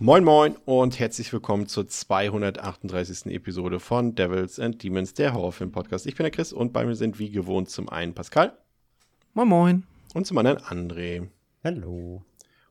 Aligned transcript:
Moin 0.00 0.24
Moin 0.24 0.56
und 0.64 0.98
herzlich 0.98 1.32
willkommen 1.32 1.68
zur 1.68 1.86
238. 1.86 3.26
Episode 3.32 3.78
von 3.78 4.16
Devils 4.16 4.58
and 4.58 4.82
Demons, 4.82 5.14
der 5.14 5.34
Horrorfilm-Podcast. 5.34 6.06
Ich 6.06 6.16
bin 6.16 6.24
der 6.24 6.32
Chris 6.32 6.52
und 6.52 6.72
bei 6.72 6.84
mir 6.84 6.96
sind 6.96 7.20
wie 7.20 7.30
gewohnt 7.30 7.70
zum 7.70 7.88
einen 7.88 8.12
Pascal. 8.12 8.58
Moin 9.34 9.46
Moin. 9.46 9.86
Und 10.12 10.26
zum 10.26 10.36
anderen 10.38 10.58
André. 10.58 11.28
Hallo. 11.62 12.24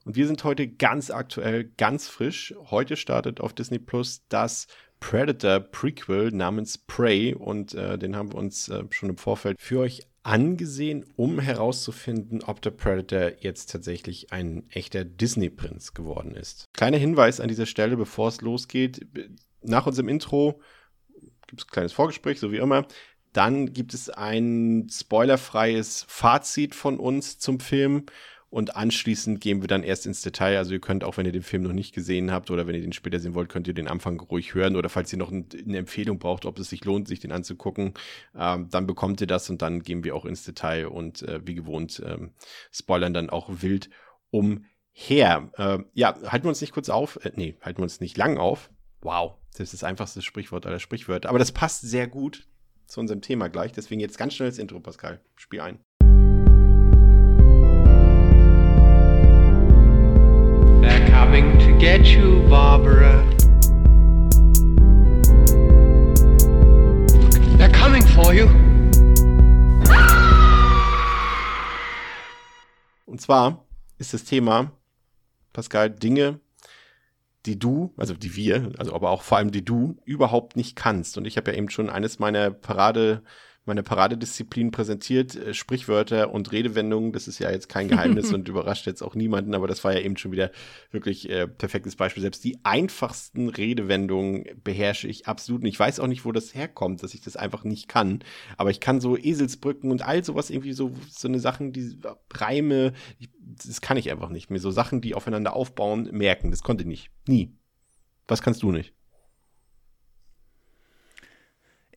Und 0.04 0.18
wir 0.18 0.28
sind 0.28 0.44
heute 0.44 0.68
ganz 0.68 1.12
aktuell, 1.12 1.72
ganz 1.78 2.10
frisch. 2.10 2.54
Heute 2.72 2.98
startet 2.98 3.40
auf 3.40 3.54
Disney 3.54 3.80
Plus 3.80 4.24
das 4.28 4.68
Predator 5.00 5.62
Prequel 5.62 6.30
namens 6.32 6.78
Prey 6.78 7.34
und 7.36 7.74
äh, 7.74 7.98
den 7.98 8.18
haben 8.18 8.34
wir 8.34 8.38
uns 8.38 8.68
äh, 8.68 8.84
schon 8.90 9.08
im 9.12 9.18
Vorfeld 9.18 9.62
für 9.62 9.80
euch 9.80 10.02
angesehen, 10.24 11.06
um 11.16 11.40
herauszufinden, 11.40 12.44
ob 12.44 12.62
der 12.62 12.72
Predator 12.72 13.38
jetzt 13.40 13.72
tatsächlich 13.72 14.32
ein 14.32 14.70
echter 14.70 15.04
Disney-Prinz 15.04 15.94
geworden 15.94 16.34
ist. 16.36 16.66
Kleiner 16.74 16.98
Hinweis 16.98 17.40
an 17.40 17.50
dieser 17.50 17.66
Stelle, 17.66 17.98
bevor 17.98 18.30
es 18.30 18.42
losgeht. 18.42 19.06
Nach 19.62 19.86
unserem 19.86 20.10
Intro 20.10 20.62
gibt 21.48 21.62
es 21.62 21.68
ein 21.68 21.72
kleines 21.72 21.94
Vorgespräch, 21.94 22.40
so 22.40 22.52
wie 22.52 22.58
immer. 22.58 22.88
Dann 23.34 23.74
gibt 23.74 23.94
es 23.94 24.10
ein 24.10 24.88
spoilerfreies 24.90 26.06
Fazit 26.08 26.76
von 26.76 27.00
uns 27.00 27.40
zum 27.40 27.60
Film 27.60 28.06
und 28.54 28.76
anschließend 28.76 29.42
gehen 29.42 29.62
wir 29.62 29.68
dann 29.68 29.82
erst 29.82 30.06
ins 30.06 30.22
Detail. 30.22 30.60
Also 30.60 30.74
ihr 30.74 30.80
könnt 30.80 31.04
auch, 31.04 31.18
wenn 31.18 31.26
ihr 31.26 31.32
den 31.32 31.42
Film 31.42 31.64
noch 31.64 31.74
nicht 31.74 31.92
gesehen 31.92 32.32
habt 32.32 32.52
oder 32.52 32.68
wenn 32.68 32.76
ihr 32.76 32.82
den 32.82 32.94
später 32.94 33.20
sehen 33.20 33.34
wollt, 33.34 33.50
könnt 33.50 33.68
ihr 33.68 33.74
den 33.74 33.88
Anfang 33.88 34.20
ruhig 34.20 34.54
hören. 34.54 34.76
Oder 34.76 34.90
falls 34.90 35.12
ihr 35.12 35.18
noch 35.18 35.32
eine 35.32 35.76
Empfehlung 35.76 36.20
braucht, 36.20 36.46
ob 36.46 36.60
es 36.60 36.70
sich 36.70 36.86
lohnt, 36.86 37.08
sich 37.08 37.20
den 37.20 37.32
anzugucken, 37.32 37.96
ähm, 38.38 38.70
dann 38.70 38.86
bekommt 38.86 39.22
ihr 39.22 39.28
das 39.28 39.50
und 39.50 39.64
dann 39.64 39.82
gehen 39.82 40.04
wir 40.04 40.16
auch 40.16 40.26
ins 40.26 40.44
Detail 40.44 40.86
und 40.86 41.24
äh, 41.24 41.42
wie 41.44 41.56
gewohnt 41.56 42.00
ähm, 42.06 42.34
spoilern 42.72 43.16
dann 43.16 43.32
auch 43.32 43.50
wild 43.50 43.90
umher. 44.30 44.62
Äh, 45.58 45.80
ja, 45.94 46.16
halten 46.22 46.46
wir 46.46 46.50
uns 46.50 46.62
nicht 46.62 46.74
kurz 46.74 46.90
auf. 46.90 47.26
Äh, 47.26 47.32
nee, 47.36 47.56
halten 47.60 47.80
wir 47.80 47.84
uns 47.84 48.02
nicht 48.02 48.18
lang 48.18 48.38
auf. 48.38 48.70
Wow, 49.02 49.34
das 49.54 49.62
ist 49.62 49.74
das 49.74 49.84
einfachste 49.84 50.22
Sprichwort 50.22 50.68
aller 50.68 50.80
Sprichwörter. 50.80 51.30
Aber 51.30 51.40
das 51.40 51.54
passt 51.54 51.82
sehr 51.82 52.06
gut 52.06 52.48
zu 52.86 53.00
unserem 53.00 53.22
Thema 53.22 53.50
gleich. 53.50 53.72
Deswegen 53.72 54.00
jetzt 54.00 54.20
ganz 54.20 54.36
schnell 54.36 54.50
das 54.50 54.60
Intro, 54.60 54.80
Pascal. 54.80 55.22
Spiel 55.36 55.62
ein. 55.62 55.80
Barbara. 62.54 63.26
They're 67.58 67.72
coming 67.72 68.04
for 68.04 68.32
you. 68.32 68.48
Und 73.08 73.22
zwar 73.22 73.66
ist 73.98 74.14
das 74.14 74.26
Thema, 74.26 74.72
Pascal, 75.52 75.90
Dinge, 75.90 76.42
die 77.48 77.58
du, 77.58 77.92
also 77.98 78.14
die 78.14 78.36
wir, 78.36 78.72
also 78.78 78.94
aber 78.94 79.10
auch 79.10 79.24
vor 79.24 79.40
allem 79.40 79.50
die 79.50 79.66
du 79.66 79.98
überhaupt 80.06 80.56
nicht 80.56 80.76
kannst. 80.76 81.18
Und 81.18 81.26
ich 81.26 81.38
habe 81.38 81.50
ja 81.50 81.58
eben 81.58 81.72
schon 81.72 81.90
eines 81.90 82.20
meiner 82.20 82.52
Parade, 82.52 83.24
meine 83.66 83.84
Paradedisziplinen 83.84 84.72
präsentiert, 84.72 85.36
äh, 85.36 85.54
Sprichwörter 85.54 86.32
und 86.32 86.52
Redewendungen. 86.52 87.14
Das 87.14 87.28
ist 87.28 87.40
ja 87.40 87.50
jetzt 87.52 87.70
kein 87.70 87.88
Geheimnis 87.88 88.34
und 88.34 88.48
überrascht 88.48 88.86
jetzt 88.86 89.02
auch 89.02 89.16
niemanden, 89.16 89.54
aber 89.54 89.68
das 89.68 89.84
war 89.84 89.94
ja 89.94 90.00
eben 90.00 90.18
schon 90.18 90.32
wieder 90.32 90.52
wirklich 90.92 91.30
äh, 91.30 91.48
perfektes 91.48 91.96
Beispiel. 91.96 92.22
Selbst 92.22 92.44
die 92.44 92.60
einfachsten 92.64 93.50
Redewendungen 93.50 94.46
beherrsche 94.64 95.08
ich 95.08 95.28
absolut 95.28 95.64
nicht. 95.64 95.74
Ich 95.74 95.80
weiß 95.80 96.00
auch 96.00 96.08
nicht, 96.08 96.26
wo 96.26 96.32
das 96.32 96.54
herkommt, 96.54 97.04
dass 97.04 97.14
ich 97.14 97.22
das 97.22 97.36
einfach 97.36 97.64
nicht 97.64 97.88
kann. 97.88 98.24
Aber 98.58 98.70
ich 98.70 98.80
kann 98.80 99.00
so 99.00 99.18
Eselsbrücken 99.18 99.92
und 99.92 100.02
all 100.02 100.24
sowas 100.24 100.50
irgendwie 100.50 100.74
so, 100.74 100.92
so 101.10 101.28
eine 101.28 101.40
Sachen, 101.40 101.72
die 101.74 101.98
Reime, 102.34 102.94
ich, 103.20 103.30
das 103.40 103.82
kann 103.82 103.98
ich 103.98 104.12
einfach 104.12 104.30
nicht. 104.30 104.50
Mir 104.50 104.60
so 104.60 104.72
Sachen, 104.72 105.02
die 105.02 105.16
aufeinander 105.16 105.54
aufbauen, 105.54 106.10
merken. 106.12 106.52
Das 106.52 106.64
konnte 106.64 106.84
ich 106.84 106.88
nicht. 106.88 107.12
Nie. 107.28 107.54
Was 108.28 108.42
kannst 108.42 108.64
du 108.64 108.72
nicht? 108.72 108.94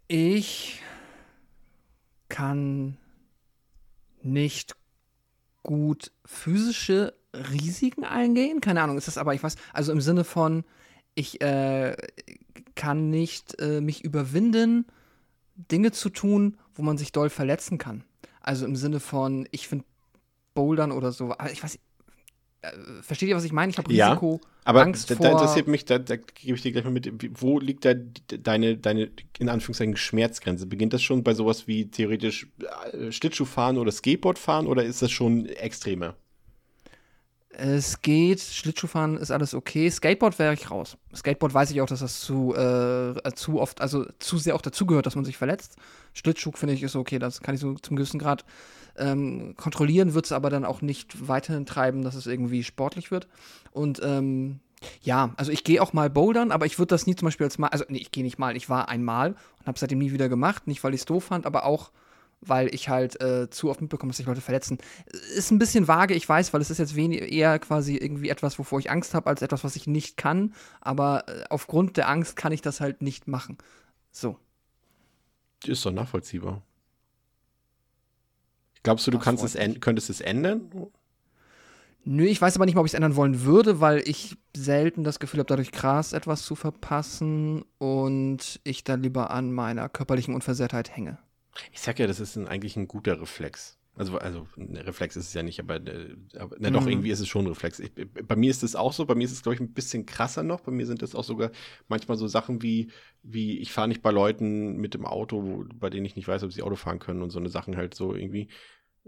Ich 0.08 0.80
kann 2.28 2.96
nicht 4.22 4.76
gut 5.62 6.12
physische 6.24 7.14
Risiken 7.34 8.04
eingehen. 8.04 8.60
Keine 8.60 8.82
Ahnung, 8.82 8.98
ist 8.98 9.08
das 9.08 9.18
aber, 9.18 9.34
ich 9.34 9.42
weiß, 9.42 9.56
also 9.72 9.92
im 9.92 10.00
Sinne 10.00 10.24
von, 10.24 10.64
ich 11.14 11.40
äh, 11.40 11.96
kann 12.74 13.10
nicht 13.10 13.60
äh, 13.60 13.80
mich 13.80 14.04
überwinden, 14.04 14.86
Dinge 15.56 15.92
zu 15.92 16.10
tun, 16.10 16.58
wo 16.74 16.82
man 16.82 16.98
sich 16.98 17.12
doll 17.12 17.30
verletzen 17.30 17.78
kann. 17.78 18.04
Also 18.40 18.66
im 18.66 18.76
Sinne 18.76 19.00
von, 19.00 19.48
ich 19.50 19.68
finde 19.68 19.84
Bouldern 20.54 20.92
oder 20.92 21.12
so, 21.12 21.32
aber 21.32 21.50
ich 21.50 21.62
weiß, 21.62 21.78
versteht 23.02 23.28
ihr, 23.28 23.36
was 23.36 23.44
ich 23.44 23.52
meine? 23.52 23.70
Ich 23.70 23.78
habe 23.78 23.88
Risiko, 23.88 24.40
ja, 24.42 24.50
aber 24.64 24.82
Angst 24.82 25.10
da, 25.10 25.14
da 25.14 25.32
interessiert 25.32 25.68
mich, 25.68 25.84
da, 25.84 25.98
da 25.98 26.16
gebe 26.16 26.56
ich 26.56 26.62
dir 26.62 26.72
gleich 26.72 26.84
mal 26.84 26.90
mit, 26.90 27.10
wo 27.40 27.58
liegt 27.58 27.84
da 27.84 27.94
deine, 27.94 28.76
deine, 28.76 29.10
in 29.38 29.48
Anführungszeichen, 29.48 29.96
Schmerzgrenze? 29.96 30.66
Beginnt 30.66 30.92
das 30.92 31.02
schon 31.02 31.22
bei 31.22 31.34
sowas 31.34 31.66
wie 31.66 31.90
theoretisch 31.90 32.48
äh, 32.92 33.12
Schlittschuhfahren 33.12 33.78
oder 33.78 33.92
Skateboardfahren 33.92 34.66
oder 34.66 34.84
ist 34.84 35.02
das 35.02 35.10
schon 35.10 35.46
extremer? 35.46 36.16
Es 37.58 38.02
geht, 38.02 38.40
Schlittschuhfahren 38.40 39.16
ist 39.16 39.30
alles 39.30 39.54
okay. 39.54 39.88
Skateboard 39.88 40.38
wäre 40.38 40.52
ich 40.52 40.70
raus. 40.70 40.98
Skateboard 41.14 41.54
weiß 41.54 41.70
ich 41.70 41.80
auch, 41.80 41.86
dass 41.86 42.00
das 42.00 42.20
zu, 42.20 42.54
äh, 42.54 43.14
zu 43.34 43.60
oft, 43.60 43.80
also 43.80 44.04
zu 44.18 44.36
sehr 44.36 44.54
auch 44.54 44.60
dazugehört, 44.60 45.06
dass 45.06 45.16
man 45.16 45.24
sich 45.24 45.38
verletzt. 45.38 45.76
Schlittschuh 46.12 46.52
finde 46.52 46.74
ich 46.74 46.82
ist 46.82 46.96
okay, 46.96 47.18
das 47.18 47.40
kann 47.40 47.54
ich 47.54 47.60
so 47.62 47.72
zum 47.74 47.96
gewissen 47.96 48.18
Grad 48.18 48.44
ähm, 48.98 49.54
kontrollieren, 49.56 50.14
wird 50.14 50.26
es 50.26 50.32
aber 50.32 50.50
dann 50.50 50.64
auch 50.64 50.82
nicht 50.82 51.28
weiterhin 51.28 51.66
treiben, 51.66 52.02
dass 52.02 52.14
es 52.14 52.26
irgendwie 52.26 52.62
sportlich 52.64 53.10
wird. 53.10 53.28
Und 53.72 54.00
ähm, 54.02 54.60
ja, 55.02 55.32
also 55.36 55.52
ich 55.52 55.64
gehe 55.64 55.82
auch 55.82 55.92
mal 55.92 56.10
bouldern, 56.10 56.52
aber 56.52 56.66
ich 56.66 56.78
würde 56.78 56.90
das 56.90 57.06
nie 57.06 57.16
zum 57.16 57.26
Beispiel 57.26 57.44
als 57.44 57.58
mal, 57.58 57.68
also 57.68 57.84
nee, 57.88 57.98
ich 57.98 58.12
gehe 58.12 58.24
nicht 58.24 58.38
mal, 58.38 58.56
ich 58.56 58.68
war 58.68 58.88
einmal 58.88 59.30
und 59.58 59.66
habe 59.66 59.78
seitdem 59.78 59.98
nie 59.98 60.12
wieder 60.12 60.28
gemacht, 60.28 60.66
nicht 60.66 60.84
weil 60.84 60.94
ich 60.94 61.00
es 61.00 61.06
doof 61.06 61.24
fand, 61.24 61.46
aber 61.46 61.64
auch 61.64 61.90
weil 62.40 62.72
ich 62.74 62.88
halt 62.88 63.20
äh, 63.20 63.48
zu 63.50 63.70
oft 63.70 63.80
mitbekomme, 63.80 64.10
dass 64.10 64.18
sich 64.18 64.26
Leute 64.26 64.40
verletzen. 64.40 64.78
Ist 65.34 65.50
ein 65.50 65.58
bisschen 65.58 65.88
vage, 65.88 66.14
ich 66.14 66.28
weiß, 66.28 66.52
weil 66.52 66.60
es 66.60 66.70
ist 66.70 66.78
jetzt 66.78 66.96
eher 66.96 67.58
quasi 67.58 67.96
irgendwie 67.96 68.28
etwas, 68.28 68.58
wovor 68.58 68.78
ich 68.78 68.90
Angst 68.90 69.14
habe, 69.14 69.28
als 69.28 69.42
etwas, 69.42 69.64
was 69.64 69.74
ich 69.74 69.86
nicht 69.86 70.16
kann. 70.16 70.54
Aber 70.80 71.24
äh, 71.28 71.44
aufgrund 71.48 71.96
der 71.96 72.08
Angst 72.08 72.36
kann 72.36 72.52
ich 72.52 72.62
das 72.62 72.80
halt 72.80 73.02
nicht 73.02 73.26
machen. 73.26 73.56
So. 74.12 74.38
Ist 75.64 75.84
doch 75.86 75.92
nachvollziehbar. 75.92 76.62
Glaubst 78.86 79.06
du, 79.06 79.10
du 79.10 79.18
kannst 79.18 79.42
es 79.44 79.80
könntest 79.80 80.10
es 80.10 80.20
ändern? 80.20 80.70
Nö, 82.04 82.24
ich 82.24 82.40
weiß 82.40 82.54
aber 82.54 82.66
nicht 82.66 82.76
mal, 82.76 82.82
ob 82.82 82.86
ich 82.86 82.90
es 82.92 82.94
ändern 82.94 83.16
wollen 83.16 83.42
würde, 83.42 83.80
weil 83.80 84.02
ich 84.08 84.36
selten 84.56 85.02
das 85.02 85.18
Gefühl 85.18 85.40
habe, 85.40 85.48
dadurch 85.48 85.72
krass 85.72 86.12
etwas 86.12 86.42
zu 86.44 86.54
verpassen 86.54 87.64
und 87.78 88.60
ich 88.62 88.84
dann 88.84 89.02
lieber 89.02 89.30
an 89.30 89.52
meiner 89.52 89.88
körperlichen 89.88 90.32
Unversehrtheit 90.34 90.96
hänge. 90.96 91.18
Ich 91.72 91.80
sag 91.80 91.98
ja, 91.98 92.06
das 92.06 92.20
ist 92.20 92.36
ein, 92.36 92.48
eigentlich 92.48 92.76
ein 92.76 92.88
guter 92.88 93.20
Reflex. 93.20 93.78
Also, 93.94 94.18
also 94.18 94.46
ein 94.58 94.76
Reflex 94.76 95.16
ist 95.16 95.28
es 95.28 95.34
ja 95.34 95.42
nicht, 95.42 95.58
aber, 95.58 95.76
äh, 95.76 96.16
aber 96.38 96.56
na, 96.60 96.70
doch, 96.70 96.84
Mhm. 96.84 96.90
irgendwie 96.90 97.10
ist 97.10 97.20
es 97.20 97.28
schon 97.28 97.44
ein 97.46 97.48
Reflex. 97.48 97.78
Ich, 97.78 97.92
bei 97.94 98.36
mir 98.36 98.50
ist 98.50 98.62
es 98.62 98.76
auch 98.76 98.92
so, 98.92 99.06
bei 99.06 99.14
mir 99.14 99.24
ist 99.24 99.32
es, 99.32 99.42
glaube 99.42 99.54
ich, 99.54 99.60
ein 99.60 99.72
bisschen 99.72 100.04
krasser 100.04 100.42
noch. 100.42 100.60
Bei 100.60 100.70
mir 100.70 100.84
sind 100.86 101.00
das 101.00 101.14
auch 101.14 101.24
sogar 101.24 101.50
manchmal 101.88 102.18
so 102.18 102.26
Sachen 102.28 102.60
wie, 102.60 102.90
wie 103.22 103.58
ich 103.58 103.72
fahre 103.72 103.88
nicht 103.88 104.02
bei 104.02 104.10
Leuten 104.10 104.76
mit 104.76 104.92
dem 104.92 105.06
Auto, 105.06 105.42
wo- 105.42 105.64
bei 105.74 105.88
denen 105.88 106.04
ich 106.04 106.14
nicht 106.14 106.28
weiß, 106.28 106.42
ob 106.42 106.52
sie 106.52 106.62
Auto 106.62 106.76
fahren 106.76 106.98
können 106.98 107.22
und 107.22 107.30
so 107.30 107.38
eine 107.38 107.48
Sachen 107.48 107.76
halt 107.78 107.94
so 107.94 108.14
irgendwie. 108.14 108.48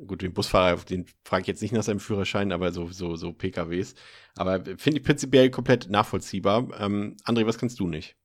Gut, 0.07 0.23
den 0.23 0.33
Busfahrer, 0.33 0.77
den 0.85 1.07
frage 1.25 1.43
ich 1.43 1.49
jetzt 1.49 1.63
nicht 1.63 1.73
nach 1.73 1.83
seinem 1.83 1.99
Führerschein, 2.01 2.53
aber 2.53 2.71
so, 2.71 2.89
so, 2.89 3.17
so 3.17 3.33
PKWs. 3.33 3.95
Aber 4.37 4.63
finde 4.77 4.99
ich 4.99 5.05
prinzipiell 5.05 5.51
komplett 5.51 5.91
nachvollziehbar. 5.91 6.69
Ähm, 6.79 7.17
André, 7.25 7.47
was 7.47 7.59
kannst 7.59 7.81
du 7.81 7.89
nicht? 7.89 8.17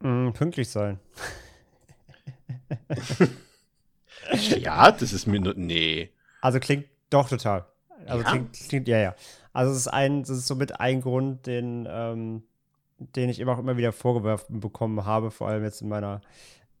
Mm, 0.00 0.30
pünktlich 0.30 0.68
sein. 0.68 0.98
Ja, 4.58 4.90
das 4.92 5.12
ist 5.12 5.26
mir 5.26 5.40
nur, 5.40 5.54
nee. 5.54 6.10
Also 6.40 6.60
klingt 6.60 6.86
doch 7.10 7.28
total. 7.28 7.66
Also 8.06 8.22
Ja? 8.24 8.30
klingt, 8.30 8.52
klingt, 8.52 8.88
ja, 8.88 8.98
ja. 8.98 9.14
Also 9.52 9.72
es 9.72 9.78
ist 9.78 9.88
ein, 9.88 10.22
das 10.22 10.30
ist 10.30 10.46
somit 10.46 10.80
ein 10.80 11.00
Grund, 11.00 11.46
den, 11.46 11.86
ähm, 11.88 12.42
den 12.98 13.28
ich 13.28 13.38
immer 13.38 13.52
auch 13.52 13.58
immer 13.58 13.76
wieder 13.76 13.92
vorgeworfen 13.92 14.60
bekommen 14.60 15.04
habe, 15.04 15.30
vor 15.30 15.48
allem 15.48 15.62
jetzt 15.64 15.82
in 15.82 15.88
meiner, 15.88 16.20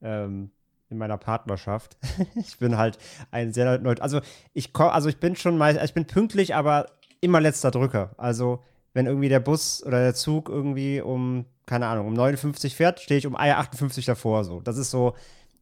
ähm, 0.02 0.50
in 0.94 0.98
meiner 0.98 1.18
Partnerschaft. 1.18 1.96
ich 2.34 2.58
bin 2.58 2.78
halt 2.78 2.98
ein 3.30 3.52
sehr 3.52 3.78
neut. 3.78 4.00
Also 4.00 4.20
ich 4.52 4.72
komm, 4.72 4.88
also 4.88 5.08
ich 5.08 5.18
bin 5.18 5.36
schon 5.36 5.58
mal, 5.58 5.78
ich 5.84 5.94
bin 5.94 6.06
pünktlich, 6.06 6.54
aber 6.54 6.86
immer 7.20 7.40
letzter 7.40 7.70
Drücker. 7.70 8.10
Also 8.16 8.62
wenn 8.94 9.06
irgendwie 9.06 9.28
der 9.28 9.40
Bus 9.40 9.84
oder 9.84 9.98
der 9.98 10.14
Zug 10.14 10.48
irgendwie 10.48 11.00
um, 11.00 11.44
keine 11.66 11.86
Ahnung, 11.86 12.06
um 12.06 12.14
59 12.14 12.76
fährt, 12.76 13.00
stehe 13.00 13.18
ich 13.18 13.26
um 13.26 13.36
58 13.36 14.04
davor. 14.04 14.44
So. 14.44 14.60
Das 14.60 14.78
ist 14.78 14.90
so, 14.90 15.14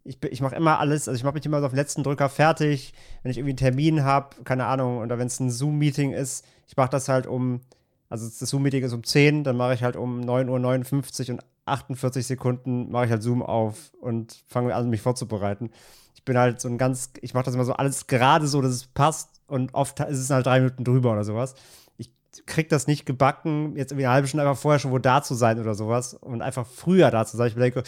ich, 0.05 0.19
ich 0.31 0.41
mache 0.41 0.55
immer 0.55 0.79
alles, 0.79 1.09
also 1.09 1.17
ich 1.17 1.25
mache 1.25 1.35
mich 1.35 1.47
immer 1.47 1.61
so 1.61 1.67
auf 1.67 1.73
den 1.73 1.79
letzten 1.79 2.03
Drücker 2.03 2.29
fertig, 2.29 2.93
wenn 3.23 3.31
ich 3.31 3.39
irgendwie 3.39 3.53
einen 3.53 3.75
Termin 3.75 4.05
habe, 4.05 4.43
keine 4.45 4.67
Ahnung, 4.67 4.99
oder 4.99 5.19
wenn 5.19 5.27
es 5.27 5.41
ein 5.41 5.51
Zoom-Meeting 5.51 6.13
ist, 6.13 6.45
ich 6.69 6.77
mache 6.77 6.91
das 6.91 7.09
halt 7.09 7.27
um, 7.27 7.61
also 8.09 8.27
das 8.27 8.39
Zoom-Meeting 8.39 8.85
ist 8.85 8.93
um 8.93 9.05
10, 9.05 9.45
dann 9.45 9.57
mache 9.57 9.75
ich 9.75 9.83
halt 9.83 9.97
um 9.97 10.21
9.59 10.21 11.29
Uhr 11.29 11.35
und 11.35 11.45
48 11.67 12.27
Sekunden 12.27 12.91
mache 12.91 13.07
ich 13.07 13.11
halt 13.11 13.23
Zoom 13.23 13.43
auf 13.43 13.93
und 14.01 14.43
fange 14.47 14.75
an, 14.75 14.91
mich 14.91 15.01
vorzubereiten. 15.01 15.71
Ich 16.15 16.25
bin 16.25 16.39
halt 16.39 16.61
so 16.61 16.69
ein 16.69 16.79
ganz, 16.79 17.13
ich 17.21 17.35
mache 17.35 17.45
das 17.45 17.55
immer 17.55 17.65
so 17.65 17.73
alles 17.75 18.07
gerade 18.07 18.47
so, 18.47 18.61
dass 18.63 18.73
es 18.73 18.87
passt 18.87 19.41
und 19.47 19.75
oft 19.75 20.01
ist 20.01 20.19
es 20.19 20.31
halt 20.31 20.47
drei 20.47 20.61
Minuten 20.61 20.85
drüber 20.85 21.13
oder 21.13 21.25
sowas. 21.25 21.55
Ich 21.97 22.11
krieg 22.47 22.69
das 22.69 22.87
nicht 22.87 23.07
gebacken, 23.07 23.77
jetzt 23.77 23.93
irgendwie 23.93 24.07
eine 24.07 24.15
halbe 24.15 24.29
Stunde 24.29 24.47
einfach 24.47 24.61
vorher 24.61 24.79
schon 24.79 24.93
wo 24.93 24.99
da 24.99 25.23
zu 25.23 25.35
sein 25.35 25.61
oder 25.61 25.75
sowas 25.75 26.15
und 26.15 26.43
einfach 26.43 26.67
früher 26.67 27.11
da 27.11 27.25
zu 27.27 27.37
sein. 27.37 27.49
Ich 27.49 27.55
denke, 27.55 27.83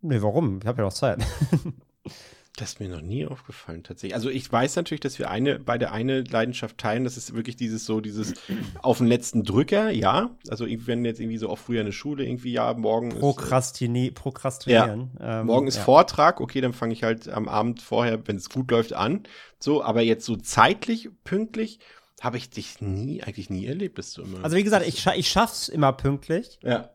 nee, 0.00 0.20
warum? 0.22 0.58
Ich 0.60 0.66
habe 0.66 0.78
ja 0.78 0.84
noch 0.84 0.92
Zeit. 0.92 1.24
Das 2.56 2.70
ist 2.70 2.80
mir 2.80 2.88
noch 2.88 3.02
nie 3.02 3.26
aufgefallen, 3.26 3.82
tatsächlich. 3.82 4.14
Also 4.14 4.30
ich 4.30 4.50
weiß 4.50 4.76
natürlich, 4.76 5.00
dass 5.02 5.18
wir 5.18 5.30
eine, 5.30 5.58
beide 5.58 5.92
eine 5.92 6.22
Leidenschaft 6.22 6.78
teilen. 6.78 7.04
Das 7.04 7.18
ist 7.18 7.34
wirklich 7.34 7.56
dieses 7.56 7.84
so, 7.84 8.00
dieses 8.00 8.32
auf 8.82 8.96
den 8.98 9.06
letzten 9.06 9.44
Drücker, 9.44 9.90
ja. 9.90 10.30
Also 10.48 10.64
ich- 10.64 10.86
wenn 10.86 11.04
jetzt 11.04 11.20
irgendwie 11.20 11.36
so 11.36 11.50
auch 11.50 11.58
früher 11.58 11.80
in 11.80 11.86
der 11.86 11.92
Schule 11.92 12.24
irgendwie, 12.24 12.52
ja, 12.52 12.72
morgen 12.72 13.10
ist, 13.10 13.16
äh, 13.18 13.20
Prokrastini 13.20 14.10
Prokrastinieren. 14.10 15.10
Ähm, 15.20 15.46
morgen 15.46 15.66
ist 15.66 15.76
ja. 15.76 15.82
Vortrag, 15.82 16.40
okay, 16.40 16.62
dann 16.62 16.72
fange 16.72 16.94
ich 16.94 17.02
halt 17.02 17.28
am 17.28 17.46
Abend 17.48 17.82
vorher, 17.82 18.26
wenn 18.26 18.36
es 18.36 18.48
gut 18.48 18.70
läuft, 18.70 18.94
an. 18.94 19.24
So, 19.58 19.82
aber 19.82 20.00
jetzt 20.00 20.24
so 20.24 20.36
zeitlich, 20.36 21.10
pünktlich, 21.24 21.78
habe 22.22 22.38
ich 22.38 22.48
dich 22.48 22.80
nie, 22.80 23.22
eigentlich 23.22 23.50
nie 23.50 23.66
erlebt, 23.66 23.98
dass 23.98 24.14
du 24.14 24.22
immer. 24.22 24.42
Also 24.42 24.56
wie 24.56 24.64
gesagt, 24.64 24.86
ich, 24.86 25.00
scha 25.00 25.12
ich 25.14 25.28
schaff's 25.28 25.68
immer 25.68 25.92
pünktlich, 25.92 26.58
ja. 26.62 26.88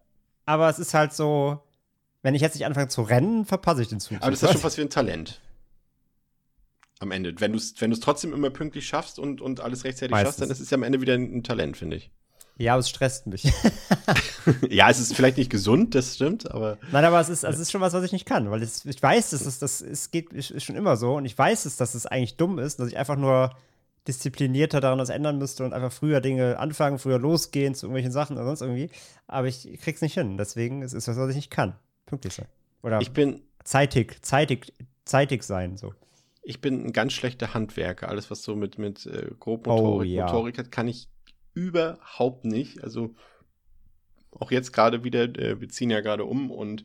aber 0.48 0.70
es 0.70 0.80
ist 0.80 0.96
halt 0.96 1.14
so, 1.14 1.60
wenn 2.24 2.34
ich 2.34 2.42
jetzt 2.42 2.56
nicht 2.56 2.66
anfange 2.66 2.88
zu 2.88 3.04
rennen, 3.04 3.46
verpasse 3.46 3.84
ich 3.84 3.90
den 3.90 4.00
Zug. 4.00 4.18
Aber 4.22 4.32
das 4.32 4.42
ist 4.42 4.52
schon 4.54 4.64
was 4.64 4.78
wie 4.78 4.82
ein 4.82 4.90
Talent. 4.90 5.40
Am 7.02 7.12
Ende. 7.12 7.34
Wenn 7.40 7.52
du 7.52 7.58
es 7.58 7.74
wenn 7.80 7.90
du's 7.90 8.00
trotzdem 8.00 8.32
immer 8.32 8.50
pünktlich 8.50 8.88
schaffst 8.88 9.20
und, 9.20 9.42
und 9.42 9.60
alles 9.60 9.84
rechtzeitig 9.84 10.12
Meistens. 10.12 10.28
schaffst, 10.28 10.42
dann 10.42 10.50
ist 10.52 10.60
es 10.60 10.70
ja 10.70 10.76
am 10.76 10.84
Ende 10.84 11.02
wieder 11.02 11.16
ein, 11.16 11.38
ein 11.38 11.44
Talent, 11.44 11.76
finde 11.76 11.98
ich. 11.98 12.12
Ja, 12.58 12.74
aber 12.74 12.82
es 12.82 12.90
stresst 12.90 13.28
mich. 13.28 13.44
ja, 14.70 14.90
es 14.90 15.00
ist 15.00 15.16
vielleicht 15.16 15.38
nicht 15.38 15.50
gesund, 15.50 15.96
das 15.96 16.16
stimmt, 16.16 16.52
aber 16.52 16.78
Nein, 16.92 17.04
aber 17.04 17.20
es 17.20 17.30
ist, 17.30 17.44
es 17.44 17.60
ist 17.60 17.72
schon 17.72 17.82
was, 17.82 17.94
was 17.94 18.04
ich 18.04 18.12
nicht 18.12 18.26
kann, 18.26 18.52
weil 18.52 18.62
es, 18.62 18.86
ich 18.86 19.02
weiß, 19.02 19.32
dass 19.32 19.46
es, 19.46 19.58
das 19.58 19.82
es 19.82 20.12
geht, 20.12 20.32
ist 20.32 20.64
schon 20.64 20.76
immer 20.76 20.96
so 20.96 21.16
und 21.16 21.26
ich 21.26 21.36
weiß 21.36 21.66
es, 21.66 21.78
dass 21.78 21.96
es 21.96 22.06
eigentlich 22.06 22.38
dumm 22.38 22.60
ist, 22.60 22.80
dass 22.80 22.88
ich 22.88 22.98
einfach 22.98 23.16
nur 23.16 23.56
disziplinierter 24.08 24.80
daran 24.80 25.00
was 25.00 25.10
ändern 25.10 25.38
müsste 25.38 25.64
und 25.64 25.74
einfach 25.74 25.92
früher 25.92 26.22
Dinge 26.22 26.60
anfangen, 26.60 27.00
früher 27.00 27.20
losgehen 27.20 27.76
zu 27.76 27.86
irgendwelchen 27.86 28.12
Sachen 28.12 28.36
oder 28.36 28.46
sonst 28.46 28.62
irgendwie. 28.62 28.90
Aber 29.28 29.48
ich 29.48 29.80
krieg's 29.82 30.02
nicht 30.02 30.16
hin. 30.16 30.38
Deswegen 30.38 30.82
ist 30.82 30.94
es 30.94 31.08
was, 31.08 31.18
was 31.18 31.30
ich 31.30 31.36
nicht 31.36 31.52
kann. 31.52 31.76
Pünktlich 32.06 32.34
sein. 32.34 32.48
Oder 32.82 33.00
ich 33.02 33.12
bin, 33.12 33.42
zeitig, 33.64 34.24
zeitig, 34.24 34.74
zeitig 35.06 35.44
sein, 35.44 35.78
so. 35.78 35.94
Ich 36.42 36.62
bin 36.62 36.86
ein 36.86 36.94
ganz 36.94 37.14
schlechter 37.14 37.54
Handwerker. 37.54 38.10
Alles, 38.10 38.32
was 38.32 38.44
so 38.44 38.56
mit, 38.56 38.78
mit 38.78 39.06
äh, 39.06 39.28
Oh, 39.32 39.36
Grobmotorik 39.40 40.12
ja. 40.12 40.26
Motorik 40.26 40.58
hat, 40.58 40.72
kann 40.72 40.88
ich 40.88 41.10
überhaupt 41.54 42.46
nicht. 42.46 42.84
Also 42.84 43.16
auch 44.32 44.52
jetzt 44.52 44.72
gerade 44.72 45.04
wieder, 45.04 45.24
äh, 45.38 45.60
wir 45.60 45.70
ziehen 45.70 45.90
ja 45.90 46.02
gerade 46.02 46.26
um 46.26 46.52
und 46.52 46.84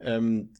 ähm, 0.00 0.54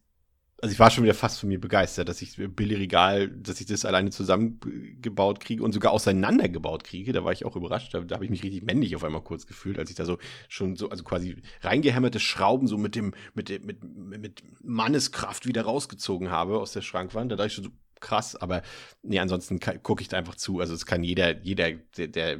also 0.62 0.72
ich 0.72 0.78
war 0.78 0.90
schon 0.90 1.04
wieder 1.04 1.14
fast 1.14 1.40
von 1.40 1.48
mir 1.48 1.60
begeistert, 1.60 2.08
dass 2.08 2.22
ich 2.22 2.36
Billigregal, 2.36 3.28
dass 3.28 3.60
ich 3.60 3.66
das 3.66 3.84
alleine 3.84 4.10
zusammengebaut 4.10 5.40
kriege 5.40 5.62
und 5.62 5.72
sogar 5.72 5.92
auseinandergebaut 5.92 6.84
kriege. 6.84 7.12
Da 7.12 7.22
war 7.22 7.32
ich 7.32 7.44
auch 7.44 7.56
überrascht. 7.56 7.92
Da, 7.92 8.00
da 8.00 8.14
habe 8.14 8.24
ich 8.24 8.30
mich 8.30 8.42
richtig 8.42 8.62
männlich 8.62 8.96
auf 8.96 9.04
einmal 9.04 9.20
kurz 9.22 9.46
gefühlt, 9.46 9.78
als 9.78 9.90
ich 9.90 9.96
da 9.96 10.06
so 10.06 10.16
schon 10.48 10.76
so, 10.76 10.88
also 10.88 11.04
quasi 11.04 11.42
reingehämmerte 11.60 12.18
Schrauben 12.18 12.66
so 12.66 12.78
mit 12.78 12.94
dem, 12.94 13.12
mit 13.34 13.50
dem, 13.50 13.66
mit, 13.66 13.82
mit 13.82 14.42
Manneskraft 14.62 15.44
wieder 15.44 15.62
rausgezogen 15.62 16.30
habe 16.30 16.58
aus 16.58 16.72
der 16.72 16.82
Schrankwand. 16.82 17.30
Da 17.30 17.36
dachte 17.36 17.48
ich 17.48 17.54
schon 17.54 17.64
so 17.64 17.70
krass, 18.04 18.36
aber 18.36 18.62
nee, 19.02 19.18
ansonsten 19.18 19.58
gucke 19.82 20.02
ich 20.02 20.08
da 20.08 20.16
einfach 20.16 20.36
zu. 20.36 20.60
Also 20.60 20.74
es 20.74 20.86
kann 20.86 21.02
jeder, 21.02 21.40
jeder, 21.42 21.72
der, 21.96 22.08
der 22.08 22.38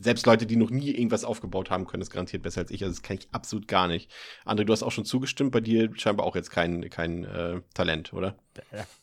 selbst 0.00 0.24
Leute, 0.24 0.46
die 0.46 0.56
noch 0.56 0.70
nie 0.70 0.90
irgendwas 0.90 1.24
aufgebaut 1.24 1.70
haben, 1.70 1.86
können 1.86 2.02
es 2.02 2.10
garantiert 2.10 2.42
besser 2.42 2.62
als 2.62 2.70
ich. 2.70 2.82
Also 2.82 2.94
das 2.94 3.02
kann 3.02 3.18
ich 3.18 3.28
absolut 3.32 3.68
gar 3.68 3.88
nicht. 3.88 4.10
André, 4.44 4.64
du 4.64 4.72
hast 4.72 4.82
auch 4.82 4.92
schon 4.92 5.04
zugestimmt, 5.04 5.52
bei 5.52 5.60
dir 5.60 5.90
scheinbar 5.96 6.26
auch 6.26 6.36
jetzt 6.36 6.50
kein, 6.50 6.88
kein 6.90 7.24
äh, 7.24 7.60
Talent, 7.74 8.12
oder? 8.12 8.36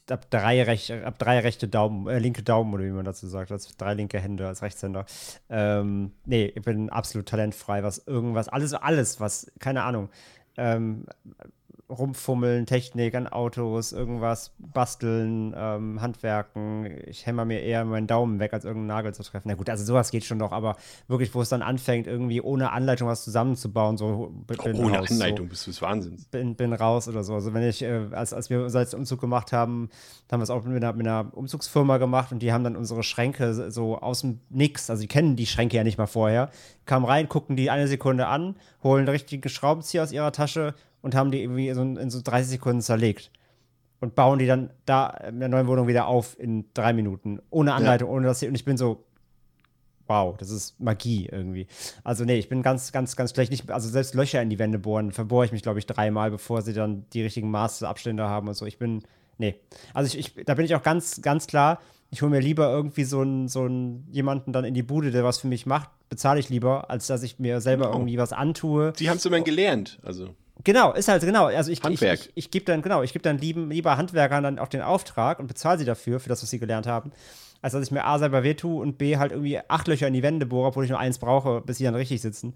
Ab 0.10 0.30
drei, 0.30 0.64
rech 0.64 0.92
ab 0.92 1.20
drei 1.20 1.40
rechte 1.40 1.68
Daumen, 1.68 2.08
äh, 2.08 2.20
linke 2.20 2.42
Daumen, 2.42 2.74
oder 2.74 2.84
wie 2.84 2.92
man 2.92 3.06
dazu 3.06 3.28
sagt, 3.28 3.52
als 3.52 3.76
drei 3.78 3.94
linke 3.94 4.20
Hände 4.20 4.48
als 4.48 4.62
Rechtshänder. 4.62 5.06
Ähm, 5.50 6.14
nee, 6.26 6.52
ich 6.56 6.64
bin 6.64 6.90
absolut 6.90 7.28
talentfrei, 7.28 7.84
was 7.84 8.08
irgendwas, 8.08 8.48
alles, 8.48 8.74
alles, 8.74 9.20
was, 9.20 9.52
keine 9.60 9.84
Ahnung, 9.84 10.10
ähm, 10.58 11.06
rumfummeln, 11.90 12.66
Technik 12.66 13.16
an 13.16 13.28
Autos, 13.28 13.94
irgendwas 13.94 14.52
basteln, 14.60 15.54
ähm, 15.58 16.02
Handwerken. 16.02 16.86
Ich 17.08 17.26
hämmer 17.26 17.46
mir 17.46 17.62
eher 17.62 17.86
meinen 17.86 18.08
Daumen 18.08 18.40
weg, 18.40 18.54
als 18.54 18.66
irgendeinen 18.66 18.88
Nagel 18.88 19.14
zu 19.14 19.24
treffen. 19.24 19.48
Na 19.48 19.54
gut, 19.56 19.70
also 19.70 19.86
sowas 19.86 20.12
geht 20.12 20.26
schon 20.26 20.38
noch, 20.38 20.52
aber 20.52 20.76
wirklich, 21.08 21.34
wo 21.34 21.42
es 21.42 21.50
dann 21.50 21.62
anfängt, 21.62 22.08
irgendwie 22.08 22.42
ohne 22.42 22.74
Anleitung 22.74 23.08
was 23.08 23.24
zusammenzubauen, 23.24 23.98
so 23.98 24.34
bin 24.48 24.58
Oh, 24.60 24.86
ohne 24.86 24.98
raus, 24.98 25.12
Anleitung 25.12 25.46
So 25.46 25.50
bist 25.50 25.68
du 25.68 25.72
des 25.72 25.82
Wahnsinns. 25.82 26.26
bin, 26.26 26.56
bin 26.56 26.74
raus 26.74 27.08
oder 27.08 27.24
so. 27.24 27.36
Also 27.36 27.54
wenn 27.54 27.64
ich, 27.64 27.82
äh, 27.82 28.08
als, 28.12 28.34
als 28.34 28.50
wir 28.50 28.64
unseren 28.64 28.88
Umzug 29.00 29.22
gemacht 29.22 29.54
haben, 29.54 29.90
haben 30.30 30.40
wir 30.40 30.44
es 30.44 30.50
auch 30.50 30.64
mit 30.66 30.84
einer, 30.84 30.94
mit 30.94 31.08
einer 31.08 31.32
Umzugsfirma 31.34 32.00
gemacht 32.00 32.34
und 32.34 32.40
die 32.40 32.52
haben 32.52 32.66
dann 32.66 32.76
unsere 32.76 33.04
Schränke 33.04 33.72
so 33.72 33.98
aus 33.98 34.22
dem 34.22 34.40
Nix, 34.50 34.90
also 34.90 35.02
die 35.02 35.08
kennen 35.08 35.38
die 35.38 35.46
Schränke 35.46 35.78
ja 35.78 35.86
nicht 35.86 35.98
mal 35.98 36.08
vorher, 36.08 36.50
kamen 36.86 37.06
rein, 37.06 37.30
gucken 37.30 37.56
die 37.56 37.70
eine 37.70 37.88
Sekunde 37.88 38.28
an, 38.28 38.56
holen 38.84 39.06
den 39.06 39.12
richtigen 39.12 39.48
Schraubenzieher 39.48 40.04
aus 40.04 40.12
ihrer 40.12 40.34
Tasche 40.34 40.74
und 41.02 41.16
haben 41.16 41.32
die 41.32 41.42
irgendwie 41.42 41.72
so, 41.74 41.82
in 41.82 42.10
so 42.10 42.22
30 42.22 42.50
Sekunden 42.52 42.82
zerlegt. 42.82 43.32
Und 44.00 44.14
bauen 44.14 44.38
die 44.38 44.46
dann 44.46 44.70
da 44.86 45.08
in 45.08 45.40
der 45.40 45.50
neuen 45.50 45.66
Wohnung 45.66 45.88
wieder 45.88 46.06
auf 46.08 46.40
in 46.40 46.66
drei 46.76 46.94
Minuten. 46.94 47.40
Ohne 47.50 47.74
Anleitung, 47.74 48.10
ohne 48.12 48.28
dass 48.28 48.40
sie. 48.40 48.48
Und 48.48 48.54
ich 48.54 48.64
bin 48.64 48.78
so, 48.78 49.04
wow, 50.06 50.38
das 50.38 50.52
ist 50.52 50.80
Magie 50.80 51.28
irgendwie. 51.32 51.66
Also 52.04 52.24
nee, 52.24 52.38
ich 52.38 52.48
bin 52.48 52.62
ganz, 52.62 52.92
ganz, 52.92 53.16
ganz 53.16 53.32
schlecht. 53.32 53.50
Nicht, 53.50 53.72
also 53.72 53.90
selbst 53.90 54.14
Löcher 54.14 54.42
in 54.42 54.50
die 54.52 54.60
Wände 54.60 54.78
bohren, 54.80 55.12
verbohre 55.12 55.46
ich 55.46 55.52
mich, 55.52 55.64
glaube 55.64 55.80
ich, 55.80 55.88
dreimal, 55.88 56.30
bevor 56.30 56.62
sie 56.62 56.74
dann 56.74 57.06
die 57.14 57.24
richtigen 57.24 57.50
Maße, 57.50 57.88
Abstände 57.88 58.30
haben 58.30 58.48
und 58.48 58.54
so. 58.54 58.66
Ich 58.68 58.78
bin, 58.78 59.02
nee. 59.40 59.56
Also 59.96 60.16
ich, 60.16 60.38
ich 60.38 60.46
da 60.46 60.54
bin 60.54 60.66
ich 60.66 60.76
auch 60.76 60.84
ganz, 60.84 61.22
ganz 61.24 61.48
klar, 61.48 61.80
ich 62.10 62.22
hole 62.22 62.32
mir 62.32 62.40
lieber 62.40 62.70
irgendwie 62.70 63.04
so 63.04 63.22
einen, 63.22 63.48
so 63.48 63.64
einen 63.64 64.08
jemanden 64.12 64.54
dann 64.54 64.64
in 64.64 64.74
die 64.76 64.84
Bude, 64.84 65.10
der 65.12 65.24
was 65.24 65.40
für 65.40 65.48
mich 65.48 65.66
macht, 65.66 65.90
bezahle 66.10 66.40
ich 66.40 66.50
lieber, 66.50 66.90
als 66.90 67.08
dass 67.08 67.24
ich 67.24 67.40
mir 67.40 67.60
selber 67.62 67.86
Genau. 67.86 67.98
irgendwie 67.98 68.18
was 68.18 68.32
antue. 68.32 68.94
Die 68.94 69.10
haben 69.10 69.18
es 69.18 69.26
immerhin 69.26 69.44
gelernt. 69.44 70.00
Also, 70.04 70.30
Genau, 70.64 70.94
ist 70.94 71.08
halt 71.08 71.22
genau. 71.24 71.46
Also 71.46 71.72
ich, 71.72 71.84
Handwerk. 71.84 72.20
ich, 72.20 72.26
ich, 72.30 72.36
ich 72.36 72.52
gebe 72.52 72.66
dann, 72.66 72.82
genau, 72.82 73.04
ich 73.04 73.14
gebe 73.14 73.24
dann 73.24 73.38
lieben, 73.38 73.70
lieber 73.70 73.98
Handwerkern 73.98 74.44
dann 74.44 74.60
auch 74.60 74.68
den 74.68 74.82
Auftrag 74.82 75.40
und 75.40 75.48
bezahle 75.48 75.78
sie 75.78 75.86
dafür, 75.86 76.20
für 76.20 76.30
das, 76.30 76.42
was 76.42 76.50
sie 76.50 76.60
gelernt 76.60 76.88
haben, 76.88 77.12
als 77.62 77.74
dass 77.74 77.84
ich 77.84 77.92
mir 77.92 78.06
A 78.06 78.20
selber 78.20 78.44
wehtue 78.44 78.82
und 78.82 78.98
B 78.98 79.18
halt 79.18 79.32
irgendwie 79.32 79.60
acht 79.68 79.88
Löcher 79.88 80.08
in 80.08 80.14
die 80.14 80.24
Wände 80.24 80.46
bohre, 80.46 80.70
obwohl 80.70 80.84
ich 80.84 80.90
nur 80.90 81.00
eins 81.00 81.20
brauche, 81.20 81.62
bis 81.62 81.78
sie 81.78 81.84
dann 81.84 81.96
richtig 81.96 82.22
sitzen. 82.22 82.54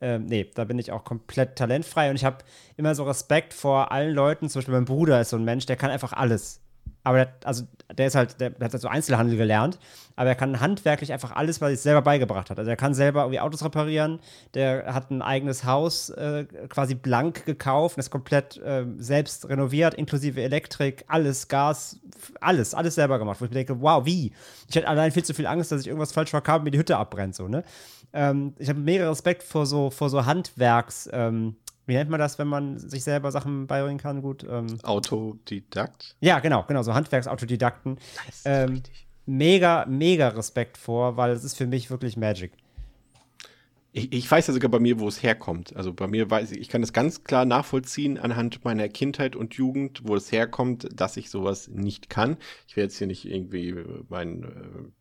Ähm, 0.00 0.26
nee, 0.26 0.50
da 0.54 0.64
bin 0.64 0.78
ich 0.78 0.90
auch 0.90 1.04
komplett 1.04 1.56
talentfrei 1.56 2.10
und 2.10 2.16
ich 2.16 2.24
habe 2.24 2.38
immer 2.76 2.94
so 2.94 3.04
Respekt 3.04 3.54
vor 3.54 3.92
allen 3.92 4.14
Leuten. 4.14 4.48
Zum 4.48 4.60
Beispiel 4.60 4.74
mein 4.74 4.84
Bruder 4.84 5.20
ist 5.20 5.30
so 5.30 5.36
ein 5.36 5.44
Mensch, 5.44 5.66
der 5.66 5.76
kann 5.76 5.90
einfach 5.90 6.12
alles. 6.12 6.60
Aber 7.04 7.18
der, 7.18 7.34
also 7.44 7.64
der 7.96 8.06
ist 8.06 8.14
halt, 8.14 8.40
der, 8.40 8.50
hat 8.50 8.72
halt 8.72 8.80
so 8.80 8.88
Einzelhandel 8.88 9.36
gelernt, 9.36 9.78
aber 10.16 10.30
er 10.30 10.34
kann 10.34 10.60
handwerklich 10.60 11.12
einfach 11.12 11.32
alles, 11.32 11.60
was 11.60 11.70
er 11.70 11.76
sich 11.76 11.82
selber 11.82 12.02
beigebracht 12.02 12.50
hat. 12.50 12.58
Also 12.58 12.70
er 12.70 12.76
kann 12.76 12.94
selber 12.94 13.22
irgendwie 13.22 13.40
Autos 13.40 13.64
reparieren, 13.64 14.20
der 14.54 14.94
hat 14.94 15.10
ein 15.10 15.22
eigenes 15.22 15.64
Haus 15.64 16.10
äh, 16.10 16.44
quasi 16.68 16.94
blank 16.94 17.44
gekauft, 17.44 17.98
das 17.98 18.10
komplett 18.10 18.56
äh, 18.58 18.84
selbst 18.98 19.48
renoviert, 19.48 19.94
inklusive 19.94 20.40
Elektrik, 20.42 21.04
alles, 21.08 21.48
Gas, 21.48 21.98
alles, 22.40 22.74
alles 22.74 22.94
selber 22.94 23.18
gemacht. 23.18 23.40
Wo 23.40 23.44
ich 23.44 23.50
mir 23.50 23.56
denke, 23.56 23.80
wow, 23.80 24.04
wie? 24.06 24.32
Ich 24.68 24.76
hätte 24.76 24.88
allein 24.88 25.10
viel 25.10 25.24
zu 25.24 25.34
viel 25.34 25.46
Angst, 25.46 25.72
dass 25.72 25.80
ich 25.80 25.88
irgendwas 25.88 26.12
falsch 26.12 26.30
verkaufe 26.30 26.58
und 26.58 26.64
mir 26.64 26.70
die 26.70 26.78
Hütte 26.78 26.96
abbrennt, 26.96 27.34
so, 27.34 27.48
ne? 27.48 27.64
Ähm, 28.14 28.54
ich 28.58 28.68
habe 28.68 28.78
mega 28.78 29.08
Respekt 29.08 29.42
vor 29.42 29.64
so, 29.66 29.90
vor 29.90 30.10
so 30.10 30.26
Handwerks, 30.26 31.08
ähm, 31.12 31.56
wie 31.86 31.94
nennt 31.94 32.10
man 32.10 32.20
das, 32.20 32.38
wenn 32.38 32.48
man 32.48 32.78
sich 32.78 33.02
selber 33.04 33.30
Sachen 33.32 33.66
beibringen 33.66 33.98
kann? 33.98 34.22
Gut. 34.22 34.46
Ähm, 34.48 34.78
Autodidakt. 34.82 36.16
ja, 36.20 36.38
genau, 36.40 36.64
genau, 36.66 36.82
so 36.82 36.94
Handwerksautodidakten. 36.94 37.96
Das 38.26 38.36
ist 38.36 38.42
Ähm, 38.46 38.68
richtig. 38.70 39.06
Mega, 39.24 39.86
mega 39.88 40.28
Respekt 40.28 40.76
vor, 40.76 41.16
weil 41.16 41.30
es 41.30 41.44
ist 41.44 41.56
für 41.56 41.66
mich 41.66 41.90
wirklich 41.90 42.16
Magic. 42.16 42.52
Ich, 43.94 44.10
ich 44.12 44.30
weiß 44.30 44.46
ja 44.46 44.54
sogar 44.54 44.70
bei 44.70 44.78
mir, 44.80 44.98
wo 45.00 45.06
es 45.06 45.22
herkommt. 45.22 45.76
Also 45.76 45.92
bei 45.92 46.06
mir 46.06 46.30
weiß 46.30 46.50
ich, 46.52 46.60
ich 46.60 46.68
kann 46.70 46.80
das 46.80 46.94
ganz 46.94 47.24
klar 47.24 47.44
nachvollziehen 47.44 48.16
anhand 48.18 48.64
meiner 48.64 48.88
Kindheit 48.88 49.36
und 49.36 49.52
Jugend, 49.54 50.00
wo 50.04 50.16
es 50.16 50.32
herkommt, 50.32 50.88
dass 50.98 51.18
ich 51.18 51.28
sowas 51.28 51.68
nicht 51.68 52.08
kann. 52.08 52.38
Ich 52.66 52.74
werde 52.76 52.86
jetzt 52.86 52.96
hier 52.96 53.06
nicht 53.06 53.26
irgendwie 53.26 53.76
meinen 54.08 54.44
äh, 54.44 54.48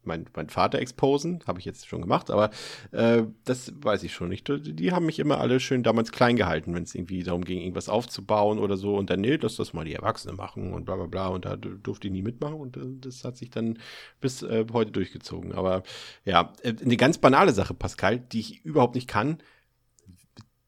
mein, 0.03 0.25
mein 0.35 0.49
Vater 0.49 0.79
exposen, 0.79 1.43
habe 1.47 1.59
ich 1.59 1.65
jetzt 1.65 1.87
schon 1.87 2.01
gemacht, 2.01 2.31
aber 2.31 2.49
äh, 2.91 3.23
das 3.45 3.73
weiß 3.81 4.03
ich 4.03 4.13
schon 4.13 4.29
nicht. 4.29 4.47
Die, 4.47 4.73
die 4.73 4.91
haben 4.91 5.05
mich 5.05 5.19
immer 5.19 5.39
alle 5.39 5.59
schön 5.59 5.83
damals 5.83 6.11
klein 6.11 6.35
gehalten, 6.35 6.73
wenn 6.73 6.83
es 6.83 6.95
irgendwie 6.95 7.23
darum 7.23 7.45
ging, 7.45 7.59
irgendwas 7.59 7.89
aufzubauen 7.89 8.59
oder 8.59 8.77
so. 8.77 8.95
Und 8.95 9.09
dann, 9.09 9.21
nee, 9.21 9.37
lass 9.41 9.55
das 9.55 9.73
mal 9.73 9.85
die 9.85 9.93
Erwachsenen 9.93 10.35
machen 10.35 10.73
und 10.73 10.85
bla 10.85 10.95
bla 10.95 11.05
bla. 11.05 11.27
Und 11.27 11.45
da 11.45 11.55
durfte 11.55 12.07
ich 12.07 12.13
nie 12.13 12.21
mitmachen 12.23 12.55
und 12.55 12.77
äh, 12.77 12.81
das 12.99 13.23
hat 13.23 13.37
sich 13.37 13.49
dann 13.49 13.79
bis 14.19 14.41
äh, 14.43 14.65
heute 14.73 14.91
durchgezogen. 14.91 15.53
Aber 15.53 15.83
ja, 16.25 16.53
äh, 16.63 16.73
eine 16.81 16.97
ganz 16.97 17.17
banale 17.17 17.53
Sache, 17.53 17.73
Pascal, 17.73 18.19
die 18.19 18.39
ich 18.39 18.65
überhaupt 18.65 18.95
nicht 18.95 19.07
kann, 19.07 19.37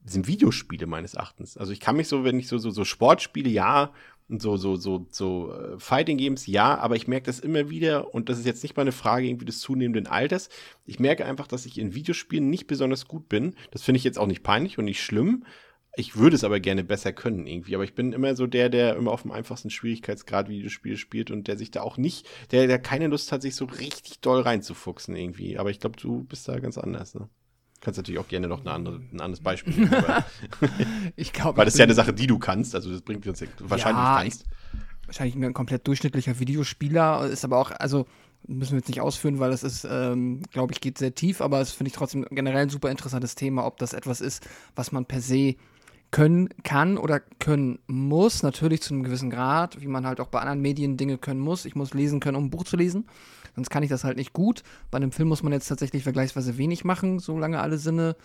sind 0.06 0.28
Videospiele 0.28 0.86
meines 0.86 1.14
Erachtens. 1.14 1.58
Also 1.58 1.72
ich 1.72 1.80
kann 1.80 1.96
mich 1.96 2.08
so, 2.08 2.24
wenn 2.24 2.40
ich 2.40 2.48
so, 2.48 2.58
so, 2.58 2.72
so 2.72 2.84
Sportspiele, 2.84 3.50
ja, 3.50 3.94
so, 4.30 4.58
so, 4.58 4.76
so, 4.76 5.06
so 5.10 5.54
äh, 5.54 5.80
Fighting 5.80 6.18
Games, 6.18 6.48
ja, 6.48 6.78
aber 6.78 6.96
ich 6.96 7.08
merke 7.08 7.26
das 7.26 7.40
immer 7.40 7.70
wieder, 7.70 8.14
und 8.14 8.30
das 8.30 8.40
ist 8.40 8.46
jetzt 8.46 8.64
nicht 8.64 8.76
mal 8.76 8.82
eine 8.82 8.92
Frage 8.92 9.28
irgendwie 9.28 9.46
des 9.46 9.60
zunehmenden 9.60 10.08
Alters. 10.08 10.50
Ich 10.86 11.00
merke 11.00 11.26
einfach, 11.26 11.48
dass 11.48 11.66
ich 11.66 11.78
in 11.78 11.94
Videospielen 11.94 12.50
nicht 12.50 12.68
besonders 12.68 13.08
gut 13.08 13.30
bin. 13.30 13.56
Das 13.72 13.84
finde 13.84 13.98
ich 13.98 14.04
jetzt 14.04 14.20
auch 14.20 14.28
nicht 14.28 14.44
peinlich 14.44 14.78
und 14.78 14.86
nicht 14.86 15.04
schlimm. 15.04 15.46
Ich 15.96 16.16
würde 16.16 16.36
es 16.36 16.44
aber 16.44 16.60
gerne 16.60 16.84
besser 16.84 17.14
können 17.14 17.46
irgendwie. 17.46 17.76
Aber 17.76 17.84
ich 17.84 17.94
bin 17.94 18.14
immer 18.14 18.36
so 18.36 18.48
der, 18.48 18.70
der 18.70 18.96
immer 18.96 19.12
auf 19.12 19.22
dem 19.22 19.32
einfachsten 19.32 19.70
Schwierigkeitsgrad 19.70 20.50
Videospiele 20.50 20.98
spielt 20.98 21.30
und 21.30 21.48
der 21.48 21.58
sich 21.58 21.70
da 21.70 21.82
auch 21.82 21.98
nicht, 21.98 22.28
der, 22.52 22.66
der 22.66 22.80
keine 22.80 23.08
Lust 23.08 23.32
hat, 23.32 23.44
sich 23.44 23.56
so 23.56 23.66
richtig 23.66 24.20
doll 24.20 24.42
reinzufuchsen 24.42 25.16
irgendwie. 25.16 25.60
Aber 25.60 25.70
ich 25.70 25.80
glaube, 25.80 25.98
du 25.98 26.24
bist 26.24 26.48
da 26.48 26.60
ganz 26.60 26.80
anders, 26.80 27.14
ne? 27.14 27.30
Kannst 27.84 27.98
natürlich 27.98 28.20
auch 28.20 28.30
gerne 28.30 28.48
noch 28.48 28.66
andere, 28.66 29.02
ein 29.12 29.20
anderes 29.20 29.42
Beispiel 29.42 29.74
nehmen. 29.74 29.92
Ich 31.18 31.34
glaube, 31.34 31.58
Weil 31.58 31.66
das 31.66 31.74
ist 31.74 31.80
ja 31.80 31.84
eine 31.84 31.94
Sache, 31.94 32.14
die 32.14 32.28
du 32.28 32.40
kannst. 32.40 32.76
Also 32.76 32.90
das 32.90 33.02
bringt 33.02 33.28
uns 33.28 33.44
wahrscheinlich 33.60 34.04
Ja, 34.04 34.22
kannst. 34.22 34.46
wahrscheinlich 35.06 35.36
ein 35.36 35.54
komplett 35.54 35.86
durchschnittlicher 35.86 36.40
Videospieler, 36.40 37.26
ist 37.26 37.44
aber 37.44 37.58
auch, 37.58 37.72
also 37.72 38.06
müssen 38.48 38.72
wir 38.72 38.78
jetzt 38.80 38.88
nicht 38.88 39.02
ausführen, 39.02 39.40
weil 39.40 39.52
das 39.52 39.64
ist, 39.64 39.86
ähm, 39.90 40.44
glaube 40.52 40.72
ich, 40.72 40.80
geht 40.80 40.98
sehr 40.98 41.14
tief, 41.14 41.42
aber 41.42 41.60
es 41.60 41.72
finde 41.72 41.90
ich 41.90 41.94
trotzdem 41.96 42.26
generell 42.32 42.64
ein 42.64 42.70
super 42.70 42.90
interessantes 42.90 43.36
Thema, 43.36 43.66
ob 43.66 43.78
das 43.80 43.92
etwas 43.92 44.22
ist, 44.22 44.48
was 44.76 44.94
man 44.94 45.06
per 45.06 45.20
se 45.20 45.56
können 46.12 46.48
kann 46.64 46.98
oder 46.98 47.20
können 47.40 47.80
muss, 47.88 48.44
natürlich 48.44 48.82
zu 48.82 48.94
einem 48.94 49.04
gewissen 49.04 49.30
Grad, 49.30 49.82
wie 49.82 49.88
man 49.88 50.06
halt 50.06 50.22
auch 50.22 50.28
bei 50.28 50.40
anderen 50.40 50.62
Medien 50.62 50.96
Dinge 50.96 51.18
können 51.18 51.42
muss. 51.42 51.66
Ich 51.66 51.76
muss 51.76 51.94
lesen 51.94 52.22
können, 52.22 52.38
um 52.38 52.46
ein 52.46 52.50
Buch 52.50 52.64
zu 52.64 52.78
lesen, 52.78 53.08
sonst 53.56 53.70
kann 53.70 53.84
ich 53.84 53.90
das 53.90 54.04
halt 54.04 54.18
nicht 54.18 54.34
gut. 54.34 54.64
Bei 54.92 54.98
einem 54.98 55.12
Film 55.12 55.30
muss 55.30 55.44
man 55.44 55.54
jetzt 55.54 55.68
tatsächlich 55.68 56.04
vergleichsweise 56.04 56.58
wenig 56.58 56.84
machen, 56.84 57.20
solange 57.20 57.60
alle 57.60 57.78
Sinne 57.78 58.16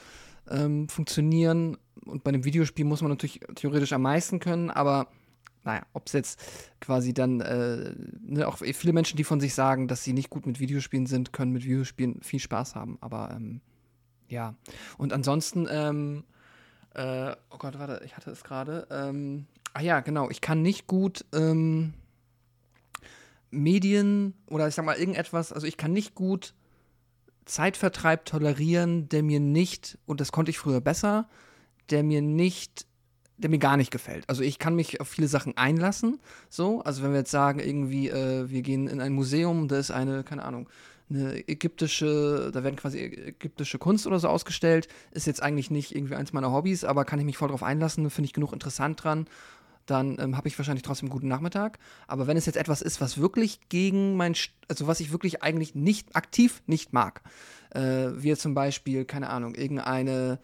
ähm, 0.50 0.88
funktionieren. 0.88 1.76
Und 2.04 2.24
bei 2.24 2.30
einem 2.30 2.44
Videospiel 2.44 2.84
muss 2.84 3.02
man 3.02 3.10
natürlich 3.10 3.40
theoretisch 3.54 3.92
am 3.92 4.02
meisten 4.02 4.40
können, 4.40 4.70
aber 4.70 5.08
naja, 5.64 5.82
ob 5.92 6.06
es 6.06 6.12
jetzt 6.12 6.40
quasi 6.80 7.12
dann, 7.12 7.40
äh, 7.40 7.92
ne, 8.22 8.48
auch 8.48 8.58
viele 8.58 8.92
Menschen, 8.92 9.16
die 9.16 9.24
von 9.24 9.40
sich 9.40 9.54
sagen, 9.54 9.86
dass 9.86 10.02
sie 10.02 10.14
nicht 10.14 10.30
gut 10.30 10.46
mit 10.46 10.60
Videospielen 10.60 11.06
sind, 11.06 11.32
können 11.32 11.52
mit 11.52 11.64
Videospielen 11.64 12.22
viel 12.22 12.40
Spaß 12.40 12.74
haben. 12.74 12.96
Aber 13.00 13.32
ähm, 13.36 13.60
ja. 14.28 14.54
Und 14.96 15.12
ansonsten, 15.12 15.66
ähm, 15.70 16.24
äh, 16.94 17.32
oh 17.50 17.58
Gott, 17.58 17.78
warte, 17.78 18.00
ich 18.04 18.16
hatte 18.16 18.30
es 18.30 18.44
gerade. 18.44 18.86
Ähm, 18.90 19.46
ah 19.74 19.82
ja, 19.82 20.00
genau, 20.00 20.30
ich 20.30 20.40
kann 20.40 20.62
nicht 20.62 20.86
gut 20.86 21.26
ähm, 21.34 21.92
Medien 23.50 24.34
oder 24.48 24.68
ich 24.68 24.74
sag 24.74 24.84
mal 24.84 24.96
irgendetwas, 24.96 25.52
also 25.52 25.66
ich 25.66 25.76
kann 25.76 25.92
nicht 25.92 26.14
gut 26.14 26.54
Zeitvertreib 27.44 28.26
tolerieren, 28.26 29.08
der 29.08 29.22
mir 29.22 29.40
nicht, 29.40 29.98
und 30.06 30.20
das 30.20 30.32
konnte 30.32 30.50
ich 30.50 30.58
früher 30.58 30.80
besser, 30.80 31.28
der 31.90 32.02
mir 32.02 32.20
nicht, 32.20 32.86
der 33.38 33.48
mir 33.48 33.58
gar 33.58 33.76
nicht 33.76 33.90
gefällt. 33.90 34.28
Also 34.28 34.42
ich 34.42 34.58
kann 34.58 34.74
mich 34.74 35.00
auf 35.00 35.08
viele 35.08 35.28
Sachen 35.28 35.56
einlassen, 35.56 36.20
so, 36.50 36.82
also 36.82 37.02
wenn 37.02 37.12
wir 37.12 37.20
jetzt 37.20 37.30
sagen, 37.30 37.58
irgendwie, 37.58 38.08
äh, 38.08 38.50
wir 38.50 38.62
gehen 38.62 38.86
in 38.86 39.00
ein 39.00 39.12
Museum, 39.12 39.68
da 39.68 39.78
ist 39.78 39.90
eine, 39.90 40.24
keine 40.24 40.44
Ahnung, 40.44 40.68
eine 41.10 41.48
ägyptische, 41.48 42.50
da 42.52 42.62
werden 42.62 42.76
quasi 42.76 42.98
ägyptische 42.98 43.78
Kunst 43.78 44.06
oder 44.06 44.18
so 44.18 44.28
ausgestellt, 44.28 44.88
ist 45.10 45.26
jetzt 45.26 45.42
eigentlich 45.42 45.70
nicht 45.70 45.94
irgendwie 45.94 46.16
eins 46.16 46.34
meiner 46.34 46.52
Hobbys, 46.52 46.84
aber 46.84 47.06
kann 47.06 47.18
ich 47.18 47.24
mich 47.24 47.38
voll 47.38 47.48
drauf 47.48 47.62
einlassen, 47.62 48.10
finde 48.10 48.26
ich 48.26 48.34
genug 48.34 48.52
interessant 48.52 49.02
dran, 49.02 49.26
dann 49.90 50.16
ähm, 50.20 50.36
habe 50.36 50.48
ich 50.48 50.58
wahrscheinlich 50.58 50.82
trotzdem 50.82 51.06
einen 51.06 51.12
guten 51.12 51.28
Nachmittag. 51.28 51.78
Aber 52.06 52.26
wenn 52.26 52.36
es 52.36 52.46
jetzt 52.46 52.56
etwas 52.56 52.82
ist, 52.82 53.00
was 53.00 53.18
wirklich 53.18 53.68
gegen 53.68 54.16
mein, 54.16 54.34
St- 54.34 54.50
also 54.68 54.86
was 54.86 55.00
ich 55.00 55.12
wirklich 55.12 55.42
eigentlich 55.42 55.74
nicht 55.74 56.14
aktiv 56.16 56.62
nicht 56.66 56.92
mag, 56.92 57.22
äh, 57.70 58.08
wie 58.14 58.34
zum 58.36 58.54
Beispiel, 58.54 59.04
keine 59.04 59.30
Ahnung, 59.30 59.54
irgendeine 59.54 60.40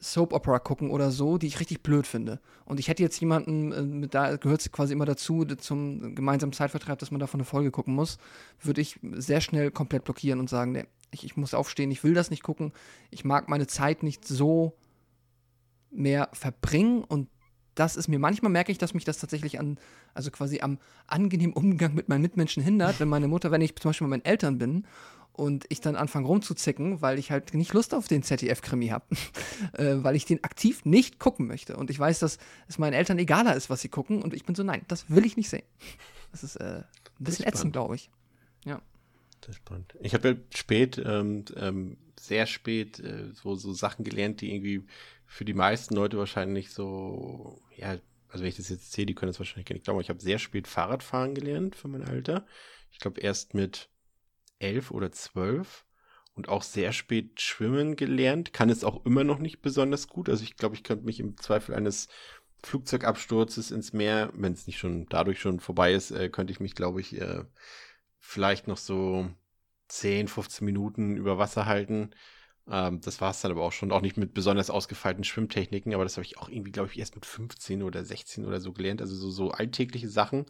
Soap 0.00 0.34
Opera 0.34 0.58
gucken 0.58 0.90
oder 0.90 1.10
so, 1.10 1.38
die 1.38 1.46
ich 1.46 1.58
richtig 1.58 1.82
blöd 1.82 2.06
finde. 2.06 2.40
Und 2.66 2.78
ich 2.78 2.88
hätte 2.88 3.02
jetzt 3.02 3.18
jemanden, 3.20 3.72
äh, 3.72 3.82
mit 3.82 4.14
da 4.14 4.36
gehört 4.36 4.60
es 4.60 4.72
quasi 4.72 4.92
immer 4.92 5.06
dazu, 5.06 5.44
zum 5.44 6.14
gemeinsamen 6.14 6.52
Zeitvertreib, 6.52 6.98
dass 6.98 7.10
man 7.10 7.20
davon 7.20 7.40
eine 7.40 7.46
Folge 7.46 7.70
gucken 7.70 7.94
muss, 7.94 8.18
würde 8.60 8.80
ich 8.80 8.98
sehr 9.12 9.40
schnell 9.40 9.70
komplett 9.70 10.04
blockieren 10.04 10.40
und 10.40 10.50
sagen, 10.50 10.72
nee, 10.72 10.84
ich, 11.10 11.24
ich 11.24 11.36
muss 11.36 11.54
aufstehen, 11.54 11.90
ich 11.90 12.04
will 12.04 12.14
das 12.14 12.30
nicht 12.30 12.42
gucken, 12.42 12.72
ich 13.10 13.24
mag 13.24 13.48
meine 13.48 13.66
Zeit 13.66 14.02
nicht 14.02 14.26
so 14.26 14.76
mehr 15.90 16.28
verbringen 16.32 17.04
und 17.04 17.28
das 17.74 17.96
ist 17.96 18.08
mir, 18.08 18.18
manchmal 18.18 18.52
merke 18.52 18.72
ich, 18.72 18.78
dass 18.78 18.94
mich 18.94 19.04
das 19.04 19.18
tatsächlich 19.18 19.58
an, 19.58 19.78
also 20.14 20.30
quasi 20.30 20.60
am 20.60 20.78
angenehmen 21.06 21.54
Umgang 21.54 21.94
mit 21.94 22.08
meinen 22.08 22.22
Mitmenschen 22.22 22.62
hindert, 22.62 23.00
wenn 23.00 23.08
meine 23.08 23.28
Mutter, 23.28 23.50
wenn 23.50 23.60
ich 23.60 23.74
zum 23.76 23.90
Beispiel 23.90 24.06
bei 24.06 24.10
meinen 24.10 24.24
Eltern 24.24 24.58
bin 24.58 24.86
und 25.32 25.64
ich 25.68 25.80
dann 25.80 25.96
anfange 25.96 26.26
rumzuzicken, 26.26 27.02
weil 27.02 27.18
ich 27.18 27.30
halt 27.30 27.54
nicht 27.54 27.72
Lust 27.72 27.94
auf 27.94 28.06
den 28.06 28.22
ZDF-Krimi 28.22 28.88
habe, 28.88 29.04
äh, 29.72 29.96
weil 30.04 30.14
ich 30.14 30.24
den 30.24 30.44
aktiv 30.44 30.84
nicht 30.84 31.18
gucken 31.18 31.46
möchte. 31.46 31.76
Und 31.76 31.90
ich 31.90 31.98
weiß, 31.98 32.20
dass 32.20 32.38
es 32.68 32.78
meinen 32.78 32.92
Eltern 32.92 33.18
egaler 33.18 33.56
ist, 33.56 33.70
was 33.70 33.80
sie 33.80 33.88
gucken 33.88 34.22
und 34.22 34.34
ich 34.34 34.44
bin 34.44 34.54
so, 34.54 34.62
nein, 34.62 34.82
das 34.88 35.10
will 35.10 35.26
ich 35.26 35.36
nicht 35.36 35.48
sehen. 35.48 35.64
Das 36.30 36.44
ist 36.44 36.56
äh, 36.56 36.82
ein 37.18 37.24
bisschen 37.24 37.46
ätzend, 37.46 37.72
glaube 37.72 37.96
ich. 37.96 38.10
Das 39.40 39.50
ist 39.50 39.56
spannend. 39.56 39.94
Ich 40.00 40.14
habe 40.14 40.28
ja 40.28 40.34
spät, 40.54 41.02
ähm, 41.04 41.44
ähm, 41.56 41.96
sehr 42.18 42.46
spät, 42.46 43.00
äh, 43.00 43.30
so, 43.34 43.56
so 43.56 43.72
Sachen 43.72 44.04
gelernt, 44.04 44.40
die 44.40 44.54
irgendwie 44.54 44.84
für 45.26 45.44
die 45.44 45.54
meisten 45.54 45.94
Leute 45.94 46.18
wahrscheinlich 46.18 46.72
so, 46.72 47.60
ja, 47.76 47.98
also 48.28 48.42
wenn 48.42 48.48
ich 48.48 48.56
das 48.56 48.68
jetzt 48.68 48.92
sehe, 48.92 49.06
die 49.06 49.14
können 49.14 49.30
das 49.30 49.38
wahrscheinlich 49.38 49.66
gar 49.66 49.74
nicht 49.74 49.84
glauben. 49.84 50.00
Ich 50.00 50.08
habe 50.08 50.20
sehr 50.20 50.38
spät 50.38 50.66
Fahrradfahren 50.66 51.34
gelernt 51.34 51.76
für 51.76 51.88
mein 51.88 52.02
Alter. 52.02 52.46
Ich 52.90 52.98
glaube 52.98 53.20
erst 53.20 53.54
mit 53.54 53.90
elf 54.58 54.90
oder 54.90 55.12
zwölf 55.12 55.84
und 56.34 56.48
auch 56.48 56.62
sehr 56.62 56.92
spät 56.92 57.40
schwimmen 57.40 57.96
gelernt. 57.96 58.52
Kann 58.52 58.70
es 58.70 58.84
auch 58.84 59.04
immer 59.04 59.24
noch 59.24 59.38
nicht 59.38 59.62
besonders 59.62 60.08
gut. 60.08 60.28
Also 60.28 60.42
ich 60.42 60.56
glaube, 60.56 60.74
ich 60.74 60.82
könnte 60.82 61.04
mich 61.04 61.20
im 61.20 61.36
Zweifel 61.36 61.74
eines 61.74 62.08
Flugzeugabsturzes 62.64 63.70
ins 63.70 63.92
Meer, 63.92 64.30
wenn 64.34 64.52
es 64.52 64.66
nicht 64.66 64.78
schon 64.78 65.06
dadurch 65.08 65.40
schon 65.40 65.60
vorbei 65.60 65.92
ist, 65.92 66.10
äh, 66.10 66.28
könnte 66.28 66.52
ich 66.52 66.60
mich, 66.60 66.74
glaube 66.74 67.00
ich, 67.00 67.20
äh, 67.20 67.44
vielleicht 68.18 68.66
noch 68.66 68.78
so 68.78 69.30
10, 69.88 70.28
15 70.28 70.64
Minuten 70.64 71.16
über 71.16 71.38
Wasser 71.38 71.66
halten. 71.66 72.10
Ähm, 72.70 73.00
das 73.00 73.20
war 73.20 73.30
es 73.30 73.40
dann 73.40 73.50
aber 73.50 73.62
auch 73.62 73.72
schon, 73.72 73.92
auch 73.92 74.00
nicht 74.00 74.16
mit 74.16 74.34
besonders 74.34 74.70
ausgefeilten 74.70 75.24
Schwimmtechniken, 75.24 75.94
aber 75.94 76.04
das 76.04 76.16
habe 76.16 76.24
ich 76.24 76.38
auch 76.38 76.48
irgendwie, 76.48 76.72
glaube 76.72 76.90
ich, 76.90 76.98
erst 76.98 77.14
mit 77.14 77.26
15 77.26 77.82
oder 77.82 78.04
16 78.04 78.44
oder 78.44 78.60
so 78.60 78.72
gelernt. 78.72 79.00
Also 79.00 79.14
so, 79.16 79.30
so 79.30 79.50
alltägliche 79.50 80.08
Sachen, 80.08 80.46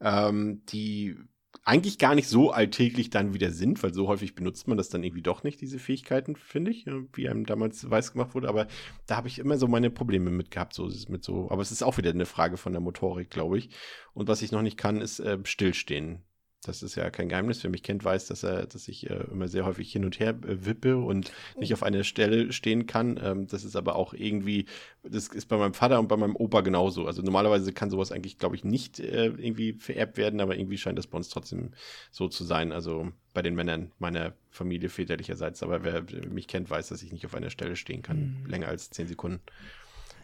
ähm, 0.00 0.64
die 0.66 1.16
eigentlich 1.64 1.98
gar 1.98 2.14
nicht 2.14 2.28
so 2.28 2.50
alltäglich 2.50 3.10
dann 3.10 3.34
wieder 3.34 3.50
sind, 3.50 3.82
weil 3.82 3.94
so 3.94 4.08
häufig 4.08 4.34
benutzt 4.34 4.68
man 4.68 4.76
das 4.76 4.88
dann 4.88 5.02
irgendwie 5.02 5.22
doch 5.22 5.42
nicht, 5.42 5.60
diese 5.60 5.78
Fähigkeiten, 5.78 6.36
finde 6.36 6.70
ich, 6.70 6.86
wie 7.14 7.28
einem 7.28 7.46
damals 7.46 7.88
weiß 7.88 8.12
gemacht 8.12 8.34
wurde. 8.34 8.48
Aber 8.48 8.66
da 9.06 9.16
habe 9.16 9.28
ich 9.28 9.38
immer 9.38 9.58
so 9.58 9.66
meine 9.66 9.90
Probleme 9.90 10.30
mit 10.30 10.50
gehabt, 10.50 10.74
so 10.74 10.90
mit 11.08 11.24
so. 11.24 11.50
Aber 11.50 11.62
es 11.62 11.72
ist 11.72 11.82
auch 11.82 11.98
wieder 11.98 12.10
eine 12.10 12.26
Frage 12.26 12.56
von 12.56 12.72
der 12.72 12.80
Motorik, 12.80 13.30
glaube 13.30 13.58
ich. 13.58 13.70
Und 14.12 14.28
was 14.28 14.42
ich 14.42 14.52
noch 14.52 14.62
nicht 14.62 14.76
kann, 14.76 15.00
ist 15.00 15.18
äh, 15.20 15.38
stillstehen. 15.44 16.25
Das 16.66 16.82
ist 16.82 16.94
ja 16.96 17.08
kein 17.10 17.28
Geheimnis. 17.28 17.62
Wer 17.62 17.70
mich 17.70 17.82
kennt, 17.82 18.04
weiß, 18.04 18.26
dass 18.26 18.42
er, 18.42 18.66
dass 18.66 18.88
ich 18.88 19.08
äh, 19.08 19.24
immer 19.30 19.48
sehr 19.48 19.64
häufig 19.64 19.90
hin 19.90 20.04
und 20.04 20.18
her 20.20 20.30
äh, 20.30 20.66
wippe 20.66 20.96
und 20.96 21.32
nicht 21.58 21.72
auf 21.72 21.82
einer 21.82 22.04
Stelle 22.04 22.52
stehen 22.52 22.86
kann. 22.86 23.18
Ähm, 23.22 23.46
das 23.46 23.64
ist 23.64 23.76
aber 23.76 23.96
auch 23.96 24.12
irgendwie, 24.14 24.66
das 25.02 25.28
ist 25.28 25.46
bei 25.46 25.56
meinem 25.56 25.74
Vater 25.74 25.98
und 26.00 26.08
bei 26.08 26.16
meinem 26.16 26.36
Opa 26.36 26.60
genauso. 26.60 27.06
Also 27.06 27.22
normalerweise 27.22 27.72
kann 27.72 27.90
sowas 27.90 28.12
eigentlich, 28.12 28.38
glaube 28.38 28.56
ich, 28.56 28.64
nicht 28.64 29.00
äh, 29.00 29.26
irgendwie 29.26 29.74
vererbt 29.74 30.16
werden, 30.16 30.40
aber 30.40 30.56
irgendwie 30.58 30.78
scheint 30.78 30.98
das 30.98 31.06
bei 31.06 31.16
uns 31.16 31.28
trotzdem 31.28 31.70
so 32.10 32.28
zu 32.28 32.44
sein. 32.44 32.72
Also 32.72 33.10
bei 33.32 33.42
den 33.42 33.54
Männern 33.54 33.92
meiner 33.98 34.32
Familie 34.50 34.88
väterlicherseits. 34.88 35.62
Aber 35.62 35.84
wer 35.84 36.04
mich 36.28 36.48
kennt, 36.48 36.68
weiß, 36.70 36.88
dass 36.88 37.02
ich 37.02 37.12
nicht 37.12 37.26
auf 37.26 37.34
einer 37.34 37.50
Stelle 37.50 37.76
stehen 37.76 38.02
kann, 38.02 38.40
Mhm. 38.42 38.50
länger 38.50 38.68
als 38.68 38.90
zehn 38.90 39.06
Sekunden. 39.08 39.40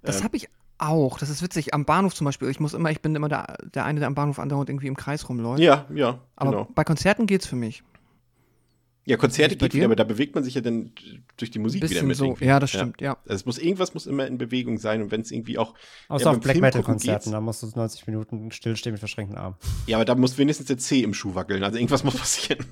Das 0.02 0.18
Ähm, 0.18 0.24
habe 0.24 0.36
ich 0.36 0.48
auch. 0.82 1.18
Das 1.18 1.30
ist 1.30 1.42
witzig. 1.42 1.74
Am 1.74 1.84
Bahnhof 1.84 2.14
zum 2.14 2.24
Beispiel. 2.24 2.48
Ich 2.50 2.60
muss 2.60 2.74
immer, 2.74 2.90
ich 2.90 3.00
bin 3.00 3.14
immer 3.14 3.28
der, 3.28 3.56
der 3.74 3.84
eine, 3.84 4.00
der 4.00 4.06
am 4.08 4.14
Bahnhof 4.14 4.38
andauernd 4.38 4.68
irgendwie 4.68 4.88
im 4.88 4.96
Kreis 4.96 5.28
rumläuft. 5.28 5.60
Ja, 5.60 5.86
ja, 5.94 6.18
Aber 6.36 6.50
genau. 6.50 6.68
bei 6.74 6.84
Konzerten 6.84 7.26
geht's 7.26 7.46
für 7.46 7.56
mich. 7.56 7.82
Ja, 9.04 9.16
Konzerte 9.16 9.56
geht 9.56 9.74
wieder, 9.74 9.86
aber 9.86 9.96
da 9.96 10.04
bewegt 10.04 10.36
man 10.36 10.44
sich 10.44 10.54
ja 10.54 10.60
dann 10.60 10.92
durch 11.36 11.50
die 11.50 11.58
Musik 11.58 11.82
wieder 11.82 11.88
Bisschen 11.88 12.06
mit. 12.06 12.16
so. 12.16 12.24
irgendwie. 12.26 12.44
Ja, 12.44 12.60
das 12.60 12.70
stimmt, 12.70 13.00
ja. 13.00 13.14
Also 13.24 13.34
es 13.34 13.46
muss 13.46 13.58
irgendwas 13.58 13.94
muss 13.94 14.06
immer 14.06 14.28
in 14.28 14.38
Bewegung 14.38 14.78
sein 14.78 15.02
und 15.02 15.10
wenn 15.10 15.22
es 15.22 15.32
irgendwie 15.32 15.58
auch 15.58 15.74
Außer 16.08 16.26
Ja, 16.26 16.30
auf 16.30 16.38
Black 16.40 16.52
Film 16.52 16.60
Metal 16.62 16.82
gucken 16.82 16.94
Konzerten, 16.94 17.24
geht's. 17.24 17.32
da 17.32 17.40
musst 17.40 17.62
du 17.64 17.66
90 17.74 18.06
Minuten 18.06 18.52
stillstehen 18.52 18.92
mit 18.92 19.00
verschränkten 19.00 19.36
Armen. 19.36 19.56
ja, 19.88 19.96
aber 19.96 20.04
da 20.04 20.14
muss 20.14 20.38
wenigstens 20.38 20.68
der 20.68 20.78
C 20.78 21.02
im 21.02 21.14
Schuh 21.14 21.34
wackeln. 21.34 21.64
Also 21.64 21.78
irgendwas 21.78 22.04
muss 22.04 22.14
passieren. 22.18 22.64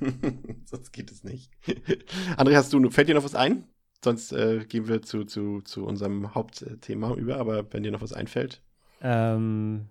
Sonst 0.66 0.92
geht 0.92 1.10
es 1.10 1.24
nicht. 1.24 1.50
André, 2.36 2.54
hast 2.54 2.72
du 2.72 2.90
fällt 2.90 3.08
dir 3.08 3.16
noch 3.16 3.24
was 3.24 3.34
ein? 3.34 3.64
Sonst 4.02 4.32
äh, 4.32 4.64
gehen 4.64 4.88
wir 4.88 5.02
zu, 5.02 5.24
zu, 5.24 5.60
zu 5.60 5.84
unserem 5.84 6.34
Hauptthema 6.34 7.14
über, 7.14 7.36
aber 7.36 7.70
wenn 7.72 7.82
dir 7.82 7.92
noch 7.92 8.00
was 8.00 8.12
einfällt. 8.12 8.62
Ähm, 9.02 9.88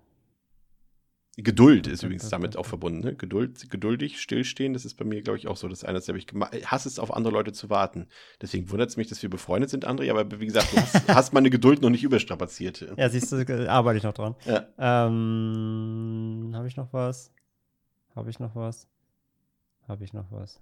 Geduld 1.36 1.86
ist 1.86 2.02
übrigens 2.02 2.28
damit 2.28 2.56
auch 2.56 2.66
verbunden. 2.66 3.00
Ne? 3.00 3.14
Geduld, 3.14 3.70
geduldig, 3.70 4.20
stillstehen, 4.20 4.72
das 4.72 4.84
ist 4.84 4.94
bei 4.94 5.04
mir, 5.04 5.22
glaube 5.22 5.38
ich, 5.38 5.46
auch 5.46 5.56
so. 5.56 5.68
Das 5.68 5.84
eine, 5.84 5.98
das 5.98 6.08
habe 6.08 6.18
ich 6.18 6.26
gemacht. 6.26 6.54
Ich 6.54 6.70
hasse 6.70 6.88
es, 6.88 6.98
auf 6.98 7.14
andere 7.14 7.32
Leute 7.32 7.52
zu 7.52 7.70
warten. 7.70 8.08
Deswegen 8.42 8.68
wundert 8.70 8.90
es 8.90 8.96
mich, 8.96 9.08
dass 9.08 9.22
wir 9.22 9.30
befreundet 9.30 9.70
sind, 9.70 9.86
André, 9.86 10.10
aber 10.10 10.40
wie 10.40 10.46
gesagt, 10.46 10.72
du 10.72 10.76
hast, 10.78 11.08
hast 11.14 11.32
meine 11.32 11.48
Geduld 11.48 11.82
noch 11.82 11.90
nicht 11.90 12.02
überstrapaziert. 12.02 12.84
ja, 12.96 13.08
siehst 13.08 13.30
du, 13.30 13.36
äh, 13.36 13.68
arbeite 13.68 13.98
ich 13.98 14.04
noch 14.04 14.12
dran. 14.12 14.34
Ja. 14.44 15.06
Ähm, 15.06 16.50
habe 16.52 16.66
ich 16.66 16.76
noch 16.76 16.92
was? 16.92 17.32
Habe 18.14 18.28
ich 18.30 18.40
noch 18.40 18.56
was? 18.56 18.88
Habe 19.86 20.04
ich 20.04 20.12
noch 20.12 20.30
was? 20.30 20.60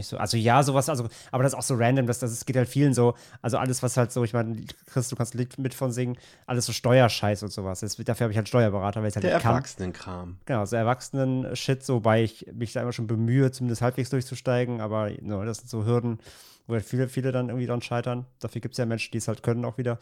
Nicht 0.00 0.08
so. 0.08 0.16
Also 0.16 0.38
ja, 0.38 0.62
sowas, 0.62 0.88
also, 0.88 1.06
aber 1.30 1.42
das 1.42 1.52
ist 1.52 1.58
auch 1.58 1.62
so 1.62 1.74
random, 1.74 2.06
das, 2.06 2.20
das 2.20 2.46
geht 2.46 2.56
halt 2.56 2.70
vielen 2.70 2.94
so. 2.94 3.12
Also 3.42 3.58
alles, 3.58 3.82
was 3.82 3.98
halt 3.98 4.10
so, 4.12 4.24
ich 4.24 4.32
meine, 4.32 4.64
Chris, 4.86 5.10
du 5.10 5.16
kannst 5.16 5.34
ein 5.34 5.38
Lied 5.38 5.58
mit 5.58 5.74
von 5.74 5.92
singen, 5.92 6.16
alles 6.46 6.64
so 6.64 6.72
Steuerscheiß 6.72 7.42
und 7.42 7.52
sowas. 7.52 7.80
Das, 7.80 7.96
dafür 7.96 8.24
habe 8.24 8.32
ich 8.32 8.38
halt 8.38 8.48
Steuerberater, 8.48 9.02
weil 9.02 9.10
ich 9.10 9.14
halt 9.14 9.24
Der 9.24 9.34
nicht 9.34 9.42
kann. 9.42 9.56
Erwachsenenkram. 9.56 10.38
Genau, 10.46 10.64
so 10.64 10.74
Erwachsenen-Shit, 10.76 11.84
so, 11.84 11.96
wobei 11.96 12.22
ich 12.22 12.46
mich 12.50 12.72
da 12.72 12.80
immer 12.80 12.92
schon 12.92 13.06
bemühe, 13.06 13.52
zumindest 13.52 13.82
halbwegs 13.82 14.08
durchzusteigen, 14.08 14.80
aber 14.80 15.10
no, 15.20 15.44
das 15.44 15.58
sind 15.58 15.68
so 15.68 15.84
Hürden, 15.84 16.18
wo 16.66 16.72
halt 16.72 16.84
viele, 16.86 17.06
viele 17.06 17.30
dann 17.30 17.50
irgendwie 17.50 17.66
dran 17.66 17.82
scheitern. 17.82 18.24
Dafür 18.38 18.62
gibt 18.62 18.72
es 18.72 18.78
ja 18.78 18.86
Menschen, 18.86 19.12
die 19.12 19.18
es 19.18 19.28
halt 19.28 19.42
können 19.42 19.66
auch 19.66 19.76
wieder. 19.76 19.98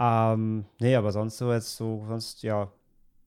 Ähm, 0.00 0.64
nee, 0.78 0.96
aber 0.96 1.12
sonst 1.12 1.36
so 1.36 1.52
jetzt 1.52 1.76
so, 1.76 2.06
sonst, 2.08 2.42
ja, 2.42 2.72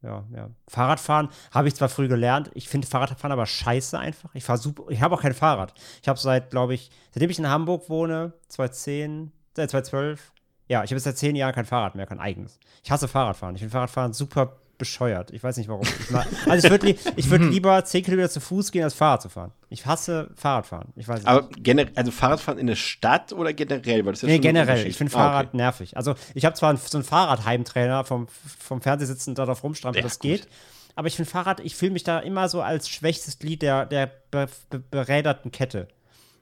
ja, 0.01 0.23
ja. 0.33 0.49
Fahrradfahren 0.67 1.29
habe 1.51 1.67
ich 1.67 1.75
zwar 1.75 1.89
früh 1.89 2.07
gelernt, 2.07 2.51
ich 2.53 2.69
finde 2.69 2.87
Fahrradfahren 2.87 3.31
aber 3.31 3.45
scheiße 3.45 3.97
einfach. 3.97 4.33
Ich 4.35 4.43
fahre 4.43 4.59
super, 4.59 4.83
ich 4.89 5.01
habe 5.01 5.15
auch 5.15 5.21
kein 5.21 5.33
Fahrrad. 5.33 5.73
Ich 6.01 6.07
habe 6.07 6.19
seit, 6.19 6.51
glaube 6.51 6.73
ich, 6.73 6.91
seitdem 7.11 7.29
ich 7.29 7.39
in 7.39 7.49
Hamburg 7.49 7.89
wohne, 7.89 8.33
2010, 8.49 9.31
äh, 9.57 9.67
2012, 9.67 10.33
ja, 10.67 10.83
ich 10.83 10.91
habe 10.91 10.99
seit 10.99 11.17
zehn 11.17 11.35
Jahren 11.35 11.53
kein 11.53 11.65
Fahrrad 11.65 11.95
mehr, 11.95 12.05
kein 12.05 12.19
eigenes. 12.19 12.59
Ich 12.83 12.91
hasse 12.91 13.07
Fahrradfahren. 13.07 13.55
Ich 13.55 13.61
finde 13.61 13.71
Fahrradfahren 13.71 14.13
super 14.13 14.57
bescheuert. 14.77 15.31
Ich 15.31 15.43
weiß 15.43 15.57
nicht 15.57 15.67
warum. 15.69 15.85
Ich 15.99 16.09
mag, 16.11 16.27
also 16.47 16.65
ich 16.65 16.71
würde 16.71 16.85
li 16.87 16.97
würd 17.29 17.41
lieber 17.51 17.83
10 17.83 18.03
Kilometer 18.03 18.29
zu 18.29 18.39
Fuß 18.39 18.71
gehen, 18.71 18.83
als 18.83 18.93
Fahrrad 18.93 19.21
zu 19.21 19.29
fahren. 19.29 19.51
Ich 19.69 19.85
hasse 19.85 20.29
Fahrradfahren. 20.35 20.93
Ich 20.95 21.07
weiß 21.07 21.25
Aber 21.25 21.49
generell, 21.57 21.91
also 21.95 22.11
Fahrradfahren 22.11 22.59
in 22.59 22.67
der 22.67 22.75
Stadt 22.75 23.33
oder 23.33 23.53
generell? 23.53 24.05
Weil 24.05 24.13
das 24.13 24.23
ist 24.23 24.27
Nee, 24.27 24.35
ein 24.35 24.41
generell. 24.41 24.85
Ich 24.87 24.97
finde 24.97 25.13
Ah, 25.13 25.17
okay. 25.17 25.23
Fahrrad 25.29 25.53
nervig. 25.53 25.97
Also 25.97 26.15
ich 26.33 26.45
habe 26.45 26.55
zwar 26.55 26.75
so 26.77 26.97
einen 26.97 27.05
Fahrradheimtrainer 27.05 28.03
vom, 28.05 28.27
vom 28.59 28.81
Fernsehsitzen 28.81 29.35
da 29.35 29.45
drauf 29.45 29.63
rumstrampeln, 29.63 30.01
Ja, 30.03 30.07
das 30.07 30.19
gut. 30.19 30.29
geht. 30.31 30.47
Aber 30.95 31.07
ich 31.07 31.15
finde 31.15 31.29
Fahrrad, 31.29 31.59
ich 31.59 31.75
fühle 31.75 31.91
mich 31.91 32.03
da 32.03 32.19
immer 32.19 32.49
so 32.49 32.61
als 32.61 32.89
schwächstes 32.89 33.37
Glied 33.39 33.61
der, 33.61 33.85
der 33.85 34.11
be, 34.31 34.47
be, 34.69 34.79
beräderten 34.79 35.51
Kette. 35.51 35.87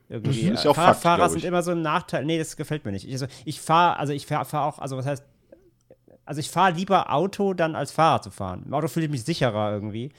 Irgendwie. 0.07 0.43
Mhm, 0.45 0.53
ist 0.53 0.63
ja 0.63 0.71
auch 0.71 0.75
Fahrradfahrer 0.75 1.17
Fakt, 1.17 1.31
glaub 1.31 1.41
sind 1.41 1.47
immer 1.47 1.63
so 1.63 1.71
im 1.71 1.81
Nachteil. 1.81 2.25
Nee, 2.25 2.37
das 2.37 2.55
gefällt 2.55 2.85
mir 2.85 2.91
nicht. 2.91 3.07
Ich, 3.07 3.13
also, 3.13 3.25
ich 3.43 3.59
fahre, 3.59 3.97
also 3.97 4.13
ich 4.13 4.25
fahre 4.27 4.45
fahr 4.45 4.65
auch, 4.65 4.79
also 4.79 4.97
was 4.97 5.05
heißt, 5.05 5.23
also 6.25 6.39
ich 6.39 6.49
fahre 6.49 6.73
lieber 6.73 7.13
Auto 7.13 7.53
dann 7.53 7.75
als 7.75 7.91
Fahrrad 7.91 8.23
zu 8.23 8.31
fahren. 8.31 8.63
Im 8.65 8.73
Auto 8.73 8.87
fühle 8.87 9.05
ich 9.05 9.11
mich 9.11 9.23
sicherer 9.23 9.71
irgendwie. 9.71 10.11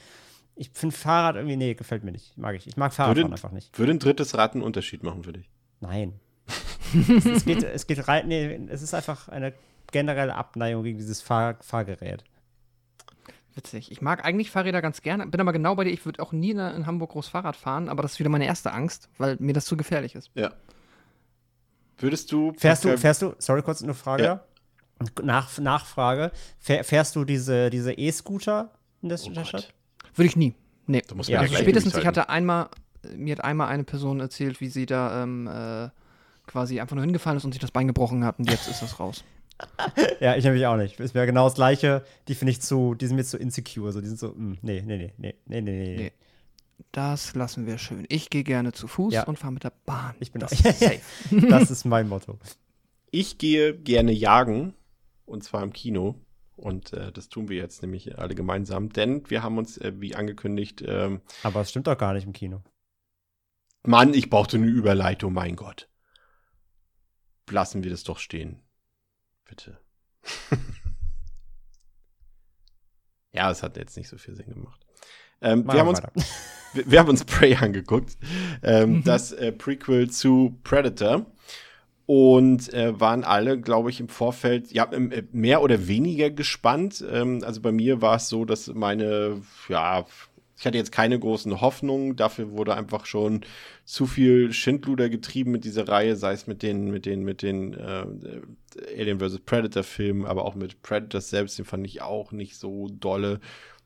Ich 0.55 0.71
finde 0.73 0.97
Fahrrad 0.97 1.37
irgendwie, 1.37 1.57
nee, 1.57 1.75
gefällt 1.75 2.05
mir 2.05 2.13
nicht. 2.13 2.37
Mag 2.39 2.57
ich. 2.57 2.67
Ich 2.67 2.77
mag 2.77 2.95
Fahrradfahren 2.95 3.25
Würde, 3.25 3.33
einfach 3.33 3.51
nicht. 3.51 3.79
würde 3.79 3.93
ein 3.93 3.99
drittes 3.99 4.37
Rad 4.37 4.55
einen 4.55 4.63
Unterschied 4.63 5.03
machen 5.03 5.25
für 5.25 5.33
dich? 5.33 5.51
Nein. 5.81 6.19
es, 6.47 7.27
es 7.27 7.45
geht, 7.45 7.63
es 7.63 7.87
geht 7.87 8.09
rein, 8.09 8.29
nee, 8.29 8.59
es 8.69 8.83
ist 8.83 8.95
einfach 8.95 9.29
eine 9.29 9.53
generelle 9.93 10.35
Abneigung 10.35 10.85
gegen 10.85 10.99
dieses 10.99 11.21
Fahr 11.21 11.57
Fahrgerät. 11.61 12.25
Witzig. 13.55 13.91
Ich 13.91 14.03
mag 14.03 14.25
eigentlich 14.25 14.51
Fahrräder 14.51 14.83
ganz 14.83 15.01
gerne, 15.01 15.27
bin 15.27 15.41
aber 15.41 15.53
genau 15.53 15.75
bei 15.75 15.85
dir. 15.85 15.91
Ich 15.91 16.05
würde 16.05 16.23
auch 16.23 16.33
nie 16.33 16.51
in, 16.51 16.87
Hamburg 16.87 17.13
groß 17.13 17.29
Fahrrad 17.29 17.57
fahren, 17.57 17.89
aber 17.89 18.03
das 18.03 18.13
ist 18.13 18.19
wieder 18.19 18.29
meine 18.29 18.47
erste 18.47 18.73
Angst, 18.73 19.09
weil 19.17 19.37
mir 19.41 19.55
das 19.55 19.65
zu 19.65 19.77
gefährlich 19.77 20.15
ist. 20.15 20.31
Ja. 20.35 20.53
Würdest 21.99 22.31
du. 22.33 22.53
Fährst 22.53 22.85
du, 22.85 22.99
fährst 22.99 23.23
du, 23.23 23.35
sorry, 23.39 23.63
kurz 23.63 23.83
eine 23.83 23.95
Frage. 23.95 24.25
Ja. 24.25 24.45
Nach, 25.23 25.59
Nachfrage. 25.59 26.33
Fähr, 26.59 26.83
fährst 26.85 27.17
du 27.17 27.25
diese 27.25 27.71
diese 27.71 27.93
E-Scooter 27.93 28.71
in 29.03 29.09
der, 29.11 29.19
Oh 29.23 29.27
in 29.27 29.35
der 29.35 29.43
Gott. 29.43 29.49
Stadt? 29.49 29.75
Würde 30.15 30.27
ich 30.29 30.37
nie. 30.37 30.55
Nee. 30.87 31.03
Du 31.07 31.15
musst 31.15 31.29
Ja, 31.29 31.41
Also 31.41 31.55
spätestens, 31.57 31.95
ich 31.97 32.07
hatte 32.07 32.29
einmal, 32.29 32.69
mir 33.15 33.33
hat 33.37 33.45
einmal 33.45 33.69
eine 33.69 33.85
Person 33.85 34.21
erzählt, 34.21 34.61
wie 34.61 34.69
sie 34.69 34.87
da 34.87 35.23
ähm, 35.23 35.47
äh, 35.49 35.91
quasi 36.47 36.81
einfach 36.81 36.95
nur 36.97 37.05
hingefallen 37.05 37.37
ist 37.37 37.45
und 37.45 37.53
sich 37.53 37.61
das 37.61 37.71
Bein 37.73 37.87
gebrochen 37.89 38.25
hat 38.25 38.39
und 38.39 38.51
jetzt 38.51 38.69
ist 38.69 38.81
das 38.83 38.99
raus. 39.01 39.23
Ja, 40.21 40.37
ich 40.37 40.45
nämlich 40.45 40.67
auch 40.67 40.77
nicht. 40.77 41.01
Es 41.01 41.15
wäre 41.15 41.25
genau 41.25 41.45
das 41.47 41.55
gleiche. 41.55 42.05
Die 42.29 42.35
finde 42.35 42.51
ich 42.53 42.61
zu, 42.61 42.95
die 42.95 43.07
sind 43.07 43.17
mir 43.17 43.25
zu 43.25 43.39
insecure. 43.39 43.91
So, 43.91 44.03
die 44.03 44.07
sind 44.07 44.19
so, 44.19 44.29
mm, 44.29 44.59
nee, 44.61 44.83
nee, 44.85 44.97
nee, 44.99 45.13
nee, 45.17 45.35
nee, 45.47 45.61
nee, 45.63 45.73
nee. 45.73 45.97
Nee. 45.97 46.13
Das 46.93 47.35
lassen 47.35 47.67
wir 47.67 47.79
schön. 47.79 48.05
Ich 48.11 48.29
gehe 48.29 48.45
gerne 48.45 48.73
zu 48.73 48.87
Fuß 48.87 49.15
Ja. 49.15 49.23
und 49.25 49.39
fahre 49.39 49.55
mit 49.55 49.65
der 49.65 49.73
Bahn. 49.87 50.15
Ich 50.21 50.31
bin 50.33 50.41
das 50.41 50.53
auch- 50.53 50.65
ist 50.67 50.81
safe. 50.81 51.01
Das 51.49 51.71
ist 51.71 51.85
mein 51.87 52.07
Motto. 52.09 52.39
Ich 53.11 53.39
gehe 53.39 53.75
gerne 53.75 54.13
jagen 54.13 54.75
und 55.27 55.45
zwar 55.45 55.63
im 55.63 55.73
Kino. 55.73 56.23
Und 56.57 56.95
äh, 56.95 57.13
das 57.13 57.29
tun 57.29 57.49
wir 57.49 57.59
jetzt 57.59 57.83
nämlich 57.83 58.19
alle 58.19 58.35
gemeinsam, 58.35 58.89
denn 58.89 59.29
wir 59.29 59.43
haben 59.43 59.59
uns, 59.59 59.77
äh, 59.77 59.93
wie 59.97 60.15
angekündigt, 60.15 60.83
ähm, 60.87 61.21
Aber 61.43 61.61
es 61.61 61.69
stimmt 61.71 61.87
doch 61.87 61.99
gar 61.99 62.15
nicht 62.15 62.25
im 62.25 62.33
Kino. 62.33 62.63
Mann, 63.83 64.15
ich 64.15 64.31
brauchte 64.31 64.57
eine 64.57 64.67
Überleitung, 64.67 65.35
mein 65.35 65.55
Gott. 65.55 65.89
Lassen 67.51 67.85
wir 67.85 67.91
das 67.91 68.05
doch 68.05 68.19
stehen. 68.19 68.63
Bitte. 69.45 69.79
ja, 73.33 73.51
es 73.51 73.63
hat 73.63 73.77
jetzt 73.77 73.97
nicht 73.97 74.09
so 74.09 74.17
viel 74.17 74.35
Sinn 74.35 74.49
gemacht. 74.49 74.85
Ähm, 75.41 75.65
wir, 75.67 75.79
haben 75.79 75.89
uns, 75.89 76.01
wir, 76.73 76.91
wir 76.91 76.99
haben 76.99 77.11
uns 77.11 77.25
Prey 77.25 77.55
angeguckt. 77.55 78.17
Ähm, 78.63 79.05
Das 79.05 79.31
äh, 79.33 79.53
Prequel 79.53 80.11
zu 80.11 80.59
Predator. 80.65 81.27
Und 82.07 82.73
äh, 82.73 82.99
waren 83.01 83.25
alle, 83.25 83.61
glaube 83.61 83.91
ich, 83.91 83.99
im 83.99 84.09
Vorfeld 84.09 84.71
ja, 84.71 84.85
äh, 84.93 85.25
mehr 85.33 85.61
oder 85.61 85.89
weniger 85.89 86.31
gespannt. 86.31 87.05
Ähm, 87.11 87.43
also 87.45 87.61
bei 87.61 87.73
mir 87.73 88.01
war 88.01 88.17
es 88.17 88.29
so, 88.29 88.45
dass 88.45 88.69
meine, 88.73 89.43
ja, 89.69 90.07
ich 90.59 90.65
hatte 90.65 90.79
jetzt 90.79 90.93
keine 90.93 91.19
großen 91.19 91.61
Hoffnungen. 91.61 92.17
Dafür 92.17 92.53
wurde 92.53 92.75
einfach 92.75 93.07
schon 93.07 93.43
zu 93.85 94.07
viel 94.07 94.53
Schindluder 94.53 95.09
getrieben 95.09 95.51
mit 95.51 95.65
dieser 95.65 95.87
Reihe, 95.87 96.17
sei 96.17 96.33
es 96.33 96.47
mit 96.47 96.63
den, 96.63 96.91
mit 96.91 97.07
den, 97.07 97.25
mit 97.25 97.43
den 97.43 97.75
äh, 97.75 98.07
Alien 98.97 99.21
vs. 99.21 99.41
Predator 99.41 99.83
Filmen, 99.83 100.25
aber 100.25 100.45
auch 100.45 100.55
mit 100.55 100.83
Predator 100.83 101.21
selbst, 101.21 101.59
den 101.59 101.65
fand 101.65 101.87
ich 101.87 102.03
auch 102.03 102.33
nicht 102.33 102.57
so 102.57 102.89
dolle. 102.89 103.41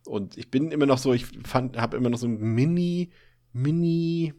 Und 0.07 0.37
ich 0.37 0.51
bin 0.51 0.71
immer 0.71 0.87
noch 0.87 0.99
so, 0.99 1.13
ich 1.13 1.27
fand, 1.45 1.77
habe 1.77 1.97
immer 1.97 2.11
noch 2.11 2.19
so 2.19 2.27
ein 2.27 2.39
Mini, 2.39 3.11
Mini 3.53 4.35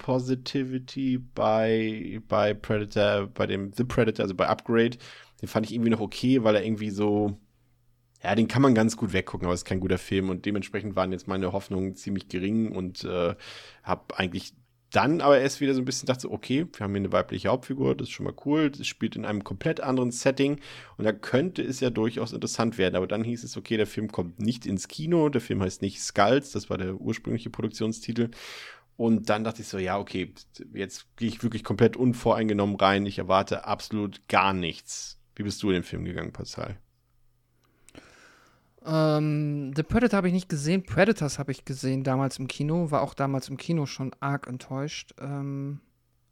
Positivity 0.00 1.18
bei, 1.18 2.20
bei 2.26 2.54
Predator, 2.54 3.28
bei 3.28 3.46
dem 3.46 3.72
The 3.72 3.84
Predator, 3.84 4.24
also 4.24 4.34
bei 4.34 4.48
Upgrade. 4.48 4.96
Den 5.40 5.48
fand 5.48 5.66
ich 5.66 5.74
irgendwie 5.74 5.90
noch 5.90 6.00
okay, 6.00 6.42
weil 6.42 6.56
er 6.56 6.64
irgendwie 6.64 6.90
so, 6.90 7.38
ja, 8.22 8.34
den 8.34 8.48
kann 8.48 8.62
man 8.62 8.74
ganz 8.74 8.96
gut 8.96 9.12
weggucken, 9.12 9.46
aber 9.46 9.54
es 9.54 9.60
ist 9.60 9.66
kein 9.66 9.80
guter 9.80 9.98
Film 9.98 10.30
und 10.30 10.46
dementsprechend 10.46 10.96
waren 10.96 11.12
jetzt 11.12 11.28
meine 11.28 11.52
Hoffnungen 11.52 11.94
ziemlich 11.96 12.28
gering 12.28 12.72
und 12.72 13.04
äh, 13.04 13.34
habe 13.82 14.18
eigentlich 14.18 14.54
dann 14.90 15.20
aber 15.20 15.38
erst 15.38 15.60
wieder 15.60 15.74
so 15.74 15.80
ein 15.80 15.84
bisschen 15.84 16.06
dachte, 16.06 16.30
okay, 16.30 16.66
wir 16.72 16.84
haben 16.84 16.92
hier 16.92 17.00
eine 17.00 17.12
weibliche 17.12 17.48
Hauptfigur, 17.48 17.94
das 17.94 18.08
ist 18.08 18.14
schon 18.14 18.24
mal 18.24 18.34
cool, 18.44 18.70
das 18.70 18.86
spielt 18.86 19.16
in 19.16 19.24
einem 19.24 19.44
komplett 19.44 19.80
anderen 19.80 20.10
Setting 20.10 20.58
und 20.96 21.04
da 21.04 21.12
könnte 21.12 21.62
es 21.62 21.80
ja 21.80 21.90
durchaus 21.90 22.32
interessant 22.32 22.76
werden, 22.76 22.96
aber 22.96 23.06
dann 23.06 23.22
hieß 23.22 23.44
es, 23.44 23.56
okay, 23.56 23.76
der 23.76 23.86
Film 23.86 24.10
kommt 24.10 24.40
nicht 24.40 24.66
ins 24.66 24.88
Kino, 24.88 25.28
der 25.28 25.40
Film 25.40 25.62
heißt 25.62 25.82
nicht 25.82 26.00
Skulls, 26.00 26.50
das 26.52 26.70
war 26.70 26.78
der 26.78 26.94
ursprüngliche 26.94 27.50
Produktionstitel 27.50 28.30
und 29.00 29.30
dann 29.30 29.44
dachte 29.44 29.62
ich 29.62 29.68
so, 29.68 29.78
ja, 29.78 29.98
okay, 29.98 30.34
jetzt 30.74 31.06
gehe 31.16 31.28
ich 31.28 31.42
wirklich 31.42 31.64
komplett 31.64 31.96
unvoreingenommen 31.96 32.76
rein, 32.76 33.06
ich 33.06 33.18
erwarte 33.18 33.64
absolut 33.64 34.28
gar 34.28 34.52
nichts. 34.52 35.18
Wie 35.34 35.42
bist 35.42 35.62
du 35.62 35.68
in 35.68 35.74
den 35.76 35.82
Film 35.84 36.04
gegangen, 36.04 36.32
Pascal? 36.34 36.76
Ähm, 38.84 39.72
The 39.74 39.82
Predator 39.82 40.18
habe 40.18 40.28
ich 40.28 40.34
nicht 40.34 40.50
gesehen. 40.50 40.82
Predators 40.82 41.38
habe 41.38 41.50
ich 41.50 41.64
gesehen 41.64 42.04
damals 42.04 42.38
im 42.38 42.46
Kino. 42.46 42.90
War 42.90 43.00
auch 43.00 43.14
damals 43.14 43.48
im 43.48 43.56
Kino 43.56 43.86
schon 43.86 44.12
arg 44.20 44.46
enttäuscht. 44.46 45.14
Ähm, 45.18 45.80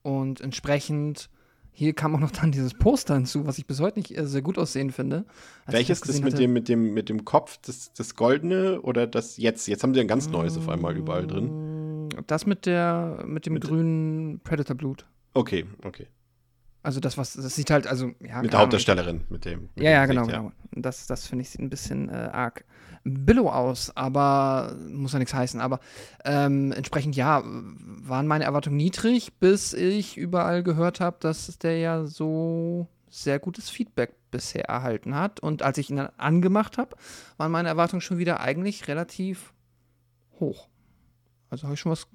und 0.03 0.43
entsprechend, 0.43 1.31
hier 1.73 1.95
kam 1.95 2.15
auch 2.17 2.21
noch 2.21 2.31
dann 2.33 2.53
dieses 2.53 2.75
Poster 2.75 3.15
hinzu, 3.15 3.47
was 3.47 3.57
ich 3.59 3.67
bis 3.67 3.81
heute 3.81 3.99
nicht 3.99 4.17
äh, 4.17 4.27
sehr 4.27 4.43
gut 4.43 4.59
aussehen 4.59 4.91
finde. 4.91 5.25
Als 5.65 5.75
Welches 5.75 6.01
das 6.01 6.09
gesehen 6.09 6.25
mit 6.25 6.35
hatte- 6.35 6.43
dem, 6.43 6.53
mit 6.53 6.69
dem, 6.69 6.93
mit 6.93 7.09
dem 7.09 7.25
Kopf, 7.25 7.59
das, 7.63 7.95
das 7.95 8.15
Goldene 8.15 8.83
oder 8.83 9.07
das 9.07 9.39
jetzt? 9.39 9.69
Jetzt 9.69 9.83
haben 9.83 9.95
sie 9.95 10.01
ein 10.01 10.09
ganz 10.09 10.29
neues 10.29 10.59
auf 10.59 10.69
einmal 10.69 10.97
überall 10.99 11.27
drin. 11.27 11.78
Das 12.27 12.47
mit 12.47 12.67
der, 12.67 13.25
mit 13.27 13.47
dem 13.47 13.55
Mit- 13.55 13.65
grünen 13.65 14.41
Predator-Blut. 14.41 15.07
Okay, 15.35 15.67
okay. 15.85 16.07
Also 16.83 17.01
das, 17.01 17.19
was, 17.19 17.35
das 17.35 17.55
sieht 17.55 17.71
halt, 17.71 17.87
also, 17.87 18.13
ja. 18.21 18.41
Mit 18.41 18.53
der 18.53 18.61
Hauptdarstellerin, 18.61 19.23
mit 19.29 19.45
dem. 19.45 19.69
Mit 19.75 19.85
Ja, 19.85 19.91
ja, 19.91 20.07
genau, 20.07 20.27
genau. 20.27 20.53
Das, 20.73 21.07
das 21.07 21.27
finde 21.27 21.43
ich 21.43 21.51
sieht 21.51 21.61
ein 21.61 21.71
bisschen 21.71 22.09
äh, 22.09 22.13
arg 22.33 22.65
billow 23.05 23.49
aus, 23.51 23.95
aber 23.97 24.77
muss 24.89 25.13
ja 25.13 25.19
nichts 25.19 25.35
heißen. 25.35 25.61
Aber 25.61 25.81
ähm, 26.25 26.73
entsprechend, 26.73 27.17
ja, 27.17 27.43
waren 27.45 28.27
meine 28.27 28.45
Erwartungen 28.45 28.77
niedrig, 28.77 29.35
bis 29.41 29.73
ich 29.75 30.17
überall 30.17 30.63
gehört 30.63 31.01
habe, 31.01 31.17
dass 31.21 31.59
der 31.59 31.79
ja 31.79 32.07
so 32.07 32.87
sehr 33.11 33.39
gutes 33.39 33.71
Feedback 33.71 34.15
bisher 34.31 34.67
erhalten 34.67 35.15
hat. 35.15 35.41
Und 35.41 35.63
als 35.63 35.79
ich 35.79 35.91
ihn 35.91 35.97
dann 35.97 36.11
angemacht 36.17 36.79
habe, 36.79 36.97
waren 37.39 37.51
meine 37.51 37.69
Erwartungen 37.69 38.01
schon 38.01 38.19
wieder 38.19 38.41
eigentlich 38.41 38.89
relativ 38.89 39.53
hoch. 40.39 40.69
Also 41.51 41.65
habe 41.65 41.75
ich 41.75 41.81
schon 41.81 41.93
was 41.93 42.07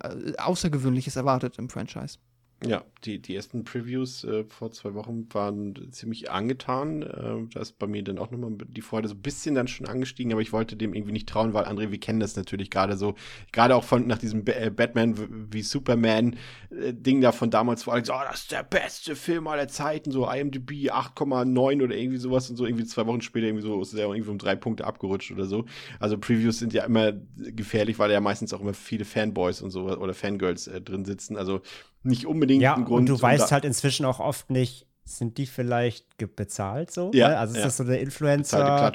äh, 0.00 0.36
Außergewöhnliches 0.36 1.16
erwartet 1.16 1.58
im 1.58 1.68
Franchise. 1.68 2.18
Ja, 2.64 2.84
die, 3.04 3.20
die 3.20 3.36
ersten 3.36 3.64
Previews 3.64 4.24
äh, 4.24 4.44
vor 4.44 4.72
zwei 4.72 4.94
Wochen 4.94 5.28
waren 5.32 5.92
ziemlich 5.92 6.30
angetan. 6.30 7.02
Äh, 7.02 7.52
da 7.52 7.60
ist 7.60 7.78
bei 7.78 7.86
mir 7.86 8.02
dann 8.02 8.18
auch 8.18 8.30
nochmal 8.30 8.56
die 8.66 8.80
Freude 8.80 9.08
so 9.08 9.14
ein 9.14 9.20
bisschen 9.20 9.54
dann 9.54 9.68
schon 9.68 9.86
angestiegen, 9.86 10.32
aber 10.32 10.40
ich 10.40 10.54
wollte 10.54 10.74
dem 10.74 10.94
irgendwie 10.94 11.12
nicht 11.12 11.28
trauen, 11.28 11.52
weil 11.52 11.66
André, 11.66 11.90
wir 11.90 12.00
kennen 12.00 12.18
das 12.18 12.34
natürlich 12.34 12.70
gerade 12.70 12.96
so, 12.96 13.14
gerade 13.52 13.76
auch 13.76 13.84
von 13.84 14.06
nach 14.06 14.16
diesem 14.16 14.44
B 14.44 14.52
äh, 14.52 14.70
Batman 14.70 15.52
wie 15.52 15.60
Superman 15.60 16.36
äh, 16.70 16.94
Ding 16.94 17.20
da 17.20 17.32
von 17.32 17.50
damals, 17.50 17.86
wo 17.86 17.90
alle 17.90 18.00
gesagt, 18.00 18.22
oh, 18.24 18.28
das 18.30 18.40
ist 18.40 18.52
der 18.52 18.62
beste 18.62 19.16
Film 19.16 19.48
aller 19.48 19.68
Zeiten, 19.68 20.10
so 20.10 20.26
IMDb 20.26 20.90
8,9 20.90 21.84
oder 21.84 21.94
irgendwie 21.94 22.18
sowas 22.18 22.48
und 22.48 22.56
so 22.56 22.64
irgendwie 22.64 22.86
zwei 22.86 23.06
Wochen 23.06 23.20
später 23.20 23.46
irgendwie 23.46 23.66
so 23.66 23.82
ist 23.82 23.92
er 23.92 24.08
irgendwie 24.08 24.30
um 24.30 24.38
drei 24.38 24.56
Punkte 24.56 24.86
abgerutscht 24.86 25.30
oder 25.30 25.44
so. 25.44 25.66
Also 26.00 26.16
Previews 26.16 26.58
sind 26.58 26.72
ja 26.72 26.84
immer 26.84 27.12
gefährlich, 27.36 27.98
weil 27.98 28.10
ja 28.10 28.20
meistens 28.22 28.54
auch 28.54 28.62
immer 28.62 28.72
viele 28.72 29.04
Fanboys 29.04 29.60
und 29.60 29.70
so 29.70 29.90
oder 29.90 30.14
Fangirls 30.14 30.68
äh, 30.68 30.80
drin 30.80 31.04
sitzen. 31.04 31.36
Also 31.36 31.60
nicht 32.06 32.26
unbedingt 32.26 32.62
ja, 32.62 32.74
ein 32.74 32.84
Grund. 32.84 33.10
Und 33.10 33.18
du 33.18 33.22
weißt 33.22 33.52
halt 33.52 33.64
inzwischen 33.64 34.06
auch 34.06 34.20
oft 34.20 34.50
nicht, 34.50 34.86
sind 35.04 35.38
die 35.38 35.46
vielleicht 35.46 36.06
bezahlt 36.34 36.90
so? 36.90 37.10
Ja, 37.14 37.28
Ne? 37.28 37.38
Also 37.38 37.52
ist 37.54 37.58
ja. 37.58 37.64
das 37.64 37.76
so 37.76 37.84
eine 37.84 37.98
Influencer 37.98 38.92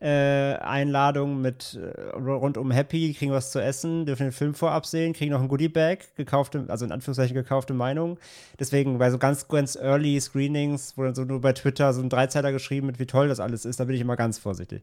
äh, 0.00 0.56
Einladung 0.58 1.40
mit 1.40 1.78
äh, 1.80 2.10
rund 2.16 2.58
um 2.58 2.70
Happy, 2.70 3.14
kriegen 3.14 3.32
was 3.32 3.50
zu 3.50 3.60
essen, 3.60 4.04
dürfen 4.04 4.24
den 4.24 4.32
Film 4.32 4.54
vorab 4.54 4.84
sehen, 4.84 5.14
kriegen 5.14 5.32
noch 5.32 5.40
ein 5.40 5.48
Goodie-Bag, 5.48 6.16
gekaufte, 6.16 6.66
also 6.68 6.84
in 6.84 6.92
Anführungszeichen 6.92 7.34
gekaufte 7.34 7.72
Meinung. 7.72 8.18
Deswegen 8.60 8.98
bei 8.98 9.10
so 9.10 9.18
ganz, 9.18 9.48
ganz 9.48 9.76
early 9.76 10.20
Screenings, 10.20 10.96
wo 10.96 11.02
dann 11.04 11.14
so 11.14 11.24
nur 11.24 11.40
bei 11.40 11.52
Twitter 11.52 11.92
so 11.94 12.02
ein 12.02 12.10
Dreizeiler 12.10 12.52
geschrieben 12.52 12.88
wird, 12.88 12.98
wie 12.98 13.06
toll 13.06 13.28
das 13.28 13.40
alles 13.40 13.64
ist, 13.64 13.80
da 13.80 13.84
bin 13.84 13.94
ich 13.94 14.02
immer 14.02 14.16
ganz 14.16 14.38
vorsichtig. 14.38 14.82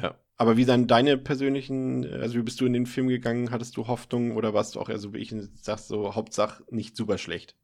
Ja. 0.00 0.14
Aber 0.36 0.56
wie 0.56 0.64
dann 0.64 0.86
deine 0.86 1.16
persönlichen, 1.16 2.04
also 2.12 2.34
wie 2.34 2.42
bist 2.42 2.60
du 2.60 2.66
in 2.66 2.72
den 2.72 2.86
Film 2.86 3.08
gegangen? 3.08 3.50
Hattest 3.50 3.76
du 3.76 3.86
Hoffnung 3.86 4.32
oder 4.36 4.52
warst 4.52 4.74
du 4.74 4.80
auch 4.80 4.88
eher 4.88 4.98
so 4.98 5.12
wie 5.12 5.18
ich 5.18 5.32
und 5.32 5.48
sagst 5.64 5.88
so, 5.88 6.14
Hauptsache 6.14 6.64
nicht 6.70 6.96
super 6.96 7.18
schlecht? 7.18 7.54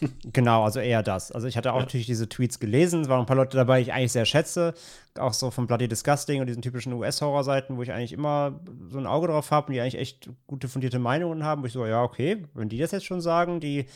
Genau, 0.32 0.64
also 0.64 0.80
eher 0.80 1.02
das. 1.02 1.32
Also 1.32 1.46
ich 1.46 1.56
hatte 1.56 1.72
auch 1.72 1.76
Ja. 1.76 1.82
natürlich 1.82 2.06
diese 2.06 2.28
Tweets 2.28 2.58
gelesen, 2.58 3.02
es 3.02 3.08
waren 3.08 3.20
ein 3.20 3.26
paar 3.26 3.36
Leute 3.36 3.56
dabei, 3.56 3.78
die 3.78 3.84
ich 3.88 3.92
eigentlich 3.94 4.12
sehr 4.12 4.26
schätze, 4.26 4.74
auch 5.18 5.32
so 5.32 5.50
von 5.50 5.66
Bloody 5.66 5.88
Disgusting 5.88 6.40
und 6.40 6.48
diesen 6.48 6.60
typischen 6.60 6.92
US-Horror-Seiten, 6.92 7.76
wo 7.78 7.82
ich 7.82 7.92
eigentlich 7.92 8.12
immer 8.12 8.60
so 8.90 8.98
ein 8.98 9.06
Auge 9.06 9.28
drauf 9.28 9.50
habe 9.52 9.68
und 9.68 9.72
die 9.72 9.80
eigentlich 9.80 9.98
echt 9.98 10.28
gute 10.46 10.68
fundierte 10.68 10.98
Meinungen 10.98 11.44
haben, 11.44 11.62
wo 11.62 11.66
ich 11.66 11.72
so, 11.72 11.86
ja, 11.86 12.02
okay, 12.02 12.44
wenn 12.52 12.68
die 12.68 12.78
das 12.78 12.90
jetzt 12.90 13.06
schon 13.06 13.20
sagen, 13.22 13.60
die 13.60 13.86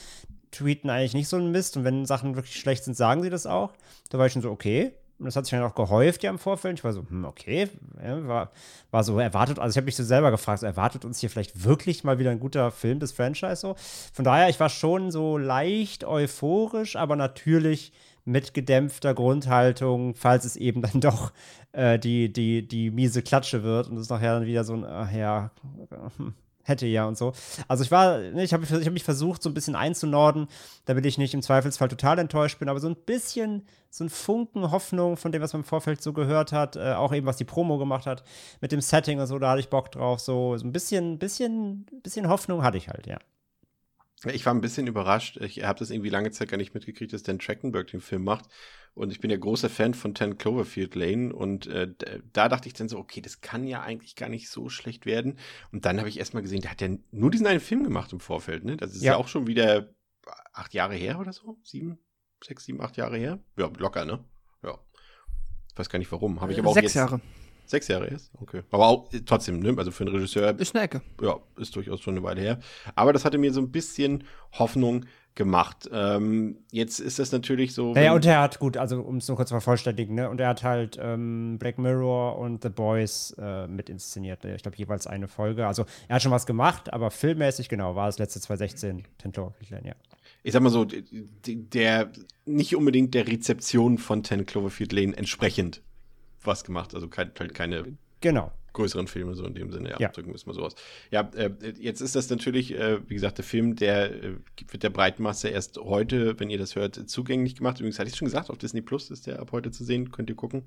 tweeten 0.53 0.89
eigentlich 0.89 1.15
nicht 1.15 1.29
so 1.29 1.37
einen 1.37 1.51
Mist 1.53 1.77
und 1.77 1.85
wenn 1.85 2.07
Sachen 2.07 2.35
wirklich 2.35 2.59
schlecht 2.59 2.85
sind, 2.85 2.97
sagen 2.97 3.23
sie 3.23 3.31
das 3.31 3.47
auch. 3.47 3.73
Da 4.09 4.19
war 4.19 4.27
ich 4.27 4.33
schon 4.33 4.43
so, 4.43 4.51
okay. 4.51 4.93
Und 5.21 5.27
das 5.27 5.37
hat 5.37 5.45
sich 5.45 5.51
dann 5.51 5.63
auch 5.63 5.75
gehäuft 5.75 6.23
ja 6.23 6.31
im 6.31 6.39
Vorfeld. 6.39 6.79
Ich 6.79 6.85
war 6.85 6.95
so, 6.95 7.05
hm, 7.09 7.27
okay, 7.27 7.69
war, 7.93 8.51
war 8.91 9.05
so 9.05 9.19
erwartet, 9.19 9.59
also 9.59 9.75
ich 9.75 9.77
habe 9.77 9.85
mich 9.85 9.97
so 9.97 10.03
selber 10.03 10.31
gefragt, 10.31 10.61
so, 10.61 10.67
erwartet 10.67 11.05
uns 11.05 11.21
hier 11.21 11.29
vielleicht 11.29 11.63
wirklich 11.65 12.05
mal 12.05 12.19
wieder 12.19 12.31
ein 12.31 12.41
guter 12.41 12.71
Film 12.71 13.01
des 13.01 13.13
Franchise 13.13 13.57
so? 13.57 13.77
Von 14.15 14.25
daher, 14.25 14.49
ich 14.49 14.59
war 14.59 14.71
schon 14.71 15.11
so 15.11 15.37
leicht 15.37 16.05
euphorisch, 16.05 16.97
aber 16.97 17.17
natürlich 17.17 17.93
mit 18.25 18.55
gedämpfter 18.55 19.13
Grundhaltung, 19.13 20.15
falls 20.15 20.45
es 20.45 20.57
eben 20.57 20.81
dann 20.91 21.01
doch 21.01 21.33
äh, 21.73 21.99
die, 21.99 22.33
die, 22.33 22.67
die 22.67 22.91
miese 22.91 23.23
Klatsche 23.23 23.63
wird 23.63 23.89
und 23.89 23.99
es 23.99 24.09
nachher 24.09 24.35
dann 24.35 24.47
wieder 24.47 24.65
so 24.65 24.73
ein, 24.75 24.85
ach 24.85 25.13
ja, 25.13 25.51
hm, 26.17 26.35
hätte 26.71 26.87
ja 26.87 27.07
und 27.07 27.19
so. 27.19 27.33
Also 27.69 27.85
ich 27.85 27.91
war, 27.91 28.19
ne, 28.19 28.43
ich 28.43 28.55
habe 28.55 28.65
ich 28.65 28.87
hab 28.87 28.93
mich 28.93 29.05
versucht, 29.05 29.43
so 29.43 29.51
ein 29.51 29.55
bisschen 29.55 29.77
einzunorden, 29.77 30.49
damit 30.87 31.05
ich 31.05 31.19
nicht 31.19 31.35
im 31.35 31.43
Zweifelsfall 31.43 31.89
total 31.89 32.19
enttäuscht 32.19 32.59
bin, 32.59 32.71
aber 32.71 32.81
so 32.81 32.89
ein 32.89 32.97
bisschen, 32.97 33.67
so 33.91 34.05
ein 34.05 34.09
Funken 34.09 34.71
Hoffnung 34.71 35.19
von 35.19 35.33
dem, 35.33 35.43
was 35.43 35.53
man 35.53 35.61
im 35.61 35.67
Vorfeld 35.67 36.01
so 36.01 36.15
gehört 36.15 36.53
hat, 36.53 36.77
äh, 36.77 36.95
auch 36.95 37.13
eben, 37.13 37.27
was 37.27 37.37
die 37.37 37.45
Promo 37.45 37.77
gemacht 37.77 38.07
hat, 38.07 38.25
mit 38.63 38.73
dem 38.73 38.81
Setting 38.81 39.21
und 39.21 39.27
so, 39.27 39.39
da 39.39 39.51
hatte 39.51 39.61
ich 39.61 39.69
Bock 39.69 39.91
drauf, 39.91 40.21
so, 40.21 40.57
so 40.57 40.67
ein 40.67 40.73
bisschen, 40.73 41.19
bisschen, 41.19 41.85
bisschen 42.03 42.29
Hoffnung 42.29 42.63
hatte 42.63 42.79
ich 42.79 42.89
halt, 42.89 43.07
ja. 43.07 43.19
Ich 44.27 44.45
war 44.45 44.55
ein 44.55 44.61
bisschen 44.61 44.87
überrascht. 44.87 45.39
Ich 45.39 45.65
habe 45.65 45.79
das 45.79 45.91
irgendwie 45.91 46.11
lange 46.11 46.31
Zeit 46.31 46.51
gar 46.51 46.59
nicht 46.59 46.75
mitgekriegt, 46.75 47.13
dass 47.13 47.23
Dan 47.23 47.39
Trachtenberg 47.39 47.87
den 47.87 48.01
Film 48.01 48.25
macht. 48.25 48.47
Und 48.93 49.13
ich 49.13 49.21
bin 49.21 49.31
ja 49.31 49.37
großer 49.37 49.71
Fan 49.71 49.95
von 49.95 50.15
10 50.15 50.37
Cloverfield 50.37 50.95
Lane. 50.95 51.33
Und 51.33 51.67
äh, 51.69 51.89
da 52.33 52.49
dachte 52.49 52.69
ich 52.69 52.75
dann 52.75 52.89
so, 52.89 52.99
okay, 52.99 53.23
das 53.23 53.41
kann 53.41 53.67
ja 53.67 53.83
eigentlich 53.83 54.17
gar 54.17 54.29
nicht 54.29 54.51
so 54.51 54.69
schlecht 54.69 55.07
werden. 55.07 55.39
Und 55.73 55.87
dann 55.87 55.99
habe 55.99 56.09
ich 56.09 56.19
erstmal 56.19 56.43
gesehen, 56.43 56.61
der 56.61 56.73
hat 56.73 56.81
ja 56.83 56.89
nur 57.11 57.31
diesen 57.31 57.47
einen 57.47 57.61
Film 57.61 57.85
gemacht 57.85 58.13
im 58.13 58.21
Vorfeld. 58.21 58.65
Ne? 58.65 58.77
Das 58.77 58.95
ist 58.95 59.03
ja. 59.03 59.13
Ja. 59.13 59.19
auch 59.19 59.29
schon 59.29 59.47
wieder 59.47 59.95
acht 60.53 60.75
Jahre 60.75 60.95
her 60.95 61.19
oder 61.19 61.33
so. 61.33 61.59
Sieben, 61.63 61.99
sechs, 62.45 62.65
sieben, 62.65 62.83
acht 62.83 62.97
Jahre 62.97 63.17
her. 63.17 63.39
Ja, 63.57 63.71
locker, 63.79 64.05
ne? 64.05 64.23
Ja. 64.63 64.79
Ich 65.73 65.79
weiß 65.79 65.89
gar 65.89 65.99
nicht 65.99 66.13
warum. 66.13 66.41
Habe 66.41 66.53
ich 66.53 66.59
aber 66.59 66.69
auch 66.69 66.75
Sechs 66.75 66.89
jetzt, 66.89 66.95
Jahre. 66.95 67.21
Sechs 67.71 67.87
Jahre 67.87 68.09
erst? 68.09 68.33
Okay. 68.41 68.63
Aber 68.73 68.89
auch 68.89 69.13
äh, 69.13 69.21
trotzdem, 69.21 69.61
ne? 69.61 69.73
Also 69.79 69.93
für 69.93 70.05
einen 70.05 70.15
Regisseur 70.15 70.59
Ist 70.59 70.75
eine 70.75 70.85
Ecke. 70.85 71.03
ja, 71.23 71.39
ist 71.57 71.77
durchaus 71.77 72.01
schon 72.01 72.15
eine 72.15 72.25
Weile 72.25 72.41
her. 72.41 72.59
Aber 72.97 73.13
das 73.13 73.25
hatte 73.25 73.39
mir 73.39 73.53
so 73.53 73.61
ein 73.61 73.71
bisschen 73.71 74.25
Hoffnung 74.59 75.07
gemacht. 75.37 75.89
Ähm, 75.93 76.59
jetzt 76.73 76.99
ist 76.99 77.21
das 77.21 77.31
natürlich 77.31 77.73
so. 77.73 77.95
Ja, 77.95 78.13
und 78.13 78.27
er 78.27 78.41
hat, 78.41 78.59
gut, 78.59 78.77
also 78.77 79.01
um 79.01 79.19
es 79.19 79.29
nur 79.29 79.37
kurz 79.37 79.51
zu 79.51 79.55
vervollständigen, 79.55 80.17
ne? 80.17 80.29
Und 80.29 80.41
er 80.41 80.49
hat 80.49 80.65
halt 80.65 80.99
ähm, 81.01 81.59
Black 81.61 81.79
Mirror 81.79 82.39
und 82.39 82.65
The 82.65 82.71
Boys 82.71 83.37
äh, 83.39 83.69
mit 83.69 83.89
inszeniert. 83.89 84.43
ne? 84.43 84.57
Ich 84.57 84.63
glaube, 84.63 84.77
jeweils 84.77 85.07
eine 85.07 85.29
Folge. 85.29 85.69
Also 85.69 85.87
er 86.09 86.17
hat 86.17 86.23
schon 86.23 86.33
was 86.33 86.47
gemacht, 86.47 86.93
aber 86.93 87.13
filmmäßig, 87.13 87.69
genau, 87.69 87.95
war 87.95 88.09
es 88.09 88.19
letzte 88.19 88.41
2016 88.41 89.05
10 89.23 89.33
Cloverfield 89.33 89.71
Lane, 89.71 89.89
ja. 89.91 89.95
ich 90.43 90.53
sag 90.53 90.63
mal 90.63 90.71
so, 90.71 90.85
der 90.85 92.11
nicht 92.47 92.75
unbedingt 92.75 93.15
der 93.15 93.29
Rezeption 93.29 93.99
von 93.99 94.25
10 94.25 94.45
Cloverfield 94.45 94.93
Lane 94.93 95.17
entsprechend 95.17 95.83
was 96.43 96.65
gemacht. 96.65 96.95
Also 96.95 97.09
kein, 97.09 97.31
halt 97.39 97.55
keine 97.55 97.97
Genau. 98.21 98.53
größeren 98.73 99.07
Filme 99.09 99.35
so 99.35 99.45
in 99.45 99.55
dem 99.55 99.73
Sinne. 99.73 99.91
Ja, 99.91 99.97
Ja. 99.99 100.09
drücken 100.11 100.29
wir 100.29 100.35
es 100.37 100.47
mal 100.47 100.53
so 100.53 100.63
aus. 100.63 100.75
Ja, 101.11 101.23
äh, 101.35 101.51
jetzt 101.81 102.01
ist 102.01 102.15
das 102.15 102.31
natürlich, 102.31 102.73
äh, 102.73 103.01
wie 103.09 103.15
gesagt, 103.15 103.39
der 103.39 103.45
Film, 103.45 103.75
der 103.77 104.13
äh, 104.25 104.37
wird 104.69 104.83
der 104.83 104.91
Breitmasse 104.91 105.49
erst 105.49 105.79
heute, 105.79 106.39
wenn 106.39 106.51
ihr 106.51 106.59
das 106.59 106.77
hört, 106.77 106.95
zugänglich 107.11 107.57
gemacht. 107.57 107.79
Übrigens 107.81 107.99
hatte 107.99 108.11
ich 108.11 108.17
schon 108.17 108.27
gesagt, 108.27 108.49
auf 108.51 108.59
Disney 108.59 108.81
Plus 108.83 109.11
ist 109.11 109.27
der 109.27 109.41
ab 109.41 109.51
heute 109.53 109.71
zu 109.71 109.85
sehen, 109.85 110.13
könnt 110.13 110.31
ihr 110.31 110.37
gucken. 110.37 110.63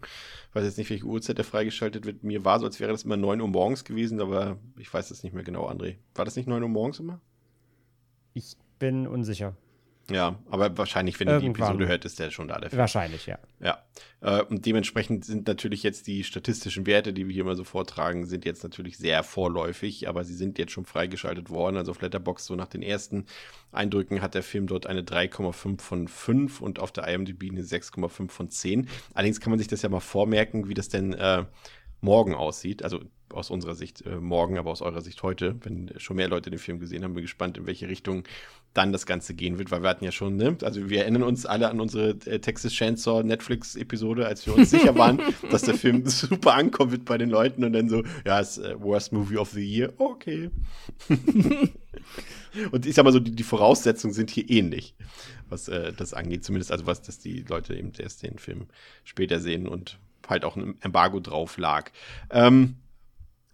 Ich 0.49 0.55
weiß 0.55 0.65
jetzt 0.65 0.77
nicht, 0.77 0.89
welche 0.89 1.05
Uhrzeit 1.05 1.37
der 1.37 1.45
freigeschaltet 1.45 2.05
wird. 2.05 2.23
Mir 2.23 2.43
war 2.43 2.59
so, 2.59 2.65
als 2.65 2.79
wäre 2.79 2.91
das 2.91 3.03
immer 3.03 3.17
9 3.17 3.39
Uhr 3.39 3.47
morgens 3.47 3.83
gewesen, 3.85 4.19
aber 4.19 4.57
ich 4.77 4.93
weiß 4.93 5.09
es 5.11 5.23
nicht 5.23 5.33
mehr 5.33 5.43
genau, 5.43 5.69
André. 5.69 5.95
War 6.15 6.25
das 6.25 6.35
nicht 6.35 6.47
9 6.47 6.61
Uhr 6.61 6.69
morgens 6.69 6.99
immer? 6.99 7.21
Ich 8.33 8.57
bin 8.79 9.07
unsicher. 9.07 9.55
Ja, 10.09 10.37
aber 10.49 10.77
wahrscheinlich, 10.77 11.17
wenn 11.19 11.29
ihr 11.29 11.39
die. 11.39 11.47
Episode 11.47 11.87
hört, 11.87 12.03
ist 12.03 12.19
der 12.19 12.29
schon 12.29 12.49
da, 12.49 12.59
der 12.59 12.69
Film. 12.69 12.79
Wahrscheinlich, 12.79 13.25
ja. 13.25 13.37
Ja, 13.61 13.81
äh, 14.19 14.41
und 14.41 14.65
dementsprechend 14.65 15.23
sind 15.23 15.47
natürlich 15.47 15.81
jetzt 15.81 16.07
die 16.07 16.25
statistischen 16.25 16.85
Werte, 16.85 17.13
die 17.13 17.25
wir 17.27 17.33
hier 17.33 17.45
mal 17.45 17.55
so 17.55 17.63
vortragen, 17.63 18.25
sind 18.25 18.43
jetzt 18.43 18.63
natürlich 18.63 18.97
sehr 18.97 19.23
vorläufig, 19.23 20.09
aber 20.09 20.25
sie 20.25 20.33
sind 20.33 20.57
jetzt 20.57 20.73
schon 20.73 20.85
freigeschaltet 20.85 21.49
worden. 21.49 21.77
Also 21.77 21.91
auf 21.91 22.01
Letterboxd, 22.01 22.47
so 22.47 22.55
nach 22.55 22.67
den 22.67 22.81
ersten 22.81 23.27
Eindrücken, 23.71 24.21
hat 24.21 24.35
der 24.35 24.43
Film 24.43 24.67
dort 24.67 24.87
eine 24.87 25.03
3,5 25.03 25.79
von 25.79 26.07
5 26.09 26.61
und 26.61 26.79
auf 26.79 26.91
der 26.91 27.07
IMDb 27.07 27.49
eine 27.49 27.61
6,5 27.61 28.29
von 28.29 28.49
10. 28.49 28.89
Allerdings 29.13 29.39
kann 29.39 29.51
man 29.51 29.59
sich 29.59 29.69
das 29.69 29.83
ja 29.83 29.89
mal 29.89 30.01
vormerken, 30.01 30.67
wie 30.67 30.73
das 30.73 30.89
denn 30.89 31.13
äh, 31.13 31.45
morgen 32.01 32.35
aussieht. 32.35 32.83
Also 32.83 32.99
aus 33.33 33.49
unserer 33.49 33.75
Sicht 33.75 34.05
äh, 34.05 34.17
morgen, 34.17 34.57
aber 34.57 34.71
aus 34.71 34.81
eurer 34.81 35.01
Sicht 35.01 35.21
heute, 35.23 35.55
wenn 35.63 35.91
schon 35.97 36.15
mehr 36.15 36.27
Leute 36.27 36.49
den 36.49 36.59
Film 36.59 36.79
gesehen 36.79 37.03
haben, 37.03 37.13
bin 37.13 37.23
gespannt, 37.23 37.57
in 37.57 37.65
welche 37.65 37.87
Richtung 37.87 38.23
dann 38.73 38.91
das 38.91 39.05
Ganze 39.05 39.33
gehen 39.35 39.59
wird, 39.59 39.71
weil 39.71 39.83
wir 39.83 39.89
hatten 39.89 40.03
ja 40.03 40.11
schon, 40.11 40.35
ne, 40.35 40.57
also 40.63 40.89
wir 40.89 41.01
erinnern 41.01 41.23
uns 41.23 41.45
alle 41.45 41.69
an 41.69 41.79
unsere 41.79 42.09
äh, 42.25 42.39
Texas 42.39 42.73
Chainsaw 42.73 43.23
Netflix-Episode, 43.23 44.25
als 44.25 44.45
wir 44.45 44.55
uns 44.55 44.71
sicher 44.71 44.97
waren, 44.97 45.21
dass 45.51 45.61
der 45.63 45.75
Film 45.75 46.07
super 46.07 46.55
ankommen 46.55 46.91
wird 46.91 47.05
bei 47.05 47.17
den 47.17 47.29
Leuten 47.29 47.63
und 47.63 47.73
dann 47.73 47.87
so, 47.87 48.03
ja, 48.25 48.39
ist 48.39 48.57
äh, 48.57 48.79
Worst 48.79 49.13
Movie 49.13 49.37
of 49.37 49.51
the 49.51 49.63
Year, 49.63 49.93
okay. 49.97 50.49
und 52.71 52.85
ich 52.85 52.95
sag 52.95 53.03
mal 53.03 53.13
so, 53.13 53.19
die, 53.19 53.35
die 53.35 53.43
Voraussetzungen 53.43 54.13
sind 54.13 54.31
hier 54.31 54.49
ähnlich, 54.49 54.95
was 55.49 55.67
äh, 55.67 55.93
das 55.93 56.13
angeht, 56.13 56.43
zumindest 56.43 56.71
also 56.71 56.87
was, 56.87 57.01
dass 57.03 57.19
die 57.19 57.45
Leute 57.47 57.75
eben 57.75 57.91
erst 57.99 58.23
den 58.23 58.39
Film 58.39 58.65
später 59.03 59.39
sehen 59.39 59.67
und 59.67 59.99
halt 60.27 60.45
auch 60.45 60.55
ein 60.55 60.75
Embargo 60.81 61.19
drauf 61.19 61.57
lag. 61.57 61.91
Ähm, 62.31 62.77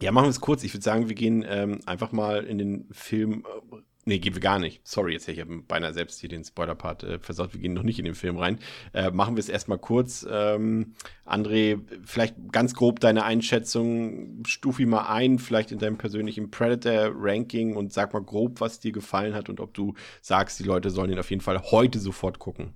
ja, 0.02 0.12
machen 0.12 0.26
wir 0.26 0.30
es 0.30 0.42
kurz. 0.42 0.64
Ich 0.64 0.74
würde 0.74 0.84
sagen, 0.84 1.10
wir 1.10 1.16
gehen 1.16 1.46
ähm, 1.48 1.80
einfach 1.86 2.12
mal 2.12 2.46
in 2.46 2.58
den 2.58 2.88
Film. 2.92 3.46
Äh, 3.46 3.78
nee, 4.06 4.20
gehen 4.20 4.34
wir 4.34 4.42
gar 4.42 4.58
nicht. 4.58 4.88
Sorry, 4.88 5.12
jetzt 5.12 5.28
ich 5.28 5.44
beinahe 5.68 5.94
selbst 5.94 6.22
hier 6.22 6.30
den 6.30 6.46
Spoiler-Part 6.46 7.04
äh, 7.04 7.20
versaut. 7.20 7.54
Wir 7.54 7.60
gehen 7.60 7.74
noch 7.74 7.84
nicht 7.84 8.00
in 8.00 8.06
den 8.06 8.16
Film 8.16 8.38
rein. 8.38 8.60
Äh, 8.94 9.12
machen 9.12 9.36
wir 9.36 9.42
es 9.42 9.50
erstmal 9.50 9.78
kurz. 9.78 10.26
Ähm, 10.30 10.94
André, 11.26 11.82
vielleicht 12.06 12.36
ganz 12.52 12.76
grob 12.76 13.02
deine 13.02 13.26
Einschätzung. 13.26 14.44
Stuf 14.46 14.80
ihn 14.80 14.90
mal 14.90 15.08
ein, 15.08 15.38
vielleicht 15.38 15.74
in 15.74 15.80
deinem 15.80 15.98
persönlichen 15.98 16.50
Predator-Ranking 16.50 17.76
und 17.76 17.92
sag 17.92 18.14
mal 18.14 18.24
grob, 18.24 18.62
was 18.62 18.80
dir 18.80 18.94
gefallen 18.94 19.34
hat 19.34 19.50
und 19.50 19.60
ob 19.60 19.74
du 19.74 19.96
sagst, 20.22 20.60
die 20.60 20.64
Leute 20.64 20.92
sollen 20.92 21.12
ihn 21.12 21.20
auf 21.20 21.30
jeden 21.30 21.42
Fall 21.42 21.62
heute 21.72 22.00
sofort 22.00 22.40
gucken. 22.40 22.74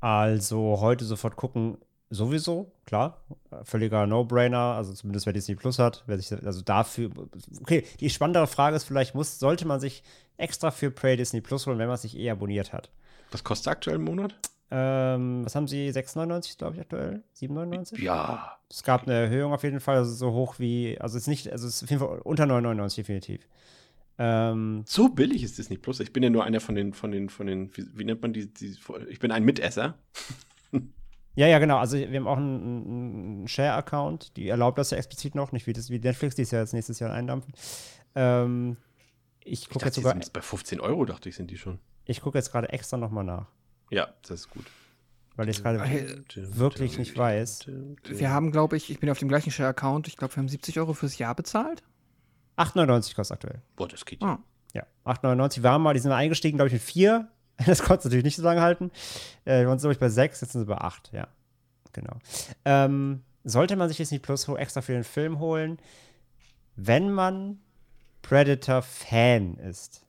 Also 0.00 0.78
heute 0.80 1.04
sofort 1.04 1.36
gucken, 1.36 1.78
sowieso, 2.10 2.72
klar. 2.86 3.18
Völliger 3.64 4.06
No-Brainer, 4.06 4.74
also 4.76 4.92
zumindest 4.92 5.26
wer 5.26 5.32
Disney 5.32 5.54
Plus 5.54 5.78
hat, 5.78 6.04
wer 6.06 6.18
sich 6.18 6.32
also 6.44 6.62
dafür. 6.62 7.10
Okay, 7.60 7.84
die 8.00 8.10
spannendere 8.10 8.46
Frage 8.46 8.76
ist 8.76 8.84
vielleicht, 8.84 9.14
muss, 9.14 9.38
sollte 9.38 9.66
man 9.66 9.80
sich 9.80 10.02
extra 10.36 10.70
für 10.70 10.90
Prey 10.90 11.16
Disney 11.16 11.40
Plus 11.40 11.66
holen, 11.66 11.78
wenn 11.78 11.88
man 11.88 11.96
sich 11.96 12.16
eh 12.16 12.30
abonniert 12.30 12.72
hat? 12.72 12.90
Was 13.30 13.44
kostet 13.44 13.68
aktuell 13.68 13.96
im 13.96 14.04
Monat? 14.04 14.34
Ähm, 14.70 15.44
was 15.44 15.54
haben 15.54 15.66
sie? 15.66 15.88
6,99 15.88 16.58
glaube 16.58 16.74
ich 16.76 16.80
aktuell? 16.82 17.22
7,99? 17.36 18.00
Ja. 18.02 18.58
Es 18.70 18.82
gab 18.82 19.04
eine 19.04 19.14
Erhöhung 19.14 19.52
auf 19.52 19.62
jeden 19.62 19.80
Fall, 19.80 19.96
also 19.96 20.12
so 20.12 20.32
hoch 20.32 20.56
wie, 20.58 20.98
also 21.00 21.16
es 21.16 21.22
ist 21.22 21.28
nicht, 21.28 21.50
also 21.50 21.66
es 21.66 21.76
ist 21.76 21.84
auf 21.84 21.90
jeden 21.90 22.00
Fall 22.00 22.18
unter 22.18 22.44
9,99 22.44 22.96
definitiv. 22.96 23.48
Ähm, 24.18 24.82
So 24.86 25.08
billig 25.08 25.42
ist 25.42 25.56
Disney 25.58 25.78
Plus. 25.78 26.00
Ich 26.00 26.12
bin 26.12 26.22
ja 26.22 26.28
nur 26.28 26.44
einer 26.44 26.60
von 26.60 26.74
den, 26.74 26.92
von 26.92 27.12
den, 27.12 27.28
von 27.28 27.46
den, 27.46 27.74
wie, 27.76 27.86
wie 27.94 28.04
nennt 28.04 28.20
man 28.20 28.32
die, 28.32 28.52
die, 28.52 28.76
ich 29.08 29.20
bin 29.20 29.30
ein 29.30 29.44
Mitesser. 29.44 29.94
Ja, 31.38 31.46
ja, 31.46 31.58
genau. 31.60 31.78
Also 31.78 31.96
wir 31.96 32.06
haben 32.18 32.26
auch 32.26 32.36
einen, 32.36 33.38
einen 33.38 33.48
Share-Account, 33.48 34.36
die 34.36 34.48
erlaubt 34.48 34.76
das 34.78 34.90
ja 34.90 34.98
explizit 34.98 35.34
noch, 35.34 35.52
nicht 35.52 35.66
wie, 35.66 35.72
das, 35.72 35.88
wie 35.88 35.98
Netflix, 35.98 36.34
die 36.34 36.42
es 36.42 36.50
ja 36.50 36.58
jetzt 36.60 36.72
nächstes 36.74 36.98
Jahr 36.98 37.12
eindampfen. 37.12 37.52
Ähm, 38.14 38.76
ich 39.44 39.68
gucke 39.68 39.84
jetzt 39.84 39.94
sogar, 39.94 40.12
sind 40.12 40.32
bei 40.32 40.40
15 40.42 40.80
Euro, 40.80 41.04
dachte 41.04 41.28
ich, 41.28 41.36
sind 41.36 41.50
die 41.50 41.56
schon. 41.56 41.78
ich 42.06 42.20
gucke 42.20 42.36
jetzt 42.36 42.50
gerade 42.50 42.68
extra 42.70 42.96
nochmal 42.96 43.24
nach, 43.24 43.46
Ja, 43.90 44.08
das 44.22 44.40
ist 44.40 44.50
gut. 44.50 44.66
weil 45.36 45.48
ich 45.48 45.62
gerade 45.62 45.80
Hey, 45.82 46.22
wirklich 46.34 46.98
nicht 46.98 47.16
weiß. 47.16 47.66
Wir 48.04 48.30
haben, 48.30 48.50
glaube 48.50 48.76
ich, 48.76 48.90
ich 48.90 48.98
bin 48.98 49.08
auf 49.08 49.18
dem 49.20 49.28
gleichen 49.28 49.50
Share-Account, 49.52 50.08
ich 50.08 50.16
glaube, 50.16 50.34
wir 50.34 50.38
haben 50.38 50.48
70 50.48 50.78
Euro 50.80 50.92
fürs 50.92 51.18
Jahr 51.18 51.34
bezahlt. 51.36 51.82
8,99 52.56 53.14
kostet 53.14 53.36
aktuell. 53.36 53.62
Boah, 53.76 53.86
das 53.86 54.04
geht. 54.04 54.20
Ah. 54.22 54.40
Ja, 54.74 54.84
8,99 55.04 55.62
waren 55.62 55.80
mal, 55.80 55.94
die 55.94 56.00
sind 56.00 56.10
eingestiegen, 56.12 56.58
glaube 56.58 56.66
ich, 56.66 56.72
mit 56.72 56.82
4. 56.82 57.28
Das 57.66 57.82
konnte 57.82 58.06
natürlich 58.06 58.24
nicht 58.24 58.36
so 58.36 58.42
lange 58.42 58.62
halten. 58.62 58.90
Äh, 59.44 59.60
wir 59.60 59.68
waren, 59.68 59.78
glaube 59.78 59.92
ich, 59.92 59.98
bei 59.98 60.08
6, 60.08 60.40
jetzt 60.40 60.52
sind 60.52 60.62
sie 60.62 60.66
bei 60.66 60.78
8, 60.78 61.12
ja. 61.12 61.28
Genau. 61.92 62.16
Ähm, 62.64 63.22
sollte 63.44 63.76
man 63.76 63.88
sich 63.88 63.96
Disney 63.96 64.18
Plus 64.18 64.48
extra 64.48 64.80
für 64.80 64.92
den 64.92 65.04
Film 65.04 65.38
holen, 65.40 65.78
wenn 66.76 67.10
man 67.10 67.58
Predator-Fan 68.22 69.56
ist, 69.56 70.06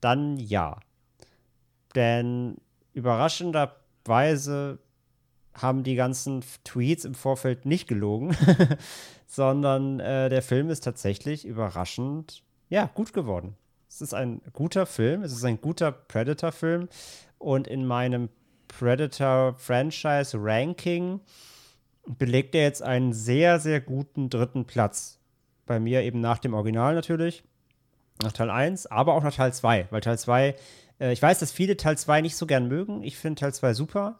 dann 0.00 0.38
ja. 0.38 0.78
Denn 1.94 2.56
überraschenderweise 2.92 4.78
haben 5.54 5.84
die 5.84 5.94
ganzen 5.94 6.42
Tweets 6.64 7.04
im 7.04 7.14
Vorfeld 7.14 7.66
nicht 7.66 7.88
gelogen, 7.88 8.36
sondern 9.26 10.00
äh, 10.00 10.28
der 10.28 10.42
Film 10.42 10.70
ist 10.70 10.84
tatsächlich 10.84 11.44
überraschend, 11.44 12.42
ja, 12.68 12.86
gut 12.86 13.12
geworden. 13.12 13.56
Es 13.94 14.00
ist 14.00 14.12
ein 14.12 14.42
guter 14.52 14.86
Film, 14.86 15.22
es 15.22 15.30
ist 15.30 15.44
ein 15.44 15.60
guter 15.60 15.92
Predator-Film 15.92 16.88
und 17.38 17.68
in 17.68 17.86
meinem 17.86 18.28
Predator-Franchise-Ranking 18.66 21.20
belegt 22.06 22.56
er 22.56 22.62
jetzt 22.62 22.82
einen 22.82 23.12
sehr, 23.12 23.60
sehr 23.60 23.80
guten 23.80 24.30
dritten 24.30 24.64
Platz. 24.64 25.20
Bei 25.64 25.78
mir 25.78 26.02
eben 26.02 26.20
nach 26.20 26.38
dem 26.38 26.54
Original 26.54 26.96
natürlich, 26.96 27.44
nach 28.20 28.32
Teil 28.32 28.50
1, 28.50 28.86
aber 28.86 29.14
auch 29.14 29.22
nach 29.22 29.36
Teil 29.36 29.54
2, 29.54 29.86
weil 29.90 30.00
Teil 30.00 30.18
2, 30.18 30.56
äh, 30.98 31.12
ich 31.12 31.22
weiß, 31.22 31.38
dass 31.38 31.52
viele 31.52 31.76
Teil 31.76 31.96
2 31.96 32.20
nicht 32.20 32.34
so 32.34 32.46
gern 32.46 32.66
mögen. 32.66 33.04
Ich 33.04 33.16
finde 33.16 33.38
Teil 33.38 33.54
2 33.54 33.74
super, 33.74 34.18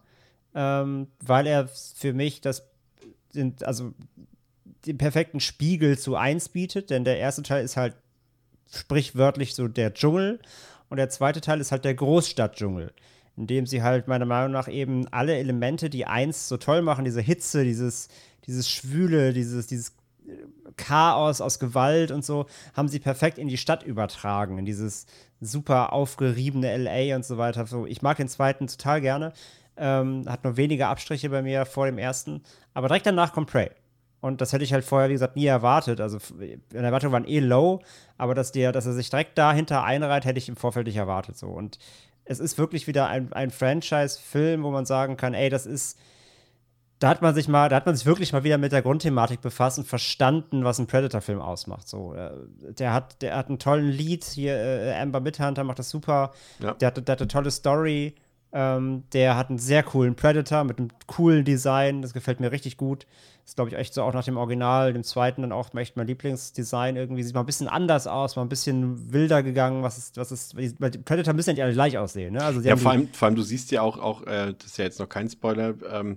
ähm, 0.55 1.09
weil 1.19 1.49
er 1.49 1.67
für 1.67 2.13
mich 2.13 2.41
das, 2.41 2.71
also 3.65 3.93
den 4.87 4.99
perfekten 4.99 5.41
Spiegel 5.41 5.99
zu 5.99 6.15
1 6.15 6.51
bietet, 6.51 6.91
denn 6.91 7.05
der 7.05 7.19
erste 7.19 7.43
Teil 7.43 7.65
ist 7.65 7.77
halt 7.77 7.97
sprichwörtlich 8.71 9.55
so 9.55 9.69
der 9.69 9.95
Dschungel 9.95 10.41
und 10.89 10.97
der 10.99 11.09
zweite 11.09 11.41
Teil 11.41 11.61
ist 11.61 11.73
halt 11.73 11.85
der 11.85 11.95
Großstadtdschungel, 11.95 12.93
in 13.37 13.47
dem 13.47 13.67
sie 13.67 13.83
halt 13.83 14.09
meiner 14.09 14.27
Meinung 14.27 14.53
nach 14.53 14.69
eben 14.69 15.09
alle 15.09 15.37
Elemente, 15.37 15.91
die 15.91 16.07
eins 16.07 16.49
so 16.49 16.57
toll 16.57 16.83
machen, 16.83 17.05
diese 17.05 17.21
Hitze, 17.21 17.65
dieses, 17.65 18.09
dieses 18.47 18.71
Schwüle, 18.71 19.33
dieses, 19.33 19.67
dieses 19.67 19.93
Chaos 20.77 21.41
aus 21.41 21.59
Gewalt 21.59 22.11
und 22.11 22.25
so, 22.25 22.47
haben 22.75 22.89
sie 22.89 22.99
perfekt 22.99 23.39
in 23.39 23.49
die 23.49 23.59
Stadt 23.59 23.83
übertragen, 23.83 24.59
in 24.59 24.65
dieses 24.65 25.07
super 25.41 25.93
aufgeriebene 25.93 26.77
LA 26.77 27.17
und 27.17 27.25
so 27.25 27.39
weiter. 27.39 27.67
So, 27.67 27.87
ich 27.87 28.03
mag 28.03 28.17
den 28.17 28.29
zweiten 28.29 28.67
total 28.67 29.01
gerne. 29.01 29.33
Ähm, 29.77 30.25
hat 30.29 30.45
nur 30.45 30.57
wenige 30.57 30.87
Abstriche 30.87 31.29
bei 31.31 31.43
mir 31.43 31.67
vor 31.67 31.87
dem 31.87 31.99
ersten. 31.99 32.43
Aber 32.73 32.89
direkt 32.89 33.07
danach 33.07 33.33
kommt 33.33 33.51
Prey. 33.51 33.71
Und 34.25 34.41
das 34.41 34.55
hätte 34.55 34.65
ich 34.65 34.73
halt 34.73 34.87
vorher, 34.87 35.11
wie 35.11 35.13
gesagt, 35.13 35.37
nie 35.37 35.45
erwartet. 35.45 36.01
Also, 36.01 36.17
meine 36.39 36.87
Erwartungen 36.87 37.13
waren 37.13 37.27
eh 37.27 37.41
low, 37.41 37.83
aber 38.17 38.35
dass, 38.35 38.53
der, 38.53 38.73
dass 38.73 38.87
er 38.87 38.95
sich 38.95 39.11
direkt 39.11 39.37
dahinter 39.37 39.85
einreiht, 39.85 40.25
hätte 40.25 40.39
ich 40.39 40.49
im 40.49 40.57
Vorfeld 40.57 40.87
nicht 40.87 40.97
erwartet. 40.97 41.37
So. 41.37 41.49
Und 41.49 41.79
es 42.25 42.41
ist 42.41 42.57
wirklich 42.57 42.87
wieder 42.87 43.07
ein, 43.09 43.35
ein 43.35 43.51
Franchise-Film, 43.51 44.63
wo 44.63 44.71
man 44.71 44.87
sagen 44.87 45.19
kann, 45.19 45.35
ey, 45.35 45.51
das 45.51 45.67
ist. 45.67 45.99
Da 47.01 47.11
hat 47.11 47.21
man 47.21 47.35
sich 47.35 47.49
mal, 47.49 47.69
da 47.69 47.77
hat 47.77 47.85
man 47.85 47.97
sich 47.97 48.07
wirklich 48.07 48.33
mal 48.33 48.45
wieder 48.45 48.57
mit 48.57 48.73
der 48.73 48.81
Grundthematik 48.81 49.43
befasst 49.43 49.79
und 49.79 49.87
verstanden, 49.87 50.65
was 50.65 50.79
ein 50.79 50.87
Predator-Film 50.87 51.43
ausmacht. 51.43 51.87
So, 51.87 52.15
äh, 52.15 52.31
der 52.73 52.95
hat, 52.95 53.21
der 53.21 53.37
hat 53.37 53.49
einen 53.49 53.59
tollen 53.59 53.91
Lied 53.91 54.25
hier, 54.25 54.57
äh, 54.57 54.95
Amber 54.95 55.21
Midhunter 55.21 55.65
macht 55.65 55.81
das 55.81 55.91
super. 55.91 56.31
Ja. 56.61 56.73
Der, 56.73 56.87
hat, 56.87 56.97
der 56.97 57.13
hat 57.13 57.21
eine 57.21 57.29
tolle 57.29 57.51
Story. 57.51 58.15
Ähm, 58.57 59.03
der 59.13 59.37
hat 59.37 59.51
einen 59.51 59.59
sehr 59.59 59.83
coolen 59.83 60.15
Predator 60.15 60.63
mit 60.63 60.79
einem 60.79 60.89
coolen 61.09 61.45
Design. 61.45 62.03
Das 62.03 62.15
gefällt 62.15 62.39
mir 62.39 62.53
richtig 62.53 62.77
gut. 62.77 63.05
ist, 63.45 63.57
glaube 63.57 63.71
ich, 63.71 63.77
echt 63.77 63.93
so 63.93 64.03
auch 64.05 64.15
nach 64.15 64.25
dem 64.25 64.37
Original, 64.37 64.93
dem 64.93 65.03
zweiten 65.03 65.43
dann 65.43 65.51
auch 65.51 65.75
echt 65.75 65.97
mein 65.97 66.07
Lieblingsdesign. 66.07 66.95
Irgendwie 66.95 67.25
sieht 67.25 67.35
mal 67.35 67.41
ein 67.41 67.47
bisschen 67.47 67.67
anders 67.67 68.07
aus, 68.07 68.37
mal 68.37 68.43
ein 68.43 68.49
bisschen 68.49 69.13
wilder 69.13 69.43
gegangen. 69.43 69.83
Was 69.83 69.99
ist, 69.99 70.17
was 70.17 70.31
ist, 70.31 70.57
weil 70.57 70.91
die 70.93 70.99
Predator 70.99 71.35
müssen 71.35 71.51
ja 71.51 71.55
nicht 71.55 71.65
alle 71.65 71.73
gleich 71.73 71.99
aussehen, 71.99 72.35
ne? 72.35 72.45
Also, 72.45 72.61
Ja, 72.61 72.77
vor 72.77 72.93
allem, 72.93 73.09
vor 73.13 73.27
allem, 73.27 73.35
du 73.35 73.43
siehst 73.43 73.73
ja 73.73 73.83
auch, 73.83 73.99
auch 73.99 74.23
äh, 74.23 74.55
das 74.57 74.67
ist 74.67 74.79
ja 74.79 74.85
jetzt 74.85 75.01
noch 75.01 75.09
kein 75.09 75.29
Spoiler, 75.29 75.75
ähm, 75.91 76.17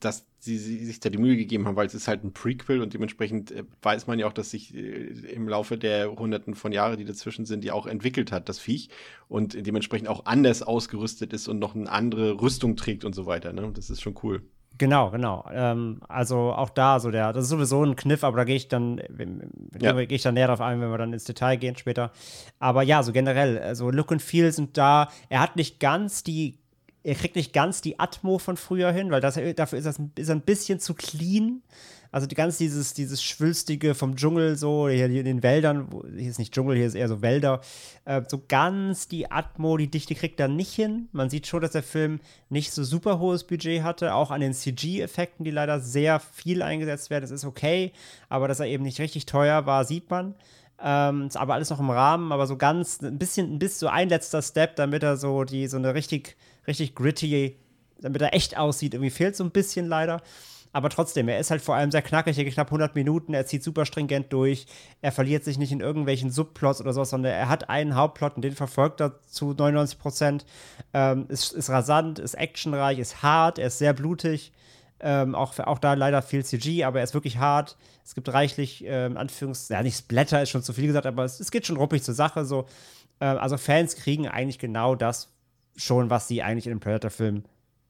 dass 0.00 0.26
sie, 0.38 0.58
sie 0.58 0.84
sich 0.84 1.00
da 1.00 1.10
die 1.10 1.18
Mühe 1.18 1.36
gegeben 1.36 1.66
haben, 1.66 1.76
weil 1.76 1.86
es 1.86 1.94
ist 1.94 2.08
halt 2.08 2.24
ein 2.24 2.32
Prequel 2.32 2.80
und 2.80 2.94
dementsprechend 2.94 3.50
äh, 3.50 3.64
weiß 3.82 4.06
man 4.06 4.18
ja 4.18 4.26
auch, 4.26 4.32
dass 4.32 4.50
sich 4.50 4.74
äh, 4.74 4.78
im 5.32 5.48
Laufe 5.48 5.76
der 5.78 6.10
Hunderten 6.12 6.54
von 6.54 6.72
Jahren, 6.72 6.98
die 6.98 7.04
dazwischen 7.04 7.46
sind, 7.46 7.64
ja 7.64 7.74
auch 7.74 7.86
entwickelt 7.86 8.32
hat, 8.32 8.48
das 8.48 8.58
Viech 8.58 8.88
und 9.28 9.54
dementsprechend 9.66 10.08
auch 10.08 10.26
anders 10.26 10.62
ausgerüstet 10.62 11.32
ist 11.32 11.48
und 11.48 11.58
noch 11.58 11.74
eine 11.74 11.90
andere 11.90 12.40
Rüstung 12.40 12.76
trägt 12.76 13.04
und 13.04 13.14
so 13.14 13.26
weiter. 13.26 13.52
Ne? 13.52 13.70
Das 13.74 13.90
ist 13.90 14.00
schon 14.00 14.14
cool. 14.22 14.42
Genau, 14.78 15.10
genau. 15.10 15.44
Ähm, 15.52 16.00
also 16.08 16.52
auch 16.52 16.70
da, 16.70 16.98
so 16.98 17.10
der, 17.10 17.32
das 17.32 17.44
ist 17.44 17.50
sowieso 17.50 17.84
ein 17.84 17.94
Kniff, 17.94 18.24
aber 18.24 18.38
da 18.38 18.44
gehe 18.44 18.56
ich 18.56 18.68
dann, 18.68 19.00
Ja. 19.78 19.92
gehe 19.92 20.16
ich 20.16 20.22
dann 20.22 20.34
näher 20.34 20.46
drauf 20.46 20.60
ein, 20.60 20.80
wenn 20.80 20.90
wir 20.90 20.98
dann 20.98 21.12
ins 21.12 21.24
Detail 21.24 21.56
gehen 21.56 21.76
später. 21.76 22.10
Aber 22.58 22.82
ja, 22.82 23.02
so 23.02 23.12
generell, 23.12 23.58
also 23.58 23.90
Look 23.90 24.12
and 24.12 24.22
Feel 24.22 24.50
sind 24.50 24.78
da. 24.78 25.08
Er 25.28 25.40
hat 25.40 25.56
nicht 25.56 25.78
ganz 25.78 26.22
die, 26.24 26.58
er 27.04 27.14
kriegt 27.14 27.36
nicht 27.36 27.52
ganz 27.52 27.80
die 27.80 27.98
Atmo 27.98 28.38
von 28.38 28.56
früher 28.56 28.92
hin, 28.92 29.10
weil 29.10 29.20
das, 29.20 29.38
dafür 29.56 29.78
ist, 29.78 29.84
das, 29.84 30.00
ist 30.16 30.30
ein 30.30 30.42
bisschen 30.42 30.80
zu 30.80 30.94
clean. 30.94 31.62
Also 32.12 32.26
die 32.26 32.34
ganz 32.34 32.58
dieses, 32.58 32.92
dieses 32.92 33.22
Schwülstige 33.22 33.94
vom 33.94 34.16
Dschungel, 34.16 34.56
so 34.56 34.86
hier, 34.86 35.08
hier 35.08 35.20
in 35.20 35.26
den 35.26 35.42
Wäldern, 35.42 35.86
wo, 35.90 36.04
hier 36.06 36.28
ist 36.28 36.38
nicht 36.38 36.52
Dschungel, 36.52 36.76
hier 36.76 36.86
ist 36.86 36.94
eher 36.94 37.08
so 37.08 37.22
Wälder, 37.22 37.62
äh, 38.04 38.20
so 38.28 38.42
ganz 38.46 39.08
die 39.08 39.30
Atmo, 39.30 39.78
die 39.78 39.90
Dichte 39.90 40.14
kriegt 40.14 40.38
er 40.38 40.48
nicht 40.48 40.74
hin. 40.74 41.08
Man 41.12 41.30
sieht 41.30 41.46
schon, 41.46 41.62
dass 41.62 41.70
der 41.72 41.82
Film 41.82 42.20
nicht 42.50 42.72
so 42.72 42.84
super 42.84 43.18
hohes 43.18 43.44
Budget 43.44 43.82
hatte, 43.82 44.14
auch 44.14 44.30
an 44.30 44.42
den 44.42 44.52
CG-Effekten, 44.52 45.42
die 45.42 45.50
leider 45.50 45.80
sehr 45.80 46.20
viel 46.20 46.60
eingesetzt 46.60 47.08
werden. 47.08 47.22
Das 47.22 47.30
ist 47.30 47.46
okay, 47.46 47.92
aber 48.28 48.46
dass 48.46 48.60
er 48.60 48.66
eben 48.66 48.84
nicht 48.84 49.00
richtig 49.00 49.24
teuer 49.24 49.64
war, 49.64 49.86
sieht 49.86 50.10
man. 50.10 50.34
Ähm, 50.84 51.28
ist 51.28 51.36
aber 51.36 51.54
alles 51.54 51.70
noch 51.70 51.80
im 51.80 51.90
Rahmen, 51.90 52.30
aber 52.30 52.46
so 52.46 52.56
ganz 52.58 53.00
ein 53.00 53.18
bisschen, 53.18 53.54
ein 53.54 53.58
bisschen 53.58 53.78
so 53.78 53.86
ein 53.86 54.08
letzter 54.10 54.42
Step, 54.42 54.76
damit 54.76 55.02
er 55.02 55.16
so 55.16 55.44
die 55.44 55.66
so 55.66 55.78
eine 55.78 55.94
richtig, 55.94 56.36
richtig 56.66 56.94
gritty, 56.94 57.56
damit 58.00 58.22
er 58.22 58.34
echt 58.34 58.56
aussieht, 58.56 58.94
irgendwie 58.94 59.10
fehlt 59.10 59.36
so 59.36 59.44
ein 59.44 59.50
bisschen 59.50 59.86
leider. 59.86 60.22
Aber 60.74 60.88
trotzdem, 60.88 61.28
er 61.28 61.38
ist 61.38 61.50
halt 61.50 61.60
vor 61.60 61.74
allem 61.74 61.90
sehr 61.90 62.00
knackig, 62.00 62.38
er 62.38 62.44
geht 62.44 62.54
knapp 62.54 62.68
100 62.68 62.94
Minuten, 62.94 63.34
er 63.34 63.44
zieht 63.44 63.62
super 63.62 63.84
stringent 63.84 64.32
durch, 64.32 64.66
er 65.02 65.12
verliert 65.12 65.44
sich 65.44 65.58
nicht 65.58 65.70
in 65.70 65.80
irgendwelchen 65.80 66.30
Subplots 66.30 66.80
oder 66.80 66.94
sowas, 66.94 67.10
sondern 67.10 67.32
er 67.32 67.48
hat 67.50 67.68
einen 67.68 67.94
Hauptplot 67.94 68.36
und 68.36 68.42
den 68.42 68.54
verfolgt 68.54 69.00
er 69.02 69.20
zu 69.26 69.52
99 69.52 69.98
Prozent. 69.98 70.46
Ähm, 70.94 71.26
ist, 71.28 71.52
ist 71.52 71.68
rasant, 71.68 72.18
ist 72.18 72.34
actionreich, 72.34 72.98
ist 72.98 73.22
hart, 73.22 73.58
er 73.58 73.66
ist 73.66 73.78
sehr 73.78 73.92
blutig. 73.92 74.52
Ähm, 75.04 75.34
auch, 75.34 75.58
auch 75.58 75.78
da 75.78 75.94
leider 75.94 76.22
viel 76.22 76.44
CG, 76.44 76.84
aber 76.84 77.00
er 77.00 77.04
ist 77.04 77.12
wirklich 77.12 77.36
hart. 77.36 77.76
Es 78.04 78.14
gibt 78.14 78.32
reichlich, 78.32 78.84
ähm, 78.86 79.18
Anführungs-, 79.18 79.70
ja, 79.70 79.82
nicht 79.82 79.98
Splatter 79.98 80.42
ist 80.42 80.50
schon 80.50 80.62
zu 80.62 80.72
viel 80.72 80.86
gesagt, 80.86 81.06
aber 81.06 81.24
es, 81.24 81.40
es 81.40 81.50
geht 81.50 81.66
schon 81.66 81.76
ruppig 81.76 82.02
zur 82.02 82.14
Sache. 82.14 82.44
So. 82.44 82.66
Ähm, 83.20 83.36
also 83.38 83.58
Fans 83.58 83.96
kriegen 83.96 84.28
eigentlich 84.28 84.60
genau 84.60 84.94
das 84.94 85.31
schon, 85.76 86.10
was 86.10 86.28
sie 86.28 86.42
eigentlich 86.42 86.66
in 86.66 86.72
einem 86.72 86.80
Predator-Film 86.80 87.44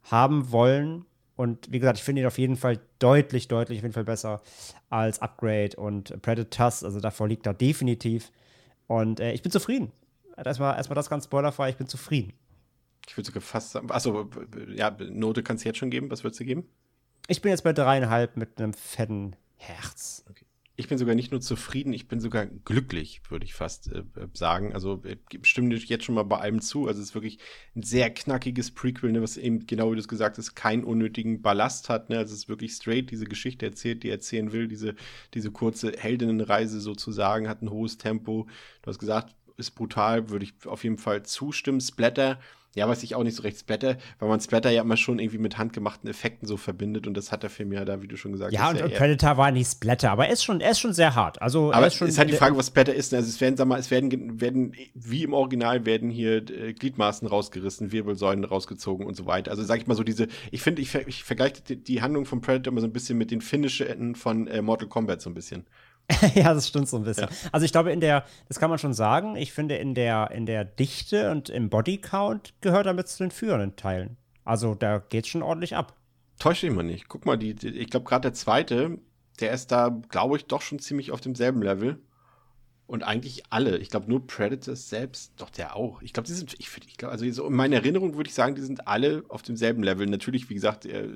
haben 0.05 0.51
wollen. 0.53 1.05
Und 1.37 1.73
wie 1.73 1.79
gesagt, 1.79 1.99
ich 1.99 2.05
finde 2.05 2.23
ihn 2.23 2.27
auf 2.27 2.38
jeden 2.38 2.57
Fall 2.57 2.81
deutlich, 2.99 3.49
deutlich 3.49 3.79
auf 3.79 3.83
jeden 3.83 3.95
Fall 3.95 4.05
besser 4.05 4.42
als 4.90 5.21
Upgrade 5.21 5.77
und 5.77 6.21
Predators. 6.23 6.85
Also 6.85 7.01
davor 7.01 7.29
liegt 7.29 7.47
er 7.47 7.55
definitiv. 7.55 8.31
Und 8.87 9.21
äh, 9.21 9.33
ich 9.33 9.42
bin 9.42 9.51
zufrieden. 9.51 9.92
Erstmal, 10.37 10.77
erstmal 10.77 10.95
das 10.95 11.11
ganz 11.11 11.25
spoilerfrei, 11.25 11.71
ich 11.71 11.77
bin 11.77 11.87
zufrieden. 11.87 12.33
Ich 13.07 13.16
würde 13.16 13.27
sogar 13.27 13.42
fast 13.42 13.73
sagen, 13.73 13.90
achso, 13.90 14.31
ja, 14.75 14.95
Note 15.11 15.42
kannst 15.42 15.64
du 15.64 15.68
jetzt 15.68 15.79
schon 15.79 15.90
geben. 15.90 16.11
Was 16.11 16.23
würdest 16.25 16.40
du 16.40 16.45
geben? 16.45 16.68
Ich 17.29 17.42
bin 17.42 17.51
jetzt 17.51 17.64
bei 17.64 17.73
dreieinhalb 17.73 18.37
mit 18.37 18.61
einem 18.61 18.75
fetten 18.75 19.37
Herz. 19.57 20.25
Ich 20.75 20.89
bin 20.89 20.97
sogar 20.97 21.15
nicht 21.15 21.31
nur 21.33 21.43
zufrieden, 21.43 21.93
ich 21.93 22.09
bin 22.09 22.19
sogar 22.19 22.47
glücklich, 22.47 23.21
würde 23.29 23.45
ich 23.45 23.53
fast 23.53 23.93
äh, 23.93 24.05
sagen. 24.33 24.73
Also 24.73 25.03
äh, 25.05 25.17
stimme 25.43 25.69
dir 25.69 25.77
jetzt 25.77 26.05
schon 26.05 26.15
mal 26.15 26.23
bei 26.23 26.39
allem 26.39 26.63
zu. 26.63 26.87
Also 26.87 27.01
es 27.01 27.11
ist 27.11 27.15
wirklich 27.15 27.39
ein 27.77 27.83
sehr 27.83 28.09
knackiges 28.09 28.71
Prequel, 28.71 29.13
ne, 29.13 29.21
was 29.21 29.37
eben, 29.37 29.67
genau 29.67 29.91
wie 29.91 29.97
du 29.97 30.01
es 30.01 30.09
gesagt 30.09 30.39
hast, 30.39 30.55
keinen 30.55 30.85
unnötigen 30.85 31.43
Ballast 31.43 31.91
hat. 31.91 32.09
Ne? 32.09 32.19
Also 32.19 32.33
es 32.33 32.41
ist 32.41 32.49
wirklich 32.49 32.73
straight 32.73 33.11
diese 33.11 33.27
Geschichte 33.27 33.67
erzählt, 33.67 34.03
die 34.03 34.09
er 34.09 34.15
erzählen 34.15 34.53
will. 34.53 34.67
Diese, 34.67 34.95
diese 35.35 35.51
kurze 35.51 35.93
Heldinnenreise 35.93 36.81
sozusagen 36.81 37.49
hat 37.49 37.61
ein 37.61 37.71
hohes 37.71 37.99
Tempo. 37.99 38.49
Du 38.81 38.89
hast 38.89 38.99
gesagt, 38.99 39.35
ist 39.59 39.73
brutal, 39.73 40.31
würde 40.31 40.47
ich 40.47 40.55
auf 40.67 40.85
jeden 40.85 40.99
Fall 40.99 41.23
zustimmen. 41.25 41.81
Splatter, 41.81 42.41
ja, 42.75 42.89
weiß 42.89 43.03
ich 43.03 43.15
auch 43.15 43.23
nicht 43.23 43.37
so 43.37 43.43
recht 43.43 43.59
Splatter, 43.59 43.97
weil 44.19 44.29
man 44.29 44.41
Splatter 44.41 44.71
ja 44.71 44.83
immer 44.83 44.97
schon 44.97 45.19
irgendwie 45.19 45.39
mit 45.39 45.59
handgemachten 45.59 46.09
Effekten 46.09 46.49
so 46.49 46.57
verbindet 46.57 47.07
und 47.07 47.15
das 47.15 47.31
hat 47.31 47.43
der 47.43 47.51
Film 47.51 47.73
ja 47.73 47.85
da, 47.85 48.01
wie 48.03 48.09
du 48.09 48.17
schon 48.17 48.33
gesagt 48.33 48.53
Ja, 48.53 48.73
hast. 48.73 48.81
und, 48.81 48.83
und 48.85 48.95
Predator 48.95 49.37
war 49.37 49.51
nicht 49.51 49.71
Splatter, 49.71 50.11
aber 50.11 50.27
er 50.27 50.33
ist 50.33 50.43
schon, 50.43 50.61
er 50.61 50.71
ist 50.71 50.81
schon 50.81 50.93
sehr 50.95 51.15
hart. 51.15 51.41
Also, 51.43 51.71
er 51.71 51.77
Aber 51.77 51.87
ist 51.87 51.97
schon 51.97 52.09
ist 52.09 52.19
halt 52.19 52.31
die 52.31 52.37
Frage, 52.37 52.57
was 52.57 52.69
Splatter 52.69 52.95
ist. 52.95 53.13
Also 53.13 53.29
es 53.29 53.41
werden, 53.41 53.57
sag 53.57 53.67
mal, 53.67 53.79
es 53.79 53.91
werden, 53.91 54.41
werden 54.41 54.75
wie 54.95 55.23
im 55.23 55.35
Original 55.35 55.85
werden 55.85 56.11
hier 56.11 56.37
äh, 56.37 56.73
Gliedmaßen 56.73 57.29
rausgerissen, 57.29 57.93
Wirbelsäulen 57.93 58.45
rausgezogen 58.45 59.07
und 59.07 59.17
so 59.17 59.27
weiter. 59.27 59.51
Also 59.51 59.63
sag 59.65 59.79
ich 59.81 59.87
mal 59.87 59.95
so 59.95 60.03
diese, 60.03 60.29
ich 60.51 60.63
finde, 60.63 60.81
ich, 60.83 60.91
ver 60.91 61.07
ich 61.07 61.25
vergleiche 61.25 61.63
die, 61.63 61.77
die 61.77 62.01
Handlung 62.03 62.25
von 62.25 62.41
Predator 62.41 62.73
immer 62.73 62.81
so 62.81 62.87
ein 62.87 62.93
bisschen 62.93 63.19
mit 63.19 63.31
den 63.31 63.41
Finishen 63.41 64.15
von 64.15 64.47
äh, 64.47 64.63
Mortal 64.63 64.89
Kombat 64.89 65.21
so 65.21 65.29
ein 65.31 65.35
bisschen. 65.35 65.67
ja, 66.35 66.55
das 66.55 66.68
stimmt 66.68 66.88
so 66.88 66.96
ein 66.96 67.05
bisschen. 67.05 67.29
Also 67.51 67.64
ich 67.64 67.72
glaube, 67.72 67.92
in 67.92 68.01
der, 68.01 68.25
das 68.48 68.59
kann 68.59 68.70
man 68.70 68.79
schon 68.79 68.94
sagen, 68.94 69.37
ich 69.37 69.53
finde, 69.53 69.77
in 69.77 69.94
der, 69.94 70.31
in 70.31 70.46
der 70.46 70.64
Dichte 70.64 71.31
und 71.31 71.48
im 71.48 71.70
Bodycount 71.70 72.55
gehört 72.61 72.87
er 72.87 72.94
mit 72.94 73.09
zu 73.09 73.22
den 73.22 73.31
führenden 73.31 73.77
Teilen. 73.77 74.16
Also 74.44 74.75
da 74.75 74.98
geht's 74.98 75.29
schon 75.29 75.42
ordentlich 75.42 75.77
ab. 75.77 75.94
Täuscht 76.38 76.62
dich 76.62 76.70
mal 76.70 76.83
nicht. 76.83 77.09
Guck 77.09 77.27
mal, 77.27 77.37
die, 77.37 77.55
die 77.55 77.68
ich 77.68 77.90
glaube 77.90 78.07
gerade 78.07 78.22
der 78.22 78.35
zweite, 78.35 78.98
der 79.40 79.53
ist 79.53 79.70
da, 79.70 80.01
glaube 80.09 80.37
ich, 80.37 80.46
doch 80.46 80.61
schon 80.61 80.79
ziemlich 80.79 81.12
auf 81.12 81.20
demselben 81.20 81.62
Level. 81.62 82.01
Und 82.87 83.05
eigentlich 83.05 83.44
alle. 83.48 83.79
Ich 83.79 83.88
glaube 83.88 84.11
nur 84.11 84.27
Predators 84.27 84.90
selbst, 84.90 85.33
doch 85.37 85.51
der 85.51 85.77
auch. 85.77 86.03
Ich 86.03 86.12
glaube, 86.12 86.27
die 86.27 86.35
sind, 86.35 86.53
ich, 86.59 86.68
ich 86.87 86.96
glaube, 86.98 87.12
also 87.12 87.31
so 87.31 87.46
in 87.46 87.55
meiner 87.55 87.77
Erinnerung 87.77 88.16
würde 88.16 88.29
ich 88.29 88.35
sagen, 88.35 88.55
die 88.55 88.61
sind 88.61 88.87
alle 88.87 89.25
auf 89.29 89.42
demselben 89.42 89.83
Level. 89.83 90.07
Natürlich, 90.07 90.51
wie 90.51 90.55
gesagt, 90.55 90.85
äh, 90.85 91.09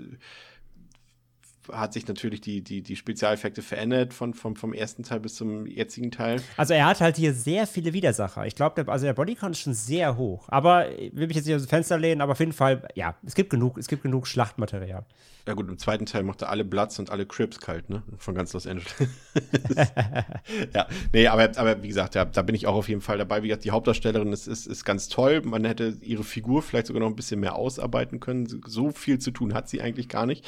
hat 1.72 1.92
sich 1.92 2.06
natürlich 2.06 2.40
die, 2.40 2.62
die, 2.62 2.82
die 2.82 2.96
Spezialeffekte 2.96 3.62
verändert 3.62 4.14
von, 4.14 4.34
vom, 4.34 4.56
vom 4.56 4.72
ersten 4.72 5.02
Teil 5.02 5.20
bis 5.20 5.34
zum 5.34 5.66
jetzigen 5.66 6.10
Teil. 6.10 6.42
Also 6.56 6.74
er 6.74 6.86
hat 6.86 7.00
halt 7.00 7.16
hier 7.16 7.32
sehr 7.32 7.66
viele 7.66 7.92
Widersacher. 7.92 8.46
Ich 8.46 8.54
glaube, 8.54 8.86
also 8.88 9.06
der 9.06 9.14
Bodycount 9.14 9.54
ist 9.54 9.62
schon 9.62 9.74
sehr 9.74 10.16
hoch. 10.16 10.46
Aber 10.48 10.86
will 11.12 11.26
mich 11.26 11.36
jetzt 11.36 11.46
nicht 11.46 11.56
aus 11.56 11.62
dem 11.62 11.68
Fenster 11.68 11.98
lehnen, 11.98 12.20
aber 12.20 12.32
auf 12.32 12.40
jeden 12.40 12.52
Fall, 12.52 12.86
ja, 12.94 13.14
es 13.24 13.34
gibt 13.34 13.50
genug, 13.50 13.78
es 13.78 13.88
gibt 13.88 14.02
genug 14.02 14.26
Schlachtmaterial. 14.26 15.04
Ja 15.46 15.54
gut, 15.54 15.68
im 15.68 15.78
zweiten 15.78 16.06
Teil 16.06 16.24
macht 16.24 16.42
er 16.42 16.50
alle 16.50 16.64
Bloods 16.64 16.98
und 16.98 17.10
alle 17.10 17.24
Crips 17.24 17.60
kalt, 17.60 17.88
ne? 17.88 18.02
Von 18.18 18.34
ganz 18.34 18.52
Los 18.52 18.66
Angeles. 18.66 18.92
ja, 20.74 20.88
nee, 21.12 21.28
aber, 21.28 21.56
aber 21.56 21.80
wie 21.84 21.88
gesagt, 21.88 22.16
ja, 22.16 22.24
da 22.24 22.42
bin 22.42 22.56
ich 22.56 22.66
auch 22.66 22.74
auf 22.74 22.88
jeden 22.88 23.00
Fall 23.00 23.18
dabei. 23.18 23.44
Wie 23.44 23.48
gesagt, 23.48 23.64
die 23.64 23.70
Hauptdarstellerin 23.70 24.32
ist, 24.32 24.48
ist, 24.48 24.66
ist 24.66 24.84
ganz 24.84 25.08
toll. 25.08 25.42
Man 25.42 25.64
hätte 25.64 25.98
ihre 26.00 26.24
Figur 26.24 26.62
vielleicht 26.62 26.88
sogar 26.88 27.00
noch 27.00 27.08
ein 27.08 27.14
bisschen 27.14 27.38
mehr 27.38 27.54
ausarbeiten 27.54 28.18
können. 28.18 28.48
So 28.66 28.90
viel 28.90 29.20
zu 29.20 29.30
tun 29.30 29.54
hat 29.54 29.68
sie 29.68 29.80
eigentlich 29.80 30.08
gar 30.08 30.26
nicht. 30.26 30.44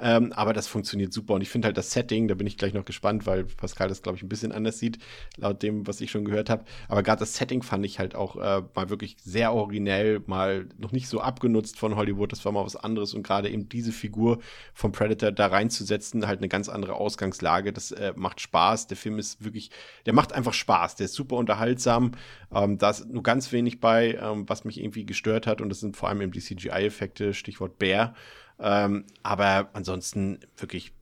Ähm, 0.00 0.32
aber 0.32 0.52
das 0.52 0.68
funktioniert 0.68 1.12
super. 1.12 1.34
Und 1.34 1.42
ich 1.42 1.50
finde 1.50 1.66
halt 1.66 1.76
das 1.76 1.90
Setting, 1.90 2.28
da 2.28 2.34
bin 2.34 2.46
ich 2.46 2.56
gleich 2.56 2.72
noch 2.72 2.84
gespannt, 2.84 3.26
weil 3.26 3.44
Pascal 3.44 3.88
das, 3.88 4.02
glaube 4.02 4.16
ich, 4.16 4.22
ein 4.22 4.28
bisschen 4.28 4.52
anders 4.52 4.78
sieht, 4.78 4.98
laut 5.36 5.62
dem, 5.62 5.86
was 5.86 6.00
ich 6.00 6.10
schon 6.10 6.24
gehört 6.24 6.50
habe. 6.50 6.64
Aber 6.88 7.02
gerade 7.02 7.20
das 7.20 7.34
Setting 7.34 7.62
fand 7.62 7.84
ich 7.84 7.98
halt 7.98 8.14
auch 8.14 8.36
äh, 8.36 8.62
mal 8.74 8.90
wirklich 8.90 9.16
sehr 9.22 9.52
originell, 9.52 10.22
mal 10.26 10.68
noch 10.78 10.92
nicht 10.92 11.08
so 11.08 11.20
abgenutzt 11.20 11.78
von 11.78 11.96
Hollywood. 11.96 12.30
Das 12.30 12.44
war 12.44 12.52
mal 12.52 12.64
was 12.64 12.76
anderes. 12.76 13.12
Und 13.12 13.24
gerade 13.24 13.50
eben 13.50 13.68
diese 13.68 13.92
Figur 13.92 14.37
vom 14.74 14.92
Predator 14.92 15.32
da 15.32 15.46
reinzusetzen, 15.46 16.26
halt 16.26 16.38
eine 16.38 16.48
ganz 16.48 16.68
andere 16.68 16.94
Ausgangslage. 16.94 17.72
Das 17.72 17.90
äh, 17.92 18.12
macht 18.16 18.40
Spaß. 18.40 18.86
Der 18.86 18.96
Film 18.96 19.18
ist 19.18 19.44
wirklich, 19.44 19.70
der 20.06 20.14
macht 20.14 20.32
einfach 20.32 20.52
Spaß. 20.54 20.96
Der 20.96 21.06
ist 21.06 21.14
super 21.14 21.36
unterhaltsam. 21.36 22.12
Ähm, 22.52 22.78
da 22.78 22.90
ist 22.90 23.08
nur 23.08 23.22
ganz 23.22 23.52
wenig 23.52 23.80
bei, 23.80 24.18
ähm, 24.20 24.48
was 24.48 24.64
mich 24.64 24.80
irgendwie 24.80 25.06
gestört 25.06 25.46
hat. 25.46 25.60
Und 25.60 25.68
das 25.68 25.80
sind 25.80 25.96
vor 25.96 26.08
allem 26.08 26.20
eben 26.20 26.32
die 26.32 26.40
CGI-Effekte, 26.40 27.34
Stichwort 27.34 27.78
Bär. 27.78 28.14
Ähm, 28.60 29.04
aber 29.22 29.70
ansonsten 29.72 30.40
wirklich, 30.56 30.92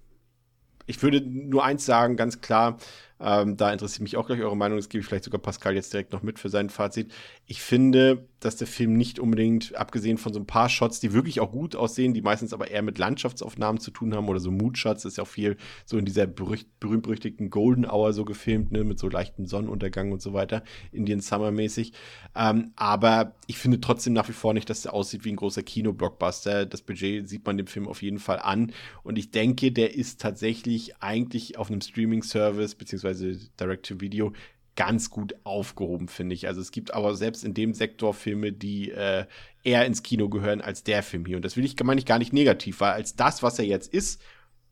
ich 0.87 1.03
würde 1.03 1.21
nur 1.23 1.65
eins 1.65 1.87
sagen, 1.87 2.17
ganz 2.17 2.41
klar, 2.41 2.79
ähm, 3.19 3.57
da 3.57 3.73
interessiert 3.73 4.03
mich 4.03 4.17
auch 4.17 4.27
gleich 4.27 4.41
eure 4.41 4.57
Meinung, 4.57 4.77
das 4.77 4.89
gebe 4.89 5.01
ich 5.01 5.07
vielleicht 5.07 5.25
sogar 5.25 5.41
Pascal 5.41 5.75
jetzt 5.75 5.93
direkt 5.93 6.13
noch 6.13 6.23
mit 6.23 6.39
für 6.39 6.51
sein 6.51 6.69
Fazit. 6.69 7.13
Ich 7.47 7.63
finde, 7.63 8.27
dass 8.41 8.57
der 8.57 8.67
Film 8.67 8.93
nicht 8.93 9.19
unbedingt, 9.19 9.75
abgesehen 9.75 10.19
von 10.19 10.35
so 10.35 10.39
ein 10.39 10.47
paar 10.47 10.69
Shots, 10.69 11.01
die 11.01 11.15
wirklich 11.15 11.41
auch 11.41 11.51
gut 11.51 11.75
aussehen, 11.75 12.13
die 12.13 12.21
meistens 12.21 12.53
aber 12.53 12.71
eher 12.71 12.83
mit 12.83 12.99
Landschaftsaufnahmen 12.99 13.81
zu 13.81 13.91
tun 13.91 14.15
haben 14.15 14.29
oder 14.29 14.39
so 14.39 14.51
Mood-Shots, 14.51 15.07
ist 15.07 15.17
ja 15.17 15.23
auch 15.25 15.29
viel 15.29 15.57
so 15.87 15.97
in 15.97 16.05
dieser 16.05 16.27
berühmt-berüchtigten 16.27 17.49
Golden 17.49 17.87
Hour 17.87 18.13
so 18.13 18.27
gefilmt, 18.27 18.71
ne, 18.71 18.85
mit 18.85 18.99
so 18.99 19.09
leichten 19.09 19.47
Sonnenuntergang 19.47 20.13
und 20.13 20.21
so 20.21 20.35
weiter, 20.35 20.63
Indian 20.93 21.21
Summer-mäßig. 21.21 21.93
Ähm, 22.35 22.73
aber 22.77 23.35
ich 23.47 23.57
finde 23.57 23.81
trotzdem 23.81 24.13
nach 24.13 24.29
wie 24.29 24.35
vor 24.35 24.53
nicht, 24.53 24.69
dass 24.69 24.83
der 24.83 24.93
aussieht 24.93 25.25
wie 25.25 25.33
ein 25.33 25.37
großer 25.37 25.63
Kino-Blockbuster. 25.63 26.67
Das 26.67 26.83
Budget 26.83 27.27
sieht 27.27 27.47
man 27.47 27.57
dem 27.57 27.67
Film 27.67 27.89
auf 27.89 28.03
jeden 28.03 28.19
Fall 28.19 28.39
an 28.41 28.73
und 29.03 29.17
ich 29.17 29.31
denke, 29.31 29.73
der 29.73 29.95
ist 29.95 30.21
tatsächlich 30.21 30.97
eigentlich 31.01 31.57
auf 31.57 31.71
einem 31.71 31.81
Streaming-Service 31.81 32.75
beziehungsweise 32.75 33.06
Direct-to-Video 33.15 34.33
ganz 34.77 35.11
gut 35.11 35.35
aufgehoben, 35.45 36.09
finde 36.09 36.35
ich. 36.35 36.47
Also 36.47 36.61
es 36.61 36.71
gibt 36.71 36.93
aber 36.95 37.15
selbst 37.15 37.45
in 37.45 37.55
dem 37.55 37.73
Sektor 37.73 38.15
Filme, 38.15 38.53
die 38.53 38.91
äh, 38.91 39.25
eher 39.65 39.87
ins 39.87 40.03
Kino 40.03 40.29
gehören 40.29 40.61
als 40.61 40.85
der 40.85 41.03
Film 41.03 41.25
hier. 41.25 41.37
Und 41.37 41.45
das 41.45 41.57
will 41.57 41.65
ich, 41.65 41.83
meine 41.83 41.99
ich 41.99 42.07
gar 42.07 42.19
nicht 42.19 42.33
negativ, 42.33 42.81
weil 42.81 42.93
als 42.93 43.17
das, 43.17 43.43
was 43.43 43.59
er 43.59 43.65
jetzt 43.65 43.93
ist, 43.93 44.21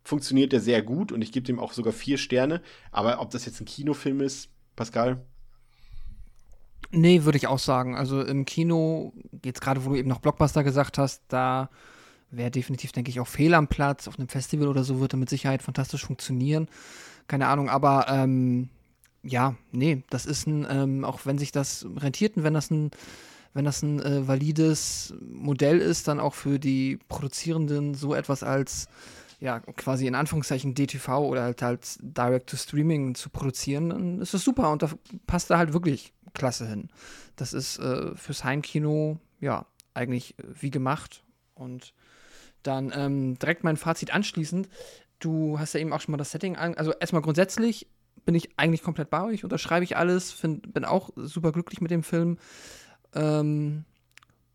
funktioniert 0.05 0.53
er 0.53 0.61
sehr 0.61 0.83
gut 0.83 1.11
und 1.11 1.23
ich 1.23 1.33
gebe 1.33 1.47
dem 1.47 1.59
auch 1.59 1.73
sogar 1.73 1.93
vier 1.93 2.19
Sterne. 2.19 2.61
Aber 2.93 3.21
ob 3.21 3.31
das 3.31 3.47
jetzt 3.47 3.61
ein 3.61 3.65
Kinofilm 3.65 4.21
ist, 4.21 4.51
Pascal? 4.77 5.25
Nee, 6.91 7.25
würde 7.25 7.39
ich 7.39 7.47
auch 7.47 7.59
sagen. 7.59 7.97
Also 7.97 8.23
im 8.23 8.45
Kino, 8.45 9.15
jetzt 9.45 9.63
gerade, 9.63 9.85
wo 9.85 9.91
du 9.91 9.97
eben 9.97 10.09
noch 10.09 10.21
Blockbuster 10.21 10.63
gesagt 10.63 10.99
hast, 10.99 11.23
da 11.29 11.71
wäre 12.31 12.51
definitiv, 12.51 12.93
denke 12.93 13.11
ich, 13.11 13.21
auch 13.21 13.27
Fehl 13.27 13.55
am 13.55 13.69
Platz. 13.69 14.07
Auf 14.07 14.19
einem 14.19 14.29
Festival 14.29 14.69
oder 14.69 14.85
so 14.85 15.01
würde 15.01 15.17
mit 15.17 15.31
Sicherheit 15.31 15.63
fantastisch 15.63 16.05
funktionieren. 16.05 16.69
Keine 17.27 17.49
Ahnung, 17.49 17.69
aber 17.69 18.07
ähm, 18.09 18.69
ja, 19.23 19.55
nee, 19.73 20.03
das 20.11 20.27
ist 20.27 20.47
ein, 20.47 20.67
ähm, 20.69 21.05
auch 21.05 21.21
wenn 21.25 21.39
sich 21.39 21.53
das 21.53 21.87
rentiert 21.97 22.37
und 22.37 22.43
wenn 22.43 22.55
das 22.55 22.71
ein, 22.71 22.91
wenn 23.55 23.65
das 23.65 23.83
ein 23.83 24.01
äh, 24.03 24.29
valides 24.29 25.15
Modell 25.21 25.79
ist, 25.79 26.09
dann 26.09 26.21
auch 26.21 26.35
für 26.35 26.59
die 26.59 26.99
Produzierenden 27.09 27.95
so 27.95 28.15
etwas 28.15 28.43
als 28.43 28.89
ja, 29.41 29.61
quasi 29.61 30.07
in 30.07 30.15
Anführungszeichen 30.15 30.75
DTV 30.75 31.19
oder 31.19 31.43
halt 31.43 31.63
halt 31.63 31.99
Direct-to-Streaming 32.01 33.15
zu 33.15 33.31
produzieren, 33.31 33.91
dann 33.91 34.21
ist 34.21 34.33
das 34.33 34.45
super 34.45 34.71
und 34.71 34.83
da 34.83 34.91
passt 35.27 35.51
da 35.51 35.59
halt 35.59 35.73
wirklich 35.73 36.13
klasse 36.35 36.67
hin. 36.67 36.89
Das 37.37 37.53
ist 37.53 37.79
äh, 37.79 38.15
fürs 38.17 38.45
Heimkino, 38.45 39.19
ja, 39.41 39.67
eigentlich 39.93 40.39
äh, 40.39 40.45
wie 40.61 40.71
gemacht. 40.71 41.25
Und 41.55 41.95
dann 42.63 42.93
ähm, 42.95 43.39
direkt 43.39 43.65
mein 43.65 43.77
Fazit 43.77 44.13
anschließend. 44.13 44.69
Du 45.19 45.59
hast 45.59 45.75
ja 45.75 45.81
eben 45.81 45.93
auch 45.93 46.01
schon 46.01 46.13
mal 46.13 46.19
das 46.19 46.31
Setting 46.31 46.57
an. 46.57 46.75
Also 46.75 46.93
erstmal 46.93 47.23
grundsätzlich 47.23 47.87
bin 48.25 48.35
ich 48.35 48.59
eigentlich 48.59 48.83
komplett 48.83 49.11
bei 49.11 49.23
euch, 49.25 49.45
unterschreibe 49.45 49.85
ich 49.85 49.97
alles, 49.97 50.33
find, 50.33 50.73
bin 50.73 50.85
auch 50.85 51.11
super 51.17 51.53
glücklich 51.53 51.81
mit 51.81 51.91
dem 51.91 52.03
Film. 52.03 52.39
Ähm, 53.15 53.85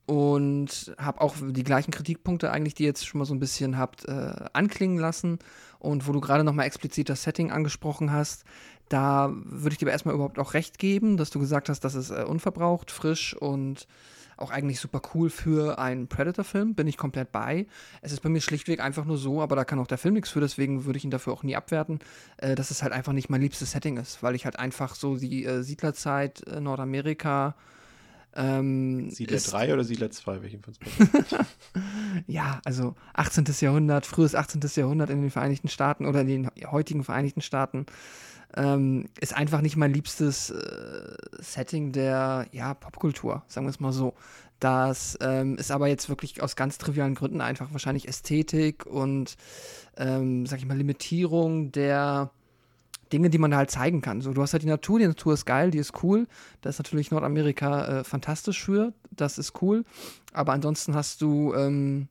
und 0.10 0.96
habe 0.98 1.22
auch 1.22 1.36
die 1.40 1.64
gleichen 1.64 1.92
Kritikpunkte 1.92 2.52
eigentlich, 2.52 2.74
die 2.74 2.84
ihr 2.84 2.90
jetzt 2.90 3.06
schon 3.06 3.20
mal 3.20 3.26
so 3.26 3.36
ein 3.36 3.40
bisschen 3.40 3.78
habt 3.78 4.06
äh, 4.06 4.34
anklingen 4.54 4.98
lassen 4.98 5.38
und 5.78 6.08
wo 6.08 6.12
du 6.12 6.20
gerade 6.20 6.44
noch 6.44 6.54
mal 6.54 6.64
explizit 6.64 7.10
das 7.10 7.22
Setting 7.22 7.52
angesprochen 7.52 8.12
hast, 8.12 8.44
da 8.90 9.32
würde 9.32 9.74
ich 9.74 9.78
dir 9.78 9.88
erstmal 9.88 10.16
überhaupt 10.16 10.40
auch 10.40 10.56
recht 10.56 10.80
geben, 10.80 11.18
dass 11.18 11.30
du 11.30 11.40
gesagt 11.40 11.70
hast, 11.70 11.82
das 11.82 11.94
ist 11.94 12.10
äh, 12.10 12.24
unverbraucht, 12.24 12.90
frisch 12.90 13.36
und 13.36 13.86
auch 14.42 14.52
eigentlich 14.52 14.80
super 14.80 15.02
cool 15.14 15.30
für 15.30 15.80
einen 15.80 16.08
Predator-Film, 16.08 16.76
bin 16.76 16.88
ich 16.88 16.98
komplett 16.98 17.32
bei. 17.32 17.68
Es 18.02 18.12
ist 18.12 18.22
bei 18.22 18.30
mir 18.30 18.42
schlichtweg 18.42 18.80
einfach 18.80 19.06
nur 19.06 19.18
so, 19.18 19.42
aber 19.42 19.56
da 19.56 19.66
kann 19.66 19.80
auch 19.80 19.88
der 19.88 19.98
Film 19.98 20.14
nichts 20.14 20.30
für, 20.30 20.40
deswegen 20.40 20.86
würde 20.86 20.98
ich 20.98 21.04
ihn 21.04 21.12
dafür 21.12 21.34
auch 21.34 21.44
nie 21.44 21.56
abwerten, 21.56 22.00
äh, 22.38 22.56
dass 22.56 22.72
es 22.72 22.84
halt 22.84 22.94
einfach 22.94 23.14
nicht 23.14 23.30
mein 23.30 23.42
liebstes 23.42 23.72
Setting 23.72 23.98
ist, 23.98 24.24
weil 24.24 24.36
ich 24.36 24.46
halt 24.46 24.58
einfach 24.58 24.96
so 24.96 25.18
die 25.18 25.46
äh, 25.46 25.62
Siedlerzeit 25.64 26.46
äh, 26.48 26.60
Nordamerika 26.60 27.56
ähm, 28.36 29.10
Siedler 29.10 29.38
ist- 29.38 29.52
3 29.52 29.74
oder 29.74 29.84
Siedler 29.84 30.12
2? 30.12 30.42
Welchen 30.42 30.62
besser? 30.62 30.80
ja, 32.28 32.62
also 32.64 32.96
18. 33.14 33.46
Jahrhundert, 33.60 34.06
frühes 34.06 34.36
18. 34.36 34.62
Jahrhundert 34.76 35.10
in 35.10 35.22
den 35.22 35.32
Vereinigten 35.32 35.68
Staaten 35.68 36.06
oder 36.06 36.22
in 36.22 36.28
den 36.28 36.50
heutigen 36.72 37.04
Vereinigten 37.04 37.42
Staaten 37.42 37.86
ähm, 38.56 39.10
ist 39.20 39.36
einfach 39.36 39.62
nicht 39.62 39.78
mein 39.78 39.94
liebstes 39.94 40.50
äh, 40.50 41.16
Setting 41.40 41.92
der 41.92 42.48
ja, 42.52 42.74
Popkultur, 42.74 43.44
sagen 43.48 43.66
wir 43.66 43.72
es 43.72 43.80
mal 43.80 43.92
so. 43.92 44.14
Das 44.60 45.18
ähm, 45.22 45.56
ist 45.58 45.72
aber 45.72 45.88
jetzt 45.88 46.10
wirklich 46.10 46.44
aus 46.44 46.56
ganz 46.56 46.78
trivialen 46.78 47.16
Gründen 47.16 47.40
einfach 47.40 47.72
wahrscheinlich 47.72 48.08
Ästhetik 48.08 48.86
und, 48.86 49.38
ähm, 49.96 50.46
sag 50.46 50.60
ich 50.60 50.66
mal, 50.66 50.78
Limitierung 50.78 51.72
der 51.72 52.32
Dinge, 53.12 53.30
die 53.30 53.38
man 53.38 53.56
halt 53.56 53.72
zeigen 53.72 54.02
kann. 54.02 54.22
So, 54.22 54.34
du 54.34 54.42
hast 54.42 54.54
halt 54.54 54.64
die 54.64 54.68
Natur, 54.68 55.00
die 55.00 55.08
Natur 55.08 55.34
ist 55.34 55.46
geil, 55.46 55.72
die 55.72 55.78
ist 55.78 56.04
cool. 56.04 56.28
Da 56.62 56.70
ist 56.70 56.80
natürlich 56.80 57.12
Nordamerika 57.12 58.00
äh, 58.00 58.04
fantastisch 58.04 58.64
für, 58.64 58.94
das 59.12 59.38
ist 59.38 59.62
cool. 59.62 59.84
Aber 60.34 60.54
ansonsten 60.54 60.96
hast 60.96 61.22
du, 61.22 61.54
ähm, 61.54 62.08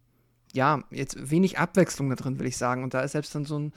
ja, 0.52 0.82
jetzt 0.90 1.30
wenig 1.30 1.58
Abwechslung 1.58 2.10
da 2.10 2.16
drin, 2.16 2.38
will 2.38 2.46
ich 2.46 2.56
sagen. 2.56 2.82
Und 2.82 2.94
da 2.94 3.00
ist 3.00 3.12
selbst 3.12 3.34
dann 3.34 3.44
so 3.44 3.58
ein 3.58 3.72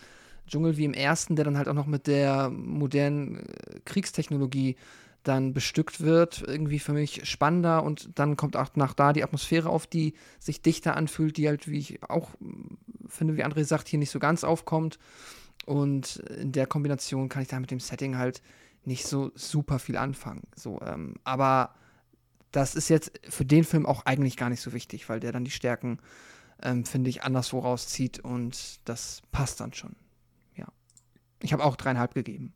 Dschungel 0.47 0.77
wie 0.77 0.86
im 0.86 0.93
ersten, 0.93 1.36
der 1.36 1.45
dann 1.45 1.57
halt 1.57 1.67
auch 1.67 1.73
noch 1.73 1.86
mit 1.86 2.07
der 2.07 2.49
modernen 2.49 3.38
äh, 3.38 3.79
Kriegstechnologie 3.86 4.75
dann 5.23 5.53
bestückt 5.53 6.01
wird, 6.01 6.43
irgendwie 6.45 6.79
für 6.79 6.93
mich 6.93 7.29
spannender 7.29 7.84
und 7.84 8.10
dann 8.17 8.38
kommt 8.38 8.57
auch 8.57 8.69
nach 8.75 8.93
da 8.93 9.13
die 9.13 9.23
Atmosphäre 9.23 9.69
auf, 9.69 9.86
die 9.86 10.15
sich 10.39 10.62
dichter 10.62 10.97
anfühlt, 10.97 11.38
die 11.38 11.47
halt, 11.47 11.69
wie 11.69 11.77
ich 11.77 12.03
auch 12.10 12.29
mm, 12.39 12.75
finde, 13.07 13.38
wie 13.38 13.45
André 13.45 13.63
sagt, 13.63 13.88
hier 13.88 13.99
nicht 13.99 14.10
so 14.10 14.19
ganz 14.19 14.43
aufkommt. 14.43 14.97
Und 15.65 16.17
in 16.17 16.52
der 16.52 16.67
Kombination 16.67 17.30
kann 17.30 17.43
ich 17.43 17.47
da 17.47 17.60
mit 17.60 17.71
dem 17.71 17.80
Setting 17.80 18.17
halt 18.17 18.41
nicht 18.84 19.06
so 19.06 19.32
super 19.36 19.80
viel 19.80 19.97
anfangen. 19.97 20.41
So, 20.56 20.82
ähm, 20.82 21.15
aber 21.24 21.76
das 22.52 22.76
ist 22.76 22.89
jetzt 22.89 23.12
für 23.30 23.45
den 23.45 23.63
Film 23.63 23.86
auch 23.86 24.06
eigentlich 24.06 24.38
gar 24.38 24.50
nicht 24.50 24.62
so 24.62 24.74
wichtig, 24.74 25.08
weil 25.08 25.19
der 25.19 25.32
dann 25.32 25.45
die 25.45 25.52
Stärken, 25.52 26.00
ähm, 26.62 26.86
finde 26.86 27.09
ich, 27.09 27.24
anderswo 27.24 27.59
rauszieht 27.59 28.20
und 28.20 28.80
das 28.86 29.22
passt 29.32 29.59
dann 29.59 29.74
schon. 29.74 29.95
Ja. 30.55 30.68
Ich 31.41 31.53
habe 31.53 31.64
auch 31.64 31.76
dreieinhalb 31.76 32.14
gegeben. 32.14 32.53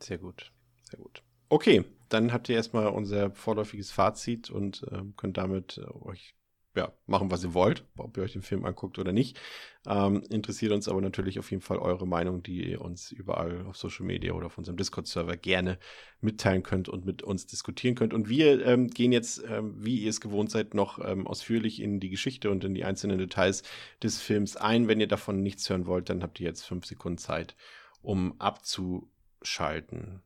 Sehr 0.00 0.18
gut, 0.18 0.52
sehr 0.88 1.00
gut. 1.00 1.22
Okay, 1.48 1.84
dann 2.08 2.32
habt 2.32 2.48
ihr 2.48 2.56
erstmal 2.56 2.86
unser 2.88 3.30
vorläufiges 3.30 3.90
Fazit 3.90 4.50
und 4.50 4.84
äh, 4.90 5.02
könnt 5.16 5.36
damit 5.36 5.78
äh, 5.78 6.06
euch 6.06 6.35
ja, 6.76 6.92
machen, 7.06 7.30
was 7.30 7.42
ihr 7.42 7.54
wollt, 7.54 7.84
ob 7.96 8.16
ihr 8.16 8.22
euch 8.22 8.32
den 8.32 8.42
Film 8.42 8.64
anguckt 8.64 8.98
oder 8.98 9.12
nicht. 9.12 9.38
Ähm, 9.86 10.22
interessiert 10.30 10.72
uns 10.72 10.88
aber 10.88 11.00
natürlich 11.00 11.38
auf 11.38 11.50
jeden 11.50 11.62
Fall 11.62 11.78
eure 11.78 12.06
Meinung, 12.06 12.42
die 12.42 12.70
ihr 12.70 12.80
uns 12.80 13.12
überall 13.12 13.64
auf 13.66 13.76
Social 13.76 14.04
Media 14.04 14.32
oder 14.32 14.46
auf 14.46 14.58
unserem 14.58 14.76
Discord-Server 14.76 15.36
gerne 15.36 15.78
mitteilen 16.20 16.62
könnt 16.62 16.88
und 16.88 17.06
mit 17.06 17.22
uns 17.22 17.46
diskutieren 17.46 17.94
könnt. 17.94 18.12
Und 18.12 18.28
wir 18.28 18.64
ähm, 18.66 18.88
gehen 18.88 19.12
jetzt, 19.12 19.42
ähm, 19.48 19.74
wie 19.78 20.00
ihr 20.00 20.10
es 20.10 20.20
gewohnt 20.20 20.50
seid, 20.50 20.74
noch 20.74 20.98
ähm, 21.04 21.26
ausführlich 21.26 21.80
in 21.80 22.00
die 22.00 22.10
Geschichte 22.10 22.50
und 22.50 22.64
in 22.64 22.74
die 22.74 22.84
einzelnen 22.84 23.18
Details 23.18 23.62
des 24.02 24.20
Films 24.20 24.56
ein. 24.56 24.88
Wenn 24.88 25.00
ihr 25.00 25.08
davon 25.08 25.42
nichts 25.42 25.68
hören 25.70 25.86
wollt, 25.86 26.10
dann 26.10 26.22
habt 26.22 26.40
ihr 26.40 26.46
jetzt 26.46 26.64
fünf 26.64 26.84
Sekunden 26.84 27.18
Zeit, 27.18 27.56
um 28.02 28.40
abzuschalten. 28.40 30.22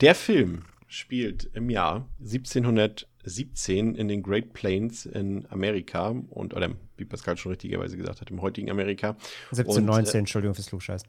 Der 0.00 0.14
Film 0.14 0.64
spielt 0.88 1.44
im 1.52 1.70
Jahr 1.70 2.08
1717 2.18 3.94
in 3.94 4.08
den 4.08 4.22
Great 4.22 4.54
Plains 4.54 5.06
in 5.06 5.46
Amerika 5.50 6.08
und, 6.30 6.54
oder 6.54 6.70
wie 6.96 7.04
Pascal 7.04 7.36
schon 7.36 7.50
richtigerweise 7.50 7.96
gesagt 7.96 8.20
hat, 8.20 8.30
im 8.30 8.42
heutigen 8.42 8.70
Amerika. 8.70 9.10
1719, 9.50 9.98
und, 9.98 10.14
äh, 10.14 10.18
Entschuldigung 10.18 10.54
fürs 10.54 10.68
Flugscheißen. 10.68 11.08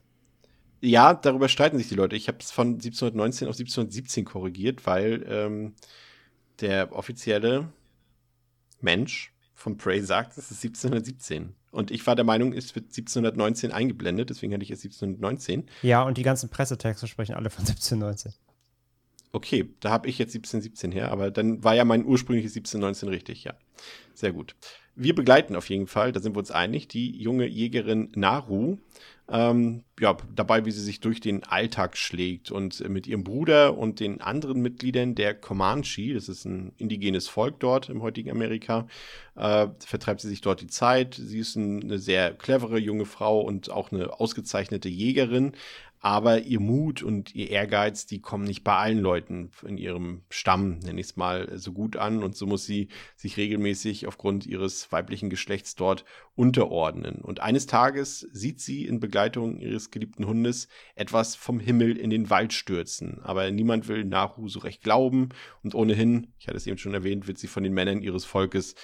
Ja, 0.82 1.14
darüber 1.14 1.48
streiten 1.48 1.78
sich 1.78 1.88
die 1.88 1.94
Leute. 1.94 2.14
Ich 2.14 2.28
habe 2.28 2.38
es 2.40 2.50
von 2.50 2.74
1719 2.74 3.48
auf 3.48 3.54
1717 3.54 4.24
korrigiert, 4.24 4.86
weil 4.86 5.24
ähm, 5.28 5.74
der 6.60 6.94
offizielle 6.94 7.68
Mensch 8.80 9.32
von 9.54 9.76
Prey 9.76 10.00
sagt, 10.00 10.38
es 10.38 10.50
ist 10.50 10.64
1717. 10.64 11.54
Und 11.70 11.90
ich 11.90 12.06
war 12.06 12.16
der 12.16 12.24
Meinung, 12.24 12.52
es 12.52 12.74
wird 12.74 12.86
1719 12.86 13.72
eingeblendet, 13.72 14.30
deswegen 14.30 14.52
hatte 14.52 14.62
ich 14.62 14.70
es 14.70 14.80
1719. 14.80 15.68
Ja, 15.82 16.02
und 16.02 16.18
die 16.18 16.22
ganzen 16.22 16.48
Pressetexte 16.48 17.06
sprechen 17.06 17.34
alle 17.34 17.50
von 17.50 17.60
1719 17.66 18.32
okay, 19.32 19.68
da 19.80 19.90
habe 19.90 20.08
ich 20.08 20.18
jetzt 20.18 20.34
1717 20.34 20.92
her, 20.92 21.10
aber 21.10 21.30
dann 21.30 21.62
war 21.62 21.74
ja 21.74 21.84
mein 21.84 22.04
ursprüngliches 22.04 22.52
1719 22.56 23.08
richtig, 23.08 23.44
ja. 23.44 23.54
Sehr 24.14 24.32
gut. 24.32 24.54
Wir 24.94 25.14
begleiten 25.14 25.56
auf 25.56 25.70
jeden 25.70 25.86
Fall, 25.86 26.12
da 26.12 26.20
sind 26.20 26.34
wir 26.34 26.40
uns 26.40 26.50
einig, 26.50 26.88
die 26.88 27.16
junge 27.16 27.46
Jägerin 27.46 28.10
Naru, 28.14 28.78
ähm, 29.30 29.84
ja, 30.00 30.16
dabei, 30.34 30.64
wie 30.64 30.72
sie 30.72 30.82
sich 30.82 30.98
durch 31.00 31.20
den 31.20 31.44
Alltag 31.44 31.96
schlägt 31.96 32.50
und 32.50 32.86
mit 32.88 33.06
ihrem 33.06 33.22
Bruder 33.22 33.78
und 33.78 34.00
den 34.00 34.20
anderen 34.20 34.60
Mitgliedern 34.60 35.14
der 35.14 35.34
Comanche, 35.34 36.14
das 36.14 36.28
ist 36.28 36.44
ein 36.44 36.72
indigenes 36.78 37.28
Volk 37.28 37.60
dort 37.60 37.88
im 37.88 38.02
heutigen 38.02 38.30
Amerika, 38.30 38.88
äh, 39.36 39.68
vertreibt 39.78 40.20
sie 40.20 40.28
sich 40.28 40.40
dort 40.40 40.60
die 40.60 40.66
Zeit. 40.66 41.14
Sie 41.14 41.38
ist 41.38 41.54
ein, 41.54 41.82
eine 41.82 41.98
sehr 41.98 42.34
clevere 42.34 42.78
junge 42.78 43.06
Frau 43.06 43.40
und 43.40 43.70
auch 43.70 43.92
eine 43.92 44.18
ausgezeichnete 44.18 44.88
Jägerin, 44.88 45.52
aber 46.00 46.40
ihr 46.40 46.60
Mut 46.60 47.02
und 47.02 47.34
ihr 47.34 47.50
Ehrgeiz, 47.50 48.06
die 48.06 48.20
kommen 48.20 48.44
nicht 48.44 48.64
bei 48.64 48.74
allen 48.74 49.00
Leuten 49.00 49.50
in 49.66 49.76
ihrem 49.76 50.22
Stamm, 50.30 50.78
nenne 50.78 50.98
ich 50.98 51.08
es 51.08 51.16
mal, 51.16 51.58
so 51.58 51.72
gut 51.72 51.96
an. 51.96 52.22
Und 52.22 52.36
so 52.36 52.46
muss 52.46 52.64
sie 52.64 52.88
sich 53.16 53.36
regelmäßig 53.36 54.06
aufgrund 54.06 54.46
ihres 54.46 54.90
weiblichen 54.92 55.28
Geschlechts 55.28 55.74
dort 55.74 56.06
unterordnen. 56.34 57.16
Und 57.16 57.40
eines 57.40 57.66
Tages 57.66 58.20
sieht 58.32 58.60
sie 58.60 58.86
in 58.86 58.98
Begleitung 58.98 59.58
ihres 59.60 59.90
geliebten 59.90 60.26
Hundes 60.26 60.68
etwas 60.94 61.36
vom 61.36 61.60
Himmel 61.60 61.98
in 61.98 62.08
den 62.08 62.30
Wald 62.30 62.54
stürzen. 62.54 63.20
Aber 63.22 63.50
niemand 63.50 63.86
will 63.86 64.06
Nahu 64.06 64.48
so 64.48 64.60
recht 64.60 64.82
glauben. 64.82 65.28
Und 65.62 65.74
ohnehin, 65.74 66.28
ich 66.38 66.48
hatte 66.48 66.56
es 66.56 66.66
eben 66.66 66.78
schon 66.78 66.94
erwähnt, 66.94 67.28
wird 67.28 67.36
sie 67.36 67.46
von 67.46 67.62
den 67.62 67.74
Männern 67.74 68.00
ihres 68.00 68.24
Volkes 68.24 68.74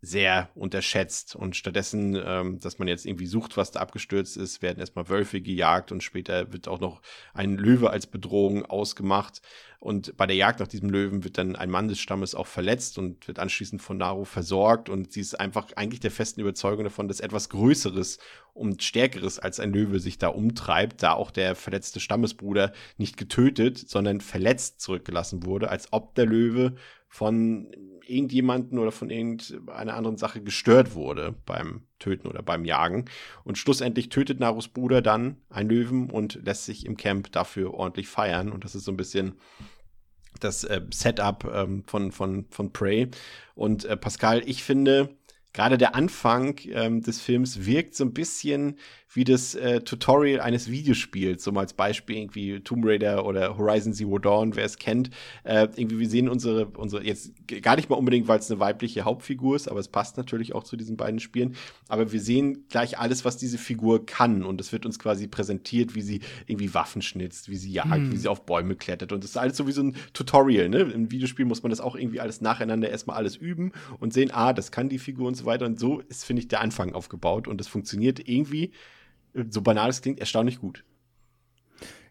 sehr 0.00 0.48
unterschätzt. 0.54 1.34
Und 1.34 1.56
stattdessen, 1.56 2.16
ähm, 2.24 2.60
dass 2.60 2.78
man 2.78 2.86
jetzt 2.88 3.04
irgendwie 3.04 3.26
sucht, 3.26 3.56
was 3.56 3.72
da 3.72 3.80
abgestürzt 3.80 4.36
ist, 4.36 4.62
werden 4.62 4.78
erstmal 4.78 5.08
Wölfe 5.08 5.40
gejagt 5.40 5.90
und 5.90 6.02
später 6.02 6.52
wird 6.52 6.68
auch 6.68 6.78
noch 6.78 7.02
ein 7.34 7.56
Löwe 7.56 7.90
als 7.90 8.06
Bedrohung 8.06 8.64
ausgemacht. 8.64 9.42
Und 9.80 10.16
bei 10.16 10.26
der 10.26 10.36
Jagd 10.36 10.60
nach 10.60 10.68
diesem 10.68 10.90
Löwen 10.90 11.24
wird 11.24 11.38
dann 11.38 11.56
ein 11.56 11.70
Mann 11.70 11.88
des 11.88 12.00
Stammes 12.00 12.34
auch 12.34 12.46
verletzt 12.46 12.98
und 12.98 13.26
wird 13.28 13.38
anschließend 13.38 13.82
von 13.82 13.96
Naru 13.96 14.24
versorgt. 14.24 14.88
Und 14.88 15.12
sie 15.12 15.20
ist 15.20 15.38
einfach 15.38 15.68
eigentlich 15.76 16.00
der 16.00 16.10
festen 16.10 16.40
Überzeugung 16.40 16.84
davon, 16.84 17.08
dass 17.08 17.20
etwas 17.20 17.48
Größeres 17.48 18.18
und 18.54 18.82
Stärkeres 18.82 19.38
als 19.38 19.60
ein 19.60 19.72
Löwe 19.72 20.00
sich 20.00 20.18
da 20.18 20.28
umtreibt, 20.28 21.02
da 21.02 21.12
auch 21.12 21.30
der 21.30 21.54
verletzte 21.54 22.00
Stammesbruder 22.00 22.72
nicht 22.98 23.16
getötet, 23.16 23.78
sondern 23.78 24.20
verletzt 24.20 24.80
zurückgelassen 24.80 25.44
wurde, 25.44 25.70
als 25.70 25.92
ob 25.92 26.14
der 26.14 26.26
Löwe 26.26 26.74
von 27.08 27.70
irgendjemanden 28.08 28.78
oder 28.78 28.92
von 28.92 29.10
irgendeiner 29.10 29.94
anderen 29.94 30.16
Sache 30.16 30.40
gestört 30.42 30.94
wurde 30.94 31.34
beim 31.46 31.82
Töten 31.98 32.28
oder 32.28 32.42
beim 32.42 32.64
Jagen. 32.64 33.04
Und 33.44 33.58
schlussendlich 33.58 34.08
tötet 34.08 34.40
Narus 34.40 34.68
Bruder 34.68 35.02
dann 35.02 35.36
einen 35.50 35.68
Löwen 35.68 36.10
und 36.10 36.40
lässt 36.44 36.64
sich 36.64 36.86
im 36.86 36.96
Camp 36.96 37.32
dafür 37.32 37.74
ordentlich 37.74 38.08
feiern. 38.08 38.50
Und 38.50 38.64
das 38.64 38.74
ist 38.74 38.84
so 38.84 38.92
ein 38.92 38.96
bisschen 38.96 39.34
das 40.40 40.64
äh, 40.64 40.82
Setup 40.92 41.44
ähm, 41.52 41.84
von, 41.86 42.12
von, 42.12 42.46
von 42.50 42.72
Prey. 42.72 43.08
Und 43.54 43.84
äh, 43.84 43.96
Pascal, 43.96 44.42
ich 44.46 44.62
finde, 44.62 45.16
gerade 45.52 45.78
der 45.78 45.94
Anfang 45.94 46.56
ähm, 46.66 47.02
des 47.02 47.20
Films 47.20 47.66
wirkt 47.66 47.94
so 47.94 48.04
ein 48.04 48.14
bisschen 48.14 48.78
wie 49.10 49.24
das 49.24 49.54
äh, 49.54 49.80
Tutorial 49.80 50.40
eines 50.40 50.70
Videospiels, 50.70 51.42
so 51.42 51.50
mal 51.50 51.60
als 51.60 51.72
Beispiel 51.72 52.16
irgendwie 52.16 52.60
Tomb 52.60 52.84
Raider 52.84 53.24
oder 53.24 53.56
Horizon 53.56 53.94
Zero 53.94 54.18
Dawn, 54.18 54.54
wer 54.54 54.64
es 54.64 54.78
kennt. 54.78 55.10
Äh, 55.44 55.68
irgendwie, 55.76 55.98
wir 55.98 56.08
sehen 56.08 56.28
unsere, 56.28 56.66
unsere, 56.66 57.04
jetzt 57.04 57.32
gar 57.62 57.76
nicht 57.76 57.88
mal 57.88 57.96
unbedingt, 57.96 58.28
weil 58.28 58.38
es 58.38 58.50
eine 58.50 58.60
weibliche 58.60 59.04
Hauptfigur 59.04 59.56
ist, 59.56 59.68
aber 59.68 59.80
es 59.80 59.88
passt 59.88 60.18
natürlich 60.18 60.54
auch 60.54 60.64
zu 60.64 60.76
diesen 60.76 60.96
beiden 60.96 61.20
Spielen. 61.20 61.56
Aber 61.88 62.12
wir 62.12 62.20
sehen 62.20 62.66
gleich 62.68 62.98
alles, 62.98 63.24
was 63.24 63.38
diese 63.38 63.56
Figur 63.56 64.04
kann 64.04 64.44
und 64.44 64.60
es 64.60 64.72
wird 64.72 64.84
uns 64.84 64.98
quasi 64.98 65.26
präsentiert, 65.26 65.94
wie 65.94 66.02
sie 66.02 66.20
irgendwie 66.46 66.74
Waffen 66.74 67.00
schnitzt, 67.00 67.48
wie 67.48 67.56
sie 67.56 67.72
jagt, 67.72 67.90
hm. 67.90 68.12
wie 68.12 68.16
sie 68.16 68.28
auf 68.28 68.44
Bäume 68.44 68.76
klettert 68.76 69.12
und 69.12 69.24
das 69.24 69.30
ist 69.30 69.36
alles 69.36 69.56
so 69.56 69.66
wie 69.66 69.72
so 69.72 69.82
ein 69.82 69.96
Tutorial, 70.12 70.68
ne? 70.68 70.80
Im 70.80 71.10
Videospiel 71.10 71.44
muss 71.46 71.62
man 71.62 71.70
das 71.70 71.80
auch 71.80 71.96
irgendwie 71.96 72.20
alles 72.20 72.40
nacheinander 72.40 72.90
erstmal 72.90 73.16
alles 73.16 73.36
üben 73.36 73.72
und 74.00 74.12
sehen, 74.12 74.30
ah, 74.32 74.52
das 74.52 74.70
kann 74.70 74.88
die 74.88 74.98
Figur 74.98 75.28
und 75.28 75.34
so 75.34 75.46
weiter 75.46 75.66
und 75.66 75.78
so 75.78 76.00
ist, 76.00 76.24
finde 76.24 76.42
ich, 76.42 76.48
der 76.48 76.60
Anfang 76.60 76.92
aufgebaut 76.92 77.48
und 77.48 77.58
das 77.58 77.68
funktioniert 77.68 78.28
irgendwie 78.28 78.72
so 79.50 79.62
banal 79.62 79.90
es 79.90 80.02
klingt, 80.02 80.20
erstaunlich 80.20 80.60
gut. 80.60 80.84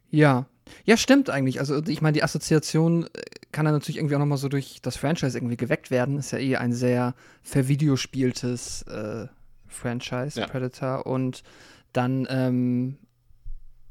Ja. 0.09 0.47
Ja, 0.83 0.97
stimmt 0.97 1.29
eigentlich. 1.29 1.59
Also 1.59 1.81
ich 1.85 2.01
meine, 2.01 2.13
die 2.13 2.23
Assoziation 2.23 3.05
äh, 3.05 3.07
kann 3.51 3.65
dann 3.65 3.73
natürlich 3.73 3.97
irgendwie 3.97 4.15
auch 4.15 4.19
nochmal 4.19 4.37
so 4.37 4.49
durch 4.49 4.79
das 4.81 4.97
Franchise 4.97 5.37
irgendwie 5.37 5.57
geweckt 5.57 5.91
werden. 5.91 6.17
Ist 6.17 6.31
ja 6.31 6.39
eh 6.39 6.57
ein 6.57 6.73
sehr 6.73 7.15
vervideospieltes 7.41 8.83
äh, 8.83 9.27
Franchise, 9.67 10.39
ja. 10.39 10.47
Predator. 10.47 11.05
Und 11.05 11.43
dann, 11.93 12.27
ähm, 12.29 12.97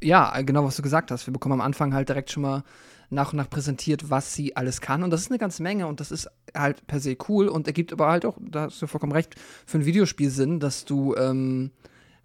ja, 0.02 0.40
genau, 0.42 0.64
was 0.64 0.76
du 0.76 0.82
gesagt 0.82 1.10
hast. 1.10 1.26
Wir 1.26 1.32
bekommen 1.32 1.54
am 1.54 1.60
Anfang 1.60 1.94
halt 1.94 2.08
direkt 2.08 2.30
schon 2.30 2.42
mal 2.42 2.64
nach 3.08 3.32
und 3.32 3.36
nach 3.36 3.48
präsentiert, 3.48 4.10
was 4.10 4.34
sie 4.34 4.56
alles 4.56 4.80
kann. 4.80 5.02
Und 5.02 5.10
das 5.10 5.22
ist 5.22 5.30
eine 5.30 5.38
ganze 5.38 5.62
Menge 5.62 5.86
und 5.86 6.00
das 6.00 6.10
ist 6.10 6.28
halt 6.54 6.86
per 6.86 7.00
se 7.00 7.16
cool 7.28 7.48
und 7.48 7.66
ergibt 7.66 7.92
aber 7.92 8.08
halt 8.08 8.24
auch, 8.24 8.36
da 8.40 8.62
hast 8.62 8.82
du 8.82 8.86
vollkommen 8.86 9.12
recht, 9.12 9.36
für 9.64 9.78
ein 9.78 9.84
Videospiel 9.84 10.30
Sinn, 10.30 10.60
dass 10.60 10.84
du 10.84 11.14
ähm, 11.16 11.70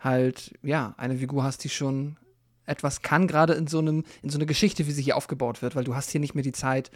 halt, 0.01 0.53
ja, 0.63 0.93
eine 0.97 1.17
Figur 1.17 1.43
hast, 1.43 1.63
die 1.63 1.69
schon 1.69 2.17
etwas 2.65 3.01
kann, 3.01 3.27
gerade 3.27 3.53
in 3.53 3.67
so 3.67 3.79
einem, 3.79 4.03
in 4.21 4.29
so 4.29 4.37
einer 4.37 4.45
Geschichte, 4.45 4.87
wie 4.87 4.91
sie 4.91 5.01
hier 5.01 5.17
aufgebaut 5.17 5.61
wird, 5.61 5.75
weil 5.75 5.83
du 5.83 5.95
hast 5.95 6.09
hier 6.11 6.21
nicht 6.21 6.35
mehr 6.35 6.43
die 6.43 6.51
Zeit, 6.51 6.91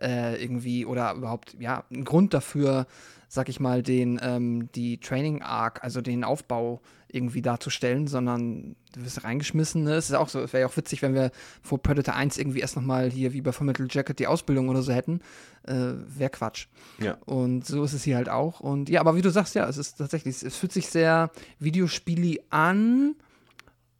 äh, 0.00 0.40
irgendwie, 0.42 0.86
oder 0.86 1.12
überhaupt, 1.14 1.56
ja, 1.58 1.84
einen 1.90 2.04
Grund 2.04 2.34
dafür, 2.34 2.86
sag 3.28 3.48
ich 3.48 3.60
mal, 3.60 3.82
den, 3.82 4.20
ähm, 4.22 4.70
die 4.72 4.98
Training 5.00 5.42
Arc, 5.42 5.82
also 5.84 6.00
den 6.00 6.24
Aufbau 6.24 6.80
irgendwie 7.10 7.42
darzustellen, 7.42 8.06
sondern 8.06 8.76
du 8.92 9.04
wirst 9.04 9.24
reingeschmissen. 9.24 9.84
Ne? 9.84 9.94
Es 9.94 10.10
ist 10.10 10.16
auch 10.16 10.28
so, 10.28 10.40
es 10.40 10.52
wäre 10.52 10.62
ja 10.62 10.66
auch 10.66 10.76
witzig, 10.76 11.02
wenn 11.02 11.14
wir 11.14 11.30
vor 11.62 11.82
Predator 11.82 12.14
1 12.14 12.38
irgendwie 12.38 12.60
erst 12.60 12.76
nochmal 12.76 13.10
hier 13.10 13.32
wie 13.32 13.40
bei 13.40 13.52
Fullmetal 13.52 13.88
Jacket 13.90 14.18
die 14.18 14.26
Ausbildung 14.26 14.68
oder 14.68 14.82
so 14.82 14.92
hätten. 14.92 15.20
Äh, 15.66 15.94
wäre 16.06 16.30
Quatsch. 16.30 16.66
Ja. 17.00 17.18
Und 17.24 17.66
so 17.66 17.82
ist 17.84 17.94
es 17.94 18.04
hier 18.04 18.16
halt 18.16 18.28
auch. 18.28 18.60
Und 18.60 18.88
ja, 18.88 19.00
aber 19.00 19.16
wie 19.16 19.22
du 19.22 19.30
sagst, 19.30 19.54
ja, 19.54 19.68
es 19.68 19.78
ist 19.78 19.98
tatsächlich, 19.98 20.42
es 20.42 20.56
fühlt 20.56 20.72
sich 20.72 20.88
sehr 20.88 21.30
Videospieli 21.58 22.40
an 22.50 23.14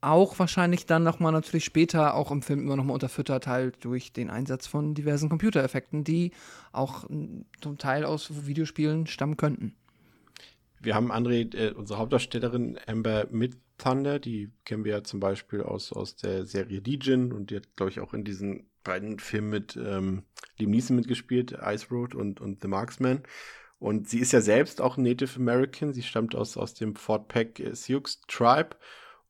auch 0.01 0.39
wahrscheinlich 0.39 0.87
dann 0.87 1.03
nochmal 1.03 1.33
natürlich 1.33 1.65
später 1.65 2.15
auch 2.15 2.31
im 2.31 2.43
Film 2.43 2.61
immer 2.61 2.77
nochmal 2.77 2.95
unterfüttert 2.95 3.47
halt 3.47 3.85
durch 3.85 4.13
den 4.13 4.31
Einsatz 4.31 4.67
von 4.67 4.95
diversen 4.95 5.29
Computereffekten, 5.29 6.05
die 6.05 6.33
auch 6.73 7.05
zum 7.61 7.79
Teil 7.79 8.05
aus 8.05 8.47
Videospielen 8.47 9.07
stammen 9.07 9.37
könnten. 9.37 9.75
Wir 10.81 10.95
haben 10.95 11.13
André, 11.13 11.55
äh, 11.57 11.73
unsere 11.73 11.99
Hauptdarstellerin 11.99 12.79
Amber 12.87 13.27
Mid 13.31 13.57
Thunder, 13.79 14.19
die 14.19 14.51
kennen 14.65 14.85
wir 14.85 14.93
ja 14.93 15.05
zum 15.05 15.21
Beispiel 15.21 15.63
aus, 15.63 15.93
aus 15.93 16.17
der 16.17 16.47
Serie 16.47 16.81
Legion 16.81 17.33
und 17.33 17.51
die 17.51 17.57
hat, 17.57 17.77
glaube 17.77 17.91
ich, 17.91 18.01
auch 18.01 18.13
in 18.13 18.25
diesen 18.25 18.69
beiden 18.85 19.19
Filmen 19.19 19.51
mit 19.51 19.77
ähm, 19.77 20.25
Liam 20.59 20.71
Neeson 20.71 20.97
mitgespielt, 20.97 21.53
Ice 21.53 21.87
Road 21.91 22.15
und, 22.15 22.41
und 22.41 22.63
The 22.63 22.69
Marksman. 22.69 23.23
Und 23.79 24.09
sie 24.09 24.19
ist 24.19 24.33
ja 24.33 24.41
selbst 24.41 24.81
auch 24.81 24.97
Native 24.97 25.39
American, 25.39 25.93
sie 25.93 26.03
stammt 26.03 26.35
aus, 26.35 26.57
aus 26.57 26.75
dem 26.75 26.97
Fort 26.97 27.29
Peck 27.29 27.63
Sioux 27.75 28.03
Tribe 28.27 28.77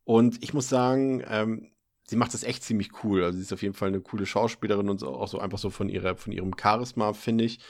Und 0.04 0.42
ich 0.42 0.54
muss 0.54 0.68
sagen, 0.68 1.22
ähm, 1.28 1.70
sie 2.04 2.16
macht 2.16 2.32
das 2.32 2.44
echt 2.44 2.64
ziemlich 2.64 3.04
cool. 3.04 3.24
Also 3.24 3.36
sie 3.36 3.42
ist 3.42 3.52
auf 3.52 3.62
jeden 3.62 3.74
Fall 3.74 3.88
eine 3.88 4.00
coole 4.00 4.24
Schauspielerin 4.24 4.88
und 4.88 5.02
auch 5.02 5.28
so 5.28 5.38
einfach 5.38 5.58
so 5.58 5.68
von 5.70 5.90
ihrer, 5.90 6.16
von 6.16 6.32
ihrem 6.32 6.54
Charisma, 6.58 7.12
finde 7.12 7.44
ich. 7.44 7.60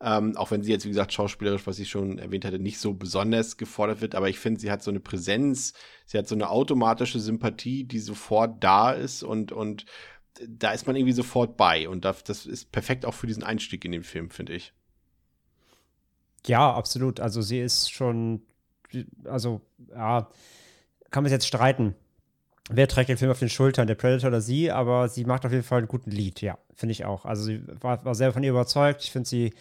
Ähm, 0.00 0.36
auch 0.36 0.52
wenn 0.52 0.62
sie 0.62 0.70
jetzt, 0.70 0.84
wie 0.84 0.90
gesagt, 0.90 1.12
schauspielerisch, 1.12 1.66
was 1.66 1.78
ich 1.80 1.90
schon 1.90 2.18
erwähnt 2.18 2.44
hatte, 2.44 2.60
nicht 2.60 2.78
so 2.78 2.94
besonders 2.94 3.56
gefordert 3.56 4.00
wird, 4.00 4.14
aber 4.14 4.28
ich 4.28 4.38
finde, 4.38 4.60
sie 4.60 4.70
hat 4.70 4.82
so 4.82 4.92
eine 4.92 5.00
Präsenz, 5.00 5.72
sie 6.06 6.18
hat 6.18 6.28
so 6.28 6.36
eine 6.36 6.50
automatische 6.50 7.18
Sympathie, 7.18 7.82
die 7.82 7.98
sofort 7.98 8.62
da 8.62 8.92
ist 8.92 9.24
und, 9.24 9.50
und 9.50 9.86
da 10.46 10.70
ist 10.70 10.86
man 10.86 10.96
irgendwie 10.96 11.12
sofort 11.12 11.56
bei. 11.56 11.88
Und 11.88 12.04
das, 12.04 12.22
das 12.24 12.46
ist 12.46 12.70
perfekt 12.70 13.04
auch 13.04 13.14
für 13.14 13.26
diesen 13.26 13.42
Einstieg 13.42 13.84
in 13.84 13.92
den 13.92 14.04
Film, 14.04 14.30
finde 14.30 14.54
ich. 14.54 14.72
Ja, 16.46 16.72
absolut. 16.72 17.20
Also 17.20 17.42
sie 17.42 17.60
ist 17.60 17.90
schon, 17.90 18.42
also 19.24 19.60
ja, 19.90 20.28
kann 21.10 21.24
man 21.24 21.32
jetzt 21.32 21.46
streiten. 21.46 21.94
Wer 22.70 22.86
trägt 22.86 23.08
den 23.08 23.16
Film 23.16 23.30
auf 23.30 23.38
den 23.38 23.48
Schultern, 23.48 23.86
der 23.86 23.94
Predator 23.94 24.28
oder 24.28 24.40
sie? 24.40 24.70
Aber 24.70 25.08
sie 25.08 25.24
macht 25.24 25.46
auf 25.46 25.52
jeden 25.52 25.64
Fall 25.64 25.78
einen 25.78 25.88
guten 25.88 26.10
Lied, 26.10 26.42
ja, 26.42 26.58
finde 26.74 26.92
ich 26.92 27.04
auch. 27.04 27.24
Also 27.24 27.44
sie 27.44 27.62
war, 27.80 28.04
war 28.04 28.14
sehr 28.14 28.32
von 28.32 28.42
ihr 28.42 28.50
überzeugt. 28.50 29.02
Ich 29.02 29.10
finde, 29.10 29.28
sie 29.28 29.54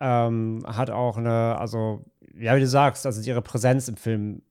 ähm, 0.00 0.62
hat 0.66 0.90
auch 0.90 1.16
eine, 1.16 1.58
also, 1.58 2.04
ja, 2.34 2.54
wie 2.56 2.60
du 2.60 2.66
sagst, 2.66 3.06
also 3.06 3.20
ihre 3.22 3.42
Präsenz 3.42 3.88
im 3.88 3.96
Film 3.96 4.42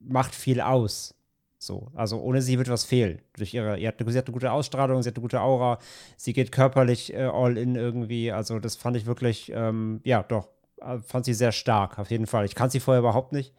macht 0.00 0.34
viel 0.34 0.60
aus. 0.60 1.14
So, 1.62 1.88
also 1.94 2.18
ohne 2.20 2.40
sie 2.40 2.56
wird 2.56 2.70
was 2.70 2.84
fehlen. 2.84 3.20
Durch 3.36 3.52
ihre, 3.52 3.76
sie 3.76 3.86
hat, 3.86 4.00
eine, 4.00 4.10
sie 4.10 4.18
hat 4.18 4.26
eine 4.26 4.32
gute 4.32 4.50
Ausstrahlung, 4.50 5.02
sie 5.02 5.10
hat 5.10 5.16
eine 5.16 5.22
gute 5.22 5.42
Aura, 5.42 5.78
sie 6.16 6.32
geht 6.32 6.52
körperlich 6.52 7.12
äh, 7.12 7.24
all 7.24 7.58
in 7.58 7.76
irgendwie. 7.76 8.32
Also 8.32 8.58
das 8.58 8.76
fand 8.76 8.96
ich 8.96 9.04
wirklich, 9.04 9.52
ähm, 9.54 10.00
ja, 10.04 10.22
doch, 10.22 10.48
äh, 10.80 10.98
fand 11.00 11.26
sie 11.26 11.34
sehr 11.34 11.52
stark, 11.52 11.98
auf 11.98 12.10
jeden 12.10 12.26
Fall. 12.26 12.46
Ich 12.46 12.54
kannte 12.54 12.72
sie 12.72 12.80
vorher 12.80 13.00
überhaupt 13.00 13.32
nicht. 13.32 13.54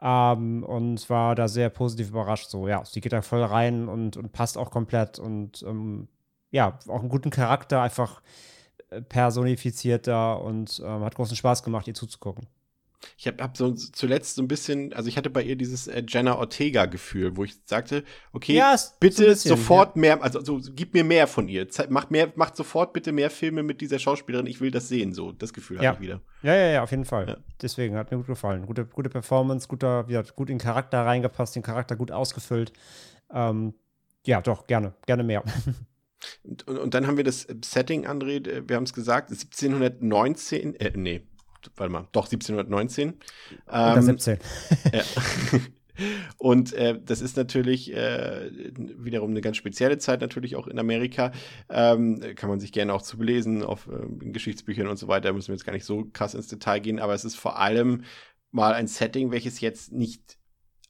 Ähm, 0.00 0.62
und 0.62 1.08
war 1.10 1.34
da 1.34 1.48
sehr 1.48 1.68
positiv 1.68 2.10
überrascht. 2.10 2.48
So, 2.48 2.68
ja, 2.68 2.84
sie 2.84 3.00
geht 3.00 3.12
da 3.12 3.22
voll 3.22 3.42
rein 3.42 3.88
und, 3.88 4.16
und 4.16 4.32
passt 4.32 4.56
auch 4.56 4.70
komplett 4.70 5.18
und 5.18 5.64
ähm, 5.66 6.08
ja, 6.52 6.78
auch 6.88 7.00
einen 7.00 7.08
guten 7.08 7.30
Charakter, 7.30 7.82
einfach 7.82 8.22
personifiziert 9.08 10.06
da 10.06 10.34
und 10.34 10.82
ähm, 10.84 11.02
hat 11.02 11.14
großen 11.14 11.36
Spaß 11.36 11.62
gemacht, 11.62 11.88
ihr 11.88 11.94
zuzugucken. 11.94 12.46
Ich 13.16 13.26
habe 13.26 13.42
hab 13.42 13.56
so 13.56 13.72
zuletzt 13.72 14.36
so 14.36 14.42
ein 14.42 14.48
bisschen, 14.48 14.92
also 14.92 15.08
ich 15.08 15.16
hatte 15.16 15.30
bei 15.30 15.42
ihr 15.42 15.56
dieses 15.56 15.86
äh, 15.86 16.02
Jenna 16.06 16.36
Ortega-Gefühl, 16.38 17.36
wo 17.36 17.44
ich 17.44 17.54
sagte, 17.64 18.04
okay, 18.32 18.54
ja, 18.54 18.76
bitte 19.00 19.26
bisschen, 19.26 19.50
sofort 19.50 19.96
ja. 19.96 20.00
mehr, 20.00 20.22
also 20.22 20.44
so, 20.44 20.60
gib 20.74 20.94
mir 20.94 21.04
mehr 21.04 21.26
von 21.26 21.48
ihr. 21.48 21.66
Mach 21.88 22.10
mehr, 22.10 22.32
macht 22.36 22.56
sofort 22.56 22.92
bitte 22.92 23.12
mehr 23.12 23.30
Filme 23.30 23.62
mit 23.62 23.80
dieser 23.80 23.98
Schauspielerin, 23.98 24.46
ich 24.46 24.60
will 24.60 24.70
das 24.70 24.88
sehen. 24.88 25.12
So, 25.12 25.32
das 25.32 25.52
Gefühl 25.52 25.82
ja. 25.82 25.90
habe 25.90 25.96
ich 25.96 26.08
wieder. 26.08 26.20
Ja, 26.42 26.54
ja, 26.54 26.66
ja, 26.68 26.82
auf 26.82 26.90
jeden 26.90 27.04
Fall. 27.04 27.28
Ja. 27.28 27.36
Deswegen 27.60 27.96
hat 27.96 28.10
mir 28.10 28.18
gut 28.18 28.26
gefallen. 28.26 28.66
Gute, 28.66 28.86
gute 28.86 29.10
Performance, 29.10 29.68
guter, 29.68 30.08
wie 30.08 30.20
gut 30.34 30.50
in 30.50 30.58
den 30.58 30.64
Charakter 30.64 31.04
reingepasst, 31.04 31.56
den 31.56 31.62
Charakter 31.62 31.96
gut 31.96 32.10
ausgefüllt. 32.10 32.72
Ähm, 33.32 33.74
ja, 34.24 34.40
doch, 34.40 34.66
gerne, 34.66 34.94
gerne 35.06 35.24
mehr. 35.24 35.42
Und, 36.42 36.66
und, 36.68 36.78
und, 36.78 36.94
dann 36.94 37.06
haben 37.06 37.16
wir 37.16 37.24
das 37.24 37.46
Setting, 37.64 38.06
André, 38.06 38.46
äh, 38.48 38.68
wir 38.68 38.76
haben 38.76 38.84
es 38.84 38.92
gesagt, 38.92 39.30
1719, 39.30 40.74
äh, 40.76 40.92
nee, 40.96 41.22
warte 41.76 41.92
mal, 41.92 42.08
doch 42.12 42.26
1719. 42.26 43.14
Ähm, 43.70 44.02
17. 44.02 44.38
ja. 44.92 45.02
Und 46.38 46.72
äh, 46.72 46.98
das 47.04 47.20
ist 47.20 47.36
natürlich 47.36 47.92
äh, 47.92 48.50
wiederum 48.74 49.30
eine 49.30 49.40
ganz 49.40 49.56
spezielle 49.58 49.98
Zeit, 49.98 50.20
natürlich 50.20 50.56
auch 50.56 50.66
in 50.66 50.78
Amerika. 50.78 51.32
Ähm, 51.68 52.20
kann 52.34 52.48
man 52.48 52.60
sich 52.60 52.72
gerne 52.72 52.94
auch 52.94 53.02
zu 53.02 53.18
belesen 53.18 53.62
auf 53.62 53.88
äh, 53.88 54.24
in 54.24 54.32
Geschichtsbüchern 54.32 54.86
und 54.88 54.96
so 54.96 55.08
weiter. 55.08 55.28
Da 55.28 55.32
müssen 55.32 55.48
wir 55.48 55.54
jetzt 55.54 55.66
gar 55.66 55.74
nicht 55.74 55.84
so 55.84 56.06
krass 56.12 56.34
ins 56.34 56.48
Detail 56.48 56.80
gehen, 56.80 56.98
aber 56.98 57.14
es 57.14 57.24
ist 57.24 57.36
vor 57.36 57.58
allem 57.58 58.04
mal 58.50 58.72
ein 58.72 58.86
Setting, 58.86 59.30
welches 59.30 59.60
jetzt 59.60 59.92
nicht 59.92 60.38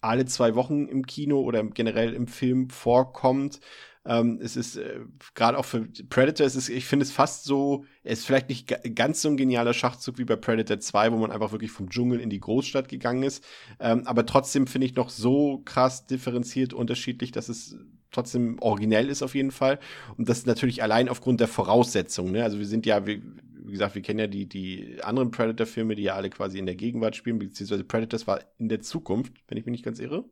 alle 0.00 0.24
zwei 0.24 0.54
Wochen 0.54 0.86
im 0.86 1.06
Kino 1.06 1.40
oder 1.40 1.62
generell 1.64 2.12
im 2.12 2.26
Film 2.26 2.70
vorkommt, 2.70 3.60
ähm, 4.04 4.40
es 4.42 4.56
ist 4.56 4.76
äh, 4.76 5.00
gerade 5.34 5.58
auch 5.58 5.64
für 5.64 5.86
Predator, 6.08 6.46
es 6.46 6.56
ist, 6.56 6.68
ich 6.68 6.86
finde 6.86 7.04
es 7.04 7.12
fast 7.12 7.44
so, 7.44 7.84
es 8.02 8.20
ist 8.20 8.26
vielleicht 8.26 8.48
nicht 8.48 8.74
ganz 8.96 9.22
so 9.22 9.28
ein 9.28 9.36
genialer 9.36 9.74
Schachzug 9.74 10.18
wie 10.18 10.24
bei 10.24 10.36
Predator 10.36 10.80
2, 10.80 11.12
wo 11.12 11.16
man 11.18 11.30
einfach 11.30 11.52
wirklich 11.52 11.70
vom 11.70 11.88
Dschungel 11.88 12.20
in 12.20 12.30
die 12.30 12.40
Großstadt 12.40 12.88
gegangen 12.88 13.22
ist. 13.22 13.44
Ähm, 13.78 14.06
aber 14.06 14.26
trotzdem 14.26 14.66
finde 14.66 14.86
ich 14.86 14.96
noch 14.96 15.08
so 15.08 15.62
krass 15.64 16.06
differenziert 16.06 16.72
unterschiedlich, 16.72 17.30
dass 17.30 17.48
es 17.48 17.76
trotzdem 18.10 18.58
originell 18.60 19.08
ist 19.08 19.22
auf 19.22 19.34
jeden 19.34 19.52
Fall. 19.52 19.78
Und 20.16 20.28
das 20.28 20.46
natürlich 20.46 20.82
allein 20.82 21.08
aufgrund 21.08 21.40
der 21.40 21.48
Voraussetzungen. 21.48 22.32
Ne? 22.32 22.42
Also 22.42 22.58
wir 22.58 22.66
sind 22.66 22.86
ja, 22.86 23.06
wie, 23.06 23.22
wie 23.64 23.72
gesagt, 23.72 23.94
wir 23.94 24.02
kennen 24.02 24.18
ja 24.18 24.26
die, 24.26 24.48
die 24.48 24.98
anderen 25.02 25.30
Predator-Filme, 25.30 25.94
die 25.94 26.02
ja 26.02 26.14
alle 26.14 26.28
quasi 26.28 26.58
in 26.58 26.66
der 26.66 26.74
Gegenwart 26.74 27.16
spielen, 27.16 27.38
beziehungsweise 27.38 27.84
Predators 27.84 28.26
war 28.26 28.40
in 28.58 28.68
der 28.68 28.80
Zukunft, 28.80 29.32
wenn 29.46 29.58
ich 29.58 29.64
mich 29.64 29.72
nicht 29.72 29.84
ganz 29.84 30.00
irre. 30.00 30.24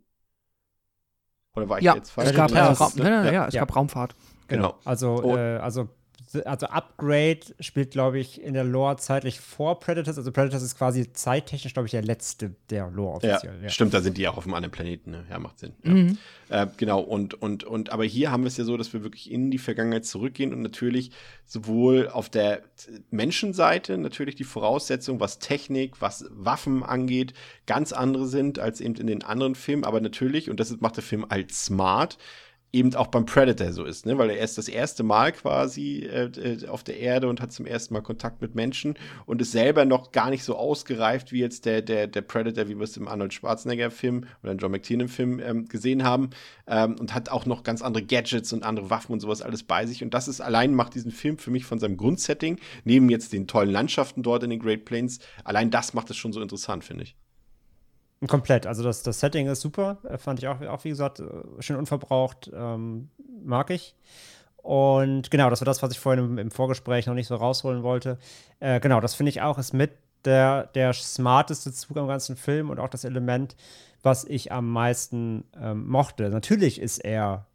Oder 1.56 1.68
war 1.68 1.78
ich 1.78 1.84
ja, 1.84 1.94
jetzt 1.94 2.10
falsch? 2.10 2.30
Es 2.30 2.36
gab, 2.36 2.50
ja, 2.50 2.72
Raum, 2.72 2.92
ja, 2.96 3.30
ja, 3.30 3.46
es 3.46 3.54
gab 3.54 3.74
Raumfahrt. 3.74 4.14
Genau. 4.48 4.68
genau. 4.68 4.78
Also, 4.84 5.36
äh, 5.36 5.58
also 5.58 5.88
also 6.44 6.66
Upgrade 6.66 7.40
spielt, 7.58 7.90
glaube 7.90 8.18
ich, 8.18 8.40
in 8.40 8.54
der 8.54 8.64
Lore 8.64 8.96
zeitlich 8.96 9.40
vor 9.40 9.80
Predators. 9.80 10.18
Also 10.18 10.30
Predators 10.32 10.62
ist 10.62 10.76
quasi 10.76 11.12
zeittechnisch, 11.12 11.72
glaube 11.72 11.86
ich, 11.86 11.90
der 11.90 12.02
letzte 12.02 12.54
der 12.70 12.88
Lore 12.90 13.16
offiziell. 13.16 13.56
Ja, 13.56 13.62
ja, 13.64 13.68
stimmt, 13.68 13.94
da 13.94 14.00
sind 14.00 14.16
die 14.16 14.28
auch 14.28 14.36
auf 14.36 14.44
einem 14.44 14.54
anderen 14.54 14.72
Planeten. 14.72 15.10
Ne? 15.10 15.24
Ja, 15.28 15.38
macht 15.38 15.58
Sinn. 15.58 15.72
Ja. 15.84 15.90
Mhm. 15.90 16.18
Äh, 16.48 16.66
genau, 16.76 17.00
und, 17.00 17.34
und, 17.34 17.64
und, 17.64 17.90
aber 17.90 18.04
hier 18.04 18.30
haben 18.30 18.42
wir 18.42 18.48
es 18.48 18.56
ja 18.56 18.64
so, 18.64 18.76
dass 18.76 18.92
wir 18.92 19.02
wirklich 19.02 19.30
in 19.30 19.50
die 19.50 19.58
Vergangenheit 19.58 20.04
zurückgehen 20.04 20.52
und 20.52 20.62
natürlich 20.62 21.10
sowohl 21.46 22.08
auf 22.08 22.28
der 22.28 22.62
Menschenseite 23.10 23.98
natürlich 23.98 24.34
die 24.34 24.44
Voraussetzungen, 24.44 25.20
was 25.20 25.38
Technik, 25.38 26.00
was 26.00 26.26
Waffen 26.30 26.82
angeht, 26.82 27.34
ganz 27.66 27.92
andere 27.92 28.26
sind 28.26 28.58
als 28.58 28.80
eben 28.80 28.94
in 28.96 29.06
den 29.06 29.22
anderen 29.22 29.54
Filmen. 29.54 29.84
Aber 29.84 30.00
natürlich, 30.00 30.50
und 30.50 30.60
das 30.60 30.80
macht 30.80 30.96
der 30.96 31.04
Film 31.04 31.24
als 31.28 31.66
smart, 31.66 32.18
eben 32.72 32.94
auch 32.94 33.08
beim 33.08 33.26
Predator 33.26 33.72
so 33.72 33.84
ist, 33.84 34.06
ne? 34.06 34.16
weil 34.18 34.30
er 34.30 34.44
ist 34.44 34.56
das 34.56 34.68
erste 34.68 35.02
Mal 35.02 35.32
quasi 35.32 36.00
äh, 36.00 36.26
äh, 36.26 36.68
auf 36.68 36.84
der 36.84 36.98
Erde 36.98 37.28
und 37.28 37.40
hat 37.40 37.52
zum 37.52 37.66
ersten 37.66 37.94
Mal 37.94 38.00
Kontakt 38.00 38.40
mit 38.40 38.54
Menschen 38.54 38.94
und 39.26 39.40
ist 39.40 39.52
selber 39.52 39.84
noch 39.84 40.12
gar 40.12 40.30
nicht 40.30 40.44
so 40.44 40.56
ausgereift 40.56 41.32
wie 41.32 41.40
jetzt 41.40 41.64
der, 41.64 41.82
der, 41.82 42.06
der 42.06 42.22
Predator, 42.22 42.68
wie 42.68 42.76
wir 42.76 42.84
es 42.84 42.96
im 42.96 43.08
Arnold 43.08 43.34
Schwarzenegger-Film 43.34 44.26
oder 44.42 44.52
im 44.52 44.58
John 44.58 44.70
McTiernan-Film 44.70 45.40
ähm, 45.40 45.66
gesehen 45.66 46.04
haben 46.04 46.30
ähm, 46.68 46.96
und 47.00 47.12
hat 47.12 47.28
auch 47.28 47.44
noch 47.44 47.64
ganz 47.64 47.82
andere 47.82 48.04
Gadgets 48.04 48.52
und 48.52 48.62
andere 48.62 48.88
Waffen 48.90 49.12
und 49.12 49.20
sowas 49.20 49.42
alles 49.42 49.64
bei 49.64 49.86
sich 49.86 50.04
und 50.04 50.14
das 50.14 50.28
ist 50.28 50.40
allein 50.40 50.74
macht 50.74 50.94
diesen 50.94 51.10
Film 51.10 51.38
für 51.38 51.50
mich 51.50 51.64
von 51.64 51.80
seinem 51.80 51.96
Grundsetting, 51.96 52.58
neben 52.84 53.10
jetzt 53.10 53.32
den 53.32 53.48
tollen 53.48 53.70
Landschaften 53.70 54.22
dort 54.22 54.44
in 54.44 54.50
den 54.50 54.60
Great 54.60 54.84
Plains, 54.84 55.18
allein 55.44 55.70
das 55.70 55.94
macht 55.94 56.10
es 56.10 56.16
schon 56.16 56.32
so 56.32 56.40
interessant, 56.40 56.84
finde 56.84 57.04
ich. 57.04 57.16
Komplett. 58.26 58.66
Also 58.66 58.82
das, 58.82 59.02
das 59.02 59.20
Setting 59.20 59.46
ist 59.46 59.62
super. 59.62 59.98
Äh, 60.04 60.18
fand 60.18 60.38
ich 60.38 60.48
auch, 60.48 60.60
auch 60.62 60.84
wie 60.84 60.90
gesagt, 60.90 61.20
äh, 61.20 61.24
schön 61.60 61.76
unverbraucht. 61.76 62.50
Ähm, 62.54 63.08
mag 63.42 63.70
ich. 63.70 63.94
Und 64.58 65.30
genau, 65.30 65.48
das 65.48 65.62
war 65.62 65.66
das, 65.66 65.82
was 65.82 65.92
ich 65.92 66.00
vorhin 66.00 66.24
im, 66.24 66.38
im 66.38 66.50
Vorgespräch 66.50 67.06
noch 67.06 67.14
nicht 67.14 67.28
so 67.28 67.34
rausholen 67.34 67.82
wollte. 67.82 68.18
Äh, 68.60 68.80
genau, 68.80 69.00
das 69.00 69.14
finde 69.14 69.30
ich 69.30 69.40
auch, 69.40 69.58
ist 69.58 69.72
mit 69.72 69.92
der, 70.26 70.66
der 70.74 70.92
smarteste 70.92 71.72
Zug 71.72 71.96
am 71.96 72.08
ganzen 72.08 72.36
Film 72.36 72.68
und 72.68 72.78
auch 72.78 72.90
das 72.90 73.04
Element, 73.04 73.56
was 74.02 74.24
ich 74.24 74.52
am 74.52 74.70
meisten 74.70 75.44
ähm, 75.58 75.88
mochte. 75.88 76.28
Natürlich 76.28 76.80
ist 76.80 76.98
er 76.98 77.46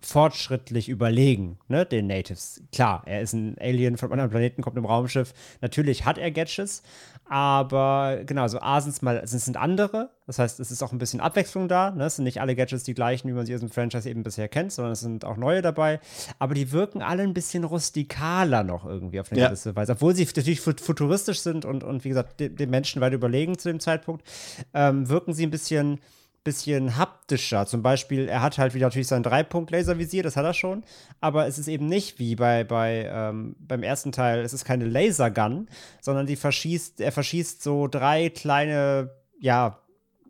fortschrittlich 0.00 0.88
überlegen, 0.88 1.58
ne, 1.68 1.84
den 1.84 2.06
Natives. 2.06 2.62
Klar, 2.72 3.02
er 3.06 3.20
ist 3.20 3.32
ein 3.32 3.56
Alien 3.60 3.96
von 3.96 4.06
einem 4.06 4.12
anderen 4.12 4.30
Planeten, 4.30 4.62
kommt 4.62 4.78
im 4.78 4.86
Raumschiff. 4.86 5.34
Natürlich 5.60 6.04
hat 6.04 6.16
er 6.16 6.30
Gadgets, 6.30 6.82
aber 7.30 8.24
genau, 8.26 8.48
so 8.48 8.60
A 8.60 8.80
sind 8.80 9.00
mal, 9.02 9.20
es 9.22 9.30
sind 9.30 9.56
andere. 9.56 10.10
Das 10.26 10.40
heißt, 10.40 10.58
es 10.58 10.72
ist 10.72 10.82
auch 10.82 10.90
ein 10.90 10.98
bisschen 10.98 11.20
Abwechslung 11.20 11.68
da. 11.68 11.92
Ne? 11.92 12.06
Es 12.06 12.16
sind 12.16 12.24
nicht 12.24 12.40
alle 12.40 12.56
Gadgets 12.56 12.82
die 12.82 12.92
gleichen, 12.92 13.28
wie 13.28 13.32
man 13.32 13.46
sie 13.46 13.54
aus 13.54 13.60
dem 13.60 13.70
Franchise 13.70 14.10
eben 14.10 14.24
bisher 14.24 14.48
kennt, 14.48 14.72
sondern 14.72 14.94
es 14.94 15.00
sind 15.00 15.24
auch 15.24 15.36
neue 15.36 15.62
dabei. 15.62 16.00
Aber 16.40 16.54
die 16.54 16.72
wirken 16.72 17.02
alle 17.02 17.22
ein 17.22 17.32
bisschen 17.32 17.62
rustikaler 17.62 18.64
noch 18.64 18.84
irgendwie 18.84 19.20
auf 19.20 19.30
eine 19.30 19.40
ja. 19.40 19.46
gewisse 19.46 19.76
Weise. 19.76 19.92
Obwohl 19.92 20.16
sie 20.16 20.24
natürlich 20.24 20.60
futuristisch 20.60 21.38
sind 21.38 21.64
und, 21.64 21.84
und 21.84 22.04
wie 22.04 22.08
gesagt, 22.08 22.40
den 22.40 22.68
Menschen 22.68 23.00
weit 23.00 23.12
überlegen 23.12 23.56
zu 23.56 23.68
dem 23.68 23.78
Zeitpunkt, 23.78 24.26
ähm, 24.74 25.08
wirken 25.08 25.32
sie 25.32 25.46
ein 25.46 25.50
bisschen 25.50 26.00
bisschen 26.44 26.96
haptischer. 26.96 27.66
Zum 27.66 27.82
Beispiel, 27.82 28.28
er 28.28 28.42
hat 28.42 28.58
halt 28.58 28.74
wieder 28.74 28.86
natürlich 28.86 29.08
sein 29.08 29.22
Dreipunkt-Laservisier, 29.22 30.22
das 30.22 30.36
hat 30.36 30.44
er 30.44 30.54
schon, 30.54 30.84
aber 31.20 31.46
es 31.46 31.58
ist 31.58 31.68
eben 31.68 31.86
nicht 31.86 32.18
wie 32.18 32.34
bei, 32.34 32.64
bei 32.64 33.10
ähm, 33.12 33.56
beim 33.58 33.82
ersten 33.82 34.12
Teil, 34.12 34.40
es 34.40 34.52
ist 34.52 34.64
keine 34.64 34.86
Lasergun, 34.86 35.68
sondern 36.00 36.26
die 36.26 36.36
verschießt, 36.36 37.00
er 37.00 37.12
verschießt 37.12 37.62
so 37.62 37.88
drei 37.88 38.30
kleine, 38.30 39.10
ja, 39.38 39.79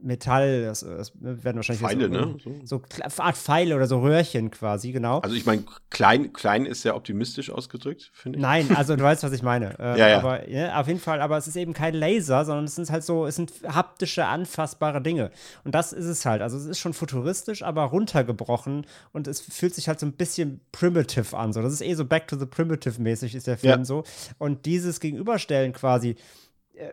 Metall, 0.03 0.65
das, 0.65 0.81
das 0.81 1.13
werden 1.21 1.57
wahrscheinlich 1.57 1.83
Pfeile, 1.83 2.05
so, 2.07 2.11
ne? 2.11 2.37
So, 2.65 2.83
so 2.83 3.23
Art 3.23 3.37
Pfeile 3.37 3.77
oder 3.77 3.87
so 3.87 4.01
Röhrchen 4.01 4.51
quasi, 4.51 4.93
genau. 4.93 5.21
Also 5.21 5.37
ich 5.37 5.47
meine, 5.47 5.65
klein, 5.91 6.33
klein 6.33 6.67
ist 6.67 6.83
sehr 6.83 6.97
optimistisch 6.97 7.51
ausgedrückt, 7.51 8.11
finde 8.15 8.39
ich. 8.39 8.43
Nein, 8.43 8.75
also 8.75 8.97
du 8.97 9.03
weißt, 9.03 9.23
was 9.23 9.33
ich 9.33 9.43
meine. 9.43 9.61
Äh, 9.81 9.99
ja, 9.99 10.09
ja. 10.09 10.19
Aber 10.19 10.49
ja, 10.49 10.81
auf 10.81 10.89
jeden 10.89 11.01
Fall, 11.01 11.23
aber 11.23 11.39
es 11.39 11.47
ist 11.47 11.57
eben 11.57 11.73
kein 11.73 11.95
Laser, 11.95 12.45
sondern 12.45 12.65
es 12.65 12.75
sind 12.75 12.91
halt 12.91 13.03
so, 13.03 13.25
es 13.25 13.37
sind 13.37 13.53
haptische, 13.67 14.27
anfassbare 14.27 15.01
Dinge. 15.01 15.31
Und 15.65 15.75
das 15.75 15.93
ist 15.93 16.05
es 16.05 16.27
halt. 16.27 16.43
Also 16.43 16.59
es 16.59 16.67
ist 16.67 16.79
schon 16.79 16.93
futuristisch, 16.93 17.63
aber 17.63 17.85
runtergebrochen 17.85 18.87
und 19.13 19.27
es 19.27 19.41
fühlt 19.41 19.75
sich 19.75 19.89
halt 19.89 20.01
so 20.01 20.07
ein 20.07 20.13
bisschen 20.13 20.61
primitive 20.73 21.37
an. 21.37 21.53
So. 21.53 21.63
Das 21.63 21.73
ist 21.73 21.81
eh 21.83 21.95
so 21.95 22.05
Back 22.05 22.29
to 22.29 22.37
the 22.37 22.47
Primitive 22.47 23.01
mäßig 23.01 23.35
ist 23.35 23.47
der 23.47 23.57
Film 23.57 23.81
ja. 23.81 23.85
so. 23.85 24.05
Und 24.39 24.67
dieses 24.67 25.01
Gegenüberstellen 25.01 25.73
quasi 25.73 26.17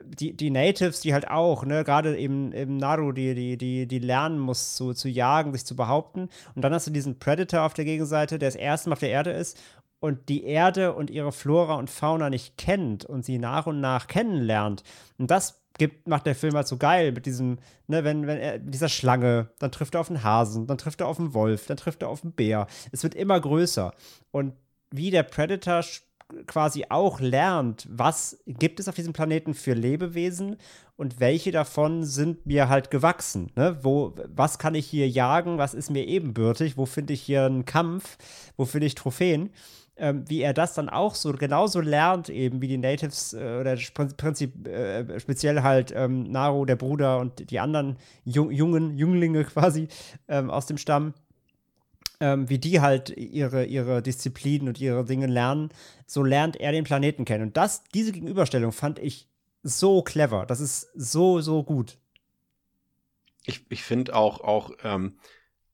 die, 0.04 0.36
die 0.36 0.50
Natives, 0.50 1.02
die 1.02 1.14
halt 1.14 1.30
auch, 1.30 1.66
ne, 1.66 1.84
gerade 1.84 2.18
eben 2.18 2.52
im 2.52 2.78
Naru, 2.78 3.12
die, 3.12 3.36
die, 3.36 3.58
die, 3.58 3.88
die 3.88 4.00
lernen 4.00 4.40
muss, 4.40 4.76
zu, 4.76 4.94
zu 4.94 5.10
jagen, 5.10 5.54
sich 5.54 5.66
zu 5.66 5.76
behaupten. 5.76 6.30
Und 6.56 6.62
dann 6.62 6.74
hast 6.74 6.88
du 6.88 6.92
diesen 6.92 7.20
Predator 7.20 7.64
auf 7.64 7.74
der 7.74 7.86
Gegenseite, 7.86 8.40
der 8.40 8.50
das 8.50 8.56
erste 8.56 8.90
Mal 8.90 8.94
auf 8.94 9.00
der 9.00 9.10
Erde 9.10 9.32
ist 9.32 9.60
und 10.00 10.30
die 10.30 10.44
Erde 10.44 10.94
und 10.94 11.10
ihre 11.10 11.32
Flora 11.32 11.76
und 11.76 11.90
Fauna 11.90 12.30
nicht 12.30 12.58
kennt 12.58 13.06
und 13.06 13.26
sie 13.26 13.40
nach 13.40 13.66
und 13.66 13.82
nach 13.82 14.08
kennenlernt. 14.08 14.84
Und 15.18 15.32
das 15.32 15.62
gibt, 15.78 16.08
macht 16.08 16.26
der 16.26 16.36
Film 16.36 16.56
halt 16.56 16.68
so 16.68 16.78
geil 16.78 17.12
mit 17.12 17.26
diesem, 17.26 17.60
ne, 17.88 18.04
wenn, 18.04 18.28
wenn 18.28 18.38
er, 18.38 18.60
dieser 18.60 18.90
Schlange, 18.90 19.50
dann 19.60 19.72
trifft 19.72 19.96
er 19.96 20.02
auf 20.02 20.10
einen 20.10 20.24
Hasen, 20.24 20.68
dann 20.68 20.78
trifft 20.78 21.02
er 21.02 21.08
auf 21.08 21.20
einen 21.20 21.34
Wolf, 21.34 21.66
dann 21.68 21.78
trifft 21.78 22.02
er 22.02 22.10
auf 22.10 22.24
einen 22.24 22.34
Bär. 22.34 22.68
Es 22.92 23.04
wird 23.04 23.16
immer 23.16 23.40
größer. 23.40 23.94
Und 24.32 24.54
wie 24.92 25.12
der 25.12 25.24
Predator 25.24 25.84
quasi 26.46 26.86
auch 26.90 27.20
lernt, 27.20 27.88
was 27.90 28.38
gibt 28.46 28.80
es 28.80 28.88
auf 28.88 28.96
diesem 28.96 29.14
Planeten 29.14 29.54
für 29.54 29.74
Lebewesen 29.74 30.58
und 30.96 31.20
welche 31.20 31.52
davon 31.52 32.04
sind 32.04 32.46
mir 32.46 32.70
halt 32.70 32.92
gewachsen. 32.92 33.52
Ne? 33.56 33.78
Wo, 33.82 34.14
was 34.28 34.60
kann 34.60 34.76
ich 34.76 34.88
hier 34.88 35.08
jagen, 35.08 35.58
was 35.58 35.74
ist 35.74 35.90
mir 35.90 36.06
ebenbürtig, 36.06 36.78
wo 36.78 36.86
finde 36.86 37.14
ich 37.14 37.22
hier 37.22 37.46
einen 37.46 37.66
Kampf, 37.66 38.18
wo 38.58 38.66
finde 38.66 38.88
ich 38.88 38.96
Trophäen 38.96 39.52
ähm, 39.98 40.24
wie 40.28 40.42
er 40.42 40.54
das 40.54 40.74
dann 40.74 40.90
auch 40.90 41.16
so 41.16 41.32
genauso 41.34 41.82
lernt, 41.82 42.30
eben 42.30 42.62
wie 42.62 42.68
die 42.68 42.78
Natives 42.78 43.34
äh, 43.34 43.58
oder 43.60 43.76
Prinzip, 44.18 44.68
äh, 44.68 45.20
speziell 45.20 45.64
halt 45.64 45.92
ähm, 45.96 46.32
Naru, 46.32 46.66
der 46.66 46.76
Bruder 46.76 47.20
und 47.20 47.50
die 47.50 47.60
anderen 47.60 47.98
Jung, 48.24 48.52
Jungen, 48.52 48.96
Jünglinge 48.96 49.44
quasi 49.46 49.88
ähm, 50.28 50.50
aus 50.50 50.68
dem 50.68 50.78
Stamm. 50.78 51.14
Ähm, 52.20 52.50
wie 52.50 52.58
die 52.58 52.82
halt 52.82 53.10
ihre, 53.16 53.66
ihre 53.66 54.02
Disziplinen 54.02 54.68
und 54.68 54.82
ihre 54.82 55.06
Dinge 55.06 55.28
lernen, 55.28 55.70
so 56.08 56.24
lernt 56.24 56.56
er 56.56 56.72
den 56.72 56.84
Planeten 56.84 57.26
kennen. 57.26 57.44
Und 57.44 57.58
das, 57.58 57.84
diese 57.94 58.12
Gegenüberstellung 58.12 58.72
fand 58.72 58.98
ich 58.98 59.28
so 59.62 60.02
clever. 60.02 60.46
Das 60.48 60.60
ist 60.60 60.90
so, 60.96 61.42
so 61.42 61.64
gut. 61.64 62.00
Ich, 63.46 63.66
ich 63.70 63.84
finde 63.84 64.16
auch, 64.16 64.42
auch 64.42 64.72
ähm, 64.84 65.20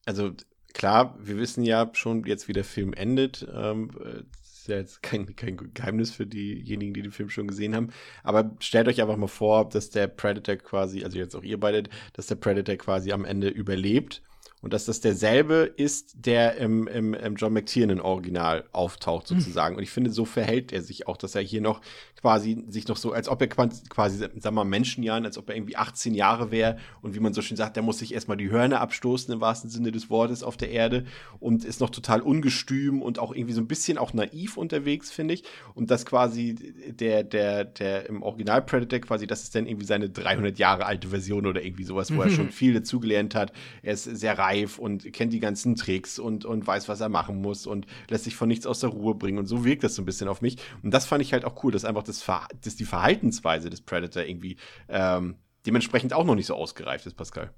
also 0.06 0.34
klar, 0.74 1.18
wir 1.20 1.38
wissen 1.38 1.64
ja 1.64 1.89
schon 1.94 2.26
jetzt, 2.26 2.48
wie 2.48 2.54
der 2.54 2.66
Film 2.66 2.94
endet. 2.94 3.48
Ähm, 3.54 3.91
das 3.96 4.60
ist 4.60 4.68
ja 4.68 4.78
jetzt 4.78 5.02
kein, 5.02 5.36
kein 5.36 5.74
Geheimnis 5.74 6.12
für 6.12 6.26
diejenigen, 6.26 6.94
die 6.94 7.04
den 7.04 7.12
Film 7.12 7.30
schon 7.30 7.48
gesehen 7.48 7.76
haben. 7.76 7.89
Aber 8.24 8.56
stellt 8.60 8.88
euch 8.88 9.02
einfach 9.02 9.18
mal 9.18 9.28
vor, 9.28 9.70
dass 9.70 9.89
der 9.89 10.08
Predator 10.08 10.56
quasi, 10.58 11.04
also 11.04 11.18
jetzt 11.18 11.36
auch 11.36 11.44
ihr 11.44 11.60
beide, 11.60 11.84
dass 12.14 12.28
der 12.28 12.36
Predator 12.36 12.76
quasi 12.76 13.12
am 13.12 13.26
Ende 13.26 13.50
überlebt 13.50 14.22
und 14.64 14.72
dass 14.72 14.86
das 14.86 15.01
derselbe 15.01 15.74
ist, 15.76 16.26
der 16.26 16.55
im, 16.55 16.88
im, 16.88 17.14
im 17.14 17.36
John 17.36 17.51
McTiernan 17.51 17.99
Original 17.99 18.64
auftaucht 18.72 19.28
sozusagen. 19.28 19.74
Mhm. 19.74 19.78
Und 19.78 19.84
ich 19.84 19.91
finde, 19.91 20.09
so 20.09 20.24
verhält 20.24 20.72
er 20.72 20.82
sich 20.82 21.05
auch, 21.05 21.18
dass 21.18 21.36
er 21.36 21.41
hier 21.41 21.59
noch 21.59 21.82
quasi 22.24 22.63
sich 22.69 22.88
noch 22.88 22.95
so, 22.95 23.11
als 23.11 23.28
ob 23.28 23.41
er 23.41 23.47
quasi, 23.47 24.17
sagen 24.17 24.41
wir 24.41 24.51
mal, 24.51 24.63
Menschenjahren, 24.63 25.26
als 25.26 25.38
ob 25.38 25.49
er 25.49 25.57
irgendwie 25.57 25.76
18 25.76 26.13
Jahre 26.13 26.51
wäre 26.51 26.78
und 27.01 27.15
wie 27.15 27.19
man 27.19 27.34
so 27.34 27.41
schön 27.41 27.57
sagt, 27.57 27.76
der 27.76 27.84
muss 27.84 27.99
sich 27.99 28.13
erstmal 28.13 28.38
die 28.38 28.49
Hörner 28.49 28.80
abstoßen 28.80 29.34
im 29.34 29.41
wahrsten 29.41 29.69
Sinne 29.69 29.91
des 29.91 30.09
Wortes 30.09 30.41
auf 30.41 30.55
der 30.55 30.71
Erde 30.71 31.03
und 31.41 31.65
ist 31.65 31.82
noch 31.82 31.89
total 31.89 32.21
ungestüm 32.21 33.01
und 33.01 33.19
auch 33.19 33.36
irgendwie 33.36 33.53
so 33.53 33.59
ein 33.59 33.67
bisschen 33.67 33.97
auch 33.97 34.13
naiv 34.13 34.55
unterwegs, 34.55 35.11
finde 35.11 35.34
ich. 35.34 35.43
Und 35.76 35.91
das 35.91 36.05
quasi 36.05 36.55
der, 36.88 37.26
der, 37.26 37.65
der 37.65 38.07
im 38.07 38.24
Original 38.24 38.61
Predator 38.61 38.99
quasi, 38.99 39.28
das 39.28 39.43
ist 39.43 39.53
dann 39.53 39.67
irgendwie 39.67 39.86
seine 39.86 40.09
300 40.09 40.57
Jahre 40.57 40.86
alte 40.86 41.09
Version 41.09 41.45
oder 41.45 41.61
irgendwie 41.61 41.84
sowas, 41.84 42.09
wo 42.09 42.15
mhm. 42.15 42.21
er 42.21 42.30
schon 42.30 42.51
viel 42.51 42.74
dazugelernt 42.74 43.36
hat. 43.36 43.51
Er 43.82 43.95
ist 43.95 44.05
sehr 44.05 44.38
reif 44.38 44.80
und 44.80 45.11
kennt 45.11 45.34
die 45.34 45.41
ganzen 45.41 45.76
Tricks 45.76 46.19
und, 46.19 46.45
und 46.45 46.65
weiß, 46.65 46.88
was 46.88 47.01
er 47.01 47.09
machen 47.09 47.41
muss 47.41 47.67
und 47.67 47.86
lässt 48.09 48.24
sich 48.24 48.38
von 48.38 48.47
nichts 48.47 48.65
aus 48.65 48.80
der 48.80 48.91
Ruhe 48.91 49.13
bringen. 49.13 49.39
Und 49.39 49.47
so 49.47 49.65
wirkt 49.65 49.84
das 49.84 49.95
so 49.95 50.01
ein 50.01 50.05
bisschen 50.05 50.30
auf 50.30 50.41
mich. 50.41 50.55
Und 50.84 50.93
das 50.93 51.05
fand 51.05 51.21
ich 51.21 51.34
halt 51.34 51.43
auch 51.43 51.61
cool, 51.65 51.74
dass 51.74 51.84
einfach 51.84 52.03
das, 52.03 52.12
Ver 52.22 52.47
dass 52.61 52.76
die 52.76 52.86
Verhaltensweise 52.86 53.70
des 53.70 53.82
Predator 53.82 54.24
irgendwie 54.24 54.57
ähm, 54.89 55.36
dementsprechend 55.66 56.14
auch 56.14 56.26
noch 56.26 56.36
nicht 56.36 56.47
so 56.47 56.55
ausgereift 56.55 57.05
ist, 57.05 57.16
Pascal. 57.16 57.53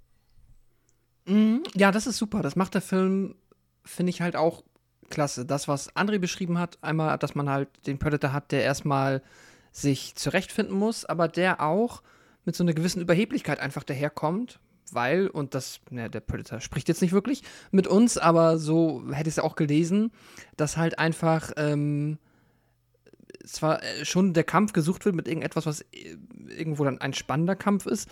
Mhm, 1.26 1.64
ja, 1.74 1.92
das 1.92 2.08
ist 2.08 2.18
super. 2.18 2.42
Das 2.42 2.56
macht 2.56 2.74
der 2.74 2.82
Film, 2.82 3.36
finde 3.84 4.12
ich 4.12 4.22
halt 4.22 4.36
auch 4.36 4.64
klasse. 5.10 5.46
Das, 5.46 5.68
was 5.68 5.96
André 5.96 6.20
beschrieben 6.20 6.60
hat, 6.60 6.78
einmal, 6.82 7.18
dass 7.18 7.36
man 7.36 7.50
halt 7.50 7.70
den 7.88 8.00
Predator 8.00 8.34
hat, 8.34 8.52
der 8.52 8.64
erstmal 8.64 9.22
sich 9.72 10.16
zurechtfinden 10.16 10.78
muss, 10.78 11.06
aber 11.06 11.28
der 11.28 11.62
auch 11.62 12.02
mit 12.46 12.56
so 12.56 12.64
einer 12.64 12.74
gewissen 12.74 13.02
Überheblichkeit 13.02 13.60
einfach 13.60 13.84
daherkommt, 13.84 14.60
weil, 14.92 15.28
und 15.28 15.56
das, 15.56 15.80
ne, 15.90 16.10
der 16.10 16.20
Predator 16.20 16.62
spricht 16.62 16.88
jetzt 16.88 17.02
nicht 17.02 17.12
wirklich 17.12 17.42
mit 17.72 17.88
uns, 17.88 18.18
aber 18.18 18.58
so 18.58 19.04
hätte 19.12 19.28
ich 19.28 19.34
es 19.34 19.36
ja 19.38 19.44
auch 19.44 19.56
gelesen, 19.56 20.12
dass 20.58 20.78
halt 20.78 21.00
einfach 21.00 21.52
ähm, 21.58 22.20
zwar 23.46 23.84
äh, 23.84 24.06
schon 24.06 24.34
der 24.34 24.44
Kampf 24.44 24.74
gesucht 24.74 25.06
wird 25.06 25.16
mit 25.16 25.28
irgendetwas, 25.28 25.66
was 25.66 25.82
äh, 25.82 26.18
irgendwo 26.50 26.84
dann 26.84 27.00
ein 27.00 27.14
spannender 27.14 27.56
Kampf 27.56 27.86
ist, 27.86 28.10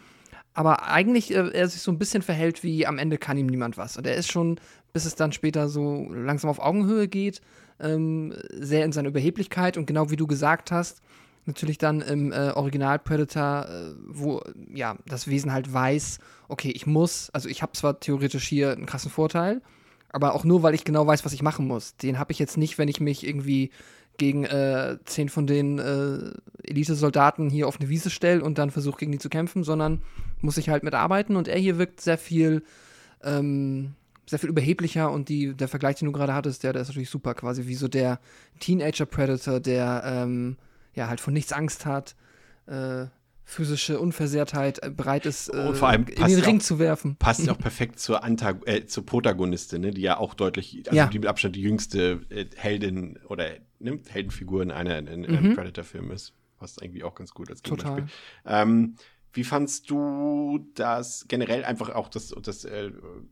aber 0.53 0.87
eigentlich 0.87 1.33
äh, 1.33 1.49
er 1.49 1.67
sich 1.67 1.81
so 1.81 1.91
ein 1.91 1.99
bisschen 1.99 2.21
verhält 2.21 2.63
wie 2.63 2.85
am 2.85 2.97
Ende 2.97 3.17
kann 3.17 3.37
ihm 3.37 3.47
niemand 3.47 3.77
was. 3.77 3.97
Und 3.97 4.07
er 4.07 4.15
ist 4.15 4.31
schon, 4.31 4.59
bis 4.93 5.05
es 5.05 5.15
dann 5.15 5.31
später 5.31 5.69
so 5.69 6.07
langsam 6.11 6.49
auf 6.49 6.59
Augenhöhe 6.59 7.07
geht, 7.07 7.41
ähm, 7.79 8.33
sehr 8.51 8.85
in 8.85 8.91
seiner 8.91 9.09
Überheblichkeit 9.09 9.77
und 9.77 9.85
genau 9.85 10.09
wie 10.11 10.15
du 10.15 10.27
gesagt 10.27 10.71
hast, 10.71 11.01
natürlich 11.45 11.77
dann 11.77 12.01
im 12.01 12.31
äh, 12.31 12.51
Original 12.51 12.99
Predator, 12.99 13.65
äh, 13.67 13.93
wo 14.07 14.41
ja 14.73 14.95
das 15.05 15.27
Wesen 15.27 15.51
halt 15.51 15.71
weiß, 15.71 16.19
okay, 16.47 16.71
ich 16.71 16.85
muss, 16.85 17.29
also 17.31 17.49
ich 17.49 17.61
habe 17.61 17.73
zwar 17.73 17.99
theoretisch 17.99 18.47
hier 18.47 18.71
einen 18.71 18.85
krassen 18.85 19.11
Vorteil, 19.11 19.61
aber 20.09 20.35
auch 20.35 20.43
nur, 20.43 20.63
weil 20.63 20.75
ich 20.75 20.85
genau 20.85 21.05
weiß, 21.05 21.25
was 21.25 21.33
ich 21.33 21.41
machen 21.41 21.67
muss. 21.67 21.97
Den 21.97 22.19
habe 22.19 22.31
ich 22.31 22.39
jetzt 22.39 22.57
nicht, 22.57 22.77
wenn 22.77 22.87
ich 22.87 23.01
mich 23.01 23.27
irgendwie 23.27 23.71
gegen 24.17 24.45
äh, 24.45 24.97
zehn 25.05 25.29
von 25.29 25.47
den 25.47 25.79
äh, 25.79 26.31
Elite-Soldaten 26.63 27.49
hier 27.49 27.67
auf 27.67 27.79
eine 27.79 27.89
Wiese 27.89 28.09
stelle 28.09 28.43
und 28.43 28.57
dann 28.57 28.71
versuche 28.71 28.99
gegen 28.99 29.11
die 29.11 29.17
zu 29.17 29.29
kämpfen, 29.29 29.63
sondern 29.63 30.01
muss 30.41 30.57
ich 30.57 30.69
halt 30.69 30.83
mitarbeiten 30.83 31.35
und 31.35 31.47
er 31.47 31.57
hier 31.57 31.77
wirkt 31.77 32.01
sehr 32.01 32.17
viel 32.17 32.63
ähm, 33.23 33.95
sehr 34.25 34.39
viel 34.39 34.49
überheblicher 34.49 35.11
und 35.11 35.29
die, 35.29 35.53
der 35.53 35.67
Vergleich, 35.67 35.97
den 35.97 36.05
du 36.05 36.11
gerade 36.11 36.33
hattest, 36.33 36.63
der, 36.63 36.73
der 36.73 36.81
ist 36.81 36.87
natürlich 36.87 37.09
super, 37.09 37.33
quasi 37.33 37.67
wie 37.67 37.75
so 37.75 37.87
der 37.87 38.19
Teenager-Predator, 38.59 39.59
der 39.59 40.03
ähm, 40.05 40.57
ja 40.95 41.07
halt 41.07 41.19
von 41.19 41.33
nichts 41.33 41.51
Angst 41.51 41.85
hat, 41.85 42.15
äh, 42.67 43.05
physische 43.45 43.99
Unversehrtheit 43.99 44.83
äh, 44.83 44.89
bereit 44.89 45.25
ist, 45.25 45.49
äh, 45.49 45.67
und 45.67 45.75
vor 45.75 45.89
allem 45.89 46.05
in 46.05 46.27
den 46.27 46.39
Ring 46.39 46.57
auch, 46.59 46.63
zu 46.63 46.79
werfen. 46.79 47.15
Passt 47.17 47.49
auch 47.49 47.57
perfekt 47.59 47.99
zur, 47.99 48.23
Antag 48.23 48.67
äh, 48.67 48.85
zur 48.85 49.05
Protagonistin, 49.05 49.81
ne, 49.81 49.91
die 49.91 50.01
ja 50.01 50.17
auch 50.17 50.33
deutlich, 50.33 50.83
also 50.85 50.95
ja. 50.95 51.07
die 51.07 51.19
mit 51.19 51.27
Abstand 51.27 51.55
die 51.55 51.61
jüngste 51.61 52.21
äh, 52.29 52.45
Heldin 52.55 53.19
oder 53.27 53.51
ne, 53.79 53.99
Heldenfigur 54.09 54.61
in 54.61 54.71
einer 54.71 54.97
in, 54.97 55.07
in 55.07 55.21
mhm. 55.21 55.37
einem 55.37 55.55
Predator-Film 55.55 56.11
ist. 56.11 56.33
Passt 56.57 56.81
irgendwie 56.81 57.03
auch 57.03 57.15
ganz 57.15 57.33
gut 57.33 57.49
als 57.49 57.61
Gegenspiel. 57.61 58.05
Ähm, 58.45 58.95
wie 59.33 59.43
fandst 59.43 59.89
du 59.89 60.69
das 60.75 61.25
generell 61.27 61.65
einfach 61.65 61.89
auch 61.89 62.07
das, 62.07 62.33
das, 62.43 62.65
äh, 62.65 62.91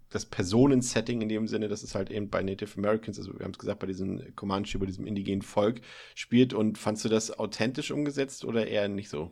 das 0.09 0.25
Personensetting 0.25 1.21
in 1.21 1.29
dem 1.29 1.47
Sinne, 1.47 1.67
dass 1.67 1.83
es 1.83 1.93
halt 1.93 2.09
eben 2.09 2.29
bei 2.29 2.41
Native 2.41 2.75
Americans, 2.77 3.19
also 3.19 3.37
wir 3.37 3.45
haben 3.45 3.51
es 3.51 3.59
gesagt, 3.59 3.79
bei 3.79 3.87
diesem 3.87 4.35
Comanche, 4.35 4.79
bei 4.79 4.87
diesem 4.87 5.05
indigenen 5.05 5.43
Volk 5.43 5.81
spielt 6.15 6.53
und 6.55 6.79
fandst 6.79 7.05
du 7.05 7.09
das 7.09 7.37
authentisch 7.37 7.91
umgesetzt 7.91 8.43
oder 8.45 8.65
eher 8.65 8.89
nicht 8.89 9.09
so? 9.09 9.31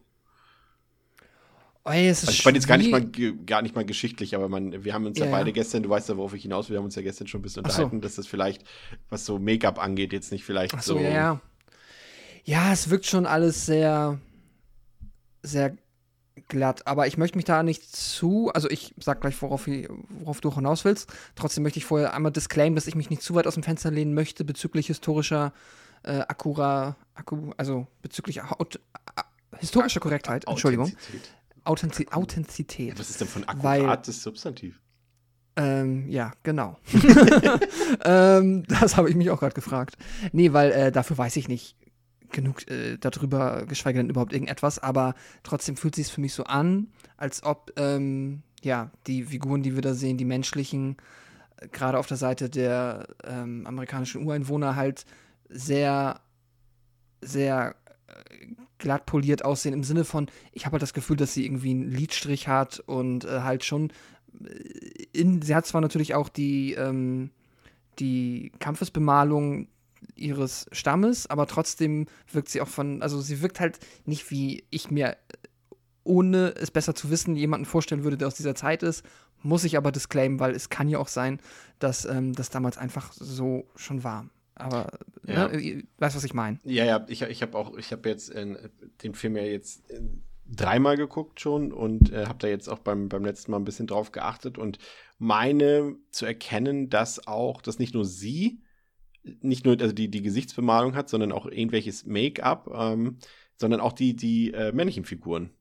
Oh, 1.90 1.92
ey, 1.92 2.10
also 2.10 2.30
ich 2.30 2.46
meine 2.46 2.58
jetzt 2.58 2.68
gar 2.68 2.78
nicht 2.78 2.92
mal 2.92 3.04
gar 3.46 3.64
nicht 3.64 3.76
mal 3.76 3.84
geschichtlich, 3.86 4.36
aber 4.36 4.48
man, 4.48 4.84
wir 4.84 4.94
haben 4.94 5.08
uns 5.08 5.18
ja, 5.18 5.26
ja 5.26 5.32
beide 5.32 5.52
gestern, 5.52 5.82
du 5.82 5.90
weißt 5.90 6.10
ja, 6.10 6.18
worauf 6.18 6.36
ich 6.36 6.44
hinaus 6.44 6.70
will, 6.70 6.76
wir 6.76 6.80
haben 6.80 6.86
uns 6.86 6.96
ja 6.96 7.02
gestern 7.02 7.26
schon 7.26 7.40
ein 7.40 7.42
bisschen 7.42 7.64
unterhalten, 7.64 7.98
so. 7.98 8.02
dass 8.02 8.16
das 8.16 8.28
vielleicht, 8.28 8.64
was 9.10 9.26
so 9.26 9.40
Make-up 9.40 9.80
angeht, 9.80 10.14
jetzt 10.14 10.32
nicht 10.32 10.44
vielleicht 10.44 10.76
Ach 10.76 10.84
so. 10.84 10.94
so 10.94 11.00
ja, 11.00 11.42
ja. 12.46 12.72
es 12.72 12.92
wirkt 12.92 13.08
schon 13.08 13.26
alles 13.26 13.66
sehr, 13.66 14.20
sehr 15.42 15.76
glatt. 16.48 16.86
Aber 16.86 17.08
ich 17.08 17.18
möchte 17.18 17.38
mich 17.38 17.46
da 17.46 17.64
nicht 17.64 17.84
zu, 17.96 18.52
also 18.54 18.70
ich 18.70 18.94
sag 19.00 19.22
gleich, 19.22 19.42
worauf, 19.42 19.68
worauf 19.68 20.42
du 20.42 20.54
hinaus 20.54 20.86
willst. 20.86 21.12
Trotzdem 21.36 21.64
möchte 21.64 21.80
ich 21.80 21.86
vorher 21.86 22.14
einmal 22.14 22.32
disclaimen, 22.32 22.76
dass 22.76 22.86
ich 22.86 22.96
mich 22.96 23.10
nicht 23.10 23.24
zu 23.24 23.34
weit 23.34 23.48
aus 23.48 23.56
dem 23.56 23.64
Fenster 23.64 23.90
lehnen 23.90 24.14
möchte 24.14 24.46
bezüglich 24.46 24.88
historischer 24.88 25.54
äh, 26.04 26.20
Akkura, 26.20 26.98
Akku, 27.16 27.52
also 27.58 27.88
bezüglich 28.04 28.44
Aut, 28.44 28.80
historischer 29.58 30.00
Korrektheit, 30.00 30.48
Entschuldigung. 30.48 30.94
Authentizität. 31.64 32.14
Authentizität. 32.14 33.00
Was 33.00 33.10
ist 33.10 33.22
denn 33.22 33.28
von 33.28 33.44
akkurat 33.46 34.08
das 34.08 34.22
Substantiv? 34.22 34.80
Ähm, 35.56 36.08
ja, 36.08 36.32
genau. 36.44 36.78
ähm, 38.06 38.64
das 38.68 38.96
habe 38.96 39.10
ich 39.10 39.16
mich 39.16 39.30
auch 39.30 39.40
gerade 39.40 39.56
gefragt. 39.56 39.98
Nee, 40.32 40.54
weil 40.54 40.72
äh, 40.72 40.92
dafür 40.92 41.18
weiß 41.18 41.36
ich 41.36 41.48
nicht 41.48 41.76
genug 42.32 42.70
äh, 42.70 42.98
darüber, 42.98 43.66
geschweige 43.66 44.00
denn 44.00 44.10
überhaupt 44.10 44.34
irgendetwas, 44.34 44.80
aber 44.80 45.16
trotzdem 45.44 45.76
fühlt 45.76 45.96
sich 45.96 46.08
es 46.08 46.12
für 46.12 46.22
mich 46.22 46.34
so 46.34 46.44
an, 46.44 46.88
als 47.18 47.44
ob 47.44 47.74
ähm, 47.78 48.44
ja, 48.64 48.92
die 49.08 49.24
Figuren, 49.24 49.64
die 49.64 49.76
wir 49.76 49.82
da 49.82 49.94
sehen, 49.94 50.18
die 50.18 50.26
menschlichen, 50.26 50.98
äh, 51.58 51.68
gerade 51.68 51.98
auf 51.98 52.08
der 52.08 52.18
Seite 52.18 52.50
der 52.50 53.08
ähm, 53.24 53.66
amerikanischen 53.66 54.26
Ureinwohner 54.26 54.76
halt 54.76 55.06
sehr, 55.50 56.22
sehr 57.22 57.76
glatt 58.78 59.06
poliert 59.06 59.44
aussehen, 59.46 59.74
im 59.74 59.84
Sinne 59.84 60.06
von, 60.06 60.28
ich 60.52 60.66
habe 60.66 60.74
halt 60.74 60.82
das 60.82 60.94
Gefühl, 60.94 61.18
dass 61.18 61.34
sie 61.34 61.46
irgendwie 61.46 61.72
einen 61.72 61.92
Lidstrich 61.92 62.48
hat 62.48 62.80
und 62.80 63.26
äh, 63.26 63.42
halt 63.42 63.64
schon 63.64 63.92
äh, 64.44 65.08
in, 65.14 65.42
sie 65.42 65.56
hat 65.56 65.66
zwar 65.66 65.82
natürlich 65.82 66.16
auch 66.16 66.30
die, 66.30 66.74
ähm, 66.74 67.32
die 68.00 68.52
Kampfesbemalung 68.60 69.68
ihres 70.16 70.68
Stammes, 70.72 71.28
aber 71.28 71.46
trotzdem 71.46 72.08
wirkt 72.32 72.50
sie 72.50 72.62
auch 72.62 72.68
von, 72.68 73.02
also 73.02 73.20
sie 73.20 73.42
wirkt 73.42 73.60
halt 73.60 73.80
nicht 74.06 74.32
wie 74.32 74.64
ich 74.70 74.90
mir 74.92 75.18
ohne 76.04 76.56
es 76.56 76.72
besser 76.72 76.96
zu 76.96 77.12
wissen, 77.12 77.36
jemanden 77.36 77.66
vorstellen 77.66 78.04
würde, 78.04 78.18
der 78.18 78.28
aus 78.28 78.36
dieser 78.36 78.56
Zeit 78.56 78.82
ist. 78.82 79.06
Muss 79.42 79.64
ich 79.64 79.78
aber 79.78 79.92
disclaimen, 79.92 80.40
weil 80.40 80.56
es 80.56 80.70
kann 80.70 80.90
ja 80.90 80.98
auch 80.98 81.08
sein, 81.08 81.40
dass 81.78 82.06
ähm, 82.06 82.34
das 82.34 82.50
damals 82.50 82.78
einfach 82.78 83.14
so 83.14 83.68
schon 83.76 84.04
war. 84.04 84.26
Aber 84.60 84.92
Ja. 85.26 85.48
ne, 85.48 85.84
weißt, 85.98 86.16
was 86.16 86.24
ich 86.24 86.34
meine. 86.34 86.60
Ja, 86.64 86.86
ja, 86.86 87.06
ich, 87.08 87.22
ich 87.22 87.42
habe 87.42 87.58
auch, 87.58 87.78
ich 87.78 87.92
habe 87.92 88.08
jetzt 88.10 88.30
äh, 88.30 88.70
den 89.04 89.16
Film 89.16 89.36
ja 89.38 89.44
jetzt 89.44 89.90
äh, 89.90 90.02
dreimal 90.46 90.98
geguckt 90.98 91.40
schon 91.40 91.72
und 91.72 92.12
äh, 92.12 92.26
habe 92.26 92.40
da 92.40 92.48
jetzt 92.48 92.68
auch 92.68 92.80
beim, 92.80 93.10
beim 93.10 93.24
letzten 93.24 93.52
Mal 93.52 93.58
ein 93.58 93.66
bisschen 93.66 93.88
drauf 93.88 94.12
geachtet 94.12 94.58
und 94.58 94.78
meine 95.18 95.96
zu 96.12 96.26
erkennen, 96.26 96.90
dass 96.90 97.28
auch, 97.28 97.62
dass 97.62 97.80
nicht 97.80 97.94
nur 97.94 98.06
sie, 98.06 98.62
nicht 99.42 99.66
nur 99.66 99.80
also 99.80 99.94
die, 99.94 100.10
die 100.10 100.22
Gesichtsbemalung 100.22 100.96
hat, 100.96 101.10
sondern 101.10 101.32
auch 101.32 101.46
irgendwelches 101.46 102.06
Make-up, 102.06 102.70
ähm, 102.74 103.18
sondern 103.58 103.80
auch 103.80 103.94
die, 103.94 104.16
die 104.16 104.54
äh, 104.54 104.72
männlichen 104.72 105.06
Figuren. 105.06 105.52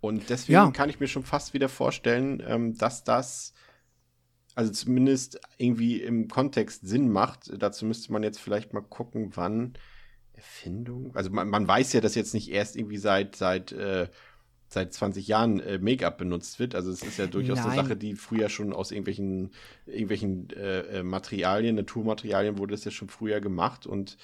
Und 0.00 0.30
deswegen 0.30 0.54
Ja. 0.54 0.70
kann 0.72 0.90
ich 0.90 0.98
mir 0.98 1.06
schon 1.06 1.22
fast 1.22 1.54
wieder 1.54 1.68
vorstellen, 1.68 2.42
ähm, 2.46 2.76
dass 2.76 3.04
das 3.04 3.54
also 4.54 4.72
zumindest 4.72 5.40
irgendwie 5.58 6.02
im 6.02 6.28
Kontext 6.28 6.86
Sinn 6.86 7.10
macht. 7.10 7.50
Dazu 7.56 7.86
müsste 7.86 8.12
man 8.12 8.22
jetzt 8.22 8.40
vielleicht 8.40 8.72
mal 8.72 8.82
gucken, 8.82 9.32
wann 9.34 9.74
Erfindung. 10.34 11.14
Also 11.14 11.30
man, 11.30 11.48
man 11.48 11.66
weiß 11.66 11.92
ja, 11.92 12.00
dass 12.00 12.14
jetzt 12.14 12.34
nicht 12.34 12.50
erst 12.50 12.76
irgendwie 12.76 12.98
seit 12.98 13.36
seit 13.36 13.72
äh, 13.72 14.08
seit 14.68 14.92
20 14.92 15.28
Jahren 15.28 15.60
äh, 15.60 15.78
Make-up 15.78 16.18
benutzt 16.18 16.58
wird. 16.58 16.74
Also 16.74 16.90
es 16.90 17.02
ist 17.02 17.18
ja 17.18 17.26
durchaus 17.26 17.58
eine 17.58 17.68
Nein. 17.68 17.76
Sache, 17.76 17.96
die 17.96 18.14
früher 18.14 18.48
schon 18.48 18.72
aus 18.72 18.90
irgendwelchen 18.90 19.50
irgendwelchen 19.86 20.50
äh, 20.50 20.98
äh, 20.98 21.02
Materialien, 21.02 21.76
Naturmaterialien 21.76 22.58
wurde 22.58 22.72
das 22.72 22.84
ja 22.84 22.90
schon 22.90 23.08
früher 23.08 23.40
gemacht 23.40 23.86
und 23.86 24.16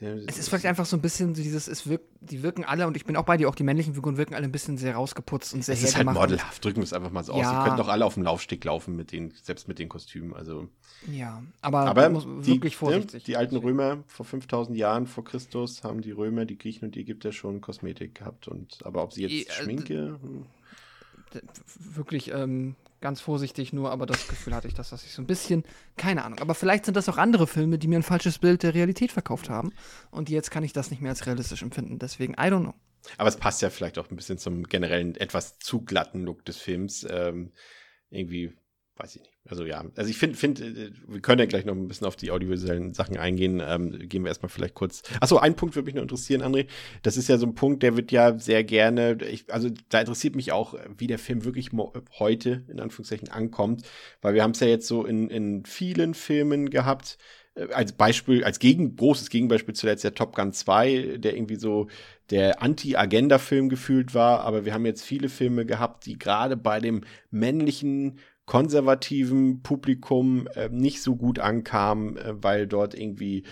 Es 0.00 0.38
ist 0.38 0.48
vielleicht 0.48 0.66
einfach 0.66 0.86
so 0.86 0.96
ein 0.96 1.02
bisschen 1.02 1.34
dieses, 1.34 1.66
es 1.66 1.88
wirkt, 1.88 2.06
die 2.20 2.44
wirken 2.44 2.64
alle, 2.64 2.86
und 2.86 2.96
ich 2.96 3.04
bin 3.04 3.16
auch 3.16 3.24
bei 3.24 3.36
dir, 3.36 3.48
auch 3.48 3.56
die 3.56 3.64
männlichen 3.64 3.94
Figuren 3.94 4.16
wirken 4.16 4.34
alle 4.34 4.44
ein 4.44 4.52
bisschen 4.52 4.78
sehr 4.78 4.94
rausgeputzt 4.94 5.54
und 5.54 5.64
sehr 5.64 5.74
es 5.74 5.82
ist 5.82 5.96
halt 5.96 6.06
modelhaft, 6.06 6.64
drücken 6.64 6.76
wir 6.76 6.84
es 6.84 6.92
einfach 6.92 7.10
mal 7.10 7.24
so 7.24 7.32
aus. 7.32 7.42
Ja. 7.42 7.50
Sie 7.50 7.64
könnten 7.64 7.78
doch 7.78 7.88
alle 7.88 8.04
auf 8.04 8.14
dem 8.14 8.22
Laufsteg 8.22 8.64
laufen 8.64 8.94
mit 8.94 9.10
den, 9.10 9.32
selbst 9.42 9.66
mit 9.66 9.80
den 9.80 9.88
Kostümen. 9.88 10.34
Also 10.34 10.68
Ja, 11.10 11.42
aber, 11.62 11.80
Aber 11.80 12.08
muss 12.10 12.26
die, 12.42 12.46
wirklich 12.46 12.76
vorsichtig. 12.76 13.14
Ne, 13.14 13.20
die 13.26 13.36
alten 13.36 13.56
Römer 13.56 14.04
vor 14.06 14.24
5000 14.24 14.78
Jahren 14.78 15.08
vor 15.08 15.24
Christus 15.24 15.82
haben 15.82 16.00
die 16.00 16.12
Römer, 16.12 16.44
die 16.44 16.58
Griechen 16.58 16.84
und 16.84 16.94
die 16.94 17.00
Ägypter 17.00 17.32
schon 17.32 17.60
Kosmetik 17.60 18.14
gehabt. 18.14 18.46
Und, 18.46 18.78
aber 18.84 19.02
ob 19.02 19.12
sie 19.12 19.26
jetzt 19.26 19.50
äh, 19.50 19.52
Schminke. 19.52 20.18
hm. 20.22 20.46
wirklich 21.76 22.30
ähm, 22.32 22.76
ganz 23.00 23.20
vorsichtig 23.20 23.72
nur, 23.72 23.90
aber 23.90 24.06
das 24.06 24.28
Gefühl 24.28 24.54
hatte 24.54 24.68
ich, 24.68 24.74
dass 24.74 24.90
das 24.90 25.02
sich 25.02 25.12
so 25.12 25.22
ein 25.22 25.26
bisschen, 25.26 25.64
keine 25.96 26.24
Ahnung. 26.24 26.40
Aber 26.40 26.54
vielleicht 26.54 26.84
sind 26.84 26.96
das 26.96 27.08
auch 27.08 27.18
andere 27.18 27.46
Filme, 27.46 27.78
die 27.78 27.88
mir 27.88 27.98
ein 27.98 28.02
falsches 28.02 28.38
Bild 28.38 28.62
der 28.62 28.74
Realität 28.74 29.12
verkauft 29.12 29.50
haben. 29.50 29.72
Und 30.10 30.28
jetzt 30.30 30.50
kann 30.50 30.64
ich 30.64 30.72
das 30.72 30.90
nicht 30.90 31.00
mehr 31.00 31.10
als 31.10 31.26
realistisch 31.26 31.62
empfinden. 31.62 31.98
Deswegen, 31.98 32.34
I 32.34 32.48
don't 32.50 32.62
know. 32.62 32.74
Aber 33.16 33.28
es 33.28 33.36
passt 33.36 33.62
ja 33.62 33.70
vielleicht 33.70 33.98
auch 33.98 34.10
ein 34.10 34.16
bisschen 34.16 34.38
zum 34.38 34.64
generellen, 34.64 35.14
etwas 35.16 35.58
zu 35.58 35.82
glatten 35.82 36.22
Look 36.22 36.44
des 36.44 36.58
Films. 36.58 37.06
Ähm, 37.08 37.52
irgendwie, 38.10 38.56
weiß 38.98 39.16
ich 39.16 39.22
nicht. 39.22 39.32
Also 39.48 39.64
ja, 39.64 39.84
also 39.96 40.10
ich 40.10 40.18
finde, 40.18 40.36
find, 40.36 40.60
äh, 40.60 40.90
wir 41.06 41.20
können 41.20 41.38
ja 41.38 41.46
gleich 41.46 41.64
noch 41.64 41.74
ein 41.74 41.88
bisschen 41.88 42.06
auf 42.06 42.16
die 42.16 42.30
audiovisuellen 42.30 42.92
Sachen 42.92 43.16
eingehen. 43.16 43.62
Ähm, 43.64 44.08
gehen 44.08 44.24
wir 44.24 44.28
erstmal 44.28 44.50
vielleicht 44.50 44.74
kurz. 44.74 45.02
Achso, 45.20 45.38
ein 45.38 45.56
Punkt 45.56 45.74
würde 45.74 45.86
mich 45.86 45.94
noch 45.94 46.02
interessieren, 46.02 46.42
André. 46.42 46.66
Das 47.02 47.16
ist 47.16 47.28
ja 47.28 47.38
so 47.38 47.46
ein 47.46 47.54
Punkt, 47.54 47.82
der 47.82 47.96
wird 47.96 48.12
ja 48.12 48.38
sehr 48.38 48.64
gerne, 48.64 49.18
ich, 49.30 49.52
also 49.52 49.70
da 49.88 50.00
interessiert 50.00 50.36
mich 50.36 50.52
auch, 50.52 50.74
wie 50.96 51.06
der 51.06 51.18
Film 51.18 51.44
wirklich 51.44 51.70
heute 52.18 52.64
in 52.68 52.80
Anführungszeichen 52.80 53.28
ankommt, 53.28 53.82
weil 54.20 54.34
wir 54.34 54.42
haben 54.42 54.52
es 54.52 54.60
ja 54.60 54.66
jetzt 54.66 54.86
so 54.86 55.04
in, 55.04 55.30
in 55.30 55.64
vielen 55.64 56.14
Filmen 56.14 56.70
gehabt, 56.70 57.18
äh, 57.54 57.72
als 57.72 57.92
Beispiel, 57.92 58.44
als 58.44 58.58
Gegen, 58.58 58.96
großes 58.96 59.30
Gegenbeispiel 59.30 59.74
zuletzt 59.74 60.04
der 60.04 60.14
Top 60.14 60.34
Gun 60.34 60.52
2, 60.52 61.18
der 61.18 61.36
irgendwie 61.36 61.56
so 61.56 61.88
der 62.30 62.62
Anti-Agenda-Film 62.62 63.68
gefühlt 63.68 64.14
war, 64.14 64.40
aber 64.40 64.64
wir 64.64 64.74
haben 64.74 64.84
jetzt 64.84 65.02
viele 65.02 65.28
Filme 65.28 65.64
gehabt, 65.64 66.04
die 66.06 66.18
gerade 66.18 66.56
bei 66.56 66.78
dem 66.78 67.02
männlichen 67.30 68.18
konservativen 68.48 69.62
Publikum 69.62 70.48
äh, 70.54 70.70
nicht 70.70 71.02
so 71.02 71.16
gut 71.16 71.38
ankamen, 71.38 72.16
äh, 72.16 72.32
weil 72.42 72.66
dort 72.66 72.94
irgendwie 72.94 73.44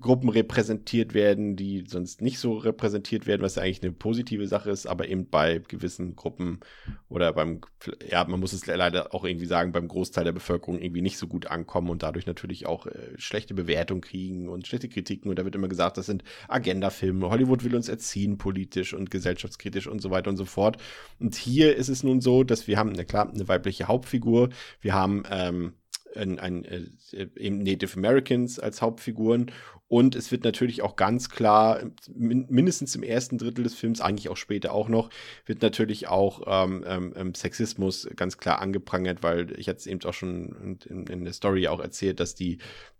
Gruppen 0.00 0.28
repräsentiert 0.28 1.14
werden, 1.14 1.56
die 1.56 1.84
sonst 1.86 2.20
nicht 2.20 2.38
so 2.38 2.56
repräsentiert 2.56 3.26
werden, 3.26 3.42
was 3.42 3.54
ja 3.54 3.62
eigentlich 3.62 3.82
eine 3.82 3.92
positive 3.92 4.46
Sache 4.46 4.70
ist, 4.70 4.86
aber 4.86 5.08
eben 5.08 5.28
bei 5.28 5.62
gewissen 5.66 6.16
Gruppen 6.16 6.60
oder 7.08 7.32
beim, 7.32 7.60
ja, 8.08 8.24
man 8.24 8.40
muss 8.40 8.52
es 8.52 8.66
leider 8.66 9.14
auch 9.14 9.24
irgendwie 9.24 9.46
sagen, 9.46 9.72
beim 9.72 9.88
Großteil 9.88 10.24
der 10.24 10.32
Bevölkerung 10.32 10.80
irgendwie 10.80 11.02
nicht 11.02 11.18
so 11.18 11.26
gut 11.26 11.46
ankommen 11.46 11.90
und 11.90 12.02
dadurch 12.02 12.26
natürlich 12.26 12.66
auch 12.66 12.86
äh, 12.86 13.14
schlechte 13.16 13.54
Bewertungen 13.54 14.00
kriegen 14.00 14.48
und 14.48 14.66
schlechte 14.66 14.88
Kritiken. 14.88 15.30
Und 15.30 15.38
da 15.38 15.44
wird 15.44 15.54
immer 15.54 15.68
gesagt, 15.68 15.96
das 15.96 16.06
sind 16.06 16.24
Agenda-Filme. 16.48 17.30
Hollywood 17.30 17.64
will 17.64 17.74
uns 17.74 17.88
erziehen, 17.88 18.38
politisch 18.38 18.94
und 18.94 19.10
gesellschaftskritisch 19.10 19.86
und 19.86 20.02
so 20.02 20.10
weiter 20.10 20.30
und 20.30 20.36
so 20.36 20.44
fort. 20.44 20.76
Und 21.18 21.34
hier 21.34 21.76
ist 21.76 21.88
es 21.88 22.02
nun 22.02 22.20
so, 22.20 22.44
dass 22.44 22.66
wir 22.66 22.78
haben, 22.78 22.92
na 22.94 23.04
klar, 23.04 23.30
eine 23.32 23.48
weibliche 23.48 23.88
Hauptfigur. 23.88 24.50
Wir 24.80 24.94
haben 24.94 25.22
ähm, 25.30 25.72
ein, 26.16 26.38
ein, 26.38 26.64
äh, 26.64 27.26
eben 27.36 27.58
Native 27.58 27.96
Americans 27.96 28.58
als 28.58 28.82
Hauptfiguren. 28.82 29.50
Und 29.88 30.14
es 30.14 30.30
wird 30.30 30.44
natürlich 30.44 30.82
auch 30.82 30.96
ganz 30.96 31.30
klar, 31.30 31.80
min 32.14 32.44
mindestens 32.50 32.94
im 32.94 33.02
ersten 33.02 33.38
Drittel 33.38 33.64
des 33.64 33.74
Films, 33.74 34.02
eigentlich 34.02 34.28
auch 34.28 34.36
später 34.36 34.72
auch 34.72 34.90
noch, 34.90 35.08
wird 35.46 35.62
natürlich 35.62 36.08
auch 36.08 36.42
ähm, 36.46 37.14
ähm, 37.16 37.34
Sexismus 37.34 38.06
ganz 38.14 38.36
klar 38.36 38.60
angeprangert, 38.60 39.22
weil 39.22 39.58
ich 39.58 39.66
hatte 39.66 39.78
es 39.78 39.86
eben 39.86 40.04
auch 40.04 40.12
schon 40.12 40.78
in, 40.84 41.06
in 41.06 41.24
der 41.24 41.32
Story 41.32 41.68
auch 41.68 41.80
erzählt, 41.80 42.20
dass 42.20 42.34
die, 42.34 42.58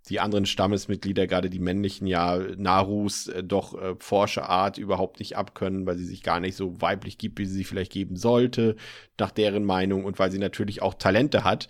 die 0.08 0.18
anderen 0.18 0.46
Stammesmitglieder, 0.46 1.26
gerade 1.26 1.50
die 1.50 1.58
männlichen, 1.58 2.06
ja 2.06 2.38
Narus 2.56 3.28
äh, 3.28 3.44
doch 3.44 3.78
äh, 3.78 3.94
Forscherart 3.98 4.78
überhaupt 4.78 5.18
nicht 5.18 5.36
abkönnen, 5.36 5.84
weil 5.84 5.98
sie 5.98 6.06
sich 6.06 6.22
gar 6.22 6.40
nicht 6.40 6.56
so 6.56 6.80
weiblich 6.80 7.18
gibt, 7.18 7.38
wie 7.38 7.44
sie 7.44 7.54
sich 7.54 7.66
vielleicht 7.66 7.92
geben 7.92 8.16
sollte, 8.16 8.76
nach 9.18 9.30
deren 9.30 9.64
Meinung 9.64 10.06
und 10.06 10.18
weil 10.18 10.30
sie 10.30 10.38
natürlich 10.38 10.80
auch 10.80 10.94
Talente 10.94 11.44
hat, 11.44 11.68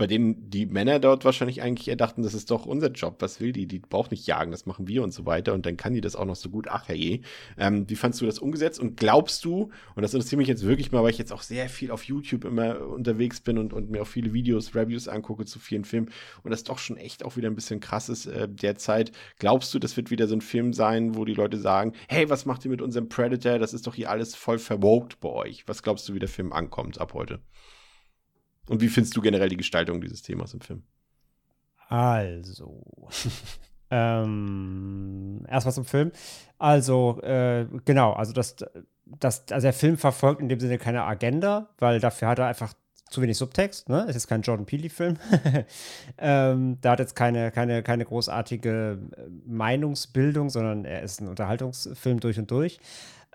bei 0.00 0.06
denen 0.06 0.48
die 0.48 0.64
Männer 0.64 0.98
dort 0.98 1.26
wahrscheinlich 1.26 1.60
eigentlich 1.60 1.86
eher 1.86 1.94
dachten, 1.94 2.22
das 2.22 2.32
ist 2.32 2.50
doch 2.50 2.64
unser 2.64 2.90
Job, 2.90 3.16
was 3.18 3.38
will 3.38 3.52
die? 3.52 3.66
Die 3.66 3.80
braucht 3.80 4.12
nicht 4.12 4.26
jagen, 4.26 4.50
das 4.50 4.64
machen 4.64 4.88
wir 4.88 5.02
und 5.02 5.12
so 5.12 5.26
weiter. 5.26 5.52
Und 5.52 5.66
dann 5.66 5.76
kann 5.76 5.92
die 5.92 6.00
das 6.00 6.16
auch 6.16 6.24
noch 6.24 6.36
so 6.36 6.48
gut. 6.48 6.68
Ach 6.70 6.88
herrje. 6.88 7.20
Ähm, 7.58 7.84
wie 7.86 7.96
fandst 7.96 8.18
du 8.22 8.24
das 8.24 8.38
umgesetzt? 8.38 8.80
Und 8.80 8.96
glaubst 8.96 9.44
du, 9.44 9.68
und 9.94 10.02
das 10.02 10.14
interessiert 10.14 10.38
mich 10.38 10.48
jetzt 10.48 10.64
wirklich 10.64 10.90
mal, 10.90 11.02
weil 11.02 11.10
ich 11.10 11.18
jetzt 11.18 11.34
auch 11.34 11.42
sehr 11.42 11.68
viel 11.68 11.90
auf 11.90 12.04
YouTube 12.04 12.46
immer 12.46 12.80
unterwegs 12.80 13.42
bin 13.42 13.58
und, 13.58 13.74
und 13.74 13.90
mir 13.90 14.00
auch 14.00 14.06
viele 14.06 14.32
Videos, 14.32 14.74
Reviews 14.74 15.06
angucke 15.06 15.44
zu 15.44 15.58
vielen 15.58 15.84
Filmen 15.84 16.08
und 16.44 16.50
das 16.50 16.64
doch 16.64 16.78
schon 16.78 16.96
echt 16.96 17.22
auch 17.22 17.36
wieder 17.36 17.50
ein 17.50 17.54
bisschen 17.54 17.80
krass 17.80 18.08
ist 18.08 18.24
äh, 18.24 18.48
derzeit. 18.48 19.12
Glaubst 19.38 19.74
du, 19.74 19.78
das 19.78 19.98
wird 19.98 20.10
wieder 20.10 20.28
so 20.28 20.34
ein 20.34 20.40
Film 20.40 20.72
sein, 20.72 21.14
wo 21.14 21.26
die 21.26 21.34
Leute 21.34 21.58
sagen, 21.58 21.92
hey, 22.08 22.30
was 22.30 22.46
macht 22.46 22.64
ihr 22.64 22.70
mit 22.70 22.80
unserem 22.80 23.10
Predator? 23.10 23.58
Das 23.58 23.74
ist 23.74 23.86
doch 23.86 23.96
hier 23.96 24.08
alles 24.08 24.34
voll 24.34 24.58
verwogt 24.58 25.20
bei 25.20 25.28
euch. 25.28 25.68
Was 25.68 25.82
glaubst 25.82 26.08
du, 26.08 26.14
wie 26.14 26.20
der 26.20 26.30
Film 26.30 26.54
ankommt 26.54 26.98
ab 26.98 27.12
heute? 27.12 27.40
Und 28.68 28.80
wie 28.80 28.88
findest 28.88 29.16
du 29.16 29.20
generell 29.20 29.48
die 29.48 29.56
Gestaltung 29.56 30.00
dieses 30.00 30.22
Themas 30.22 30.54
im 30.54 30.60
Film? 30.60 30.82
Also. 31.88 32.84
ähm, 33.90 35.44
erstmal 35.48 35.74
zum 35.74 35.84
Film. 35.84 36.12
Also, 36.58 37.20
äh, 37.22 37.66
genau, 37.84 38.12
also 38.12 38.32
das, 38.32 38.56
das, 39.06 39.44
also 39.50 39.64
der 39.64 39.72
Film 39.72 39.96
verfolgt 39.98 40.40
in 40.40 40.48
dem 40.48 40.60
Sinne 40.60 40.78
keine 40.78 41.04
Agenda, 41.04 41.70
weil 41.78 41.98
dafür 42.00 42.28
hat 42.28 42.38
er 42.38 42.46
einfach 42.46 42.74
zu 43.10 43.20
wenig 43.20 43.36
Subtext, 43.36 43.88
ne? 43.88 44.06
Es 44.08 44.14
ist 44.14 44.28
kein 44.28 44.42
Jordan 44.42 44.66
Peele-Film. 44.66 45.16
ähm, 46.18 46.78
da 46.80 46.92
hat 46.92 47.00
jetzt 47.00 47.16
keine, 47.16 47.50
keine, 47.50 47.82
keine 47.82 48.04
großartige 48.04 48.98
Meinungsbildung, 49.46 50.48
sondern 50.48 50.84
er 50.84 51.02
ist 51.02 51.20
ein 51.20 51.26
Unterhaltungsfilm 51.26 52.20
durch 52.20 52.38
und 52.38 52.50
durch. 52.52 52.78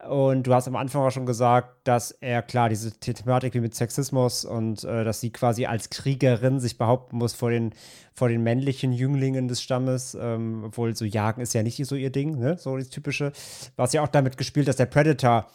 Und 0.09 0.43
du 0.43 0.53
hast 0.53 0.67
am 0.67 0.75
Anfang 0.75 1.01
auch 1.01 1.11
schon 1.11 1.25
gesagt, 1.25 1.87
dass 1.87 2.11
er 2.11 2.41
klar 2.41 2.69
diese 2.69 2.91
Thematik 2.91 3.53
wie 3.53 3.59
mit 3.59 3.75
Sexismus 3.75 4.45
und 4.45 4.83
äh, 4.83 5.03
dass 5.03 5.21
sie 5.21 5.31
quasi 5.31 5.65
als 5.65 5.89
Kriegerin 5.89 6.59
sich 6.59 6.77
behaupten 6.77 7.17
muss 7.17 7.33
vor 7.33 7.49
den, 7.49 7.73
vor 8.13 8.29
den 8.29 8.43
männlichen 8.43 8.93
Jünglingen 8.93 9.47
des 9.47 9.61
Stammes, 9.61 10.15
ähm, 10.19 10.63
obwohl 10.65 10.95
so 10.95 11.05
Jagen 11.05 11.41
ist 11.41 11.53
ja 11.53 11.63
nicht 11.63 11.83
so 11.85 11.95
ihr 11.95 12.11
Ding, 12.11 12.37
ne? 12.37 12.57
So 12.57 12.77
das 12.77 12.89
typische. 12.89 13.31
Was 13.75 13.93
ja 13.93 14.03
auch 14.03 14.07
damit 14.07 14.37
gespielt, 14.37 14.67
dass 14.67 14.75
der 14.75 14.85
Predator, 14.85 15.47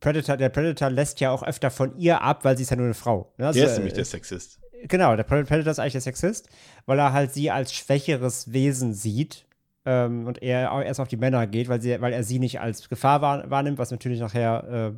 Predator, 0.00 0.36
der 0.36 0.48
Predator 0.48 0.90
lässt 0.90 1.20
ja 1.20 1.30
auch 1.30 1.42
öfter 1.42 1.70
von 1.70 1.96
ihr 1.96 2.22
ab, 2.22 2.44
weil 2.44 2.56
sie 2.56 2.64
ist 2.64 2.70
ja 2.70 2.76
nur 2.76 2.86
eine 2.86 2.94
Frau. 2.94 3.32
Ne? 3.38 3.46
Also, 3.46 3.60
Der 3.60 3.68
ist 3.68 3.74
äh, 3.74 3.78
nämlich 3.78 3.94
der 3.94 4.04
Sexist. 4.04 4.58
Genau, 4.88 5.14
der 5.14 5.22
Predator 5.22 5.70
ist 5.70 5.78
eigentlich 5.78 5.92
der 5.92 6.00
Sexist, 6.00 6.48
weil 6.86 6.98
er 6.98 7.12
halt 7.12 7.32
sie 7.32 7.50
als 7.50 7.72
schwächeres 7.72 8.52
Wesen 8.52 8.94
sieht 8.94 9.46
ähm, 9.84 10.26
und 10.26 10.42
er 10.42 10.82
erst 10.82 11.00
auf 11.00 11.08
die 11.08 11.16
Männer 11.16 11.46
geht, 11.46 11.68
weil, 11.68 11.80
sie, 11.80 12.00
weil 12.00 12.12
er 12.12 12.24
sie 12.24 12.38
nicht 12.38 12.60
als 12.60 12.88
Gefahr 12.88 13.20
wahr, 13.20 13.50
wahrnimmt, 13.50 13.78
was 13.78 13.90
natürlich 13.90 14.20
nachher 14.20 14.94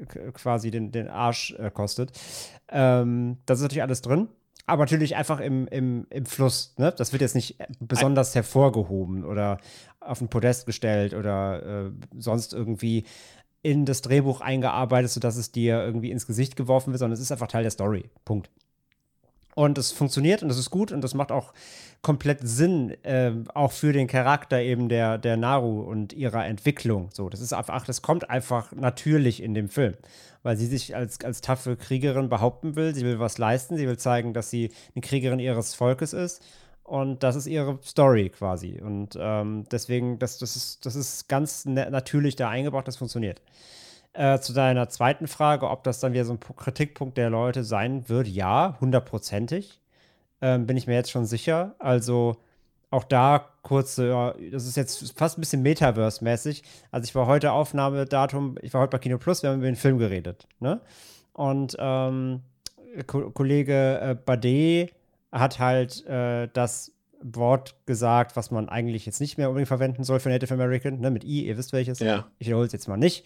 äh, 0.00 0.30
quasi 0.32 0.70
den, 0.70 0.92
den 0.92 1.08
Arsch 1.08 1.54
äh, 1.58 1.70
kostet. 1.70 2.12
Ähm, 2.68 3.38
das 3.46 3.58
ist 3.58 3.62
natürlich 3.62 3.82
alles 3.82 4.02
drin. 4.02 4.28
Aber 4.66 4.82
natürlich 4.82 5.16
einfach 5.16 5.40
im, 5.40 5.66
im, 5.68 6.06
im 6.10 6.26
Fluss. 6.26 6.74
Ne? 6.76 6.92
Das 6.94 7.12
wird 7.12 7.22
jetzt 7.22 7.34
nicht 7.34 7.56
besonders 7.80 8.34
hervorgehoben 8.34 9.24
oder 9.24 9.58
auf 9.98 10.20
ein 10.20 10.28
Podest 10.28 10.66
gestellt 10.66 11.14
oder 11.14 11.86
äh, 11.86 11.90
sonst 12.18 12.52
irgendwie 12.52 13.04
in 13.62 13.86
das 13.86 14.02
Drehbuch 14.02 14.42
eingearbeitet, 14.42 15.10
sodass 15.10 15.36
es 15.36 15.52
dir 15.52 15.82
irgendwie 15.82 16.10
ins 16.10 16.26
Gesicht 16.26 16.54
geworfen 16.54 16.92
wird, 16.92 16.98
sondern 16.98 17.14
es 17.14 17.20
ist 17.20 17.32
einfach 17.32 17.48
Teil 17.48 17.62
der 17.62 17.70
Story. 17.70 18.10
Punkt. 18.26 18.50
Und 19.58 19.76
es 19.76 19.90
funktioniert 19.90 20.44
und 20.44 20.50
das 20.50 20.56
ist 20.56 20.70
gut 20.70 20.92
und 20.92 21.00
das 21.00 21.14
macht 21.14 21.32
auch 21.32 21.52
komplett 22.00 22.38
Sinn, 22.42 22.90
äh, 23.02 23.32
auch 23.54 23.72
für 23.72 23.92
den 23.92 24.06
Charakter 24.06 24.60
eben 24.60 24.88
der, 24.88 25.18
der 25.18 25.36
Naru 25.36 25.80
und 25.80 26.12
ihrer 26.12 26.46
Entwicklung. 26.46 27.08
So, 27.12 27.28
das 27.28 27.40
ist 27.40 27.52
einfach, 27.52 27.84
das 27.84 28.00
kommt 28.00 28.30
einfach 28.30 28.70
natürlich 28.70 29.42
in 29.42 29.54
dem 29.54 29.68
Film, 29.68 29.94
weil 30.44 30.56
sie 30.56 30.66
sich 30.66 30.94
als, 30.94 31.24
als 31.24 31.40
taffe 31.40 31.76
Kriegerin 31.76 32.28
behaupten 32.28 32.76
will. 32.76 32.94
Sie 32.94 33.04
will 33.04 33.18
was 33.18 33.38
leisten, 33.38 33.76
sie 33.76 33.88
will 33.88 33.98
zeigen, 33.98 34.32
dass 34.32 34.48
sie 34.48 34.70
eine 34.94 35.02
Kriegerin 35.02 35.40
ihres 35.40 35.74
Volkes 35.74 36.12
ist. 36.12 36.40
Und 36.84 37.24
das 37.24 37.34
ist 37.34 37.48
ihre 37.48 37.80
Story 37.82 38.30
quasi. 38.30 38.80
Und 38.80 39.18
ähm, 39.20 39.64
deswegen, 39.72 40.20
das, 40.20 40.38
das, 40.38 40.54
ist, 40.54 40.86
das 40.86 40.94
ist 40.94 41.28
ganz 41.28 41.64
natürlich 41.64 42.36
da 42.36 42.48
eingebracht, 42.48 42.86
das 42.86 42.96
funktioniert. 42.96 43.42
Äh, 44.18 44.40
zu 44.40 44.52
deiner 44.52 44.88
zweiten 44.88 45.28
Frage, 45.28 45.70
ob 45.70 45.84
das 45.84 46.00
dann 46.00 46.12
wieder 46.12 46.24
so 46.24 46.32
ein 46.32 46.40
Kritikpunkt 46.40 47.16
der 47.16 47.30
Leute 47.30 47.62
sein 47.62 48.08
wird, 48.08 48.26
ja, 48.26 48.76
hundertprozentig. 48.80 49.80
Ähm, 50.40 50.66
bin 50.66 50.76
ich 50.76 50.88
mir 50.88 50.94
jetzt 50.94 51.12
schon 51.12 51.24
sicher. 51.24 51.76
Also 51.78 52.36
auch 52.90 53.04
da 53.04 53.48
kurze, 53.62 54.08
ja, 54.08 54.34
das 54.50 54.66
ist 54.66 54.76
jetzt 54.76 55.16
fast 55.16 55.38
ein 55.38 55.40
bisschen 55.40 55.62
Metaverse-mäßig. 55.62 56.64
Also 56.90 57.04
ich 57.04 57.14
war 57.14 57.26
heute 57.28 57.52
Aufnahmedatum, 57.52 58.56
ich 58.60 58.74
war 58.74 58.80
heute 58.80 58.90
bei 58.90 58.98
Kino 58.98 59.18
Plus, 59.18 59.44
wir 59.44 59.50
haben 59.50 59.58
über 59.58 59.66
den 59.66 59.76
Film 59.76 59.98
geredet. 59.98 60.48
Ne? 60.58 60.80
Und 61.32 61.76
ähm, 61.78 62.40
Ko 63.06 63.30
Kollege 63.30 64.00
äh, 64.00 64.16
Bade 64.16 64.88
hat 65.30 65.60
halt 65.60 66.04
äh, 66.06 66.48
das 66.52 66.90
Wort 67.22 67.74
gesagt, 67.86 68.36
was 68.36 68.50
man 68.50 68.68
eigentlich 68.68 69.06
jetzt 69.06 69.20
nicht 69.20 69.38
mehr 69.38 69.48
unbedingt 69.48 69.68
verwenden 69.68 70.04
soll 70.04 70.20
für 70.20 70.28
Native 70.28 70.54
American, 70.54 71.00
ne, 71.00 71.10
mit 71.10 71.24
I, 71.24 71.46
ihr 71.46 71.56
wisst 71.56 71.72
welches. 71.72 71.98
Ja. 71.98 72.26
Ich 72.38 72.46
wiederhole 72.46 72.66
es 72.66 72.72
jetzt 72.72 72.88
mal 72.88 72.96
nicht. 72.96 73.24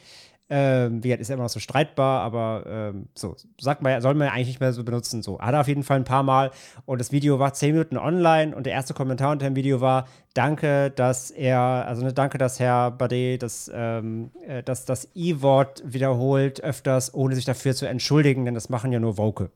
Ähm, 0.55 1.03
wie 1.03 1.09
gesagt, 1.09 1.23
ist 1.23 1.29
ja 1.29 1.35
immer 1.37 1.45
noch 1.45 1.51
so 1.51 1.61
streitbar, 1.61 2.21
aber 2.21 2.65
ähm, 2.67 3.09
so, 3.15 3.35
sagt 3.59 3.81
man, 3.81 4.03
soll 4.03 4.13
man 4.13 4.27
ja 4.27 4.35
eigentlich 4.35 4.49
nicht 4.49 4.61
mehr 4.61 4.75
so 4.75 4.85
benutzen. 4.85 5.23
So, 5.23 5.41
hat 5.41 5.55
er 5.55 5.63
auf 5.63 5.69
jeden 5.69 5.83
Fall 5.83 5.97
ein 5.97 6.05
paar 6.05 6.23
Mal 6.23 6.51
und 6.85 7.01
das 7.01 7.11
Video 7.11 7.39
war 7.39 7.55
zehn 7.55 7.73
Minuten 7.73 7.97
online 7.97 8.55
und 8.55 8.67
der 8.67 8.75
erste 8.75 8.93
Kommentar 8.93 9.33
unter 9.33 9.47
dem 9.47 9.57
Video 9.57 9.81
war: 9.81 10.07
Danke, 10.35 10.91
dass 10.91 11.31
er, 11.31 11.59
also 11.59 12.05
ne, 12.05 12.13
danke, 12.13 12.37
dass 12.37 12.61
Herr 12.61 12.91
Bade 12.91 13.39
das, 13.39 13.71
ähm, 13.75 14.31
äh, 14.47 14.63
das, 14.63 14.85
das 14.85 15.09
I-Wort 15.17 15.83
wiederholt 15.87 16.63
öfters, 16.63 17.15
ohne 17.15 17.35
sich 17.35 17.47
dafür 17.47 17.75
zu 17.75 17.87
entschuldigen, 17.87 18.45
denn 18.45 18.53
das 18.53 18.69
machen 18.69 18.93
ja 18.93 19.01
nur 19.01 19.17
Woke. 19.17 19.51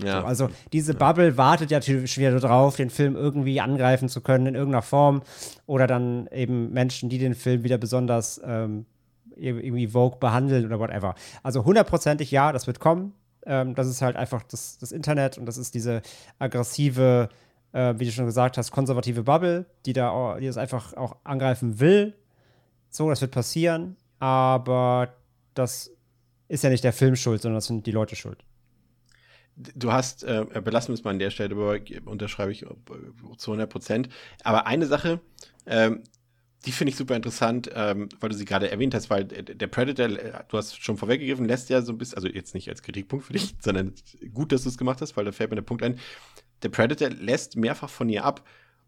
Ja. 0.00 0.20
So, 0.20 0.26
also 0.26 0.48
diese 0.72 0.94
Bubble 0.94 1.36
wartet 1.36 1.72
ja 1.72 1.78
natürlich 1.78 2.16
wieder 2.16 2.38
darauf, 2.38 2.76
den 2.76 2.90
Film 2.90 3.16
irgendwie 3.16 3.60
angreifen 3.60 4.08
zu 4.08 4.20
können 4.20 4.46
in 4.46 4.54
irgendeiner 4.54 4.82
Form 4.82 5.22
oder 5.66 5.88
dann 5.88 6.28
eben 6.28 6.72
Menschen, 6.72 7.08
die 7.08 7.18
den 7.18 7.34
Film 7.34 7.64
wieder 7.64 7.78
besonders 7.78 8.40
ähm, 8.44 8.86
irgendwie 9.36 9.88
Vogue 9.88 10.18
behandeln 10.18 10.66
oder 10.66 10.80
whatever. 10.80 11.14
Also 11.42 11.64
hundertprozentig 11.64 12.30
ja, 12.30 12.52
das 12.52 12.66
wird 12.66 12.80
kommen. 12.80 13.14
Ähm, 13.44 13.74
das 13.74 13.86
ist 13.86 14.02
halt 14.02 14.16
einfach 14.16 14.42
das, 14.42 14.78
das 14.78 14.92
Internet 14.92 15.38
und 15.38 15.46
das 15.46 15.56
ist 15.56 15.74
diese 15.74 16.02
aggressive, 16.38 17.28
äh, 17.72 17.94
wie 17.98 18.04
du 18.04 18.10
schon 18.10 18.26
gesagt 18.26 18.58
hast, 18.58 18.70
konservative 18.70 19.22
Bubble, 19.22 19.66
die 19.86 19.92
da 19.92 20.38
die 20.40 20.46
das 20.46 20.56
einfach 20.56 20.94
auch 20.94 21.16
angreifen 21.24 21.80
will. 21.80 22.14
So, 22.90 23.08
das 23.08 23.20
wird 23.20 23.32
passieren, 23.32 23.96
aber 24.18 25.14
das 25.54 25.90
ist 26.48 26.64
ja 26.64 26.70
nicht 26.70 26.84
der 26.84 26.92
Film 26.92 27.16
schuld, 27.16 27.42
sondern 27.42 27.56
das 27.56 27.66
sind 27.66 27.86
die 27.86 27.92
Leute 27.92 28.16
schuld. 28.16 28.44
Du 29.56 29.90
hast, 29.90 30.22
äh, 30.24 30.44
belassen 30.62 30.88
wir 30.88 30.94
es 30.94 31.04
mal 31.04 31.10
an 31.10 31.18
der 31.18 31.30
Stelle, 31.30 31.56
unterschreibe 32.04 32.52
ich 32.52 32.66
zu 33.38 33.50
100 33.52 33.70
Prozent. 33.70 34.08
Aber 34.44 34.66
eine 34.66 34.86
Sache, 34.86 35.20
ähm, 35.66 36.02
die 36.64 36.72
finde 36.72 36.90
ich 36.90 36.96
super 36.96 37.14
interessant, 37.14 37.70
ähm, 37.74 38.08
weil 38.20 38.30
du 38.30 38.36
sie 38.36 38.44
gerade 38.44 38.70
erwähnt 38.70 38.94
hast, 38.94 39.10
weil 39.10 39.24
der 39.24 39.66
Predator, 39.66 40.06
äh, 40.06 40.44
du 40.48 40.56
hast 40.56 40.82
schon 40.82 40.96
vorweggegriffen, 40.96 41.44
lässt 41.44 41.70
ja 41.70 41.82
so 41.82 41.92
ein 41.92 41.98
bisschen, 41.98 42.16
also 42.16 42.28
jetzt 42.28 42.54
nicht 42.54 42.68
als 42.68 42.82
Kritikpunkt 42.82 43.26
für 43.26 43.34
dich, 43.34 43.54
sondern 43.60 43.94
gut, 44.32 44.52
dass 44.52 44.62
du 44.62 44.68
es 44.68 44.78
gemacht 44.78 45.00
hast, 45.00 45.16
weil 45.16 45.24
da 45.24 45.32
fällt 45.32 45.50
mir 45.50 45.56
der 45.56 45.62
Punkt 45.62 45.82
ein. 45.82 45.98
Der 46.62 46.70
Predator 46.70 47.10
lässt 47.10 47.56
mehrfach 47.56 47.90
von 47.90 48.08
ihr 48.08 48.24
ab 48.24 48.42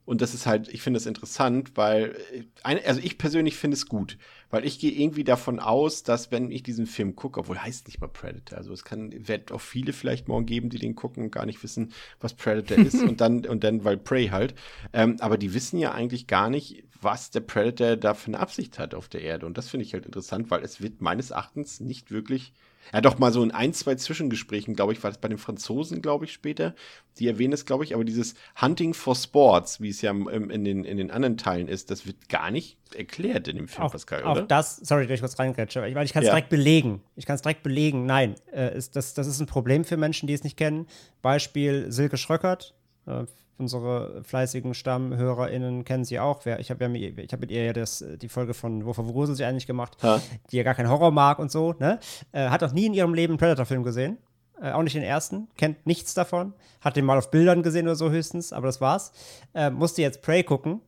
und 0.09 0.23
das 0.23 0.33
ist 0.33 0.47
halt, 0.47 0.69
ich 0.69 0.81
finde 0.81 0.97
es 0.97 1.05
interessant, 1.05 1.73
weil, 1.75 2.17
äh, 2.65 2.81
also 2.87 2.99
ich 2.99 3.19
persönlich 3.19 3.57
finde 3.57 3.75
es 3.75 3.85
gut, 3.85 4.17
weil 4.49 4.65
ich 4.65 4.79
gehe 4.79 4.91
irgendwie 4.91 5.23
davon 5.23 5.61
aus, 5.61 6.03
dass 6.03 6.31
wenn 6.31 6.51
ich 6.51 6.63
diesen 6.63 6.87
Film 6.87 7.15
gucke, 7.15 7.41
obwohl 7.41 7.59
heißt 7.59 7.87
nicht 7.87 8.01
mal 8.01 8.09
Predator, 8.09 8.57
also 8.57 8.73
es 8.73 8.85
kann, 8.85 9.29
wird 9.29 9.53
auch 9.53 9.61
viele 9.61 9.93
vielleicht 9.93 10.27
morgen 10.27 10.47
geben, 10.47 10.71
die 10.71 10.79
den 10.79 10.95
gucken 10.95 11.25
und 11.25 11.31
gar 11.31 11.45
nicht 11.45 11.63
wissen, 11.63 11.93
was 12.21 12.33
Predator 12.33 12.79
ist. 12.79 12.95
Und 13.09 13.21
dann, 13.21 13.45
und 13.45 13.65
dann, 13.65 13.85
weil 13.85 13.99
Prey 13.99 14.29
halt, 14.29 14.55
ähm, 14.95 15.17
aber 15.21 15.37
die 15.37 15.53
wissen 15.53 15.79
ja 15.79 15.93
eigentlich 15.93 16.27
gar 16.27 16.49
nicht, 16.49 16.85
was 17.03 17.31
der 17.31 17.41
Predator 17.41 17.97
da 17.97 18.15
für 18.15 18.29
eine 18.29 18.41
Absicht 18.41 18.79
hat 18.79 18.95
auf 18.95 19.09
der 19.09 19.21
Erde. 19.21 19.45
Und 19.45 19.59
das 19.59 19.69
finde 19.69 19.85
ich 19.85 19.93
halt 19.93 20.07
interessant, 20.07 20.51
weil 20.51 20.65
es 20.65 20.81
wird 20.81 21.03
meines 21.03 21.31
Erachtens 21.33 21.81
nicht 21.81 22.11
wirklich 22.11 22.55
ja, 22.93 23.01
doch 23.01 23.19
mal 23.19 23.33
so 23.33 23.43
in 23.43 23.51
ein, 23.51 23.73
zwei 23.73 23.95
Zwischengesprächen, 23.95 24.75
glaube 24.75 24.93
ich, 24.93 25.03
war 25.03 25.11
das 25.11 25.19
bei 25.21 25.29
den 25.29 25.39
Franzosen, 25.39 26.03
glaube 26.03 26.25
ich, 26.25 26.33
später. 26.33 26.75
Die 27.19 27.27
erwähnen 27.27 27.53
es, 27.53 27.67
glaube 27.67 27.85
ich, 27.85 27.95
aber 27.95 28.05
dieses 28.05 28.35
Hunting 28.61 28.95
for 28.95 29.15
Sports, 29.15 29.81
wie 29.81 29.89
es 29.89 30.01
ja 30.03 30.13
in 30.13 30.65
den, 30.65 30.85
in 30.85 30.97
den 30.97 31.11
anderen 31.11 31.37
Teilen 31.37 31.69
ist, 31.69 31.91
das 31.91 32.07
wird 32.07 32.29
gar 32.29 32.51
nicht 32.51 32.79
erklärt 32.95 33.49
in 33.49 33.57
dem 33.57 33.69
Film, 33.69 33.87
auch, 33.87 33.93
Pascal, 33.93 34.23
auch 34.25 34.33
oder? 34.33 34.43
das, 34.43 34.77
sorry, 34.77 35.07
dass 35.07 35.15
ich 35.15 35.21
kurz 35.21 35.39
reingrätsche, 35.39 35.83
weil 35.83 36.05
ich 36.07 36.13
kann 36.13 36.23
es 36.23 36.29
Ja. 36.29 36.33
direkt 36.35 36.49
belegen. 36.49 37.03
Ich 37.17 37.27
kann 37.27 37.35
es 37.37 37.43
direkt 37.43 37.63
belegen. 37.63 38.07
Nein, 38.07 38.35
äh, 38.53 38.77
ist, 38.77 38.97
das, 38.97 39.15
das 39.15 39.27
ist 39.27 39.41
ein 39.41 39.47
Problem 39.47 39.85
für 39.85 39.97
Menschen, 39.97 40.27
die 40.27 40.35
es 40.35 40.45
nicht 40.45 40.57
kennen. 40.57 40.87
Beispiel 41.23 41.91
Silke 41.93 42.17
Schröckert. 42.17 42.75
Äh, 43.07 43.25
unsere 43.59 44.23
fleißigen 44.25 44.75
StammhörerInnen 44.75 45.85
kennen 45.85 46.05
sie 46.05 46.19
auch. 46.21 46.45
Wer, 46.45 46.61
ich 46.61 46.71
habe 46.71 46.85
ja, 46.85 46.89
mit- 46.89 47.19
ich 47.19 47.33
hab 47.33 47.41
mit 47.41 47.51
ihr 47.51 47.65
ja 47.65 47.73
das, 47.73 48.05
die 48.21 48.29
Folge 48.29 48.55
von 48.55 48.85
Wovon 48.87 49.07
Grusel 49.13 49.35
sie 49.35 49.45
eigentlich 49.45 49.67
gemacht, 49.67 49.97
Ha. 50.03 50.21
die 50.51 50.57
ja 50.57 50.63
gar 50.63 50.75
keinen 50.75 50.89
Horror 50.91 51.11
mag 51.11 51.39
und 51.39 51.51
so. 51.51 51.75
Ne? 51.79 51.99
Äh, 52.33 52.49
hat 52.49 52.63
auch 52.65 52.73
nie 52.73 52.87
in 52.87 52.95
ihrem 52.95 53.15
Leben 53.15 53.33
einen 53.33 53.39
Predator-Film 53.39 53.83
gesehen. 53.83 54.19
Äh, 54.61 54.73
auch 54.73 54.83
nicht 54.83 54.97
den 54.97 55.03
ersten, 55.03 55.49
kennt 55.57 55.87
nichts 55.87 56.15
davon. 56.15 56.53
Hat 56.81 56.97
den 56.97 57.05
mal 57.05 57.19
auf 57.19 57.31
Bildern 57.31 57.63
gesehen 57.63 57.87
oder 57.87 57.97
so 57.97 58.11
höchstens, 58.11 58.53
aber 58.53 58.67
das 58.67 58.81
war's. 58.81 59.13
Äh, 59.55 59.71
musste 59.71 60.03
jetzt 60.03 60.23
Prey 60.23 60.43
gucken. 60.43 60.81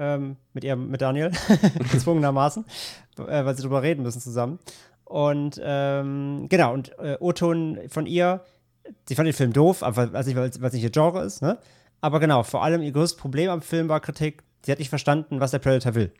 Ähm, 0.00 0.36
mit 0.52 0.62
ihrem, 0.62 0.90
mit 0.90 1.00
Daniel, 1.02 1.32
gezwungenermaßen, 1.92 2.64
äh, 3.18 3.44
weil 3.44 3.56
sie 3.56 3.62
drüber 3.62 3.82
reden 3.82 4.02
müssen 4.04 4.20
zusammen. 4.20 4.60
Und 5.04 5.60
ähm, 5.64 6.46
genau, 6.48 6.72
und 6.74 6.96
äh, 7.00 7.16
O-Ton 7.18 7.80
von 7.88 8.06
ihr, 8.06 8.44
sie 9.08 9.14
fand 9.16 9.26
den 9.26 9.32
Film 9.32 9.52
doof, 9.52 9.82
aber 9.82 10.12
weiß 10.12 10.26
nicht, 10.26 10.36
weil 10.36 10.48
es 10.50 10.72
nicht 10.72 10.82
ihr 10.84 10.90
Genre 10.90 11.24
ist, 11.24 11.42
ne? 11.42 11.58
Aber 12.00 12.20
genau, 12.20 12.42
vor 12.42 12.62
allem 12.62 12.82
ihr 12.82 12.92
größtes 12.92 13.18
Problem 13.18 13.50
am 13.50 13.62
Film 13.62 13.88
war 13.88 14.00
Kritik, 14.00 14.42
sie 14.64 14.72
hat 14.72 14.78
nicht 14.78 14.88
verstanden, 14.88 15.40
was 15.40 15.50
der 15.50 15.58
Predator 15.58 15.94
will. 15.94 16.12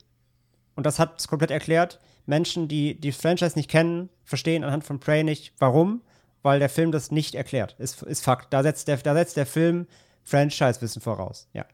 Und 0.75 0.85
das 0.85 0.99
hat 0.99 1.19
es 1.19 1.27
komplett 1.27 1.51
erklärt. 1.51 1.99
Menschen, 2.25 2.67
die 2.67 2.99
die 2.99 3.11
Franchise 3.11 3.57
nicht 3.57 3.69
kennen, 3.69 4.09
verstehen 4.23 4.63
anhand 4.63 4.83
von 4.83 4.99
Prey 4.99 5.23
nicht, 5.23 5.53
warum, 5.59 6.01
weil 6.41 6.59
der 6.59 6.69
Film 6.69 6.91
das 6.91 7.11
nicht 7.11 7.35
erklärt. 7.35 7.75
Ist, 7.79 8.01
ist 8.03 8.23
Fakt. 8.23 8.53
Da 8.53 8.63
setzt 8.63 8.87
der, 8.87 8.97
da 8.97 9.13
setzt 9.13 9.35
der 9.35 9.45
Film 9.45 9.87
Franchise-Wissen 10.23 11.01
voraus. 11.01 11.47
Ja. 11.53 11.65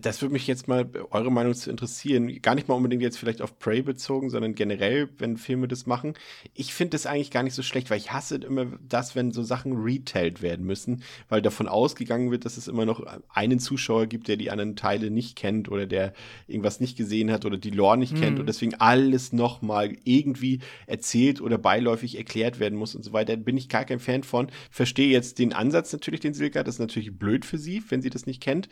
Das 0.00 0.22
würde 0.22 0.32
mich 0.32 0.46
jetzt 0.46 0.68
mal 0.68 0.88
eure 1.10 1.30
Meinung 1.30 1.54
zu 1.54 1.70
interessieren. 1.70 2.40
Gar 2.42 2.54
nicht 2.54 2.68
mal 2.68 2.74
unbedingt 2.74 3.02
jetzt 3.02 3.18
vielleicht 3.18 3.42
auf 3.42 3.58
Prey 3.58 3.82
bezogen, 3.82 4.30
sondern 4.30 4.54
generell, 4.54 5.08
wenn 5.18 5.36
Filme 5.36 5.68
das 5.68 5.86
machen. 5.86 6.14
Ich 6.54 6.72
finde 6.72 6.92
das 6.92 7.06
eigentlich 7.06 7.30
gar 7.30 7.42
nicht 7.42 7.54
so 7.54 7.62
schlecht, 7.62 7.90
weil 7.90 7.98
ich 7.98 8.12
hasse 8.12 8.36
immer 8.36 8.66
das, 8.88 9.14
wenn 9.16 9.32
so 9.32 9.42
Sachen 9.42 9.76
retailed 9.82 10.42
werden 10.42 10.64
müssen, 10.64 11.02
weil 11.28 11.42
davon 11.42 11.68
ausgegangen 11.68 12.30
wird, 12.30 12.44
dass 12.44 12.56
es 12.56 12.68
immer 12.68 12.86
noch 12.86 13.04
einen 13.28 13.58
Zuschauer 13.58 14.06
gibt, 14.06 14.28
der 14.28 14.36
die 14.36 14.50
anderen 14.50 14.76
Teile 14.76 15.10
nicht 15.10 15.36
kennt 15.36 15.70
oder 15.70 15.86
der 15.86 16.14
irgendwas 16.46 16.80
nicht 16.80 16.96
gesehen 16.96 17.30
hat 17.30 17.44
oder 17.44 17.58
die 17.58 17.70
Lore 17.70 17.98
nicht 17.98 18.16
kennt 18.16 18.38
und 18.40 18.46
deswegen 18.46 18.74
alles 18.76 19.32
nochmal 19.32 19.96
irgendwie 20.04 20.60
erzählt 20.86 21.40
oder 21.40 21.58
beiläufig 21.58 22.16
erklärt 22.16 22.60
werden 22.60 22.78
muss 22.78 22.94
und 22.94 23.02
so 23.02 23.12
weiter. 23.12 23.36
Bin 23.36 23.56
ich 23.56 23.68
gar 23.68 23.84
kein 23.84 24.00
Fan 24.00 24.22
von. 24.22 24.48
Verstehe 24.70 25.08
jetzt 25.08 25.38
den 25.38 25.52
Ansatz 25.52 25.92
natürlich, 25.92 26.20
den 26.20 26.34
Silke 26.34 26.58
hat. 26.58 26.66
Das 26.66 26.76
ist 26.76 26.80
natürlich 26.80 27.18
blöd 27.18 27.44
für 27.44 27.58
sie, 27.58 27.82
wenn 27.88 28.02
sie 28.02 28.10
das 28.10 28.26
nicht 28.26 28.42
kennt. 28.42 28.68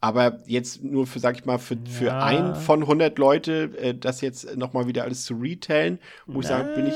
Aber 0.00 0.31
jetzt 0.46 0.82
nur 0.82 1.06
für, 1.06 1.18
sag 1.18 1.36
ich 1.38 1.44
mal, 1.44 1.58
für, 1.58 1.76
für 1.84 2.06
Ja. 2.06 2.24
ein 2.24 2.54
von 2.54 2.80
100 2.82 3.18
Leute, 3.18 3.70
äh, 3.78 3.94
das 3.94 4.20
jetzt 4.20 4.56
nochmal 4.56 4.86
wieder 4.86 5.04
alles 5.04 5.24
zu 5.24 5.34
retailen, 5.34 5.98
wo 6.26 6.40
ich 6.40 6.46
sage, 6.46 6.74
bin 6.74 6.86
ich. 6.88 6.94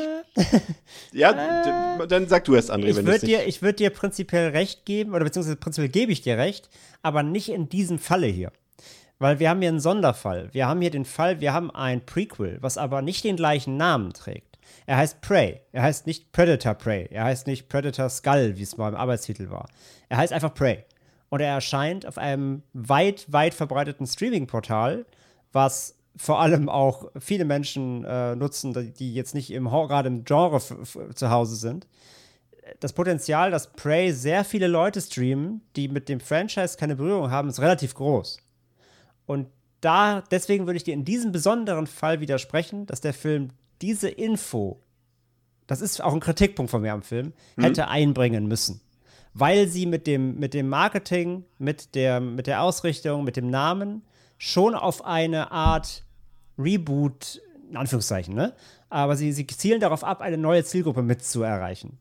Ja, 1.13 1.97
dann 2.07 2.29
sag 2.29 2.45
du 2.45 2.55
erst, 2.55 2.71
André, 2.73 2.89
Ich 2.89 2.97
wenn 2.97 3.07
würde 3.07 3.27
nicht. 3.27 3.39
dir, 3.41 3.47
ich 3.47 3.63
würd 3.63 3.79
dir 3.79 3.91
prinzipiell 3.91 4.51
recht 4.51 4.85
geben, 4.85 5.15
oder 5.15 5.25
beziehungsweise 5.25 5.57
prinzipiell 5.57 5.89
gebe 5.91 6.13
ich 6.13 6.21
dir 6.23 6.37
recht, 6.39 6.69
aber 7.03 7.23
nicht 7.23 7.49
in 7.49 7.69
diesem 7.69 7.99
Falle 7.99 8.27
hier. 8.27 8.53
Weil 9.19 9.39
wir 9.39 9.49
haben 9.49 9.61
hier 9.61 9.71
einen 9.71 9.81
Sonderfall. 9.81 10.51
Wir 10.53 10.67
haben 10.69 10.83
hier 10.83 10.91
den 10.91 11.07
Fall, 11.07 11.41
wir 11.41 11.55
haben 11.55 11.71
ein 11.71 12.05
Prequel, 12.05 12.59
was 12.61 12.77
aber 12.77 13.01
nicht 13.01 13.25
den 13.25 13.37
gleichen 13.37 13.79
Namen 13.79 14.13
trägt. 14.13 14.59
Er 14.85 14.99
heißt 14.99 15.23
Prey. 15.23 15.61
Er 15.73 15.83
heißt 15.83 16.07
nicht 16.07 16.33
Predator 16.33 16.75
Prey. 16.75 17.09
Er 17.11 17.25
heißt 17.25 17.47
nicht 17.47 17.69
Predator 17.71 18.11
Skull, 18.11 18.53
wie 18.57 18.63
es 18.63 18.77
mal 18.77 18.91
im 18.91 18.95
Arbeitstitel 18.95 19.49
war. 19.49 19.69
Er 20.11 20.19
heißt 20.19 20.33
einfach 20.35 20.53
Prey. 20.53 20.85
Und 21.29 21.41
er 21.41 21.49
erscheint 21.55 22.07
auf 22.07 22.19
einem 22.19 22.63
weit, 22.73 23.27
weit 23.33 23.55
verbreiteten 23.55 24.07
Streaming-Portal, 24.07 25.05
was 25.53 25.97
vor 26.17 26.41
allem 26.41 26.69
auch 26.69 27.11
viele 27.19 27.45
Menschen 27.45 28.05
äh, 28.05 28.37
nutzen, 28.37 28.93
die- 28.99 29.15
jetzt 29.15 29.35
nicht 29.35 29.51
im, 29.53 29.65
gerade 29.69 30.09
im 30.09 30.25
Genre 30.25 30.61
zu 31.15 31.31
Hause 31.31 31.57
sind 31.57 31.87
das 32.81 32.93
Potenzial, 32.93 33.51
dass 33.51 33.73
Prey 33.73 34.13
sehr 34.13 34.45
viele 34.45 34.67
Leute 34.67 35.01
streamen, 35.01 35.61
die 35.77 35.89
mit 35.89 36.09
dem 36.09 36.19
Franchise 36.21 36.77
keine 36.77 36.97
Berührung 36.97 37.31
haben, 37.31 37.49
ist 37.49 37.61
relativ 37.61 37.95
groß. 37.95 38.39
Und 39.27 39.47
da, 39.81 40.23
deswegen 40.33 40.67
würde 40.67 40.77
ich 40.77 40.85
dir 40.85 40.95
in 40.95 41.05
diesem 41.05 41.33
besonderen 41.33 41.87
Fall 41.87 42.21
widersprechen, 42.21 42.87
dass 42.87 43.01
der 43.01 43.15
Film 43.15 43.51
diese 43.83 44.09
Info, 44.09 44.81
das 45.67 45.81
ist 45.81 46.03
auch 46.03 46.13
ein 46.13 46.21
Kritikpunkt 46.21 46.71
von 46.71 46.83
mir 46.83 46.93
am 46.93 47.03
Film, 47.03 47.33
hätte 47.57 47.87
einbringen 47.89 48.47
müssen. 48.47 48.81
Weil 49.39 49.69
sie 49.69 49.85
mit 49.85 50.07
dem, 50.07 50.39
mit 50.39 50.55
dem 50.55 50.69
Marketing, 50.69 51.45
mit 51.59 51.95
der, 51.95 52.21
mit 52.21 52.47
der 52.47 52.63
Ausrichtung, 52.63 53.23
mit 53.23 53.37
dem 53.37 53.51
Namen 53.51 54.03
schon 54.39 54.75
auf 54.75 55.05
eine 55.05 55.53
Art 55.53 56.05
Reboot, 56.59 57.43
in 57.71 57.77
Anführungszeichen, 57.77 58.35
ne? 58.35 58.55
Aber 58.89 59.17
sie, 59.17 59.33
sie 59.33 59.47
zielen 59.47 59.81
darauf 59.81 60.05
ab, 60.05 60.23
eine 60.23 60.39
neue 60.39 60.65
Zielgruppe 60.65 61.03
mitzuerreichen. 61.03 61.99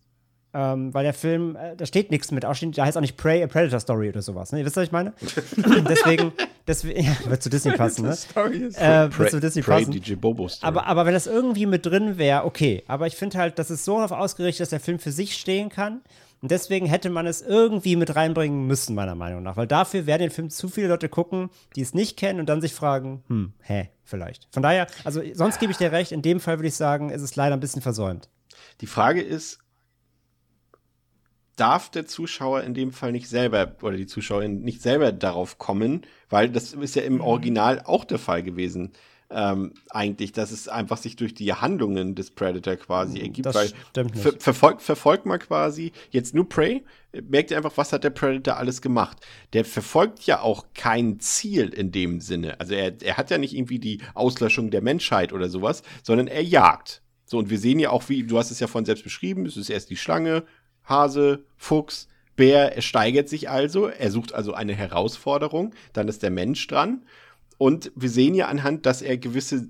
Ähm, 0.54 0.94
weil 0.94 1.04
der 1.04 1.14
Film, 1.14 1.58
äh, 1.58 1.76
da 1.76 1.86
steht 1.86 2.12
nichts 2.12 2.32
mit, 2.32 2.46
auch 2.46 2.56
steht, 2.56 2.78
da 2.78 2.86
heißt 2.86 2.96
auch 2.96 3.02
nicht 3.02 3.18
Prey, 3.18 3.44
a 3.44 3.48
Predator 3.48 3.82
Story 3.82 4.08
oder 4.08 4.22
sowas. 4.22 4.54
Ne? 4.54 4.60
Ihr 4.60 4.66
wisst, 4.66 4.78
was 4.78 4.86
ich 4.86 4.94
meine? 4.94 5.12
deswegen, 5.90 6.32
deswegen 6.66 7.02
ja, 7.04 7.18
wird 7.26 7.44
zu 7.44 7.50
Disney 7.50 7.74
passen, 7.74 8.06
ne? 8.06 8.18
Äh, 8.78 9.10
wird 9.18 9.32
zu 9.32 9.42
Disney 9.42 9.62
Prey, 9.62 9.80
passen. 9.80 9.92
DJ 9.92 10.14
Bobo 10.14 10.48
Story. 10.48 10.70
Aber, 10.70 10.88
aber 10.88 11.06
wenn 11.06 11.14
das 11.14 11.28
irgendwie 11.28 11.66
mit 11.66 11.86
drin 11.86 12.18
wäre, 12.18 12.46
okay. 12.46 12.84
Aber 12.88 13.08
ich 13.08 13.18
finde 13.18 13.38
halt, 13.38 13.60
das 13.60 13.70
ist 13.70 13.84
so 13.84 13.98
darauf 13.98 14.18
ausgerichtet, 14.18 14.62
dass 14.62 14.70
der 14.70 14.80
Film 14.80 15.00
für 15.00 15.12
sich 15.12 15.36
stehen 15.36 15.68
kann. 15.68 16.00
Und 16.46 16.52
deswegen 16.52 16.86
hätte 16.86 17.10
man 17.10 17.26
es 17.26 17.42
irgendwie 17.42 17.96
mit 17.96 18.16
reinbringen 18.16 18.68
müssen, 18.68 18.94
meiner 18.94 19.16
Meinung 19.16 19.42
nach. 19.42 19.58
Weil 19.58 19.66
dafür 19.66 20.06
werden 20.06 20.22
den 20.22 20.30
Film 20.30 20.52
zu 20.52 20.70
viele 20.70 20.90
Leute 20.90 21.10
gucken, 21.10 21.50
die 21.76 21.82
es 21.82 21.96
nicht 21.96 22.18
kennen 22.18 22.40
und 22.40 22.46
dann 22.48 22.62
sich 22.62 22.76
fragen, 22.76 23.24
hm, 23.30 23.54
hä, 23.64 23.90
vielleicht. 24.04 24.48
Von 24.52 24.62
daher, 24.62 24.86
also 25.06 25.24
sonst 25.34 25.60
gebe 25.60 25.72
ich 25.72 25.80
dir 25.80 25.92
recht, 25.92 26.12
in 26.12 26.22
dem 26.22 26.40
Fall 26.40 26.60
würde 26.60 26.68
ich 26.68 26.76
sagen, 26.76 27.10
ist 27.10 27.24
es 27.24 27.36
leider 27.36 27.56
ein 27.56 27.60
bisschen 27.60 27.82
versäumt. 27.82 28.30
Die 28.82 28.86
Frage 28.86 29.24
ist, 29.24 29.58
darf 31.56 31.90
der 31.90 32.06
Zuschauer 32.06 32.62
in 32.62 32.76
dem 32.76 32.92
Fall 32.92 33.12
nicht 33.12 33.28
selber 33.28 33.78
oder 33.82 33.98
die 33.98 34.06
Zuschauerin 34.06 34.62
nicht 34.62 34.84
selber 34.84 35.12
darauf 35.12 35.58
kommen, 35.58 36.04
weil 36.30 36.52
das 36.52 36.74
ist 36.74 36.96
ja 36.96 37.02
im 37.02 37.22
Original 37.22 37.82
auch 37.84 38.06
der 38.06 38.20
Fall 38.20 38.44
gewesen. 38.44 38.92
Ähm, 39.32 39.74
eigentlich, 39.90 40.34
dass 40.34 40.52
es 40.52 40.68
einfach 40.68 40.98
sich 40.98 41.16
durch 41.16 41.34
die 41.34 41.52
Handlungen 41.52 42.14
des 42.14 42.30
Predator 42.30 42.76
quasi 42.76 43.20
ergibt, 43.20 43.48
Das 43.48 43.56
weil 43.56 43.72
stimmt 43.90 44.18
ver 44.18 44.34
verfolgt, 44.38 44.84
verfolgt 44.84 45.26
man 45.26 45.40
quasi 45.40 45.94
jetzt 46.12 46.36
nur 46.36 46.48
Prey, 46.48 46.84
äh, 47.12 47.22
merkt 47.22 47.50
ihr 47.50 47.58
einfach, 47.58 47.76
was 47.76 47.92
hat 47.92 48.04
der 48.04 48.12
Predator 48.12 48.58
alles 48.58 48.84
gemacht. 48.84 49.18
Der 49.54 49.66
verfolgt 49.66 50.24
ja 50.28 50.42
auch 50.42 50.68
kein 50.76 51.20
Ziel 51.20 51.70
in 51.70 51.92
dem 51.92 52.22
Sinne. 52.22 52.60
Also 52.60 52.76
er, 52.76 53.02
er 53.02 53.18
hat 53.18 53.32
ja 53.32 53.40
nicht 53.40 53.56
irgendwie 53.56 53.80
die 53.80 54.02
Auslöschung 54.14 54.70
der 54.70 54.84
Menschheit 54.84 55.34
oder 55.34 55.50
sowas, 55.50 55.82
sondern 56.04 56.28
er 56.28 56.44
jagt. 56.44 57.02
So, 57.26 57.40
und 57.40 57.50
wir 57.50 57.58
sehen 57.58 57.80
ja 57.80 57.90
auch, 57.90 58.08
wie, 58.10 58.24
du 58.24 58.38
hast 58.38 58.52
es 58.52 58.60
ja 58.60 58.68
von 58.68 58.86
selbst 58.86 59.04
beschrieben, 59.04 59.48
es 59.48 59.58
ist 59.58 59.72
erst 59.72 59.90
die 59.90 59.98
Schlange, 59.98 60.44
Hase, 60.84 61.46
Fuchs, 61.58 62.08
Bär, 62.36 62.76
er 62.76 62.82
steigert 62.82 63.30
sich 63.30 63.50
also, 63.50 63.88
er 63.88 64.12
sucht 64.12 64.34
also 64.34 64.54
eine 64.54 64.74
Herausforderung, 64.74 65.74
dann 65.94 66.08
ist 66.08 66.22
der 66.22 66.32
Mensch 66.32 66.68
dran. 66.68 67.04
Und 67.58 67.92
wir 67.96 68.10
sehen 68.10 68.36
ja 68.36 68.48
anhand, 68.48 68.86
dass 68.86 69.02
er 69.02 69.18
gewisse 69.18 69.68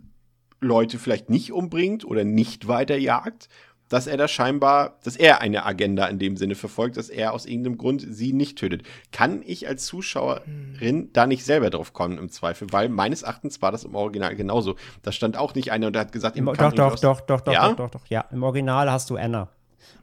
Leute 0.60 0.98
vielleicht 0.98 1.30
nicht 1.30 1.52
umbringt 1.52 2.06
oder 2.06 2.24
nicht 2.24 2.68
weiterjagt, 2.68 3.50
dass 3.90 4.08
er 4.08 4.18
da 4.18 4.28
scheinbar, 4.28 4.98
dass 5.04 5.16
er 5.16 5.42
eine 5.42 5.66
Agenda 5.66 6.08
in 6.08 6.18
dem 6.18 6.38
Sinne 6.38 6.56
verfolgt, 6.56 6.98
dass 6.98 7.10
er 7.10 7.34
aus 7.34 7.46
irgendeinem 7.46 7.78
Grund 7.78 8.06
sie 8.08 8.34
nicht 8.34 8.58
tötet. 8.58 8.82
Kann 9.12 9.44
ich 9.46 9.68
als 9.68 9.86
Zuschauerin 9.86 11.10
da 11.14 11.28
nicht 11.28 11.46
selber 11.46 11.70
drauf 11.70 11.94
kommen 11.94 12.18
im 12.18 12.30
Zweifel? 12.30 12.68
Weil 12.72 12.90
meines 12.90 13.22
Erachtens 13.22 13.62
war 13.62 13.72
das 13.72 13.84
im 13.84 13.94
Original 13.94 14.36
genauso. 14.36 14.76
Da 15.04 15.12
stand 15.12 15.38
auch 15.38 15.54
nicht 15.54 15.72
einer 15.72 15.88
und 15.88 15.98
hat 15.98 16.12
gesagt, 16.12 16.36
Im, 16.36 16.46
doch, 16.46 16.56
doch, 16.56 16.72
nicht 16.72 17.04
doch, 17.04 17.22
doch, 17.22 17.42
doch, 17.42 17.54
Ja? 17.54 17.70
doch, 17.70 17.76
doch, 17.76 17.92
doch, 17.92 18.08
ja. 18.08 18.26
Im 18.32 18.42
Original 18.42 18.92
hast 18.92 19.12
du 19.12 19.18
Anna. 19.18 19.50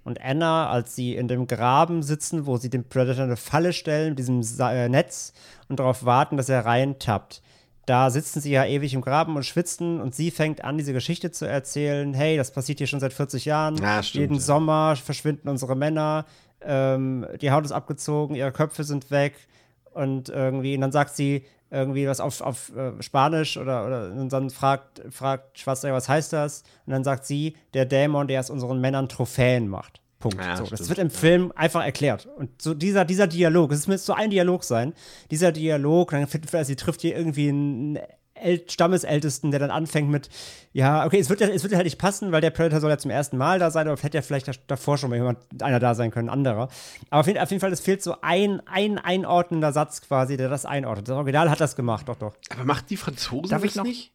Und 0.04 0.20
Anna, 0.20 0.68
als 0.70 0.94
sie 0.94 1.14
in 1.14 1.26
dem 1.26 1.46
Graben 1.46 2.02
sitzen, 2.02 2.46
wo 2.46 2.56
sie 2.56 2.70
dem 2.70 2.84
Predator 2.84 3.24
eine 3.24 3.36
Falle 3.36 3.72
stellen, 3.72 4.14
diesem 4.14 4.42
äh, 4.60 4.88
Netz 4.88 5.32
und 5.68 5.80
darauf 5.80 6.04
warten, 6.04 6.36
dass 6.36 6.48
er 6.48 6.64
reintappt. 6.64 7.42
Da 7.86 8.10
sitzen 8.10 8.40
sie 8.40 8.52
ja 8.52 8.64
ewig 8.64 8.94
im 8.94 9.00
Graben 9.00 9.34
und 9.34 9.44
schwitzen 9.44 10.00
und 10.00 10.14
sie 10.14 10.30
fängt 10.30 10.62
an, 10.62 10.78
diese 10.78 10.92
Geschichte 10.92 11.32
zu 11.32 11.46
erzählen. 11.46 12.14
Hey, 12.14 12.36
das 12.36 12.52
passiert 12.52 12.78
hier 12.78 12.86
schon 12.86 13.00
seit 13.00 13.12
40 13.12 13.44
Jahren. 13.44 13.76
Ja, 13.76 14.02
stimmt, 14.02 14.20
Jeden 14.20 14.34
ja. 14.34 14.40
Sommer 14.40 14.96
verschwinden 14.96 15.48
unsere 15.48 15.74
Männer. 15.74 16.24
Ähm, 16.60 17.26
die 17.40 17.50
Haut 17.50 17.64
ist 17.64 17.72
abgezogen, 17.72 18.36
ihre 18.36 18.52
Köpfe 18.52 18.84
sind 18.84 19.10
weg. 19.10 19.34
Und 19.92 20.28
irgendwie, 20.28 20.74
und 20.74 20.80
dann 20.80 20.92
sagt 20.92 21.16
sie 21.16 21.44
irgendwie 21.70 22.06
was 22.06 22.20
auf, 22.20 22.40
auf 22.40 22.74
äh, 22.76 23.02
Spanisch 23.02 23.56
oder, 23.56 23.86
oder 23.86 24.12
und 24.12 24.32
dann 24.32 24.50
fragt, 24.50 25.02
fragt 25.10 25.58
Schwarzenegger, 25.58 25.96
was 25.96 26.08
heißt 26.08 26.32
das? 26.32 26.62
Und 26.86 26.92
dann 26.92 27.02
sagt 27.02 27.24
sie, 27.24 27.56
der 27.74 27.86
Dämon, 27.86 28.28
der 28.28 28.40
aus 28.40 28.50
unseren 28.50 28.80
Männern 28.80 29.08
Trophäen 29.08 29.68
macht. 29.68 30.01
Punkt. 30.22 30.38
Ja, 30.38 30.56
so, 30.56 30.64
das 30.64 30.88
wird 30.88 30.98
im. 30.98 31.10
Film 31.10 31.52
einfach 31.54 31.84
erklärt. 31.84 32.26
Und 32.36 32.62
so 32.62 32.72
dieser, 32.74 33.04
dieser 33.04 33.26
Dialog, 33.26 33.72
es 33.72 33.86
müsste 33.86 34.06
so 34.06 34.12
ein 34.14 34.30
Dialog 34.30 34.64
sein, 34.64 34.94
dieser 35.30 35.52
Dialog, 35.52 36.12
dann 36.12 36.26
findet 36.26 36.54
also 36.54 36.68
sie 36.68 36.76
trifft 36.76 37.02
hier 37.02 37.16
irgendwie 37.16 37.48
einen 37.50 37.98
El 38.34 38.62
Stammesältesten, 38.68 39.50
der 39.52 39.60
dann 39.60 39.70
anfängt 39.70 40.10
mit, 40.10 40.28
ja, 40.72 41.04
okay, 41.06 41.18
es 41.20 41.28
wird, 41.28 41.40
ja, 41.40 41.46
es 41.48 41.62
wird 41.62 41.70
ja 41.72 41.76
halt 41.76 41.84
nicht 41.84 41.98
passen, 41.98 42.32
weil 42.32 42.40
der 42.40 42.50
Predator 42.50 42.80
soll 42.80 42.90
ja 42.90 42.98
zum 42.98 43.10
ersten 43.12 43.36
Mal 43.36 43.58
da 43.60 43.70
sein, 43.70 43.86
aber 43.86 44.00
hätte 44.00 44.16
ja 44.18 44.22
vielleicht 44.22 44.48
da- 44.48 44.52
davor 44.66 44.98
schon 44.98 45.10
mal 45.10 45.16
jemand, 45.16 45.38
einer 45.62 45.78
da 45.78 45.94
sein 45.94 46.10
können, 46.10 46.28
ein 46.28 46.32
anderer. 46.32 46.68
Aber 47.10 47.20
auf 47.20 47.26
jeden, 47.26 47.38
auf 47.38 47.50
jeden 47.50 47.60
Fall, 47.60 47.72
es 47.72 47.80
fehlt 47.80 48.02
so 48.02 48.16
ein, 48.22 48.60
ein 48.66 48.98
einordnender 48.98 49.72
Satz 49.72 50.00
quasi, 50.00 50.36
der 50.36 50.48
das 50.48 50.64
einordnet. 50.64 51.08
Das 51.08 51.14
Original 51.16 51.50
hat 51.50 51.60
das 51.60 51.76
gemacht, 51.76 52.08
doch, 52.08 52.16
doch. 52.16 52.34
Aber 52.50 52.64
macht 52.64 52.90
die 52.90 52.96
Franzosen 52.96 53.50
Darf 53.50 53.62
ich 53.62 53.72
das 53.72 53.76
noch- 53.76 53.84
nicht? 53.84 54.12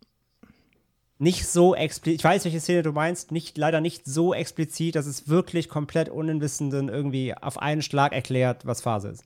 Nicht 1.19 1.47
so 1.47 1.73
explizit, 1.73 2.19
ich 2.19 2.23
weiß, 2.23 2.45
welche 2.45 2.59
Szene 2.59 2.83
du 2.83 2.91
meinst, 2.91 3.31
nicht, 3.31 3.57
leider 3.57 3.81
nicht 3.81 4.05
so 4.05 4.33
explizit, 4.33 4.95
dass 4.95 5.07
es 5.07 5.27
wirklich 5.27 5.67
komplett 5.67 6.09
Unwissenden 6.09 6.89
irgendwie 6.89 7.35
auf 7.35 7.59
einen 7.59 7.81
Schlag 7.81 8.13
erklärt, 8.13 8.67
was 8.67 8.81
Phase 8.81 9.09
ist. 9.09 9.23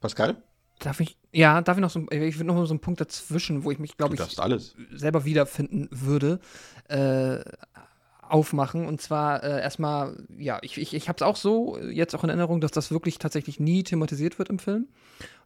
Pascal? 0.00 0.36
Darf 0.78 1.00
ich, 1.00 1.18
ja, 1.32 1.60
darf 1.60 1.76
ich 1.76 1.82
noch 1.82 1.90
so, 1.90 2.06
ich 2.10 2.38
will 2.38 2.46
noch 2.46 2.54
mal 2.54 2.66
so 2.66 2.72
einen 2.72 2.80
Punkt 2.80 3.00
dazwischen, 3.00 3.64
wo 3.64 3.70
ich 3.70 3.78
mich, 3.78 3.96
glaube 3.96 4.14
ich, 4.14 4.38
alles. 4.40 4.74
selber 4.92 5.24
wiederfinden 5.24 5.88
würde, 5.90 6.40
äh, 6.88 7.40
aufmachen. 8.30 8.86
Und 8.86 9.00
zwar 9.00 9.42
äh, 9.42 9.60
erstmal, 9.60 10.16
ja, 10.38 10.58
ich, 10.62 10.78
ich, 10.78 10.94
ich 10.94 11.08
habe 11.08 11.16
es 11.16 11.22
auch 11.22 11.36
so 11.36 11.78
äh, 11.78 11.90
jetzt 11.90 12.14
auch 12.14 12.24
in 12.24 12.30
Erinnerung, 12.30 12.60
dass 12.60 12.70
das 12.70 12.90
wirklich 12.90 13.18
tatsächlich 13.18 13.60
nie 13.60 13.82
thematisiert 13.82 14.38
wird 14.38 14.48
im 14.48 14.58
Film, 14.58 14.88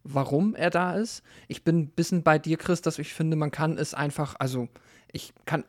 warum 0.03 0.55
er 0.55 0.71
da 0.71 0.95
ist. 0.95 1.23
Ich 1.49 1.65
bin 1.65 1.79
ein 1.79 1.89
bisschen 1.89 2.23
bei 2.23 2.39
dir, 2.39 2.57
Chris, 2.57 2.83
dass 2.83 2.99
ich 2.99 3.13
finde, 3.13 3.37
man 3.37 3.51
kann 3.51 3.79
es 3.79 3.95
einfach, 3.95 4.37
also 4.39 4.69
ich 5.13 5.33
kann 5.47 5.65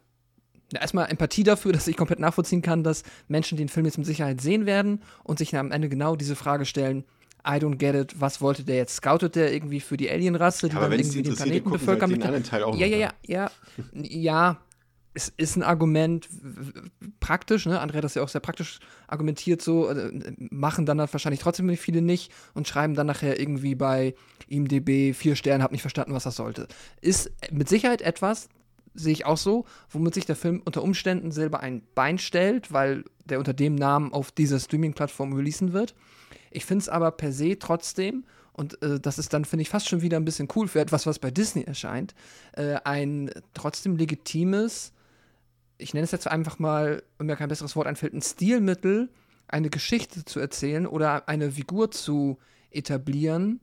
ja, 0.74 0.82
erstmal 0.82 1.10
Empathie 1.10 1.44
dafür, 1.44 1.72
dass 1.74 1.88
ich 1.88 1.98
komplett 1.98 2.20
nachvollziehen 2.20 2.62
kann, 2.62 2.84
dass 2.84 3.04
Menschen 3.28 3.58
den 3.58 3.70
Film 3.70 3.86
jetzt 3.86 3.98
mit 3.98 4.08
Sicherheit 4.08 4.42
sehen 4.42 4.66
werden 4.66 5.02
und 5.24 5.40
sich 5.40 5.56
am 5.56 5.72
Ende 5.72 5.90
genau 5.90 6.16
diese 6.16 6.36
Frage 6.36 6.66
stellen. 6.66 7.06
I 7.48 7.60
don't 7.60 7.76
get 7.76 7.94
it. 7.94 8.20
Was 8.20 8.42
wollte 8.42 8.64
der 8.64 8.78
jetzt? 8.78 8.96
Scoutet 8.96 9.36
der 9.36 9.54
irgendwie 9.54 9.80
für 9.80 9.98
die 9.98 10.10
Alienrasse, 10.10 10.68
die 10.68 10.76
Aber 10.76 10.90
dann 10.90 11.00
irgendwie 11.00 11.22
den 11.22 11.36
Planeten 11.36 11.66
gucken 11.66 11.80
bevölkern? 11.80 12.10
halt 12.10 12.20
den 12.20 12.24
anderen 12.24 12.44
Teil 12.44 12.64
auch 12.64 12.76
ja, 12.76 12.88
ja, 12.88 12.98
ja, 12.98 13.12
ja. 13.28 13.52
Ja, 13.94 14.58
es 15.16 15.34
ist 15.38 15.56
ein 15.56 15.64
Argument 15.64 16.28
praktisch, 17.20 17.66
ne? 17.66 17.80
Andrea 17.80 17.98
hat 17.98 18.04
das 18.04 18.16
ja 18.16 18.22
auch 18.22 18.30
sehr 18.30 18.42
praktisch 18.42 18.80
argumentiert, 19.08 19.62
so, 19.62 19.88
äh, 19.88 20.12
machen 20.38 20.86
dann 20.86 21.00
halt 21.00 21.12
wahrscheinlich 21.14 21.40
trotzdem 21.40 21.76
viele 21.78 22.02
nicht 22.02 22.32
und 22.54 22.68
schreiben 22.68 22.94
dann 22.94 23.08
nachher 23.08 23.40
irgendwie 23.40 23.76
bei 23.76 24.14
IMDB 24.48 25.14
vier 25.14 25.36
Sterne, 25.36 25.64
hab 25.64 25.72
nicht 25.72 25.82
verstanden, 25.82 26.14
was 26.14 26.26
das 26.26 26.36
sollte. 26.36 26.68
Ist 27.02 27.32
mit 27.52 27.70
Sicherheit 27.70 28.02
etwas, 28.02 28.50
sehe 28.94 29.14
ich 29.14 29.26
auch 29.26 29.38
so, 29.38 29.66
womit 29.90 30.14
sich 30.14 30.26
der 30.26 30.36
Film 30.36 30.62
unter 30.66 30.84
Umständen 30.84 31.32
selber 31.32 31.62
ein 31.62 31.82
Bein 31.96 32.18
stellt, 32.18 32.72
weil 32.72 33.04
der 33.26 33.40
unter 33.40 33.54
dem 33.54 33.76
Namen 33.76 34.14
auf 34.14 34.32
dieser 34.32 34.60
Streaming-Plattform 34.60 35.34
releasen 35.34 35.74
wird. 35.74 35.96
Ich 36.52 36.66
finde 36.66 36.84
es 36.84 36.90
aber 36.90 37.12
per 37.12 37.32
se 37.32 37.58
trotzdem, 37.60 38.26
und 38.54 38.82
äh, 38.82 39.00
das 39.00 39.18
ist 39.18 39.34
dann, 39.34 39.44
finde 39.44 39.64
ich, 39.64 39.70
fast 39.70 39.90
schon 39.90 40.02
wieder 40.02 40.18
ein 40.18 40.26
bisschen 40.26 40.48
cool 40.56 40.68
für 40.68 40.80
etwas, 40.80 41.06
was 41.06 41.20
bei 41.20 41.32
Disney 41.32 41.64
erscheint, 41.64 42.16
äh, 42.54 42.76
ein 42.86 43.30
trotzdem 43.54 43.98
legitimes, 43.98 44.94
ich 45.78 45.94
nenne 45.94 46.06
es 46.06 46.12
jetzt 46.12 46.28
einfach 46.28 46.60
mal, 46.60 47.04
wenn 47.18 47.28
mir 47.28 47.36
kein 47.36 47.50
besseres 47.50 47.76
Wort 47.76 47.88
einfällt, 47.88 48.14
ein 48.14 48.22
Stilmittel, 48.22 49.10
eine 49.48 49.70
Geschichte 49.70 50.26
zu 50.26 50.40
erzählen 50.40 50.88
oder 50.88 51.28
eine 51.28 51.52
Figur 51.52 51.92
zu 51.92 52.38
etablieren, 52.72 53.62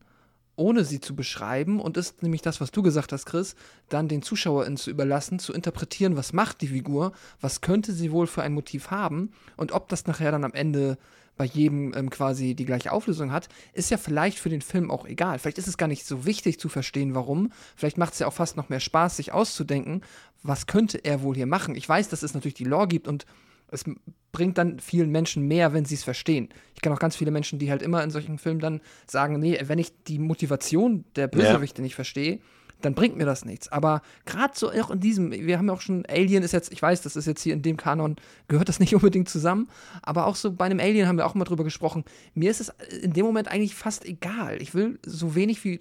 ohne 0.54 0.84
sie 0.84 1.00
zu 1.00 1.16
beschreiben 1.16 1.80
und 1.80 1.96
ist 1.96 2.22
nämlich 2.22 2.42
das, 2.42 2.60
was 2.60 2.70
du 2.70 2.82
gesagt 2.82 3.12
hast, 3.12 3.26
Chris, 3.26 3.56
dann 3.88 4.08
den 4.08 4.22
ZuschauerInnen 4.22 4.76
zu 4.76 4.90
überlassen, 4.90 5.38
zu 5.38 5.52
interpretieren, 5.52 6.16
was 6.16 6.32
macht 6.32 6.60
die 6.60 6.68
Figur, 6.68 7.12
was 7.40 7.62
könnte 7.62 7.92
sie 7.92 8.12
wohl 8.12 8.26
für 8.26 8.42
ein 8.42 8.52
Motiv 8.52 8.90
haben 8.90 9.32
und 9.56 9.72
ob 9.72 9.88
das 9.88 10.06
nachher 10.06 10.30
dann 10.30 10.44
am 10.44 10.52
Ende 10.52 10.98
bei 11.36 11.46
jedem 11.46 11.94
ähm, 11.96 12.10
quasi 12.10 12.54
die 12.54 12.66
gleiche 12.66 12.92
Auflösung 12.92 13.32
hat, 13.32 13.48
ist 13.72 13.90
ja 13.90 13.96
vielleicht 13.96 14.38
für 14.38 14.50
den 14.50 14.60
Film 14.60 14.90
auch 14.90 15.06
egal. 15.06 15.38
Vielleicht 15.38 15.58
ist 15.58 15.66
es 15.66 15.78
gar 15.78 15.88
nicht 15.88 16.06
so 16.06 16.26
wichtig 16.26 16.60
zu 16.60 16.68
verstehen, 16.68 17.14
warum. 17.14 17.50
Vielleicht 17.74 17.96
macht 17.96 18.12
es 18.12 18.18
ja 18.18 18.26
auch 18.26 18.34
fast 18.34 18.56
noch 18.56 18.68
mehr 18.68 18.80
Spaß, 18.80 19.16
sich 19.16 19.32
auszudenken, 19.32 20.02
was 20.42 20.66
könnte 20.66 20.98
er 20.98 21.22
wohl 21.22 21.36
hier 21.36 21.46
machen. 21.46 21.74
Ich 21.74 21.88
weiß, 21.88 22.08
dass 22.08 22.22
es 22.22 22.34
natürlich 22.34 22.54
die 22.54 22.64
Lore 22.64 22.88
gibt 22.88 23.08
und 23.08 23.26
es 23.68 23.84
bringt 24.32 24.58
dann 24.58 24.80
vielen 24.80 25.10
Menschen 25.10 25.46
mehr, 25.46 25.72
wenn 25.72 25.84
sie 25.84 25.94
es 25.94 26.04
verstehen. 26.04 26.48
Ich 26.74 26.82
kenne 26.82 26.94
auch 26.94 27.00
ganz 27.00 27.16
viele 27.16 27.30
Menschen, 27.30 27.58
die 27.58 27.70
halt 27.70 27.82
immer 27.82 28.02
in 28.02 28.10
solchen 28.10 28.38
Filmen 28.38 28.60
dann 28.60 28.80
sagen, 29.06 29.38
nee, 29.38 29.58
wenn 29.64 29.78
ich 29.78 29.92
die 30.04 30.18
Motivation 30.18 31.04
der 31.16 31.28
Bösewichte 31.28 31.82
nicht 31.82 31.94
verstehe, 31.94 32.40
dann 32.84 32.94
bringt 32.94 33.16
mir 33.16 33.24
das 33.24 33.44
nichts. 33.44 33.70
Aber 33.70 34.02
gerade 34.26 34.52
so 34.56 34.70
auch 34.70 34.90
in 34.90 35.00
diesem, 35.00 35.32
wir 35.32 35.58
haben 35.58 35.66
ja 35.68 35.72
auch 35.74 35.80
schon, 35.80 36.04
Alien 36.06 36.42
ist 36.42 36.52
jetzt, 36.52 36.72
ich 36.72 36.82
weiß, 36.82 37.02
das 37.02 37.16
ist 37.16 37.26
jetzt 37.26 37.42
hier 37.42 37.54
in 37.54 37.62
dem 37.62 37.76
Kanon, 37.76 38.16
gehört 38.48 38.68
das 38.68 38.80
nicht 38.80 38.94
unbedingt 38.94 39.28
zusammen, 39.28 39.68
aber 40.02 40.26
auch 40.26 40.36
so 40.36 40.52
bei 40.52 40.66
einem 40.66 40.80
Alien 40.80 41.08
haben 41.08 41.16
wir 41.16 41.26
auch 41.26 41.34
mal 41.34 41.44
drüber 41.44 41.64
gesprochen. 41.64 42.04
Mir 42.34 42.50
ist 42.50 42.60
es 42.60 42.72
in 43.02 43.12
dem 43.12 43.24
Moment 43.24 43.48
eigentlich 43.48 43.74
fast 43.74 44.04
egal. 44.04 44.60
Ich 44.60 44.74
will 44.74 44.98
so 45.04 45.34
wenig 45.34 45.64
wie 45.64 45.80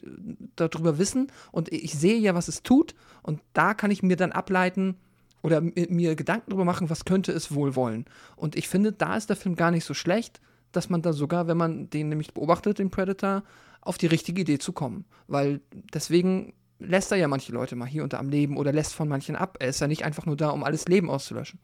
darüber 0.55 0.97
wissen 0.97 1.27
und 1.51 1.71
ich 1.71 1.93
sehe 1.93 2.17
ja, 2.17 2.35
was 2.35 2.47
es 2.47 2.63
tut 2.63 2.95
und 3.23 3.41
da 3.53 3.73
kann 3.73 3.91
ich 3.91 4.03
mir 4.03 4.15
dann 4.15 4.31
ableiten, 4.31 4.95
oder 5.43 5.57
mi- 5.59 5.87
mir 5.89 6.15
Gedanken 6.15 6.51
darüber 6.51 6.65
machen, 6.65 6.91
was 6.91 7.03
könnte 7.03 7.31
es 7.31 7.53
wohl 7.55 7.75
wollen. 7.75 8.05
Und 8.35 8.55
ich 8.55 8.67
finde, 8.67 8.91
da 8.91 9.17
ist 9.17 9.27
der 9.27 9.35
Film 9.35 9.55
gar 9.55 9.71
nicht 9.71 9.85
so 9.85 9.95
schlecht, 9.95 10.39
dass 10.71 10.89
man 10.89 11.01
da 11.01 11.13
sogar, 11.13 11.47
wenn 11.47 11.57
man 11.57 11.89
den 11.89 12.09
nämlich 12.09 12.33
beobachtet, 12.35 12.77
den 12.77 12.91
Predator, 12.91 13.41
auf 13.81 13.97
die 13.97 14.05
richtige 14.05 14.41
Idee 14.41 14.59
zu 14.59 14.71
kommen. 14.71 15.05
Weil 15.27 15.61
deswegen 15.95 16.53
lässt 16.81 17.11
er 17.11 17.17
ja 17.17 17.27
manche 17.27 17.51
Leute 17.51 17.75
mal 17.75 17.87
hier 17.87 18.03
und 18.03 18.13
da 18.13 18.19
am 18.19 18.29
Leben 18.29 18.57
oder 18.57 18.73
lässt 18.73 18.93
von 18.93 19.07
manchen 19.07 19.35
ab. 19.35 19.57
Er 19.59 19.69
ist 19.69 19.79
ja 19.79 19.87
nicht 19.87 20.03
einfach 20.03 20.25
nur 20.25 20.35
da, 20.35 20.49
um 20.49 20.63
alles 20.63 20.87
Leben 20.87 21.09
auszulöschen. 21.09 21.59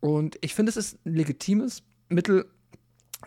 Und 0.00 0.38
ich 0.40 0.54
finde, 0.54 0.70
es 0.70 0.76
ist 0.76 1.04
ein 1.04 1.14
legitimes 1.14 1.82
Mittel, 2.08 2.46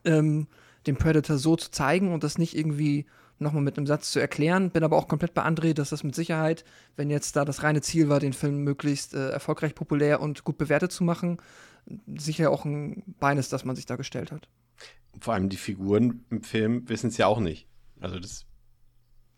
ähm, 0.06 0.48
den 0.86 0.96
Predator 0.96 1.38
so 1.38 1.56
zu 1.56 1.72
zeigen 1.72 2.14
und 2.14 2.24
das 2.24 2.38
nicht 2.38 2.56
irgendwie 2.56 3.06
nochmal 3.40 3.64
mit 3.64 3.78
einem 3.78 3.88
Satz 3.88 4.12
zu 4.12 4.20
erklären. 4.20 4.72
Bin 4.72 4.84
aber 4.84 4.98
auch 4.98 5.08
komplett 5.08 5.34
bei 5.34 5.44
André, 5.44 5.74
dass 5.74 5.90
das 5.90 6.04
mit 6.04 6.16
Sicherheit, 6.16 6.64
wenn 6.96 7.10
jetzt 7.10 7.36
da 7.36 7.46
das 7.46 7.64
reine 7.64 7.82
Ziel 7.82 8.10
war, 8.10 8.20
den 8.20 8.34
Film 8.34 8.64
möglichst 8.64 9.14
äh, 9.14 9.30
erfolgreich, 9.30 9.76
populär 9.76 10.22
und 10.22 10.44
gut 10.44 10.58
bewertet 10.58 10.92
zu 10.92 11.04
machen, 11.04 11.38
sicher 12.18 12.52
auch 12.52 12.66
ein 12.66 13.04
Bein 13.20 13.38
ist, 13.38 13.54
das 13.54 13.66
man 13.66 13.76
sich 13.76 13.86
da 13.86 13.96
gestellt 13.96 14.32
hat. 14.32 14.48
Vor 15.20 15.34
allem 15.34 15.50
die 15.50 15.58
Figuren 15.58 16.26
im 16.30 16.44
Film 16.44 16.88
wissen 16.90 17.08
es 17.08 17.18
ja 17.18 17.28
auch 17.28 17.40
nicht. 17.40 17.68
Also 18.00 18.20
das 18.20 18.46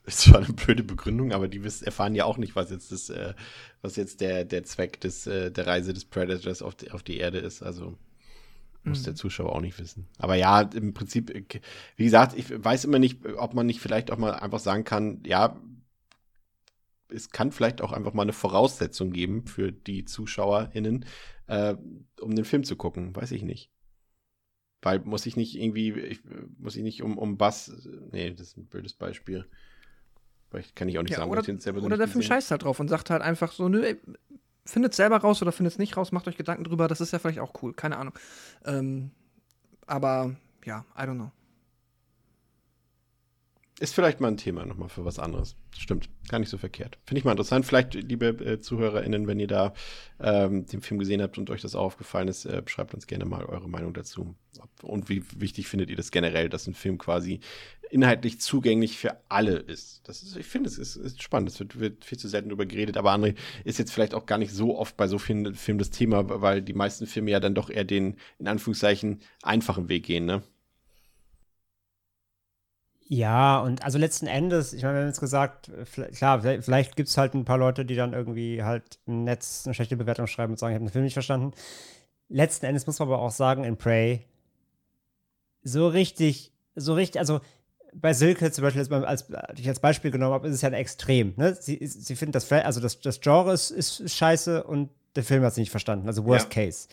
ist 0.09 0.19
zwar 0.19 0.39
eine 0.41 0.53
blöde 0.53 0.83
Begründung, 0.83 1.31
aber 1.31 1.47
die 1.47 1.63
wissen, 1.63 1.85
erfahren 1.85 2.15
ja 2.15 2.25
auch 2.25 2.37
nicht, 2.37 2.55
was 2.55 2.69
jetzt 2.69 2.91
das, 2.91 3.09
äh, 3.09 3.33
was 3.81 3.95
jetzt 3.95 4.21
der, 4.21 4.45
der 4.45 4.63
Zweck 4.63 4.99
des, 5.01 5.27
äh, 5.27 5.51
der 5.51 5.67
Reise 5.67 5.93
des 5.93 6.05
Predators 6.05 6.61
auf 6.61 6.75
die, 6.75 6.91
auf 6.91 7.03
die 7.03 7.17
Erde 7.17 7.39
ist. 7.39 7.63
Also 7.63 7.97
muss 8.83 9.03
der 9.03 9.15
Zuschauer 9.15 9.55
auch 9.55 9.61
nicht 9.61 9.79
wissen. 9.79 10.07
Aber 10.17 10.35
ja, 10.35 10.61
im 10.61 10.93
Prinzip, 10.93 11.33
wie 11.95 12.03
gesagt, 12.03 12.37
ich 12.37 12.45
weiß 12.49 12.85
immer 12.85 12.99
nicht, 12.99 13.25
ob 13.37 13.53
man 13.53 13.65
nicht 13.65 13.81
vielleicht 13.81 14.11
auch 14.11 14.17
mal 14.17 14.31
einfach 14.31 14.59
sagen 14.59 14.83
kann, 14.83 15.21
ja, 15.25 15.59
es 17.09 17.29
kann 17.29 17.51
vielleicht 17.51 17.81
auch 17.81 17.91
einfach 17.91 18.13
mal 18.13 18.23
eine 18.23 18.33
Voraussetzung 18.33 19.11
geben 19.11 19.45
für 19.47 19.71
die 19.71 20.05
ZuschauerInnen, 20.05 21.05
äh, 21.47 21.75
um 22.21 22.35
den 22.35 22.45
Film 22.45 22.63
zu 22.63 22.75
gucken. 22.75 23.15
Weiß 23.15 23.31
ich 23.31 23.43
nicht. 23.43 23.71
Weil 24.81 24.99
muss 24.99 25.25
ich 25.25 25.35
nicht 25.35 25.55
irgendwie, 25.55 25.91
ich, 25.91 26.21
muss 26.57 26.75
ich 26.75 26.83
nicht 26.83 27.01
um, 27.01 27.17
um 27.17 27.37
Bass, 27.37 27.87
nee, 28.11 28.29
das 28.31 28.49
ist 28.49 28.57
ein 28.57 28.67
blödes 28.67 28.93
Beispiel. 28.93 29.45
Vielleicht 30.49 30.75
kann 30.75 30.89
ich 30.89 30.97
auch 30.97 31.03
nicht 31.03 31.11
Ja, 31.11 31.17
sagen, 31.17 31.31
oder 31.31 31.47
ich 31.47 31.61
selber 31.61 31.81
oder 31.83 31.97
der 31.97 32.07
Film 32.07 32.23
scheißt 32.23 32.51
halt 32.51 32.63
drauf 32.63 32.79
und 32.79 32.87
sagt 32.87 33.09
halt 33.09 33.21
einfach 33.21 33.51
so, 33.51 33.69
nö, 33.69 33.83
ey, 33.83 33.99
findet 34.65 34.93
selber 34.93 35.17
raus 35.17 35.41
oder 35.41 35.51
findet 35.51 35.73
es 35.73 35.79
nicht 35.79 35.95
raus, 35.97 36.11
macht 36.11 36.27
euch 36.27 36.37
Gedanken 36.37 36.63
drüber, 36.63 36.87
das 36.87 37.01
ist 37.01 37.11
ja 37.11 37.19
vielleicht 37.19 37.39
auch 37.39 37.53
cool, 37.61 37.73
keine 37.73 37.97
Ahnung. 37.97 38.13
Ähm, 38.65 39.11
aber 39.85 40.35
ja, 40.65 40.85
I 40.97 41.01
don't 41.01 41.15
know. 41.15 41.31
Ist 43.79 43.95
vielleicht 43.95 44.19
mal 44.19 44.27
ein 44.27 44.35
Thema 44.35 44.65
nochmal 44.65 44.89
für 44.89 45.05
was 45.05 45.19
anderes. 45.19 45.55
Stimmt, 45.77 46.09
gar 46.27 46.39
nicht 46.39 46.49
so 46.49 46.57
verkehrt. 46.57 46.97
Finde 47.05 47.19
ich 47.19 47.23
mal 47.23 47.31
interessant. 47.31 47.65
Vielleicht, 47.65 47.93
liebe 47.93 48.27
äh, 48.27 48.59
ZuhörerInnen, 48.59 49.25
wenn 49.25 49.39
ihr 49.39 49.47
da 49.47 49.73
ähm, 50.19 50.65
den 50.65 50.81
Film 50.81 50.99
gesehen 50.99 51.21
habt 51.21 51.37
und 51.37 51.49
euch 51.49 51.61
das 51.61 51.75
auch 51.75 51.85
aufgefallen 51.85 52.27
ist, 52.27 52.43
äh, 52.43 52.61
schreibt 52.65 52.93
uns 52.93 53.07
gerne 53.07 53.23
mal 53.23 53.45
eure 53.45 53.69
Meinung 53.69 53.93
dazu. 53.93 54.35
Und 54.81 55.07
wie 55.07 55.23
wichtig 55.33 55.69
findet 55.69 55.89
ihr 55.89 55.95
das 55.95 56.11
generell, 56.11 56.49
dass 56.49 56.67
ein 56.67 56.73
Film 56.73 56.97
quasi 56.97 57.39
inhaltlich 57.89 58.41
zugänglich 58.41 58.97
für 58.97 59.15
alle 59.29 59.55
ist? 59.55 60.01
Das 60.09 60.23
ist, 60.23 60.35
ich 60.35 60.45
finde, 60.45 60.67
es 60.67 60.77
ist, 60.77 60.97
ist 60.97 61.23
spannend. 61.23 61.47
Es 61.47 61.59
wird, 61.61 61.79
wird 61.79 62.03
viel 62.03 62.17
zu 62.19 62.27
selten 62.27 62.49
darüber 62.49 62.65
geredet, 62.65 62.97
aber 62.97 63.13
André 63.13 63.35
ist 63.63 63.79
jetzt 63.79 63.93
vielleicht 63.93 64.13
auch 64.13 64.25
gar 64.25 64.39
nicht 64.39 64.51
so 64.51 64.77
oft 64.77 64.97
bei 64.97 65.07
so 65.07 65.17
vielen 65.19 65.55
Filmen 65.55 65.79
das 65.79 65.89
Thema, 65.89 66.41
weil 66.41 66.61
die 66.61 66.73
meisten 66.73 67.07
Filme 67.07 67.31
ja 67.31 67.39
dann 67.39 67.55
doch 67.55 67.69
eher 67.69 67.85
den, 67.85 68.17
in 68.39 68.49
Anführungszeichen, 68.49 69.21
einfachen 69.41 69.87
Weg 69.87 70.03
gehen, 70.03 70.25
ne? 70.25 70.43
Ja, 73.11 73.59
und 73.59 73.83
also 73.83 73.97
letzten 73.97 74.27
Endes, 74.27 74.71
ich 74.71 74.83
meine, 74.83 74.93
wir 74.93 75.01
haben 75.01 75.07
jetzt 75.07 75.19
gesagt, 75.19 75.71
vielleicht, 75.85 76.13
klar, 76.13 76.41
vielleicht, 76.41 76.63
vielleicht 76.63 76.95
gibt 76.95 77.09
es 77.09 77.17
halt 77.17 77.33
ein 77.33 77.43
paar 77.43 77.57
Leute, 77.57 77.83
die 77.83 77.95
dann 77.95 78.13
irgendwie 78.13 78.61
halt 78.61 78.99
im 79.07 79.23
Netz 79.23 79.63
eine 79.65 79.73
schlechte 79.73 79.97
Bewertung 79.97 80.27
schreiben 80.27 80.53
und 80.53 80.59
sagen, 80.59 80.73
ich 80.73 80.75
habe 80.75 80.85
den 80.85 80.91
Film 80.91 81.05
nicht 81.05 81.13
verstanden. 81.13 81.53
Letzten 82.27 82.67
Endes 82.67 82.85
muss 82.85 82.99
man 82.99 83.07
aber 83.07 83.19
auch 83.19 83.31
sagen, 83.31 83.63
in 83.63 83.77
Prey, 83.77 84.27
so 85.63 85.87
richtig, 85.87 86.53
so 86.75 86.93
richtig, 86.93 87.19
also 87.19 87.41
bei 87.95 88.13
Silke 88.13 88.51
zum 88.51 88.63
Beispiel, 88.63 88.81
als, 88.93 89.25
die 89.55 89.61
ich 89.61 89.67
als 89.67 89.79
Beispiel 89.79 90.11
genommen 90.11 90.33
habe, 90.33 90.47
ist 90.47 90.53
es 90.53 90.61
ja 90.61 90.69
ein 90.69 90.75
Extrem. 90.75 91.33
Ne? 91.35 91.55
Sie, 91.59 91.79
sie 91.83 92.15
findet 92.15 92.35
das, 92.35 92.51
also 92.51 92.79
das, 92.79 93.01
das 93.01 93.21
Genre 93.21 93.53
ist, 93.53 93.71
ist 93.71 94.15
scheiße 94.15 94.63
und 94.63 94.91
der 95.15 95.23
Film 95.23 95.43
hat 95.43 95.55
sie 95.55 95.61
nicht 95.61 95.71
verstanden. 95.71 96.05
Also 96.05 96.25
Worst 96.25 96.51
Case. 96.51 96.87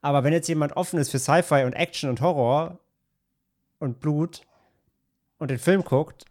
Aber 0.00 0.24
wenn 0.24 0.32
jetzt 0.32 0.48
jemand 0.48 0.76
offen 0.76 0.98
ist 0.98 1.10
für 1.10 1.20
Sci-Fi 1.20 1.62
und 1.62 1.74
Action 1.74 2.10
und 2.10 2.20
Horror 2.20 2.80
und 3.78 4.00
Blut 4.00 4.42
und 5.40 5.50
den 5.50 5.58
Film 5.58 5.82
guckt 5.82 6.24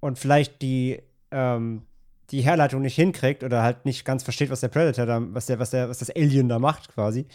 und 0.00 0.18
vielleicht 0.18 0.62
die, 0.62 1.02
ähm, 1.30 1.82
die 2.30 2.40
Herleitung 2.42 2.80
nicht 2.80 2.94
hinkriegt 2.94 3.42
oder 3.44 3.62
halt 3.62 3.84
nicht 3.84 4.04
ganz 4.04 4.22
versteht, 4.22 4.50
was 4.50 4.60
der 4.60 4.68
Predator 4.68 5.04
da, 5.04 5.20
was 5.20 5.46
der, 5.46 5.58
was 5.58 5.70
der, 5.70 5.88
was 5.88 5.98
das 5.98 6.10
Alien 6.10 6.48
da 6.48 6.58
macht, 6.58 6.94
quasi. 6.94 7.26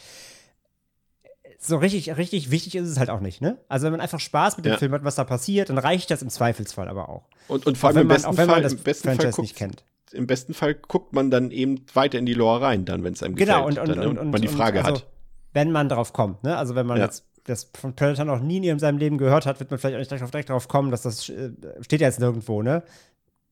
So 1.60 1.78
richtig, 1.78 2.16
richtig 2.18 2.52
wichtig 2.52 2.76
ist 2.76 2.88
es 2.88 3.00
halt 3.00 3.10
auch 3.10 3.20
nicht, 3.22 3.42
ne? 3.42 3.58
Also 3.70 3.86
wenn 3.86 3.92
man 3.92 4.02
einfach 4.02 4.20
Spaß 4.20 4.58
mit 4.58 4.66
dem 4.66 4.74
Ja. 4.74 4.78
Film 4.78 4.92
hat, 4.94 5.04
was 5.04 5.16
da 5.16 5.24
passiert, 5.24 5.70
dann 5.70 5.78
reicht 5.78 6.12
das 6.12 6.22
im 6.22 6.30
Zweifelsfall 6.30 6.88
aber 6.88 7.10
auch. 7.10 7.28
Und, 7.48 7.66
und 7.66 7.78
vor 7.78 7.90
Auch 7.90 7.96
allem 7.96 7.96
wenn 7.96 8.02
im 8.04 8.08
man, 8.08 8.16
besten 8.16 8.28
auch 8.30 8.38
wenn 8.38 8.46
Fall, 8.48 8.56
man 8.56 8.64
das 8.64 8.74
im 8.74 8.80
besten 8.80 9.04
Fall 9.08 9.16
Franchise 9.16 9.36
guckt, 9.36 9.42
nicht 9.44 9.56
kennt. 9.56 9.84
im 10.12 10.28
besten 10.28 10.54
Fall 10.54 10.76
guckt 10.76 11.14
man 11.14 11.32
dann 11.32 11.52
eben 11.52 11.86
weiter 11.94 12.20
in 12.20 12.26
die 12.26 12.34
Lore 12.34 12.62
rein, 12.62 12.86
dann, 12.86 13.04
wenn 13.04 13.14
es 13.14 13.24
einem 13.24 13.36
Genau, 13.36 13.66
und, 13.66 13.76
gefällt. 13.76 13.90
und, 13.90 13.96
dann, 13.96 14.04
ne? 14.06 14.10
und, 14.12 14.18
und 14.20 14.32
man 14.32 14.42
die 14.42 14.48
Frage 14.48 14.80
und, 14.80 14.86
also, 14.86 14.98
hat. 15.02 15.08
Wenn 15.54 15.72
man 15.72 15.90
drauf 15.90 16.14
kommt, 16.14 16.44
ne? 16.44 16.56
Also 16.58 16.76
wenn 16.76 16.86
man 16.86 16.98
Ja. 16.98 17.06
jetzt 17.06 17.26
das 17.46 17.70
von 17.80 17.96
Predator 17.96 18.26
noch 18.26 18.40
nie 18.40 18.68
in 18.68 18.80
seinem 18.80 18.98
Leben 18.98 19.18
gehört 19.18 19.46
hat, 19.46 19.60
wird 19.60 19.72
man 19.72 19.80
vielleicht 19.80 19.96
auch 19.96 20.18
nicht 20.18 20.34
direkt, 20.34 20.50
darauf 20.50 20.68
kommen, 20.68 20.92
dass 20.92 21.04
das 21.04 21.30
äh, 21.30 21.52
steht 21.82 22.02
ja 22.02 22.08
jetzt 22.08 22.20
nirgendwo, 22.20 22.62
ne? 22.62 22.84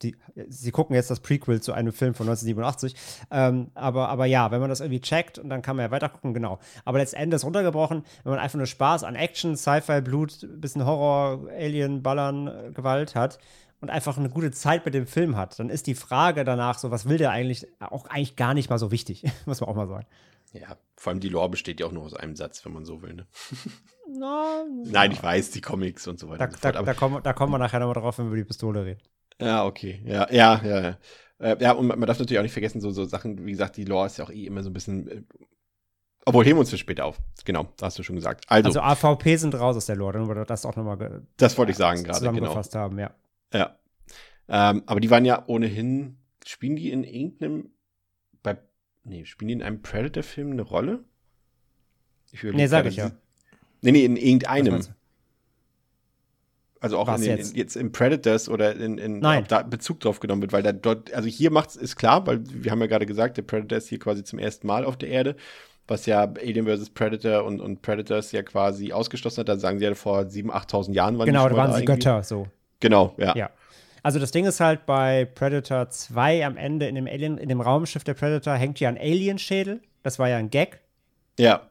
Die, 0.01 0.17
sie 0.49 0.71
gucken 0.71 0.95
jetzt 0.95 1.09
das 1.09 1.21
Prequel 1.21 1.61
zu 1.61 1.71
einem 1.71 1.93
Film 1.93 2.13
von 2.13 2.27
1987. 2.27 2.93
Ähm, 3.31 3.71
aber, 3.73 4.09
aber 4.09 4.25
ja, 4.25 4.51
wenn 4.51 4.59
man 4.59 4.69
das 4.69 4.81
irgendwie 4.81 4.99
checkt 4.99 5.39
und 5.39 5.47
dann 5.49 5.61
kann 5.61 5.77
man 5.77 5.85
ja 5.85 5.91
weiter 5.91 6.09
gucken, 6.09 6.33
genau. 6.33 6.59
Aber 6.83 6.97
letztendlich 6.97 7.41
runtergebrochen, 7.41 8.03
wenn 8.23 8.31
man 8.31 8.39
einfach 8.39 8.57
nur 8.57 8.65
Spaß 8.65 9.05
an 9.05 9.15
Action, 9.15 9.55
Sci-Fi, 9.55 10.01
Blut, 10.01 10.45
bisschen 10.59 10.85
Horror, 10.85 11.47
Alien, 11.51 12.03
Ballern, 12.03 12.73
Gewalt 12.73 13.15
hat 13.15 13.39
und 13.79 13.89
einfach 13.89 14.17
eine 14.17 14.29
gute 14.29 14.51
Zeit 14.51 14.83
mit 14.83 14.93
dem 14.93 15.07
Film 15.07 15.37
hat, 15.37 15.57
dann 15.57 15.69
ist 15.69 15.87
die 15.87 15.95
Frage 15.95 16.43
danach 16.43 16.79
so, 16.79 16.91
was 16.91 17.07
will 17.07 17.17
der 17.17 17.31
eigentlich, 17.31 17.67
auch 17.79 18.05
eigentlich 18.07 18.35
gar 18.35 18.53
nicht 18.53 18.69
mal 18.69 18.79
so 18.79 18.91
wichtig, 18.91 19.23
muss 19.45 19.61
man 19.61 19.69
auch 19.69 19.75
mal 19.75 19.87
sagen. 19.87 20.07
Ja, 20.53 20.77
vor 20.95 21.11
allem 21.11 21.19
die 21.19 21.29
Lore 21.29 21.49
besteht 21.49 21.79
ja 21.79 21.87
auch 21.87 21.91
nur 21.91 22.03
aus 22.03 22.13
einem 22.13 22.35
Satz, 22.35 22.63
wenn 22.63 22.73
man 22.73 22.85
so 22.85 23.01
will. 23.01 23.13
Ne? 23.13 23.27
Na, 24.19 24.63
Nein, 24.85 25.11
ich 25.11 25.21
weiß, 25.23 25.51
die 25.51 25.61
Comics 25.61 26.07
und 26.07 26.19
so 26.19 26.29
weiter 26.29 26.39
Da, 26.39 26.45
und 26.45 26.53
so 26.53 26.59
da, 26.61 26.83
da, 26.83 26.93
kommen, 26.93 27.23
da 27.23 27.33
kommen 27.33 27.51
wir 27.51 27.57
nachher 27.57 27.79
nochmal 27.79 27.95
drauf, 27.95 28.17
wenn 28.19 28.25
wir 28.25 28.29
über 28.29 28.37
die 28.37 28.43
Pistole 28.43 28.85
reden. 28.85 29.01
ja, 29.41 29.65
okay. 29.65 30.01
Ja, 30.05 30.27
ja, 30.31 30.61
ja. 30.63 30.81
Ja, 30.81 30.97
äh, 31.39 31.57
ja 31.59 31.71
und 31.71 31.87
man 31.87 31.97
man 31.99 32.07
darf 32.07 32.19
natürlich 32.19 32.37
auch 32.39 32.43
nicht 32.43 32.53
vergessen, 32.53 32.81
so, 32.81 32.91
so 32.91 33.05
Sachen, 33.05 33.45
wie 33.45 33.51
gesagt, 33.51 33.77
die 33.77 33.85
Lore 33.85 34.05
ist 34.05 34.17
ja 34.17 34.25
auch 34.25 34.29
eh 34.29 34.45
immer 34.45 34.61
so 34.63 34.69
ein 34.69 34.73
bisschen. 34.73 35.07
Äh, 35.07 35.23
obwohl, 36.25 36.45
heben 36.45 36.55
wir 36.55 36.61
uns 36.61 36.71
das 36.71 36.79
später 36.79 37.05
auf. 37.05 37.17
Genau, 37.43 37.67
da 37.77 37.87
hast 37.87 37.99
du 37.99 38.03
schon 38.03 38.15
gesagt. 38.15 38.45
Also, 38.47 38.67
Also 38.67 38.81
AVP 38.81 39.35
sind 39.35 39.55
raus 39.55 39.75
aus 39.75 39.87
der 39.87 39.97
Lore, 39.97 40.19
nur 40.19 40.29
weil 40.29 40.37
wir 40.37 40.45
das 40.45 40.65
auch 40.65 40.75
nochmal 40.75 41.23
das 41.35 41.57
wollte 41.57 41.71
ich 41.71 41.77
sagen 41.77 42.03
gerade, 42.03 42.19
genau. 42.19 42.31
zusammengefasst 42.31 42.75
haben, 42.75 42.97
ja. 42.99 43.11
Ja. 43.53 43.77
Ähm, 44.47 44.83
aber 44.85 44.99
die 44.99 45.09
waren 45.09 45.25
ja 45.25 45.43
ohnehin, 45.47 46.17
spielen 46.45 46.75
die 46.75 46.91
in 46.91 47.03
irgendeinem, 47.03 47.72
nee, 49.03 49.25
spielen 49.25 49.47
die 49.47 49.53
in 49.53 49.63
einem 49.63 49.81
Predator-Film 49.81 50.51
eine 50.51 50.61
Rolle? 50.61 51.03
Ich 52.31 52.43
Nee, 52.43 52.67
sag 52.67 52.85
ich 52.85 52.95
ja. 52.95 53.11
Nee, 53.81 53.91
nee, 53.91 54.05
in 54.05 54.17
irgendeinem. 54.17 54.81
Also 56.79 56.97
auch 56.97 57.07
in 57.15 57.21
den, 57.21 57.37
jetzt? 57.37 57.51
In, 57.51 57.57
jetzt 57.57 57.75
in 57.77 57.91
Predators 57.91 58.49
oder 58.49 58.75
in, 58.75 58.97
in 58.97 59.19
Nein. 59.19 59.43
ob 59.43 59.47
da 59.47 59.61
Bezug 59.61 60.01
drauf 60.01 60.19
genommen 60.19 60.41
wird, 60.41 60.51
weil 60.51 60.63
da 60.63 60.73
dort, 60.73 61.13
also 61.13 61.29
hier 61.29 61.49
macht's, 61.49 61.77
ist 61.77 61.95
klar, 61.95 62.27
weil 62.27 62.41
wir 62.45 62.71
haben 62.71 62.81
ja 62.81 62.87
gerade 62.87 63.05
gesagt, 63.05 63.37
der 63.37 63.43
Predator 63.43 63.77
ist 63.77 63.87
hier 63.87 63.99
quasi 63.99 64.23
zum 64.23 64.37
ersten 64.39 64.67
Mal 64.67 64.83
auf 64.83 64.97
der 64.97 65.07
Erde, 65.09 65.37
was 65.87 66.05
ja 66.07 66.23
Alien 66.23 66.65
vs. 66.65 66.89
Predator 66.89 67.45
und, 67.45 67.61
und 67.61 67.81
Predators 67.81 68.33
ja 68.33 68.43
quasi 68.43 68.91
ausgeschlossen 68.91 69.41
hat. 69.41 69.49
Da 69.49 69.57
sagen 69.57 69.79
sie 69.79 69.85
ja 69.85 69.93
vor 69.95 70.21
7.000, 70.21 70.51
8.000 70.51 70.93
Jahren 70.93 71.17
waren 71.17 71.25
die 71.25 71.31
Genau, 71.31 71.47
da 71.47 71.55
waren 71.55 71.71
sie 71.71 71.83
irgendwie. 71.83 71.99
Götter, 71.99 72.23
so. 72.23 72.47
Genau, 72.81 73.15
ja. 73.17 73.33
Ja. 73.35 73.49
Also 74.03 74.19
das 74.19 74.31
Ding 74.31 74.45
ist 74.45 74.59
halt 74.59 74.85
bei 74.85 75.25
Predator 75.25 75.89
2 75.89 76.45
am 76.45 76.57
Ende 76.57 76.87
in 76.87 76.95
dem 76.95 77.07
Alien, 77.07 77.37
in 77.37 77.49
dem 77.49 77.61
Raumschiff 77.61 78.03
der 78.03 78.13
Predator 78.13 78.53
hängt 78.55 78.79
ja 78.79 78.89
ein 78.89 78.97
Alien-Schädel. 78.97 79.81
Das 80.03 80.19
war 80.19 80.27
ja 80.27 80.37
ein 80.37 80.49
Gag, 80.49 80.81
Ja, 81.39 81.69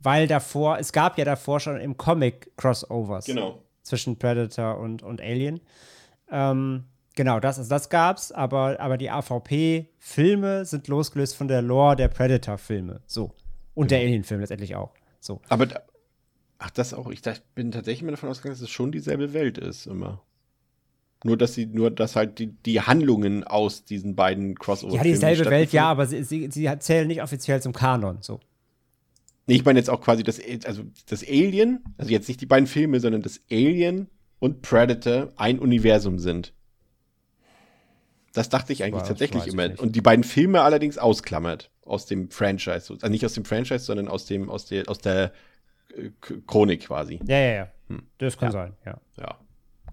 weil 0.00 0.26
davor, 0.26 0.78
es 0.78 0.92
gab 0.92 1.16
ja 1.18 1.24
davor 1.24 1.60
schon 1.60 1.80
im 1.80 1.96
Comic 1.96 2.56
Crossovers. 2.56 3.26
genau. 3.26 3.62
zwischen 3.82 4.18
Predator 4.18 4.78
und, 4.78 5.02
und 5.02 5.20
Alien. 5.20 5.60
Ähm, 6.30 6.84
genau, 7.14 7.38
das, 7.38 7.58
also 7.58 7.70
das 7.70 7.88
gab's, 7.88 8.32
aber, 8.32 8.80
aber 8.80 8.96
die 8.98 9.10
AVP-Filme 9.10 10.64
sind 10.64 10.88
losgelöst 10.88 11.36
von 11.36 11.48
der 11.48 11.62
Lore 11.62 11.96
der 11.96 12.08
Predator-Filme. 12.08 13.00
So. 13.06 13.32
Und 13.74 13.90
der 13.90 14.00
Alien-Film 14.00 14.40
letztendlich 14.40 14.74
auch. 14.74 14.92
So. 15.20 15.40
Aber, 15.48 15.66
da, 15.66 15.82
ach, 16.58 16.70
das 16.70 16.94
auch, 16.94 17.10
ich 17.10 17.22
dachte, 17.22 17.42
bin 17.54 17.70
tatsächlich 17.70 18.02
immer 18.02 18.12
davon 18.12 18.28
ausgegangen, 18.28 18.54
dass 18.54 18.62
es 18.62 18.70
schon 18.70 18.90
dieselbe 18.92 19.32
Welt 19.32 19.58
ist, 19.58 19.86
immer. 19.86 20.22
Nur, 21.22 21.36
dass 21.36 21.54
sie, 21.54 21.66
nur, 21.66 21.90
dass 21.90 22.16
halt 22.16 22.38
die, 22.38 22.46
die 22.46 22.80
Handlungen 22.80 23.44
aus 23.44 23.84
diesen 23.84 24.16
beiden 24.16 24.54
Crossover 24.54 24.94
Ja, 24.96 25.02
dieselbe 25.02 25.50
Welt, 25.50 25.72
ja, 25.72 25.84
aber 25.90 26.06
sie, 26.06 26.22
sie, 26.24 26.48
sie 26.50 26.70
zählen 26.78 27.06
nicht 27.06 27.22
offiziell 27.22 27.60
zum 27.60 27.72
Kanon. 27.74 28.18
So. 28.22 28.40
Nee, 29.46 29.56
ich 29.56 29.64
meine 29.64 29.78
jetzt 29.78 29.90
auch 29.90 30.00
quasi 30.00 30.22
das, 30.22 30.40
also 30.64 30.84
das 31.08 31.22
Alien, 31.22 31.84
also 31.98 32.10
jetzt 32.10 32.28
nicht 32.28 32.40
die 32.40 32.46
beiden 32.46 32.66
Filme, 32.66 33.00
sondern 33.00 33.20
das 33.20 33.40
Alien 33.50 34.08
und 34.38 34.62
Predator 34.62 35.30
ein 35.36 35.58
Universum 35.58 36.18
sind. 36.18 36.54
Das 38.32 38.48
dachte 38.48 38.72
ich 38.72 38.82
eigentlich 38.84 39.02
Weiß- 39.02 39.08
tatsächlich 39.08 39.46
immer. 39.48 39.78
Und 39.78 39.96
die 39.96 40.00
beiden 40.00 40.24
Filme 40.24 40.62
allerdings 40.62 40.98
ausklammert 40.98 41.70
aus 41.82 42.06
dem 42.06 42.30
Franchise. 42.30 42.92
Also 42.94 43.08
nicht 43.08 43.24
aus 43.26 43.34
dem 43.34 43.44
Franchise, 43.44 43.84
sondern 43.84 44.08
aus 44.08 44.24
dem, 44.24 44.48
aus 44.48 44.66
der, 44.66 44.88
aus 44.88 44.98
der 44.98 45.32
äh, 45.96 46.10
Chronik 46.46 46.86
quasi. 46.86 47.18
Ja, 47.26 47.38
ja, 47.38 47.52
ja. 47.54 47.68
Hm. 47.88 48.02
Das 48.18 48.38
kann 48.38 48.48
Ja. 48.48 48.52
sein, 48.52 48.72
ja. 48.86 49.00
Ja, 49.18 49.38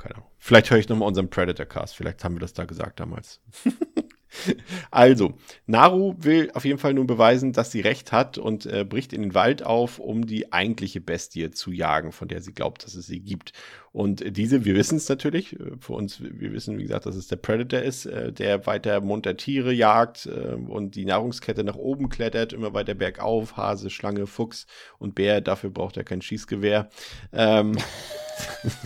keine 0.08 0.20
Ahnung. 0.20 0.32
Vielleicht 0.40 0.72
höre 0.72 0.78
ich 0.78 0.90
nochmal 0.90 1.08
unseren 1.08 1.30
Predator-Cast. 1.30 1.96
Vielleicht 1.96 2.24
haben 2.24 2.36
wir 2.36 2.40
das 2.40 2.54
da 2.54 2.66
gesagt 2.66 3.00
damals. 3.00 3.42
also, 4.92 5.34
Naru 5.66 6.16
will 6.20 6.52
auf 6.54 6.64
jeden 6.64 6.80
Fall 6.80 6.94
nun 6.94 7.08
beweisen, 7.08 7.54
dass 7.54 7.72
sie 7.72 7.82
recht 7.82 8.12
hat 8.12 8.38
und 8.38 8.66
äh, 8.66 8.86
bricht 8.86 9.14
in 9.14 9.22
den 9.22 9.34
Wald 9.34 9.64
auf, 9.64 10.00
um 10.00 10.26
die 10.26 10.54
eigentliche 10.54 11.02
Bestie 11.02 11.52
zu 11.52 11.72
jagen, 11.72 12.12
von 12.12 12.28
der 12.28 12.42
sie 12.42 12.54
glaubt, 12.54 12.86
dass 12.86 12.96
es 12.96 13.08
sie 13.08 13.20
gibt. 13.20 13.52
Und 13.92 14.38
diese, 14.38 14.64
wir 14.64 14.76
wissen 14.76 14.98
es 14.98 15.10
natürlich, 15.10 15.60
äh, 15.60 15.72
für 15.80 15.94
uns, 15.94 16.22
wir 16.22 16.54
wissen, 16.54 16.78
wie 16.78 16.84
gesagt, 16.84 17.08
dass 17.08 17.16
es 17.16 17.28
der 17.28 17.38
Predator 17.38 17.82
ist, 17.82 18.06
äh, 18.06 18.32
der 18.32 18.66
weiter 18.68 19.02
munter 19.02 19.36
Tiere 19.36 19.74
jagt 19.74 20.28
äh, 20.28 20.54
und 20.54 20.96
die 20.96 21.06
Nahrungskette 21.06 21.64
nach 21.64 21.76
oben 21.76 22.08
klettert, 22.10 22.54
immer 22.54 22.74
weiter 22.74 22.94
bergauf, 22.94 23.58
Hase, 23.58 23.90
Schlange, 23.90 24.28
Fuchs 24.28 24.68
und 25.00 25.16
Bär, 25.16 25.42
dafür 25.42 25.72
braucht 25.72 25.98
er 25.98 26.04
kein 26.04 26.22
Schießgewehr. 26.22 26.90
Ähm, 27.34 27.76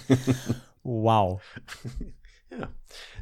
Wow. 0.84 1.42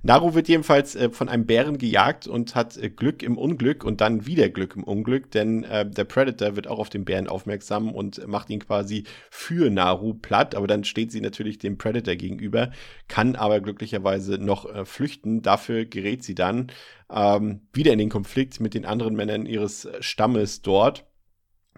Naru 0.02 0.34
wird 0.34 0.48
jedenfalls 0.48 0.96
äh, 0.96 1.10
von 1.10 1.30
einem 1.30 1.46
Bären 1.46 1.78
gejagt 1.78 2.26
und 2.26 2.56
hat 2.56 2.78
äh, 2.78 2.90
Glück 2.90 3.22
im 3.22 3.38
Unglück 3.38 3.84
und 3.84 4.02
dann 4.02 4.26
wieder 4.26 4.50
Glück 4.50 4.76
im 4.76 4.84
Unglück, 4.84 5.30
denn 5.32 5.64
äh, 5.64 5.88
der 5.88 6.06
Predator 6.06 6.56
wird 6.56 6.68
auch 6.68 6.80
auf 6.80 6.90
den 6.90 7.06
Bären 7.06 7.28
aufmerksam 7.28 7.94
und 7.94 8.26
macht 8.28 8.50
ihn 8.50 8.60
quasi 8.60 9.04
für 9.30 9.70
Naru 9.70 10.14
platt, 10.16 10.56
aber 10.56 10.68
dann 10.68 10.84
steht 10.84 11.12
sie 11.12 11.22
natürlich 11.22 11.60
dem 11.60 11.78
Predator 11.78 12.16
gegenüber, 12.16 12.72
kann 13.08 13.36
aber 13.36 13.60
glücklicherweise 13.60 14.38
noch 14.40 14.74
äh, 14.74 14.86
flüchten. 14.86 15.42
Dafür 15.42 15.86
gerät 15.86 16.24
sie 16.24 16.36
dann 16.36 16.72
ähm, 17.12 17.62
wieder 17.74 17.94
in 17.94 18.00
den 18.00 18.10
Konflikt 18.10 18.60
mit 18.60 18.74
den 18.74 18.86
anderen 18.86 19.16
Männern 19.16 19.46
ihres 19.46 19.88
Stammes 20.00 20.62
dort 20.62 21.09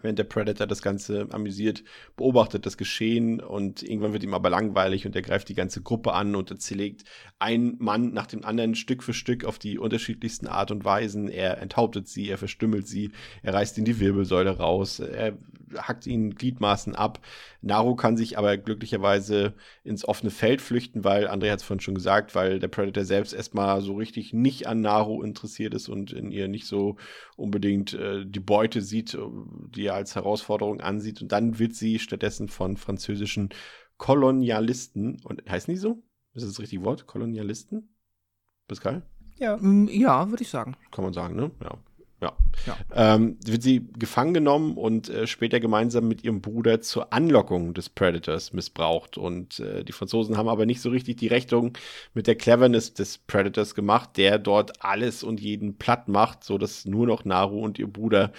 während 0.01 0.19
der 0.19 0.23
Predator 0.23 0.67
das 0.67 0.81
Ganze 0.81 1.27
amüsiert 1.31 1.83
beobachtet, 2.15 2.65
das 2.65 2.77
Geschehen 2.77 3.39
und 3.39 3.83
irgendwann 3.83 4.13
wird 4.13 4.23
ihm 4.23 4.33
aber 4.33 4.49
langweilig 4.49 5.05
und 5.05 5.15
er 5.15 5.21
greift 5.21 5.49
die 5.49 5.55
ganze 5.55 5.81
Gruppe 5.81 6.13
an 6.13 6.35
und 6.35 6.51
er 6.51 6.57
zerlegt 6.57 7.03
einen 7.39 7.77
Mann 7.79 8.13
nach 8.13 8.27
dem 8.27 8.43
anderen 8.43 8.75
Stück 8.75 9.03
für 9.03 9.13
Stück 9.13 9.45
auf 9.45 9.59
die 9.59 9.77
unterschiedlichsten 9.79 10.47
Art 10.47 10.71
und 10.71 10.85
Weisen. 10.85 11.27
Er 11.27 11.59
enthauptet 11.59 12.07
sie, 12.07 12.29
er 12.29 12.37
verstümmelt 12.37 12.87
sie, 12.87 13.11
er 13.43 13.53
reißt 13.53 13.77
ihnen 13.77 13.85
die 13.85 13.99
Wirbelsäule 13.99 14.57
raus, 14.57 14.99
er 14.99 15.37
hackt 15.77 16.07
ihnen 16.07 16.35
Gliedmaßen 16.35 16.95
ab. 16.95 17.19
Naru 17.61 17.95
kann 17.95 18.17
sich 18.17 18.37
aber 18.37 18.57
glücklicherweise 18.57 19.53
ins 19.83 20.05
offene 20.07 20.31
Feld 20.31 20.61
flüchten, 20.61 21.03
weil, 21.03 21.27
André 21.27 21.51
hat 21.51 21.59
es 21.59 21.63
vorhin 21.63 21.79
schon 21.79 21.95
gesagt, 21.95 22.35
weil 22.35 22.59
der 22.59 22.67
Predator 22.67 23.05
selbst 23.05 23.33
erstmal 23.33 23.81
so 23.81 23.95
richtig 23.95 24.33
nicht 24.33 24.67
an 24.67 24.81
Naru 24.81 25.21
interessiert 25.23 25.73
ist 25.73 25.87
und 25.87 26.11
in 26.11 26.31
ihr 26.31 26.47
nicht 26.47 26.65
so 26.65 26.97
unbedingt 27.35 27.93
äh, 27.93 28.25
die 28.25 28.39
Beute 28.39 28.81
sieht, 28.81 29.13
äh, 29.13 29.19
die 29.81 29.87
er 29.87 29.95
als 29.95 30.15
Herausforderung 30.15 30.79
ansieht. 30.79 31.21
Und 31.21 31.31
dann 31.31 31.59
wird 31.59 31.75
sie 31.75 31.99
stattdessen 31.99 32.47
von 32.47 32.77
französischen 32.77 33.49
Kolonialisten, 33.97 35.21
und 35.23 35.49
heißen 35.49 35.73
die 35.73 35.79
so? 35.79 36.03
Ist 36.33 36.43
das 36.43 36.51
das 36.51 36.59
richtige 36.59 36.83
Wort? 36.85 37.07
Kolonialisten? 37.07 37.95
Pascal? 38.67 39.01
Ja. 39.37 39.57
Mm, 39.57 39.87
Ja, 39.89 40.29
würde 40.29 40.43
ich 40.43 40.49
sagen. 40.49 40.75
Kann 40.91 41.03
man 41.03 41.13
sagen, 41.13 41.35
ne? 41.35 41.51
Ja. 41.63 41.77
Ja. 42.21 42.33
Ja. 42.67 42.77
Ähm, 42.93 43.37
wird 43.43 43.63
sie 43.63 43.87
gefangen 43.97 44.35
genommen 44.35 44.77
und 44.77 45.09
äh, 45.09 45.25
später 45.25 45.59
gemeinsam 45.59 46.07
mit 46.07 46.23
ihrem 46.23 46.39
Bruder 46.39 46.79
zur 46.81 47.11
Anlockung 47.11 47.73
des 47.73 47.89
Predators 47.89 48.53
missbraucht. 48.53 49.17
Und 49.17 49.59
äh, 49.59 49.83
die 49.83 49.91
Franzosen 49.91 50.37
haben 50.37 50.47
aber 50.47 50.67
nicht 50.67 50.81
so 50.81 50.91
richtig 50.91 51.17
die 51.17 51.27
Rechnung 51.27 51.75
mit 52.13 52.27
der 52.27 52.35
Cleverness 52.35 52.93
des 52.93 53.17
Predators 53.17 53.73
gemacht, 53.73 54.17
der 54.17 54.37
dort 54.37 54.83
alles 54.83 55.23
und 55.23 55.41
jeden 55.41 55.77
platt 55.79 56.07
macht, 56.07 56.43
so 56.43 56.59
dass 56.59 56.85
nur 56.85 57.07
noch 57.07 57.25
Naru 57.25 57.59
und 57.63 57.79
ihr 57.79 57.87
Bruder 57.87 58.31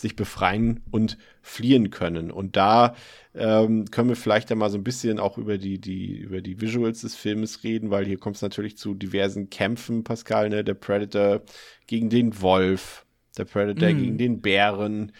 sich 0.00 0.16
befreien 0.16 0.82
und 0.90 1.18
fliehen 1.42 1.90
können. 1.90 2.30
Und 2.30 2.56
da 2.56 2.94
ähm, 3.34 3.84
können 3.90 4.08
wir 4.08 4.16
vielleicht 4.16 4.50
dann 4.50 4.58
mal 4.58 4.70
so 4.70 4.78
ein 4.78 4.84
bisschen 4.84 5.18
auch 5.18 5.38
über 5.38 5.58
die, 5.58 5.78
die, 5.80 6.16
über 6.18 6.40
die 6.40 6.60
Visuals 6.60 7.02
des 7.02 7.14
Filmes 7.16 7.62
reden, 7.64 7.90
weil 7.90 8.06
hier 8.06 8.18
kommt 8.18 8.36
es 8.36 8.42
natürlich 8.42 8.76
zu 8.78 8.94
diversen 8.94 9.50
Kämpfen, 9.50 10.04
Pascal, 10.04 10.48
ne? 10.48 10.64
Der 10.64 10.74
Predator 10.74 11.42
gegen 11.86 12.08
den 12.10 12.40
Wolf, 12.40 13.04
der 13.36 13.44
Predator 13.44 13.92
Mm. 13.92 13.98
gegen 13.98 14.18
den 14.18 14.40
Bären. 14.40 15.12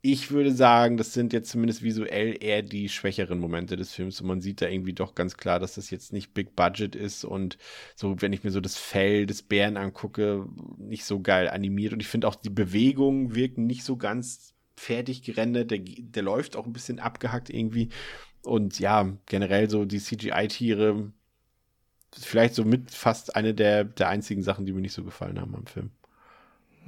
Ich 0.00 0.30
würde 0.30 0.52
sagen, 0.52 0.96
das 0.96 1.12
sind 1.12 1.32
jetzt 1.32 1.50
zumindest 1.50 1.82
visuell 1.82 2.36
eher 2.40 2.62
die 2.62 2.88
schwächeren 2.88 3.40
Momente 3.40 3.76
des 3.76 3.92
Films. 3.92 4.20
Und 4.20 4.28
man 4.28 4.40
sieht 4.40 4.62
da 4.62 4.68
irgendwie 4.68 4.92
doch 4.92 5.14
ganz 5.14 5.36
klar, 5.36 5.58
dass 5.58 5.74
das 5.74 5.90
jetzt 5.90 6.12
nicht 6.12 6.34
Big 6.34 6.54
Budget 6.54 6.94
ist 6.94 7.24
und 7.24 7.58
so, 7.96 8.20
wenn 8.20 8.32
ich 8.32 8.44
mir 8.44 8.50
so 8.50 8.60
das 8.60 8.76
Fell 8.76 9.26
des 9.26 9.42
Bären 9.42 9.76
angucke, 9.76 10.46
nicht 10.78 11.04
so 11.04 11.20
geil 11.20 11.48
animiert. 11.48 11.92
Und 11.92 12.00
ich 12.00 12.08
finde 12.08 12.28
auch 12.28 12.36
die 12.36 12.50
Bewegungen 12.50 13.34
wirken 13.34 13.66
nicht 13.66 13.82
so 13.82 13.96
ganz 13.96 14.54
fertig 14.76 15.22
gerendert, 15.22 15.72
der, 15.72 15.80
der 15.80 16.22
läuft 16.22 16.56
auch 16.56 16.66
ein 16.66 16.72
bisschen 16.72 17.00
abgehackt 17.00 17.50
irgendwie. 17.50 17.88
Und 18.42 18.78
ja, 18.78 19.12
generell 19.26 19.68
so 19.68 19.84
die 19.84 19.98
CGI-Tiere, 19.98 21.12
vielleicht 22.16 22.54
so 22.54 22.64
mit 22.64 22.90
fast 22.90 23.36
eine 23.36 23.54
der, 23.54 23.84
der 23.84 24.08
einzigen 24.08 24.42
Sachen, 24.42 24.64
die 24.64 24.72
mir 24.72 24.80
nicht 24.80 24.92
so 24.92 25.04
gefallen 25.04 25.40
haben 25.40 25.54
am 25.54 25.66
Film. 25.66 25.90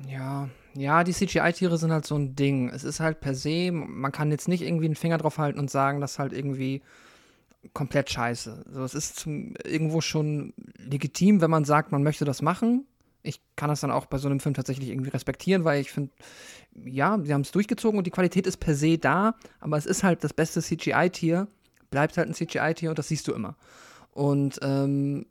Ja, 0.09 0.49
ja, 0.75 1.05
die 1.05 1.13
CGI-Tiere 1.13 1.79
sind 1.79 1.93
halt 1.93 2.07
so 2.07 2.17
ein 2.17 2.37
Ding. 2.37 2.69
Es 2.69 2.85
ist 2.85 3.01
halt 3.01 3.21
per 3.21 3.35
se, 3.35 3.71
man 3.73 4.13
kann 4.13 4.31
jetzt 4.31 4.49
nicht 4.49 4.63
irgendwie 4.63 4.87
einen 4.87 4.95
Finger 4.95 5.19
drauf 5.19 5.39
halten 5.39 5.59
und 5.59 5.71
sagen, 5.71 6.01
das 6.01 6.13
ist 6.13 6.19
halt 6.19 6.33
irgendwie 6.33 6.83
komplett 7.75 8.11
scheiße. 8.11 8.65
So, 8.71 8.85
es 8.85 8.95
ist 8.95 9.17
zum, 9.17 9.55
irgendwo 9.65 10.01
schon 10.01 10.55
legitim, 10.79 11.41
wenn 11.41 11.51
man 11.51 11.65
sagt, 11.65 11.93
man 11.93 12.03
möchte 12.03 12.25
das 12.25 12.43
machen. 12.43 12.87
Ich 13.23 13.41
kann 13.57 13.69
das 13.69 13.81
dann 13.81 13.91
auch 13.91 14.07
bei 14.07 14.19
so 14.19 14.29
einem 14.29 14.41
Film 14.41 14.55
tatsächlich 14.55 14.89
irgendwie 14.89 15.11
respektieren, 15.11 15.65
weil 15.65 15.81
ich 15.81 15.91
finde, 15.91 16.13
ja, 16.85 17.19
sie 17.23 17.35
haben 17.35 17.43
es 17.43 17.51
durchgezogen 17.51 17.99
und 17.99 18.07
die 18.07 18.11
Qualität 18.11 18.47
ist 18.47 18.59
per 18.59 18.75
se 18.75 18.97
da, 18.97 19.35
aber 19.59 19.77
es 19.77 19.87
ist 19.87 20.03
halt 20.03 20.25
das 20.25 20.33
beste 20.33 20.63
CGI-Tier, 20.63 21.49
bleibt 21.91 22.17
halt 22.17 22.29
ein 22.29 22.35
CGI-Tier 22.35 22.91
und 22.91 22.99
das 22.99 23.09
siehst 23.09 23.29
du 23.29 23.33
immer. 23.33 23.57
Und 24.13 24.59
ähm, 24.63 25.27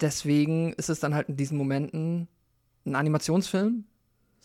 deswegen 0.00 0.74
ist 0.74 0.90
es 0.90 1.00
dann 1.00 1.14
halt 1.14 1.28
in 1.28 1.36
diesen 1.36 1.56
Momenten 1.56 2.28
ein 2.84 2.94
Animationsfilm, 2.94 3.84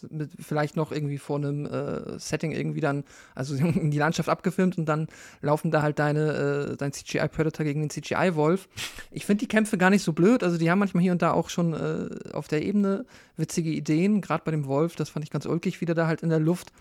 mit 0.10 0.32
vielleicht 0.40 0.76
noch 0.76 0.92
irgendwie 0.92 1.18
vor 1.18 1.38
einem 1.38 1.66
äh, 1.66 2.20
Setting 2.20 2.52
irgendwie 2.52 2.82
dann, 2.82 3.04
also 3.36 3.56
in 3.58 3.92
die 3.92 3.98
Landschaft 3.98 4.30
abgefilmt 4.30 4.78
und 4.78 4.86
dann 4.86 5.08
laufen 5.42 5.72
da 5.72 5.82
halt 5.82 6.00
deine, 6.00 6.72
äh, 6.72 6.78
dein 6.78 6.94
CGI-Predator 6.94 7.64
gegen 7.64 7.82
den 7.82 7.90
CGI-Wolf. 7.90 8.68
Ich 9.12 9.26
finde 9.26 9.42
die 9.42 9.48
Kämpfe 9.48 9.78
gar 9.78 9.90
nicht 9.90 10.04
so 10.04 10.14
blöd, 10.14 10.44
also 10.44 10.58
die 10.58 10.70
haben 10.70 10.80
manchmal 10.80 11.04
hier 11.04 11.12
und 11.12 11.22
da 11.22 11.32
auch 11.32 11.50
schon 11.50 11.74
äh, 11.74 12.34
auf 12.34 12.48
der 12.48 12.64
Ebene 12.64 13.06
witzige 13.38 13.70
Ideen, 13.70 14.22
gerade 14.22 14.44
bei 14.44 14.52
dem 14.52 14.66
Wolf, 14.66 14.96
das 14.96 15.10
fand 15.10 15.26
ich 15.26 15.32
ganz 15.32 15.46
ulkig, 15.46 15.82
wie 15.82 15.86
der 15.86 15.96
da 15.96 16.08
halt 16.08 16.24
in 16.24 16.30
der 16.30 16.40
Luft, 16.40 16.72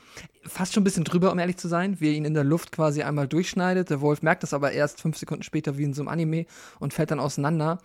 fast 0.43 0.75
schon 0.75 0.83
ein 0.83 0.85
bisschen 0.85 1.05
drüber, 1.05 1.33
um 1.33 1.39
ehrlich 1.39 1.57
zu 1.57 1.69
sein, 1.69 2.01
wie 2.01 2.09
er 2.09 2.15
ihn 2.15 2.25
in 2.25 2.35
der 2.35 2.45
Luft 2.45 2.73
quasi 2.73 3.03
einmal 3.03 3.29
durchschneidet. 3.29 3.91
Der 3.91 4.01
Wolf 4.01 4.23
merkt 4.23 4.43
das 4.43 4.53
aber 4.53 4.73
erst 4.73 5.01
fünf 5.01 5.17
Sekunden 5.17 5.43
später 5.43 5.79
wie 5.79 5.85
in 5.85 5.95
so 5.95 6.03
einem 6.03 6.09
Anime 6.09 6.47
und 6.81 6.93
fällt 6.93 7.11
dann 7.11 7.21
auseinander 7.21 7.79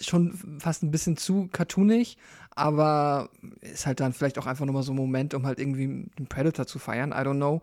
schon 0.00 0.58
fast 0.60 0.82
ein 0.82 0.90
bisschen 0.90 1.16
zu 1.16 1.48
cartoonig, 1.52 2.16
aber 2.50 3.30
ist 3.60 3.86
halt 3.86 4.00
dann 4.00 4.12
vielleicht 4.12 4.38
auch 4.38 4.46
einfach 4.46 4.66
nochmal 4.66 4.82
so 4.82 4.92
ein 4.92 4.96
Moment, 4.96 5.34
um 5.34 5.46
halt 5.46 5.58
irgendwie 5.58 6.08
den 6.18 6.26
Predator 6.28 6.66
zu 6.66 6.78
feiern, 6.78 7.12
I 7.12 7.16
don't 7.16 7.36
know. 7.36 7.62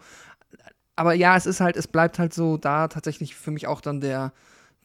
Aber 0.96 1.14
ja, 1.14 1.36
es 1.36 1.46
ist 1.46 1.60
halt, 1.60 1.76
es 1.76 1.88
bleibt 1.88 2.20
halt 2.20 2.34
so 2.34 2.58
da 2.58 2.88
tatsächlich 2.88 3.36
für 3.36 3.52
mich 3.52 3.68
auch 3.68 3.82
dann 3.82 4.00
der 4.00 4.32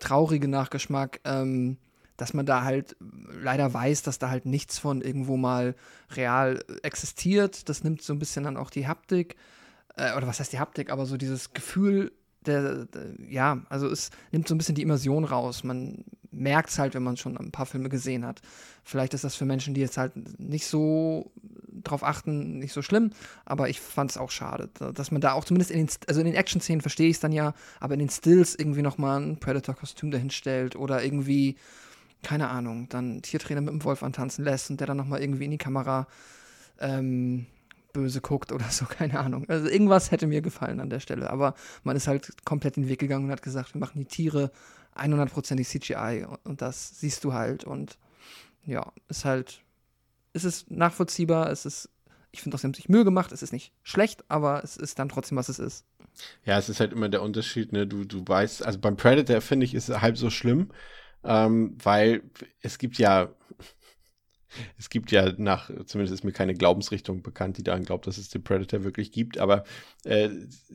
traurige 0.00 0.48
Nachgeschmack, 0.48 1.20
ähm, 1.24 1.76
dass 2.16 2.34
man 2.34 2.46
da 2.46 2.64
halt 2.64 2.96
leider 3.00 3.72
weiß, 3.72 4.02
dass 4.02 4.18
da 4.18 4.28
halt 4.28 4.44
nichts 4.44 4.78
von 4.78 5.00
irgendwo 5.00 5.36
mal 5.36 5.74
real 6.16 6.62
existiert. 6.82 7.68
Das 7.68 7.84
nimmt 7.84 8.02
so 8.02 8.12
ein 8.12 8.18
bisschen 8.18 8.44
dann 8.44 8.56
auch 8.56 8.70
die 8.70 8.88
Haptik, 8.88 9.36
äh, 9.96 10.14
oder 10.16 10.26
was 10.26 10.40
heißt 10.40 10.52
die 10.52 10.58
Haptik, 10.58 10.90
aber 10.90 11.06
so 11.06 11.16
dieses 11.16 11.52
Gefühl 11.52 12.12
der, 12.46 12.86
der, 12.86 13.06
ja, 13.28 13.60
also 13.68 13.88
es 13.88 14.10
nimmt 14.32 14.48
so 14.48 14.54
ein 14.54 14.58
bisschen 14.58 14.74
die 14.74 14.82
Immersion 14.82 15.24
raus. 15.24 15.64
Man 15.64 16.04
merkt 16.30 16.70
es 16.70 16.78
halt, 16.78 16.94
wenn 16.94 17.02
man 17.02 17.16
schon 17.16 17.36
ein 17.36 17.50
paar 17.50 17.66
Filme 17.66 17.88
gesehen 17.88 18.24
hat. 18.24 18.40
Vielleicht 18.84 19.14
ist 19.14 19.24
das 19.24 19.34
für 19.34 19.44
Menschen, 19.44 19.74
die 19.74 19.80
jetzt 19.80 19.98
halt 19.98 20.12
nicht 20.38 20.66
so 20.66 21.32
drauf 21.82 22.04
achten, 22.04 22.58
nicht 22.58 22.72
so 22.72 22.82
schlimm, 22.82 23.10
aber 23.44 23.68
ich 23.68 23.80
fand 23.80 24.10
es 24.10 24.16
auch 24.16 24.30
schade, 24.30 24.68
dass 24.94 25.10
man 25.10 25.20
da 25.20 25.32
auch 25.32 25.44
zumindest 25.44 25.70
in 25.70 25.86
den, 25.86 25.88
also 26.08 26.20
in 26.20 26.26
den 26.26 26.34
Action-Szenen 26.34 26.80
verstehe 26.80 27.08
ich 27.08 27.16
es 27.16 27.20
dann 27.20 27.32
ja, 27.32 27.54
aber 27.78 27.94
in 27.94 28.00
den 28.00 28.10
Stills 28.10 28.54
irgendwie 28.54 28.82
nochmal 28.82 29.20
ein 29.20 29.38
Predator-Kostüm 29.38 30.10
dahin 30.10 30.30
stellt 30.30 30.76
oder 30.76 31.02
irgendwie, 31.02 31.56
keine 32.22 32.48
Ahnung, 32.48 32.88
dann 32.88 33.22
Tiertrainer 33.22 33.60
mit 33.60 33.72
dem 33.72 33.84
Wolf 33.84 34.02
antanzen 34.02 34.44
lässt 34.44 34.70
und 34.70 34.80
der 34.80 34.86
dann 34.86 34.96
nochmal 34.96 35.22
irgendwie 35.22 35.44
in 35.44 35.52
die 35.52 35.58
Kamera 35.58 36.06
ähm, 36.80 37.46
böse 37.92 38.20
guckt 38.20 38.52
oder 38.52 38.68
so, 38.70 38.84
keine 38.88 39.18
Ahnung. 39.18 39.48
Also 39.48 39.68
irgendwas 39.68 40.10
hätte 40.10 40.26
mir 40.26 40.42
gefallen 40.42 40.80
an 40.80 40.90
der 40.90 41.00
Stelle, 41.00 41.30
aber 41.30 41.54
man 41.82 41.96
ist 41.96 42.06
halt 42.06 42.44
komplett 42.44 42.76
den 42.76 42.88
Weg 42.88 42.98
gegangen 42.98 43.26
und 43.26 43.30
hat 43.30 43.42
gesagt, 43.42 43.74
wir 43.74 43.80
machen 43.80 43.98
die 43.98 44.06
Tiere 44.06 44.50
100%ig 44.96 45.66
CGI 45.66 46.26
und, 46.44 46.62
das 46.62 47.00
siehst 47.00 47.24
du 47.24 47.32
halt 47.32 47.64
und 47.64 47.98
ja, 48.64 48.92
ist 49.08 49.24
halt, 49.24 49.62
es 50.32 50.44
ist 50.44 50.70
nachvollziehbar, 50.70 51.50
es 51.50 51.64
ist, 51.64 51.88
ich 52.32 52.42
finde 52.42 52.54
auch, 52.54 52.60
sie 52.60 52.66
haben 52.66 52.74
sich 52.74 52.88
Mühe 52.88 53.04
gemacht, 53.04 53.32
es 53.32 53.42
ist 53.42 53.52
nicht 53.52 53.72
schlecht, 53.82 54.24
aber 54.28 54.62
es 54.62 54.76
ist 54.76 54.98
dann 54.98 55.08
trotzdem, 55.08 55.36
was 55.36 55.48
es 55.48 55.58
ist. 55.58 55.84
Ja, 56.44 56.58
es 56.58 56.68
ist 56.68 56.80
halt 56.80 56.92
immer 56.92 57.08
der 57.08 57.22
Unterschied, 57.22 57.72
ne? 57.72 57.86
Du, 57.86 58.04
du 58.04 58.22
weißt, 58.26 58.64
also 58.64 58.78
beim 58.78 58.96
Predator 58.96 59.40
finde 59.40 59.64
ich, 59.64 59.74
ist 59.74 59.88
es 59.88 60.00
halb 60.00 60.18
so 60.18 60.30
schlimm, 60.30 60.70
ähm, 61.24 61.76
weil 61.82 62.22
es 62.60 62.78
gibt 62.78 62.98
ja, 62.98 63.30
Es 64.78 64.90
gibt 64.90 65.12
ja 65.12 65.32
nach, 65.36 65.70
zumindest 65.86 66.14
ist 66.14 66.24
mir 66.24 66.32
keine 66.32 66.54
Glaubensrichtung 66.54 67.22
bekannt, 67.22 67.58
die 67.58 67.62
daran 67.62 67.84
glaubt, 67.84 68.06
dass 68.06 68.18
es 68.18 68.28
den 68.28 68.42
Predator 68.42 68.84
wirklich 68.84 69.12
gibt, 69.12 69.38
aber 69.38 69.64
äh, 70.04 70.28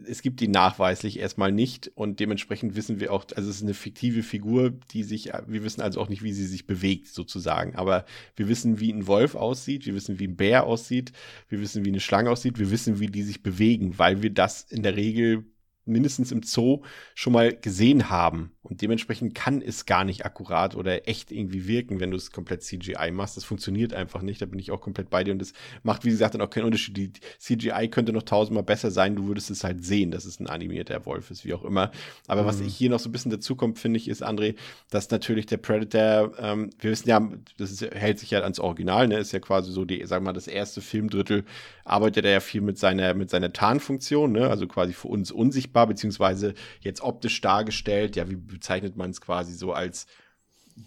es 0.08 0.22
gibt 0.22 0.42
ihn 0.42 0.52
nachweislich 0.52 1.20
erstmal 1.20 1.52
nicht 1.52 1.92
und 1.96 2.20
dementsprechend 2.20 2.76
wissen 2.76 3.00
wir 3.00 3.12
auch, 3.12 3.26
also 3.36 3.50
es 3.50 3.58
ist 3.58 3.64
eine 3.64 3.74
fiktive 3.74 4.24
Figur, 4.24 4.72
die 4.92 5.04
sich, 5.04 5.32
wir 5.48 5.64
wissen 5.64 5.82
also 5.82 6.02
auch 6.02 6.10
nicht, 6.10 6.24
wie 6.24 6.34
sie 6.34 6.46
sich 6.46 6.68
bewegt 6.68 7.08
sozusagen, 7.08 7.76
aber 7.76 8.06
wir 8.36 8.48
wissen, 8.48 8.80
wie 8.80 8.92
ein 8.92 9.08
Wolf 9.08 9.36
aussieht, 9.36 9.86
wir 9.86 9.96
wissen, 9.96 10.20
wie 10.20 10.28
ein 10.28 10.36
Bär 10.36 10.66
aussieht, 10.66 11.12
wir 11.50 11.60
wissen, 11.60 11.86
wie 11.86 11.90
eine 11.90 12.00
Schlange 12.00 12.30
aussieht, 12.30 12.60
wir 12.60 12.72
wissen, 12.72 13.00
wie 13.00 13.08
die 13.08 13.24
sich 13.24 13.44
bewegen, 13.44 13.98
weil 13.98 14.22
wir 14.22 14.30
das 14.30 14.64
in 14.64 14.84
der 14.84 14.96
Regel 14.96 15.46
mindestens 15.86 16.32
im 16.32 16.44
Zoo 16.44 16.82
schon 17.14 17.34
mal 17.34 17.56
gesehen 17.56 18.10
haben. 18.10 18.52
Und 18.66 18.82
dementsprechend 18.82 19.36
kann 19.36 19.62
es 19.62 19.86
gar 19.86 20.04
nicht 20.04 20.26
akkurat 20.26 20.76
oder 20.76 21.08
echt 21.08 21.32
irgendwie 21.32 21.68
wirken, 21.68 22.00
wenn 22.00 22.10
du 22.10 22.18
es 22.18 22.32
komplett 22.32 22.64
CGI 22.64 23.12
machst. 23.12 23.38
Das 23.38 23.44
funktioniert 23.44 23.94
einfach 23.94 24.24
nicht. 24.24 24.42
Da 24.42 24.48
bin 24.48 24.58
ich 24.58 24.72
auch 24.72 24.82
komplett 24.82 25.12
bei 25.12 25.24
dir. 25.24 25.34
Und 25.34 25.40
das 25.40 25.54
macht, 25.84 26.04
wie 26.04 26.10
gesagt, 26.10 26.34
dann 26.34 26.42
auch 26.42 26.50
keinen 26.50 26.66
Unterschied. 26.66 26.98
Die 26.98 27.12
CGI 27.38 27.90
könnte 27.90 28.12
noch 28.12 28.24
tausendmal 28.24 28.64
besser 28.64 28.90
sein. 28.90 29.16
Du 29.16 29.28
würdest 29.28 29.52
es 29.52 29.64
halt 29.64 29.86
sehen, 29.86 30.10
dass 30.10 30.26
es 30.26 30.40
ein 30.40 30.48
animierter 30.48 31.06
Wolf 31.06 31.30
ist, 31.30 31.46
wie 31.46 31.54
auch 31.54 31.64
immer. 31.64 31.92
Aber 32.28 32.42
mhm. 32.42 32.48
was 32.48 32.60
ich 32.60 32.76
hier 32.76 32.90
noch 32.90 33.00
so 33.00 33.10
ein 33.10 33.12
bisschen 33.12 33.32
dazu 33.32 33.56
kommt, 33.56 33.78
finde 33.78 33.98
ich, 33.98 34.08
ist, 34.08 34.26
André, 34.26 34.56
dass 34.90 35.12
natürlich 35.12 35.46
der 35.46 35.58
Predator, 35.58 36.34
ähm, 36.40 36.72
wir 36.80 36.90
wissen 36.90 37.08
ja, 37.08 37.22
das 37.58 37.72
ist, 37.72 37.82
hält 37.82 38.18
sich 38.18 38.32
ja 38.32 38.42
ans 38.42 38.60
Original, 38.60 39.08
ne? 39.08 39.20
Ist 39.20 39.32
ja 39.32 39.40
quasi 39.40 39.72
so 39.72 39.86
die, 39.86 40.04
sagen 40.08 40.24
wir 40.24 40.32
mal, 40.32 40.34
das 40.34 40.48
erste 40.48 40.82
Filmdrittel 40.82 41.46
arbeitet 41.84 42.26
er 42.26 42.32
ja 42.32 42.40
viel 42.40 42.62
mit 42.62 42.80
seiner, 42.80 43.14
mit 43.14 43.30
seiner 43.30 43.54
Tarnfunktion, 43.54 44.32
ne? 44.32 44.50
Also 44.50 44.66
quasi 44.66 44.94
für 44.94 45.08
uns 45.08 45.32
unsichtbar, 45.32 45.75
beziehungsweise 45.84 46.54
jetzt 46.80 47.02
optisch 47.02 47.42
dargestellt. 47.42 48.16
Ja, 48.16 48.30
wie 48.30 48.38
bezeichnet 48.38 48.96
man 48.96 49.10
es 49.10 49.20
quasi 49.20 49.54
so 49.54 49.74
als 49.74 50.08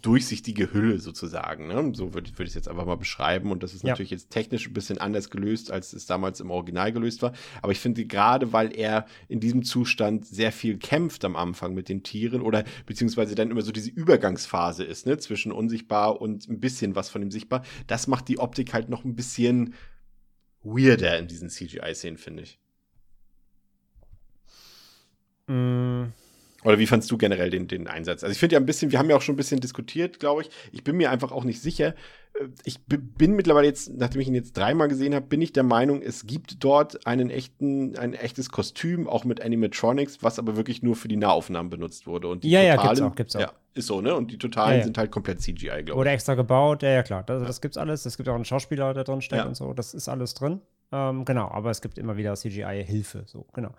durchsichtige 0.02 0.72
Hülle 0.74 0.98
sozusagen. 0.98 1.66
Ne? 1.68 1.92
So 1.94 2.12
würde 2.12 2.30
würd 2.30 2.40
ich 2.40 2.48
es 2.48 2.54
jetzt 2.54 2.68
einfach 2.68 2.84
mal 2.84 2.96
beschreiben. 2.96 3.50
Und 3.50 3.62
das 3.62 3.72
ist 3.72 3.84
ja. 3.84 3.90
natürlich 3.90 4.10
jetzt 4.10 4.30
technisch 4.30 4.68
ein 4.68 4.74
bisschen 4.74 4.98
anders 4.98 5.30
gelöst, 5.30 5.70
als 5.70 5.94
es 5.94 6.04
damals 6.04 6.40
im 6.40 6.50
Original 6.50 6.92
gelöst 6.92 7.22
war. 7.22 7.32
Aber 7.62 7.72
ich 7.72 7.80
finde 7.80 8.04
gerade, 8.04 8.52
weil 8.52 8.76
er 8.76 9.06
in 9.28 9.40
diesem 9.40 9.62
Zustand 9.62 10.26
sehr 10.26 10.52
viel 10.52 10.76
kämpft 10.76 11.24
am 11.24 11.36
Anfang 11.36 11.72
mit 11.72 11.88
den 11.88 12.02
Tieren 12.02 12.42
oder 12.42 12.64
beziehungsweise 12.84 13.34
dann 13.34 13.50
immer 13.50 13.62
so 13.62 13.72
diese 13.72 13.90
Übergangsphase 13.90 14.84
ist, 14.84 15.06
ne? 15.06 15.16
zwischen 15.16 15.52
unsichtbar 15.52 16.20
und 16.20 16.48
ein 16.48 16.60
bisschen 16.60 16.94
was 16.94 17.08
von 17.08 17.22
ihm 17.22 17.30
sichtbar, 17.30 17.64
das 17.86 18.08
macht 18.08 18.28
die 18.28 18.38
Optik 18.38 18.74
halt 18.74 18.90
noch 18.90 19.04
ein 19.04 19.16
bisschen 19.16 19.74
weirder 20.62 21.18
in 21.18 21.28
diesen 21.28 21.48
CGI-Szenen, 21.48 22.18
finde 22.18 22.42
ich. 22.42 22.58
Mm. 25.48 26.12
Oder 26.64 26.78
wie 26.78 26.86
fandst 26.86 27.10
du 27.10 27.16
generell 27.16 27.50
den, 27.50 27.68
den 27.68 27.86
Einsatz? 27.86 28.24
Also 28.24 28.32
ich 28.32 28.38
finde 28.38 28.54
ja 28.54 28.60
ein 28.60 28.66
bisschen, 28.66 28.90
wir 28.90 28.98
haben 28.98 29.08
ja 29.08 29.16
auch 29.16 29.22
schon 29.22 29.34
ein 29.34 29.36
bisschen 29.36 29.60
diskutiert, 29.60 30.18
glaube 30.18 30.42
ich. 30.42 30.50
Ich 30.72 30.82
bin 30.82 30.96
mir 30.96 31.10
einfach 31.10 31.30
auch 31.30 31.44
nicht 31.44 31.62
sicher. 31.62 31.94
Äh, 32.34 32.48
ich 32.64 32.80
bin 32.84 33.34
mittlerweile 33.34 33.66
jetzt, 33.66 33.90
nachdem 33.94 34.20
ich 34.20 34.28
ihn 34.28 34.34
jetzt 34.34 34.56
dreimal 34.56 34.88
gesehen 34.88 35.14
habe, 35.14 35.26
bin 35.26 35.40
ich 35.40 35.52
der 35.52 35.62
Meinung, 35.62 36.02
es 36.02 36.26
gibt 36.26 36.64
dort 36.64 37.06
einen 37.06 37.30
echten, 37.30 37.96
ein 37.96 38.12
echtes 38.12 38.50
Kostüm, 38.50 39.08
auch 39.08 39.24
mit 39.24 39.40
Animatronics, 39.40 40.22
was 40.22 40.40
aber 40.40 40.56
wirklich 40.56 40.82
nur 40.82 40.96
für 40.96 41.06
die 41.06 41.16
Nahaufnahmen 41.16 41.70
benutzt 41.70 42.06
wurde. 42.08 42.26
Und 42.26 42.42
die 42.42 42.50
ja, 42.50 42.74
totalen, 42.74 42.76
ja, 42.76 42.82
gibt's 42.88 43.00
auch, 43.00 43.14
gibt's 43.14 43.36
auch. 43.36 43.40
Ja, 43.40 43.52
ist 43.74 43.86
so, 43.86 44.00
ne? 44.00 44.14
Und 44.16 44.32
die 44.32 44.38
Totalen 44.38 44.72
ja, 44.72 44.78
ja. 44.78 44.84
sind 44.84 44.98
halt 44.98 45.12
komplett 45.12 45.40
CGI, 45.40 45.54
glaube 45.54 45.82
ich. 45.90 45.94
Wurde 45.94 46.10
extra 46.10 46.34
gebaut, 46.34 46.82
ja, 46.82 46.90
ja, 46.90 47.02
klar. 47.04 47.22
Das, 47.22 47.46
das 47.46 47.60
gibt's 47.60 47.76
alles. 47.76 48.04
Es 48.04 48.16
gibt 48.16 48.28
auch 48.28 48.34
einen 48.34 48.44
Schauspieler, 48.44 48.94
der 48.94 49.04
drin 49.04 49.22
steckt 49.22 49.46
und 49.46 49.54
so. 49.54 49.72
Das 49.74 49.94
ist 49.94 50.08
alles 50.08 50.34
drin. 50.34 50.60
Ähm, 50.90 51.24
genau, 51.24 51.48
aber 51.50 51.70
es 51.70 51.80
gibt 51.82 51.98
immer 51.98 52.16
wieder 52.16 52.34
CGI-Hilfe, 52.34 53.24
so, 53.26 53.46
genau. 53.52 53.74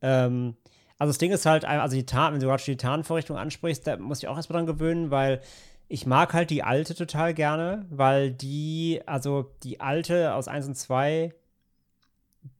Ähm, 0.00 0.56
also 0.98 1.10
das 1.10 1.18
Ding 1.18 1.32
ist 1.32 1.46
halt, 1.46 1.64
also 1.64 1.96
die 1.96 2.06
Tarn, 2.06 2.34
wenn 2.34 2.40
du 2.40 2.46
gerade 2.46 2.62
die 2.62 2.76
Tarnvorrichtung 2.76 3.36
ansprichst, 3.36 3.86
da 3.86 3.96
muss 3.96 4.18
ich 4.18 4.28
auch 4.28 4.36
erstmal 4.36 4.58
dran 4.58 4.66
gewöhnen, 4.66 5.10
weil 5.10 5.40
ich 5.88 6.06
mag 6.06 6.32
halt 6.32 6.50
die 6.50 6.62
alte 6.62 6.94
total 6.94 7.34
gerne, 7.34 7.86
weil 7.90 8.30
die, 8.30 9.02
also 9.06 9.50
die 9.62 9.80
alte 9.80 10.34
aus 10.34 10.48
1 10.48 10.68
und 10.68 10.76
2, 10.76 11.34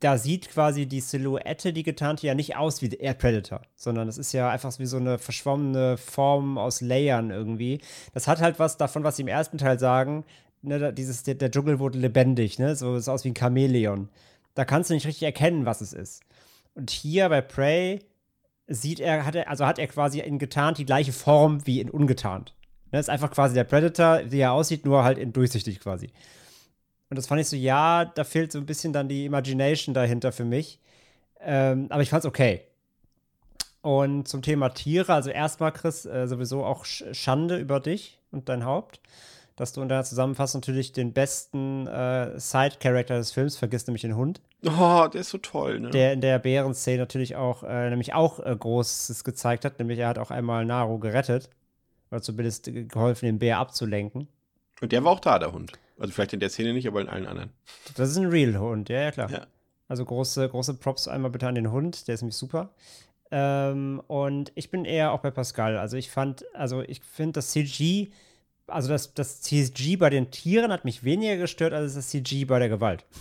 da 0.01 0.19
sieht 0.19 0.49
quasi 0.51 0.87
die 0.87 1.01
Silhouette, 1.01 1.73
die 1.73 1.83
getarnte, 1.83 2.27
ja 2.27 2.35
nicht 2.35 2.57
aus 2.57 2.83
wie 2.83 2.89
der 2.89 3.15
Predator, 3.15 3.63
sondern 3.77 4.07
das 4.07 4.19
ist 4.19 4.33
ja 4.33 4.51
einfach 4.51 4.79
wie 4.79 4.87
so 4.87 4.97
eine 4.97 5.19
verschwommene 5.19 5.97
Form 5.97 6.59
aus 6.59 6.81
Layern 6.81 7.31
irgendwie. 7.31 7.81
Das 8.15 8.27
hat 8.27 8.41
halt 8.41 8.59
was 8.59 8.77
davon, 8.77 9.05
was 9.05 9.17
sie 9.17 9.23
im 9.23 9.29
ersten 9.29 9.59
Teil 9.59 9.79
sagen, 9.79 10.25
ne, 10.63 10.93
dieses, 10.93 11.23
der, 11.23 11.35
der 11.35 11.51
Dschungel 11.51 11.79
wurde 11.79 11.99
lebendig, 11.99 12.59
ne, 12.59 12.77
so 12.77 12.97
ist 12.97 13.09
aus 13.09 13.25
wie 13.25 13.31
ein 13.31 13.37
Chamäleon. 13.37 14.09
Da 14.55 14.65
kannst 14.65 14.91
du 14.91 14.95
nicht 14.95 15.07
richtig 15.07 15.25
erkennen, 15.25 15.67
was 15.67 15.81
es 15.81 15.93
ist. 15.93 16.23
Und 16.75 16.91
hier 16.91 17.29
bei 17.29 17.41
Prey 17.41 18.01
sieht 18.67 19.01
er, 19.01 19.25
hat 19.25 19.35
er, 19.35 19.49
also 19.49 19.67
hat 19.67 19.79
er 19.79 19.87
quasi 19.87 20.21
in 20.21 20.39
getarnt 20.39 20.79
die 20.79 20.87
gleiche 20.87 21.13
Form 21.13 21.67
wie 21.67 21.81
in 21.81 21.91
ungetarnt. 21.91 22.55
Das 22.91 22.93
ne, 22.93 23.01
ist 23.01 23.11
einfach 23.11 23.31
quasi 23.33 23.55
der 23.55 23.65
Predator, 23.65 24.21
wie 24.31 24.39
er 24.39 24.53
aussieht, 24.53 24.85
nur 24.85 25.05
halt 25.05 25.19
in 25.19 25.33
durchsichtig 25.33 25.81
quasi. 25.81 26.11
Und 27.11 27.17
das 27.17 27.27
fand 27.27 27.41
ich 27.41 27.49
so, 27.49 27.57
ja, 27.57 28.05
da 28.05 28.25
fehlt 28.25 28.53
so 28.53 28.59
ein 28.59 28.67
bisschen 28.67 28.93
dann 28.93 29.09
die 29.09 29.25
Imagination 29.25 29.95
dahinter 29.95 30.33
für 30.33 30.45
mich. 30.45 30.81
Ähm, 31.41 31.87
aber 31.91 32.03
ich 32.03 32.11
fand's 32.11 32.27
okay. 32.27 32.63
Und 33.83 34.29
zum 34.29 34.41
Thema 34.41 34.71
Tiere, 34.71 35.13
also 35.13 35.31
erstmal, 35.31 35.73
Chris, 35.73 36.07
äh, 36.07 36.27
sowieso 36.27 36.65
auch 36.65 36.85
Schande 36.85 37.59
über 37.59 37.81
dich 37.81 38.19
und 38.31 38.49
dein 38.49 38.65
Haupt 38.65 39.01
dass 39.57 39.73
du 39.73 39.83
in 39.83 39.89
deiner 39.89 40.05
Zusammenfassung 40.05 40.61
natürlich 40.61 40.93
den 40.93 41.13
besten 41.13 41.87
äh, 41.87 42.39
Side-Character 42.39 43.17
des 43.17 43.33
Films 43.33 43.57
vergisst, 43.57 43.87
nämlich 43.87 44.03
den 44.03 44.17
Hund. 44.17 44.41
Oh, 44.65 45.07
der 45.13 45.21
ist 45.21 45.31
so 45.31 45.39
toll, 45.39 45.81
ne? 45.81 45.91
Der 45.91 46.13
in 46.13 46.21
der 46.21 46.39
Bärenszene 46.39 46.99
natürlich 46.99 47.37
auch, 47.37 47.63
äh, 47.63 47.91
nämlich 47.91 48.15
auch 48.15 48.41
äh, 48.41 48.57
Großes 48.57 49.23
gezeigt 49.23 49.65
hat, 49.65 49.79
nämlich 49.79 49.99
er 49.99 50.09
hat 50.09 50.19
auch 50.19 50.31
einmal 50.31 50.65
Naru 50.65 50.99
gerettet. 50.99 51.51
Oder 52.11 52.23
zumindest 52.23 52.71
geholfen, 52.73 53.27
den 53.27 53.39
Bär 53.39 53.59
abzulenken. 53.59 54.29
Und 54.81 54.93
der 54.93 55.05
war 55.05 55.13
auch 55.13 55.21
da, 55.21 55.39
der 55.39 55.53
Hund. 55.53 55.73
Also 55.99 56.13
vielleicht 56.13 56.33
in 56.33 56.41
der 56.41 56.51
Szene 56.51 56.73
nicht, 56.73 56.87
aber 56.87 57.01
in 57.01 57.09
allen 57.09 57.27
anderen. 57.27 57.51
Das 57.97 58.11
ist 58.11 58.17
ein 58.17 58.27
Real-Hund, 58.27 58.89
ja, 58.89 59.01
ja, 59.03 59.11
klar. 59.11 59.31
Ja. 59.31 59.47
Also 59.89 60.05
große, 60.05 60.49
große 60.49 60.75
Props 60.75 61.09
einmal 61.09 61.31
bitte 61.31 61.47
an 61.47 61.55
den 61.55 61.71
Hund, 61.71 62.09
der 62.09 62.15
ist 62.15 62.23
nämlich 62.23 62.37
super. 62.37 62.71
Ähm, 63.31 64.03
und 64.07 64.53
ich 64.55 64.71
bin 64.71 64.85
eher 64.85 65.13
auch 65.13 65.21
bei 65.21 65.31
Pascal. 65.31 65.77
Also 65.77 65.97
ich 65.97 66.11
fand, 66.11 66.45
also 66.55 66.83
ich 66.83 67.01
finde 67.01 67.35
das 67.35 67.51
CG 67.51 68.09
also 68.67 68.89
das, 68.89 69.15
das 69.15 69.41
CG 69.43 69.97
bei 69.97 70.11
den 70.11 70.31
Tieren 70.31 70.73
hat 70.73 70.85
mich 70.85 71.05
weniger 71.05 71.37
gestört 71.37 71.73
als 71.73 71.95
das 71.95 72.09
CG 72.09 72.45
bei 72.45 72.59
der 72.59 72.69
Gewalt. 72.69 73.05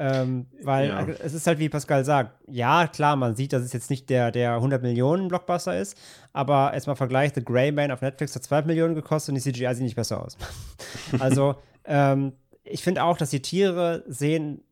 Ähm, 0.00 0.46
weil 0.62 0.88
ja. 0.90 1.06
es 1.24 1.34
ist 1.34 1.48
halt, 1.48 1.58
wie 1.58 1.68
Pascal 1.68 2.04
sagt, 2.04 2.30
ja, 2.46 2.86
klar, 2.86 3.16
man 3.16 3.34
sieht, 3.34 3.52
dass 3.52 3.64
es 3.64 3.72
jetzt 3.72 3.90
nicht 3.90 4.08
der, 4.08 4.30
der 4.30 4.54
100 4.54 4.80
Millionen 4.80 5.26
Blockbuster 5.26 5.76
ist, 5.76 5.98
aber 6.32 6.72
erstmal 6.72 6.94
Vergleich, 6.94 7.32
The 7.34 7.44
Grey 7.44 7.72
Man 7.72 7.90
auf 7.90 8.00
Netflix 8.00 8.36
hat 8.36 8.44
2 8.44 8.62
Millionen 8.62 8.94
gekostet 8.94 9.30
und 9.30 9.44
die 9.44 9.52
CGI 9.52 9.74
sieht 9.74 9.82
nicht 9.82 9.96
besser 9.96 10.24
aus. 10.24 10.38
also, 11.18 11.56
ähm, 11.84 12.32
ich 12.62 12.84
finde 12.84 13.02
auch, 13.02 13.16
dass 13.16 13.30
die 13.30 13.42
Tiere 13.42 14.04
sehen 14.06 14.62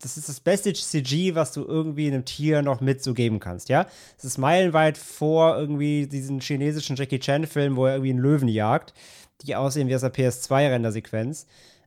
das 0.00 0.16
ist 0.16 0.28
das 0.28 0.40
beste 0.40 0.72
CG, 0.72 1.34
was 1.34 1.52
du 1.52 1.64
irgendwie 1.64 2.06
einem 2.06 2.24
Tier 2.24 2.62
noch 2.62 2.80
mit 2.80 3.02
so 3.02 3.14
geben 3.14 3.40
kannst, 3.40 3.68
ja? 3.68 3.86
Es 4.18 4.24
ist 4.24 4.38
meilenweit 4.38 4.98
vor 4.98 5.56
irgendwie 5.56 6.06
diesen 6.06 6.40
chinesischen 6.40 6.96
Jackie 6.96 7.18
Chan-Film, 7.18 7.76
wo 7.76 7.86
er 7.86 7.94
irgendwie 7.94 8.10
einen 8.10 8.20
Löwen 8.20 8.48
jagt, 8.48 8.94
die 9.42 9.56
aussehen 9.56 9.88
wie 9.88 9.94
aus 9.94 10.02
der 10.02 10.12
PS2-Rendersequenz. 10.12 11.46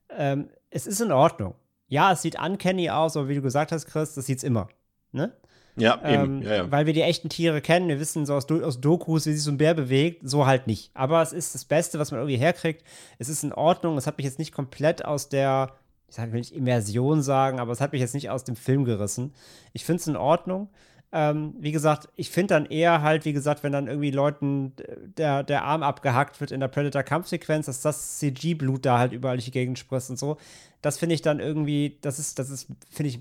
Ähm, 0.09 0.49
es 0.69 0.87
ist 0.87 1.01
in 1.01 1.11
Ordnung. 1.11 1.55
Ja, 1.87 2.11
es 2.11 2.21
sieht 2.21 2.39
uncanny 2.39 2.89
aus, 2.89 3.15
aber 3.15 3.29
wie 3.29 3.35
du 3.35 3.41
gesagt 3.41 3.71
hast, 3.71 3.85
Chris, 3.85 4.13
das 4.13 4.25
sieht's 4.25 4.43
immer. 4.43 4.67
Ne? 5.11 5.31
Ja, 5.77 6.01
ähm, 6.03 6.41
ja, 6.41 6.55
ja. 6.55 6.71
Weil 6.71 6.87
wir 6.87 6.93
die 6.93 7.03
echten 7.03 7.29
Tiere 7.29 7.61
kennen, 7.61 7.87
wir 7.87 7.99
wissen 7.99 8.25
so 8.25 8.33
aus, 8.33 8.49
aus 8.51 8.81
Dokus, 8.81 9.25
wie 9.27 9.33
sich 9.33 9.43
so 9.43 9.51
ein 9.51 9.57
Bär 9.57 9.75
bewegt, 9.75 10.27
so 10.27 10.47
halt 10.47 10.67
nicht. 10.67 10.91
Aber 10.95 11.21
es 11.21 11.33
ist 11.33 11.53
das 11.53 11.65
Beste, 11.65 11.99
was 11.99 12.11
man 12.11 12.19
irgendwie 12.19 12.37
herkriegt. 12.37 12.83
Es 13.19 13.29
ist 13.29 13.43
in 13.43 13.53
Ordnung. 13.53 13.97
Es 13.97 14.07
hat 14.07 14.17
mich 14.17 14.25
jetzt 14.25 14.39
nicht 14.39 14.51
komplett 14.51 15.05
aus 15.05 15.29
der 15.29 15.73
ich 16.09 16.17
will 16.17 16.39
nicht 16.39 16.55
Immersion 16.55 17.21
sagen, 17.21 17.59
aber 17.59 17.71
es 17.71 17.81
hat 17.81 17.91
mich 17.91 18.01
jetzt 18.01 18.13
nicht 18.13 18.29
aus 18.29 18.43
dem 18.43 18.55
Film 18.55 18.85
gerissen. 18.85 19.33
Ich 19.73 19.85
finde 19.85 20.01
es 20.01 20.07
in 20.07 20.15
Ordnung. 20.15 20.69
Ähm, 21.11 21.55
wie 21.59 21.71
gesagt, 21.71 22.09
ich 22.15 22.29
finde 22.29 22.53
dann 22.53 22.65
eher 22.65 23.01
halt, 23.01 23.23
wie 23.23 23.31
gesagt, 23.31 23.63
wenn 23.63 23.71
dann 23.71 23.87
irgendwie 23.87 24.11
Leuten 24.11 24.73
der, 25.17 25.43
der 25.43 25.63
Arm 25.63 25.81
abgehackt 25.83 26.41
wird 26.41 26.51
in 26.51 26.59
der 26.59 26.67
Predator-Kampfsequenz, 26.67 27.67
dass 27.67 27.81
das 27.81 28.19
CG-Blut 28.19 28.85
da 28.85 28.99
halt 28.99 29.13
überall 29.13 29.37
durch 29.37 29.45
die 29.45 29.51
Gegend 29.51 29.79
spritzt 29.79 30.09
und 30.09 30.19
so. 30.19 30.37
Das 30.81 30.97
finde 30.97 31.15
ich 31.15 31.21
dann 31.21 31.39
irgendwie, 31.39 31.97
das 32.01 32.19
ist, 32.19 32.39
das 32.39 32.49
ist, 32.49 32.67
finde 32.89 33.09
ich, 33.09 33.19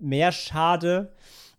mehr 0.00 0.32
schade, 0.32 1.12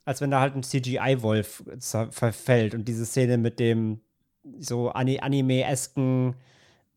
als 0.04 0.20
wenn 0.20 0.32
da 0.32 0.42
halt 0.42 0.56
ein 0.56 0.64
CGI-Wolf 0.64 1.64
verfällt 1.80 2.74
und 2.74 2.88
diese 2.88 3.06
Szene 3.06 3.38
mit 3.38 3.60
dem 3.60 4.02
so 4.60 4.90
Anime-esken 4.90 6.36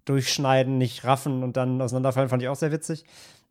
Durchschneiden, 0.04 0.78
nicht 0.78 1.04
raffen 1.04 1.42
und 1.42 1.56
dann 1.56 1.80
auseinanderfallen, 1.80 2.28
fand 2.28 2.42
ich 2.42 2.48
auch 2.48 2.56
sehr 2.56 2.72
witzig. 2.72 3.04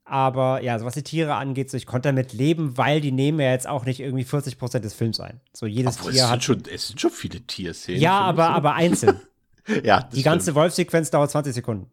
Aber 0.06 0.62
ja, 0.62 0.74
also 0.74 0.86
was 0.86 0.96
die 0.96 1.04
Tiere 1.04 1.36
angeht, 1.36 1.70
so 1.70 1.78
ich 1.78 1.86
konnte 1.86 2.10
damit 2.10 2.34
leben, 2.34 2.78
weil 2.78 3.00
die 3.00 3.12
nehmen 3.12 3.40
ja 3.40 3.52
jetzt 3.52 3.68
auch 3.68 3.86
nicht 3.86 4.00
irgendwie 4.02 4.26
40 4.26 4.58
Prozent 4.58 4.84
des 4.84 4.94
Films 4.94 5.20
ein. 5.20 5.40
So 5.54 5.66
jedes 5.66 5.98
Obwohl, 5.98 6.12
Tier 6.12 6.26
es 6.26 6.30
hat. 6.30 6.44
Schon, 6.44 6.64
es 6.72 6.88
sind 6.90 7.00
schon 7.00 7.12
viele 7.12 7.40
Tierszenen. 7.42 8.02
Ja, 8.02 8.20
aber, 8.20 8.50
aber 8.50 8.74
einzeln. 8.74 9.22
ja, 9.84 10.02
die 10.02 10.08
stimmt. 10.08 10.26
ganze 10.26 10.56
Wolfsequenz 10.56 11.10
dauert 11.10 11.32
20 11.32 11.54
Sekunden. 11.54 11.90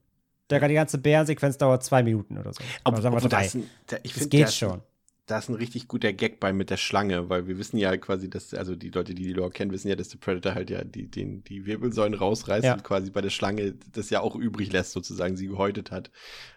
Der, 0.50 0.66
die 0.66 0.74
ganze 0.74 0.98
Bärensequenz 0.98 1.58
dauert 1.58 1.84
zwei 1.84 2.02
Minuten 2.02 2.36
oder 2.36 2.52
so. 2.52 2.62
Aber, 2.82 2.94
oder 2.94 3.02
sagen 3.02 3.22
wir 3.22 3.28
drei. 3.28 3.44
Das, 3.44 3.56
da, 3.86 3.96
ich 4.02 4.14
das 4.14 4.28
geht 4.28 4.52
schon. 4.52 4.82
Da 5.31 5.39
ist 5.39 5.48
ein 5.48 5.55
richtig 5.55 5.86
guter 5.86 6.12
Gag 6.12 6.40
bei 6.40 6.52
mit 6.52 6.70
der 6.70 6.77
Schlange, 6.77 7.28
weil 7.28 7.47
wir 7.47 7.57
wissen 7.59 7.77
ja 7.77 7.97
quasi, 7.97 8.28
dass, 8.28 8.52
also 8.55 8.74
die 8.74 8.90
Leute, 8.90 9.15
die 9.15 9.23
die 9.23 9.32
Lore 9.32 9.51
kennen, 9.51 9.70
wissen 9.70 9.89
ja, 9.89 9.94
dass 9.97 10.09
der 10.09 10.19
Predator 10.19 10.55
halt 10.55 10.70
ja 10.70 10.82
die, 10.82 11.09
den, 11.09 11.44
die 11.44 11.66
Wirbelsäulen 11.66 12.15
rausreißt 12.15 12.65
Ja. 12.65 12.74
und 12.74 12.82
quasi 12.85 13.11
bei 13.11 13.20
der 13.20 13.31
Schlange 13.31 13.74
das 13.93 14.11
ja 14.11 14.20
auch 14.20 14.35
übrig 14.35 14.73
lässt, 14.73 14.93
sozusagen, 14.93 15.36
sie 15.36 15.47
gehäutet 15.47 15.90
hat, 15.90 16.11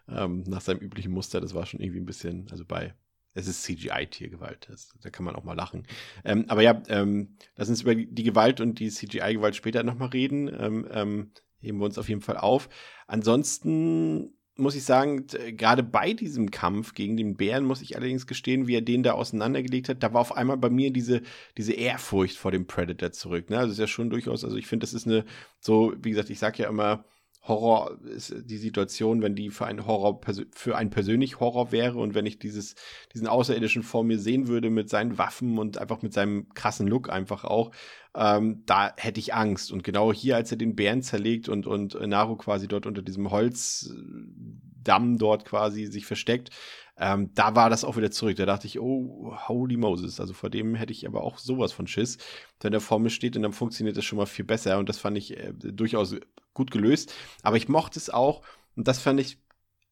ähm, 0.08 0.44
nach 0.48 0.62
seinem 0.62 0.80
üblichen 0.80 1.12
Muster. 1.12 1.40
Das 1.40 1.54
war 1.54 1.66
schon 1.66 1.80
irgendwie 1.82 2.00
ein 2.00 2.06
bisschen, 2.06 2.48
also 2.52 2.66
bei, 2.66 2.96
es 3.36 3.48
ist 3.48 3.64
CGI-Tiergewalt, 3.64 4.68
da 5.02 5.10
kann 5.10 5.26
man 5.26 5.36
auch 5.36 5.44
mal 5.44 5.54
lachen. 5.56 5.86
Ähm, 6.26 6.46
aber 6.48 6.62
ja, 6.62 6.82
ähm, 6.88 7.38
lass 7.56 7.70
uns 7.70 7.82
über 7.82 7.96
die 7.96 8.24
Gewalt 8.24 8.60
und 8.60 8.80
die 8.80 8.90
CGI-Gewalt 8.90 9.56
später 9.56 9.84
nochmal 9.84 10.10
reden. 10.10 10.48
Ähm, 10.48 10.88
ähm, 10.92 11.32
heben 11.60 11.78
wir 11.80 11.86
uns 11.86 11.98
auf 11.98 12.10
jeden 12.10 12.22
Fall 12.22 12.38
auf. 12.38 12.70
Ansonsten 13.08 14.34
muss 14.56 14.76
ich 14.76 14.84
sagen, 14.84 15.26
gerade 15.58 15.84
bei 15.84 16.14
diesem 16.14 16.52
Kampf 16.52 16.94
gegen 16.94 17.18
den 17.18 17.36
Bären 17.36 17.66
muss 17.66 17.82
ich 17.82 17.96
allerdings 17.98 18.28
gestehen, 18.28 18.68
wie 18.68 18.76
er 18.76 18.82
den 18.82 19.04
da 19.04 19.14
auseinandergelegt 19.14 19.90
hat, 19.90 20.04
da 20.04 20.14
war 20.14 20.22
auf 20.22 20.36
einmal 20.36 20.58
bei 20.58 20.70
mir 20.70 20.92
diese, 20.92 21.22
diese 21.58 21.74
Ehrfurcht 21.74 22.38
vor 22.38 22.52
dem 22.52 22.68
Predator 22.68 23.12
zurück. 23.12 23.50
Ne? 23.50 23.58
Also 23.58 23.72
ist 23.72 23.80
ja 23.80 23.88
schon 23.88 24.10
durchaus, 24.10 24.44
also 24.44 24.56
ich 24.58 24.68
finde, 24.68 24.84
das 24.84 24.94
ist 24.94 25.08
eine, 25.08 25.26
so, 25.60 25.94
wie 26.02 26.12
gesagt, 26.12 26.30
ich 26.30 26.40
sag 26.40 26.60
ja 26.60 26.70
immer, 26.70 27.06
Horror 27.46 28.00
ist 28.06 28.34
die 28.46 28.58
Situation, 28.58 29.22
wenn 29.22 29.36
die 29.36 29.50
für 29.50 29.66
einen 29.66 29.86
Horror, 29.86 30.22
für 30.52 30.78
einen 30.78 30.90
persönlich 30.90 31.42
Horror 31.42 31.72
wäre 31.74 32.00
und 32.00 32.16
wenn 32.16 32.26
ich 32.26 32.40
dieses, 32.40 32.76
diesen 33.14 33.28
Außerirdischen 33.28 33.84
vor 33.84 34.06
mir 34.06 34.18
sehen 34.18 34.48
würde 34.48 34.70
mit 34.70 34.90
seinen 34.90 35.18
Waffen 35.18 35.58
und 35.58 35.78
einfach 35.78 36.02
mit 36.02 36.14
seinem 36.14 36.48
krassen 36.54 36.88
Look 36.88 37.10
einfach 37.10 37.44
auch, 37.44 37.72
ähm, 38.16 38.64
da 38.66 38.94
hätte 38.96 39.20
ich 39.20 39.34
Angst. 39.34 39.74
Und 39.74 39.84
genau 39.84 40.14
hier, 40.14 40.38
als 40.38 40.52
er 40.52 40.58
den 40.58 40.76
Bären 40.76 41.02
zerlegt 41.02 41.50
und, 41.50 41.68
und 41.68 42.00
Naru 42.08 42.38
quasi 42.38 42.70
dort 42.70 42.86
unter 42.86 43.02
diesem 43.02 43.30
Holzdamm 43.30 45.18
dort 45.18 45.44
quasi 45.44 45.88
sich 45.88 46.06
versteckt, 46.06 46.50
ähm, 46.96 47.32
da 47.34 47.56
war 47.56 47.70
das 47.70 47.84
auch 47.84 47.98
wieder 47.98 48.12
zurück. 48.12 48.38
Da 48.38 48.46
dachte 48.46 48.68
ich, 48.68 48.80
oh, 48.80 49.36
holy 49.48 49.76
Moses. 49.76 50.20
Also 50.20 50.34
vor 50.34 50.50
dem 50.50 50.76
hätte 50.76 50.94
ich 50.94 51.08
aber 51.08 51.24
auch 51.24 51.40
sowas 51.40 51.74
von 51.74 51.88
Schiss. 51.88 52.20
Wenn 52.62 52.72
er 52.72 52.82
vor 52.82 53.00
mir 53.00 53.10
steht, 53.10 53.36
und 53.36 53.42
dann 53.42 53.52
funktioniert 53.52 53.98
das 53.98 54.06
schon 54.06 54.18
mal 54.18 54.28
viel 54.28 54.46
besser. 54.46 54.78
Und 54.78 54.88
das 54.88 55.00
fand 55.00 55.18
ich 55.18 55.36
äh, 55.38 55.52
durchaus 55.54 56.16
gut 56.54 56.72
gelöst. 56.72 57.14
Aber 57.42 57.58
ich 57.58 57.68
mochte 57.68 58.00
es 58.00 58.10
auch, 58.10 58.44
und 58.76 58.88
das 58.88 59.00
fand 59.00 59.20
ich 59.20 59.40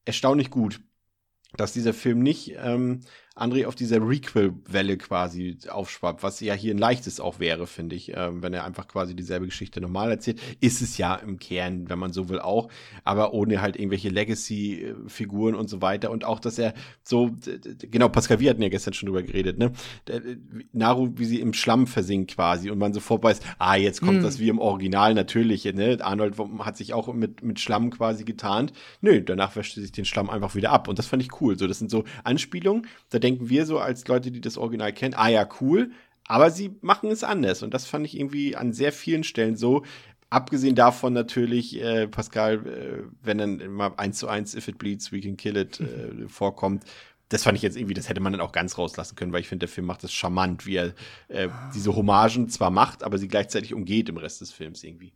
erstaunlich 0.06 0.50
gut, 0.50 0.82
dass 1.58 1.74
dieser 1.74 1.94
Film 1.94 2.20
nicht 2.20 2.56
ähm, 2.58 3.02
André 3.36 3.66
auf 3.66 3.76
dieser 3.76 4.06
Requel-Welle 4.06 4.98
quasi 4.98 5.58
aufschwappt, 5.70 6.22
was 6.22 6.42
ja 6.42 6.54
hier 6.54 6.74
ein 6.74 6.78
leichtes 6.78 7.22
auch 7.22 7.40
wäre, 7.40 7.66
finde 7.66 7.96
ich, 7.96 8.12
ähm, 8.14 8.44
wenn 8.44 8.54
er 8.54 8.66
einfach 8.66 8.90
quasi 8.90 9.16
dieselbe 9.16 9.46
Geschichte 9.46 9.80
normal 9.80 10.12
erzählt. 10.12 10.42
Ist 10.60 10.82
es 10.82 10.98
ja 10.98 11.16
im 11.16 11.40
Kern, 11.40 11.90
wenn 11.90 11.98
man 11.98 12.12
so 12.12 12.28
will, 12.28 12.40
auch, 12.40 12.68
aber 13.06 13.34
ohne 13.34 13.62
halt 13.62 13.78
irgendwelche 13.78 14.10
Legacy-Figuren 14.10 15.56
und 15.56 15.70
so 15.70 15.82
weiter. 15.82 16.12
Und 16.12 16.26
auch, 16.26 16.40
dass 16.40 16.60
er 16.60 16.74
so, 17.04 17.32
genau, 17.80 18.10
Pascal, 18.10 18.40
wir 18.40 18.50
hatten 18.50 18.62
ja 18.62 18.70
gestern 18.70 18.94
schon 18.94 19.08
drüber 19.08 19.24
geredet, 19.24 19.58
ne? 19.58 19.72
Naru, 20.74 21.12
wie 21.16 21.26
sie 21.26 21.40
im 21.40 21.54
Schlamm 21.54 21.88
versinkt 21.88 22.36
quasi 22.36 22.70
und 22.70 22.80
man 22.80 22.94
sofort 22.94 23.24
weiß, 23.24 23.40
ah, 23.60 23.76
jetzt 23.76 24.02
kommt 24.02 24.18
Hm. 24.18 24.24
das 24.24 24.40
wie 24.40 24.50
im 24.50 24.60
Original 24.60 25.14
natürlich, 25.14 25.64
ne? 25.64 25.98
Arnold 26.02 26.36
hat 26.60 26.76
sich 26.76 26.94
auch 26.94 27.14
mit, 27.14 27.44
mit 27.44 27.62
Schlamm 27.62 27.92
quasi 27.92 28.26
getarnt. 28.26 28.74
Nö, 29.00 29.22
danach 29.22 29.56
wäscht 29.56 29.78
er 29.78 29.84
sich 29.84 29.94
den 29.94 30.06
Schlamm 30.06 30.30
einfach 30.30 30.54
wieder 30.56 30.72
ab. 30.72 30.90
Und 30.90 31.00
das 31.00 31.08
fand 31.08 31.24
ich 31.24 31.42
cool. 31.42 31.58
So, 31.58 31.66
das 31.68 31.80
sind 31.80 31.90
so 31.90 32.04
Anspielungen. 32.26 32.88
Da 33.10 33.20
denken 33.22 33.50
wir 33.50 33.66
so 33.66 33.80
als 33.80 34.08
Leute, 34.08 34.32
die 34.32 34.42
das 34.42 34.58
Original 34.58 34.94
kennen, 34.94 35.14
ah 35.16 35.30
ja, 35.30 35.48
cool. 35.62 35.92
Aber 36.28 36.52
sie 36.52 36.76
machen 36.82 37.10
es 37.12 37.24
anders. 37.24 37.64
Und 37.64 37.74
das 37.74 37.86
fand 37.86 38.06
ich 38.06 38.18
irgendwie 38.18 38.56
an 38.56 38.74
sehr 38.74 38.92
vielen 38.92 39.24
Stellen 39.24 39.56
so. 39.58 39.84
Abgesehen 40.30 40.76
davon 40.76 41.14
natürlich, 41.14 41.82
äh, 41.82 42.08
Pascal, 42.08 42.66
äh, 42.66 43.04
wenn 43.22 43.38
dann 43.38 43.60
immer 43.60 44.00
eins 44.00 44.18
zu 44.18 44.28
eins 44.28 44.56
If 44.56 44.68
It 44.70 44.78
Bleeds, 44.78 45.12
We 45.12 45.20
Can 45.20 45.36
Kill 45.36 45.58
It 45.58 45.82
äh, 45.82 46.28
vorkommt, 46.28 46.86
das 47.32 47.44
fand 47.44 47.58
ich 47.58 47.62
jetzt 47.62 47.78
irgendwie, 47.78 47.94
das 47.94 48.10
hätte 48.10 48.20
man 48.20 48.34
dann 48.34 48.42
auch 48.42 48.52
ganz 48.52 48.78
rauslassen 48.78 49.16
können, 49.16 49.32
weil 49.32 49.40
ich 49.40 49.48
finde, 49.48 49.66
der 49.66 49.74
Film 49.74 49.88
macht 49.88 50.04
das 50.04 50.12
charmant, 50.12 50.66
wie 50.66 50.76
er 50.76 50.94
äh, 51.30 51.48
diese 51.74 51.96
Hommagen 51.96 52.50
zwar 52.50 52.72
macht, 52.72 53.04
aber 53.04 53.18
sie 53.18 53.30
gleichzeitig 53.30 53.74
umgeht 53.74 54.10
im 54.10 54.18
Rest 54.18 54.42
des 54.42 54.52
Films 54.52 54.84
irgendwie. 54.84 55.14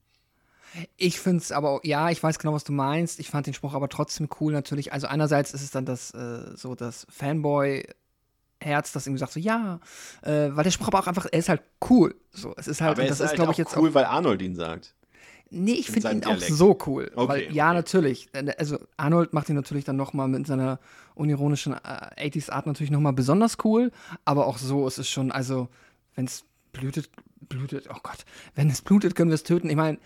Ich 0.97 1.19
finde 1.19 1.41
es 1.41 1.51
aber, 1.51 1.79
ja, 1.83 2.09
ich 2.09 2.21
weiß 2.21 2.39
genau, 2.39 2.53
was 2.53 2.63
du 2.63 2.73
meinst. 2.73 3.19
Ich 3.19 3.29
fand 3.29 3.47
den 3.47 3.53
Spruch 3.53 3.73
aber 3.73 3.89
trotzdem 3.89 4.27
cool 4.39 4.51
natürlich. 4.53 4.93
Also 4.93 5.07
einerseits 5.07 5.53
ist 5.53 5.61
es 5.61 5.71
dann 5.71 5.85
das, 5.85 6.11
äh, 6.11 6.55
so 6.55 6.75
das 6.75 7.07
Fanboy-Herz, 7.09 8.91
das 8.91 9.07
irgendwie 9.07 9.19
sagt 9.19 9.33
so, 9.33 9.39
ja, 9.39 9.79
äh, 10.21 10.49
weil 10.51 10.63
der 10.63 10.71
Spruch 10.71 10.87
aber 10.87 10.99
auch 10.99 11.07
einfach, 11.07 11.27
er 11.31 11.39
ist 11.39 11.49
halt 11.49 11.61
cool. 11.89 12.15
So, 12.31 12.53
es 12.57 12.67
ist 12.67 12.81
halt, 12.81 12.93
aber 12.93 13.03
und 13.03 13.09
das 13.09 13.19
ist, 13.19 13.27
halt 13.27 13.35
glaube 13.35 13.49
auch 13.49 13.53
ich, 13.53 13.59
jetzt 13.59 13.77
cool, 13.77 13.93
weil 13.93 14.05
Arnold 14.05 14.41
ihn 14.41 14.55
sagt. 14.55 14.93
Nee, 15.51 15.73
ich 15.73 15.87
in 15.87 15.93
finde 15.93 16.11
ihn 16.11 16.23
auch 16.25 16.35
Dialekt. 16.37 16.53
so 16.53 16.77
cool. 16.87 17.11
Okay, 17.15 17.27
weil, 17.29 17.53
ja, 17.53 17.67
okay. 17.67 17.75
natürlich. 17.75 18.29
Äh, 18.33 18.53
Also 18.57 18.79
Arnold 18.97 19.33
macht 19.33 19.47
ihn 19.49 19.55
natürlich 19.55 19.85
dann 19.85 19.95
nochmal 19.95 20.27
mit 20.27 20.47
seiner 20.47 20.79
unironischen 21.13 21.73
äh, 21.73 22.27
80s-Art 22.27 22.65
natürlich 22.65 22.91
nochmal 22.91 23.13
besonders 23.13 23.57
cool. 23.63 23.91
Aber 24.25 24.47
auch 24.47 24.57
so 24.57 24.87
ist 24.87 24.97
es 24.97 25.07
schon, 25.07 25.31
also, 25.31 25.69
wenn 26.15 26.25
es 26.25 26.43
blutet, 26.73 27.09
blutet, 27.47 27.87
oh 27.89 27.99
Gott, 28.03 28.25
wenn 28.55 28.69
es 28.69 28.81
blutet, 28.81 29.15
können 29.15 29.29
wir 29.29 29.35
es 29.35 29.43
töten. 29.43 29.69
Ich 29.69 29.75
meine, 29.75 29.97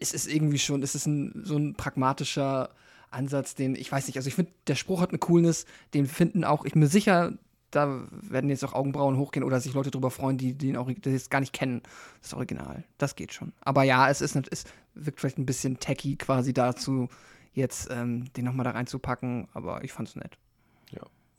es 0.00 0.12
ist 0.12 0.26
irgendwie 0.26 0.58
schon, 0.58 0.82
es 0.82 0.94
ist 0.94 1.06
ein, 1.06 1.42
so 1.44 1.56
ein 1.56 1.74
pragmatischer 1.74 2.70
Ansatz, 3.10 3.54
den, 3.54 3.74
ich 3.74 3.90
weiß 3.90 4.06
nicht, 4.06 4.16
also 4.16 4.28
ich 4.28 4.34
finde, 4.34 4.52
der 4.66 4.76
Spruch 4.76 5.00
hat 5.00 5.10
eine 5.10 5.18
Coolness, 5.18 5.66
den 5.94 6.06
finden 6.06 6.44
auch, 6.44 6.64
ich 6.64 6.72
bin 6.72 6.80
mir 6.80 6.88
sicher, 6.88 7.32
da 7.70 8.02
werden 8.10 8.50
jetzt 8.50 8.64
auch 8.64 8.72
Augenbrauen 8.72 9.16
hochgehen 9.16 9.44
oder 9.44 9.60
sich 9.60 9.74
Leute 9.74 9.90
drüber 9.90 10.10
freuen, 10.10 10.38
die, 10.38 10.54
den 10.54 10.76
das 11.02 11.30
gar 11.30 11.40
nicht 11.40 11.52
kennen, 11.52 11.82
das 12.22 12.34
Original. 12.34 12.84
Das 12.98 13.14
geht 13.14 13.32
schon. 13.32 13.52
Aber 13.60 13.84
ja, 13.84 14.08
es 14.08 14.20
ist, 14.20 14.36
es 14.50 14.64
wirkt 14.94 15.20
vielleicht 15.20 15.38
ein 15.38 15.46
bisschen 15.46 15.78
tacky 15.78 16.16
quasi 16.16 16.52
dazu, 16.52 17.08
jetzt 17.52 17.88
ähm, 17.90 18.32
den 18.34 18.44
nochmal 18.44 18.64
da 18.64 18.70
reinzupacken, 18.70 19.48
aber 19.54 19.84
ich 19.84 19.92
fand's 19.92 20.16
nett. 20.16 20.36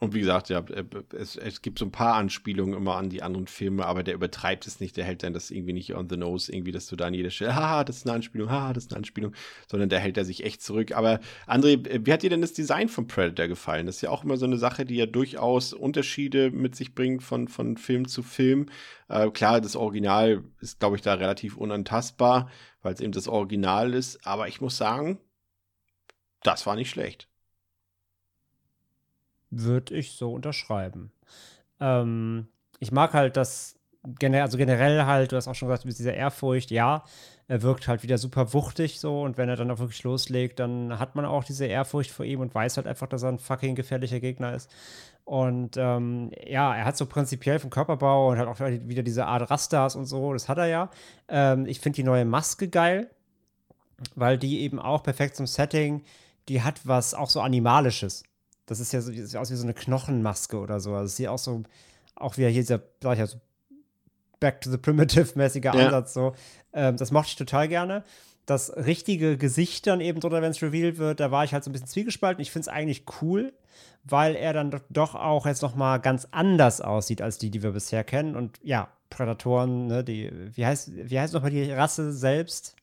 Und 0.03 0.15
wie 0.15 0.19
gesagt, 0.19 0.49
ja, 0.49 0.61
äh, 0.61 0.83
es, 1.15 1.35
es 1.35 1.61
gibt 1.61 1.77
so 1.77 1.85
ein 1.85 1.91
paar 1.91 2.15
Anspielungen 2.15 2.73
immer 2.73 2.95
an 2.95 3.09
die 3.11 3.21
anderen 3.21 3.45
Filme, 3.45 3.85
aber 3.85 4.01
der 4.01 4.15
übertreibt 4.15 4.65
es 4.65 4.79
nicht, 4.79 4.97
der 4.97 5.05
hält 5.05 5.21
dann 5.21 5.31
das 5.31 5.51
irgendwie 5.51 5.73
nicht 5.73 5.93
on 5.93 6.09
the 6.09 6.17
nose, 6.17 6.51
irgendwie, 6.51 6.71
dass 6.71 6.87
du 6.87 6.95
da 6.95 7.05
an 7.05 7.13
jeder 7.13 7.29
Stelle, 7.29 7.55
haha, 7.55 7.83
das 7.83 7.97
ist 7.97 8.07
eine 8.07 8.15
Anspielung, 8.15 8.49
haha, 8.49 8.73
das 8.73 8.85
ist 8.85 8.91
eine 8.91 8.97
Anspielung, 8.97 9.35
sondern 9.69 9.89
der 9.89 9.99
hält 9.99 10.17
er 10.17 10.25
sich 10.25 10.43
echt 10.43 10.63
zurück. 10.63 10.91
Aber 10.93 11.19
André, 11.45 11.87
äh, 11.87 12.03
wie 12.03 12.11
hat 12.11 12.23
dir 12.23 12.31
denn 12.31 12.41
das 12.41 12.53
Design 12.53 12.89
von 12.89 13.05
Predator 13.05 13.47
gefallen? 13.47 13.85
Das 13.85 13.97
ist 13.97 14.01
ja 14.01 14.09
auch 14.09 14.23
immer 14.23 14.37
so 14.37 14.47
eine 14.47 14.57
Sache, 14.57 14.85
die 14.85 14.95
ja 14.95 15.05
durchaus 15.05 15.71
Unterschiede 15.71 16.49
mit 16.49 16.75
sich 16.75 16.95
bringt 16.95 17.21
von, 17.21 17.47
von 17.47 17.77
Film 17.77 18.07
zu 18.07 18.23
Film. 18.23 18.69
Äh, 19.07 19.29
klar, 19.29 19.61
das 19.61 19.75
Original 19.75 20.43
ist, 20.61 20.79
glaube 20.79 20.95
ich, 20.95 21.03
da 21.03 21.13
relativ 21.13 21.57
unantastbar, 21.57 22.49
weil 22.81 22.95
es 22.95 23.01
eben 23.01 23.11
das 23.11 23.27
Original 23.27 23.93
ist, 23.93 24.25
aber 24.25 24.47
ich 24.47 24.61
muss 24.61 24.77
sagen, 24.77 25.19
das 26.41 26.65
war 26.65 26.75
nicht 26.75 26.89
schlecht. 26.89 27.30
Würde 29.51 29.93
ich 29.93 30.13
so 30.13 30.33
unterschreiben. 30.33 31.11
Ähm, 31.79 32.47
ich 32.79 32.91
mag 32.91 33.13
halt 33.13 33.37
das 33.37 33.75
generell, 34.19 34.43
also 34.43 34.57
generell 34.57 35.05
halt, 35.05 35.31
du 35.31 35.35
hast 35.35 35.47
auch 35.47 35.55
schon 35.55 35.67
gesagt, 35.67 35.85
mit 35.85 35.97
dieser 35.97 36.13
Ehrfurcht, 36.13 36.71
ja, 36.71 37.03
er 37.47 37.61
wirkt 37.61 37.87
halt 37.87 38.01
wieder 38.01 38.17
super 38.17 38.53
wuchtig 38.53 38.99
so 38.99 39.21
und 39.21 39.37
wenn 39.37 39.49
er 39.49 39.57
dann 39.57 39.69
auch 39.69 39.79
wirklich 39.79 40.01
loslegt, 40.03 40.59
dann 40.59 40.97
hat 40.99 41.15
man 41.15 41.25
auch 41.25 41.43
diese 41.43 41.65
Ehrfurcht 41.65 42.09
vor 42.09 42.25
ihm 42.25 42.39
und 42.39 42.55
weiß 42.55 42.77
halt 42.77 42.87
einfach, 42.87 43.07
dass 43.07 43.23
er 43.23 43.29
ein 43.29 43.39
fucking 43.39 43.75
gefährlicher 43.75 44.19
Gegner 44.19 44.53
ist. 44.53 44.71
Und 45.23 45.77
ähm, 45.77 46.31
ja, 46.45 46.75
er 46.75 46.85
hat 46.85 46.97
so 46.97 47.05
prinzipiell 47.05 47.59
vom 47.59 47.69
Körperbau 47.69 48.31
und 48.31 48.37
halt 48.39 48.47
auch 48.47 48.59
wieder 48.59 49.03
diese 49.03 49.25
Art 49.25 49.49
Rastas 49.51 49.95
und 49.95 50.05
so, 50.05 50.33
das 50.33 50.49
hat 50.49 50.57
er 50.57 50.67
ja. 50.67 50.89
Ähm, 51.27 51.65
ich 51.67 51.79
finde 51.79 51.97
die 51.97 52.03
neue 52.03 52.25
Maske 52.25 52.69
geil, 52.69 53.09
weil 54.15 54.37
die 54.37 54.61
eben 54.61 54.79
auch 54.79 55.03
perfekt 55.03 55.35
zum 55.35 55.45
Setting, 55.45 56.03
die 56.49 56.63
hat 56.63 56.87
was 56.87 57.13
auch 57.13 57.29
so 57.29 57.41
Animalisches. 57.41 58.23
Das 58.72 58.80
ist 58.80 58.93
ja 58.93 59.02
so, 59.02 59.11
das 59.11 59.31
sieht 59.31 59.35
aus 59.38 59.52
wie 59.52 59.56
so 59.56 59.64
eine 59.64 59.73
Knochenmaske 59.73 60.57
oder 60.57 60.80
so. 60.80 60.93
Also 60.93 61.06
es 61.07 61.18
sieht 61.18 61.27
auch 61.27 61.38
so, 61.38 61.64
auch 62.15 62.38
wieder 62.38 62.48
hier 62.48 62.61
dieser, 62.61 62.81
sag 63.03 63.14
ich 63.14 63.19
ja, 63.19 63.27
so 63.27 63.38
Back 64.39 64.61
to 64.61 64.72
the 64.72 64.77
Primitive-mäßiger 64.77 65.76
Ja. 65.76 65.85
Ansatz 65.88 66.14
so. 66.14 66.34
Ähm, 66.72 66.95
das 66.95 67.11
mochte 67.11 67.31
ich 67.31 67.35
total 67.35 67.68
gerne. 67.68 68.06
Das 68.45 68.73
richtige 68.76 69.38
Gesicht 69.38 69.88
dann 69.88 69.99
eben 69.99 70.22
drunter, 70.22 70.41
wenn 70.41 70.52
es 70.52 70.61
revealed 70.61 70.98
wird, 70.99 71.19
da 71.19 71.31
war 71.31 71.43
ich 71.43 71.53
halt 71.53 71.65
so 71.65 71.69
ein 71.69 71.73
bisschen 71.73 71.88
zwiegespalten. 71.89 72.41
Ich 72.41 72.49
finde 72.52 72.61
es 72.61 72.68
eigentlich 72.69 73.03
cool, 73.22 73.52
weil 74.06 74.35
er 74.38 74.53
dann 74.53 74.72
doch- 74.89 75.15
auch 75.15 75.45
jetzt 75.45 75.61
noch 75.61 75.76
mal 75.76 75.98
ganz 75.98 76.30
anders 76.31 76.80
aussieht 76.80 77.22
als 77.22 77.38
die, 77.39 77.52
die 77.52 77.61
wir 77.64 77.72
bisher 77.72 78.06
kennen. 78.06 78.38
Und 78.38 78.57
ja, 78.64 78.88
Prädatoren, 79.10 79.88
ne, 79.88 80.03
die, 80.06 80.31
wie 80.56 80.65
heißt, 80.65 80.91
wie 80.95 81.19
heißt 81.19 81.34
nochmal 81.34 81.52
die 81.52 81.69
Rasse 81.72 82.14
selbst? 82.14 82.77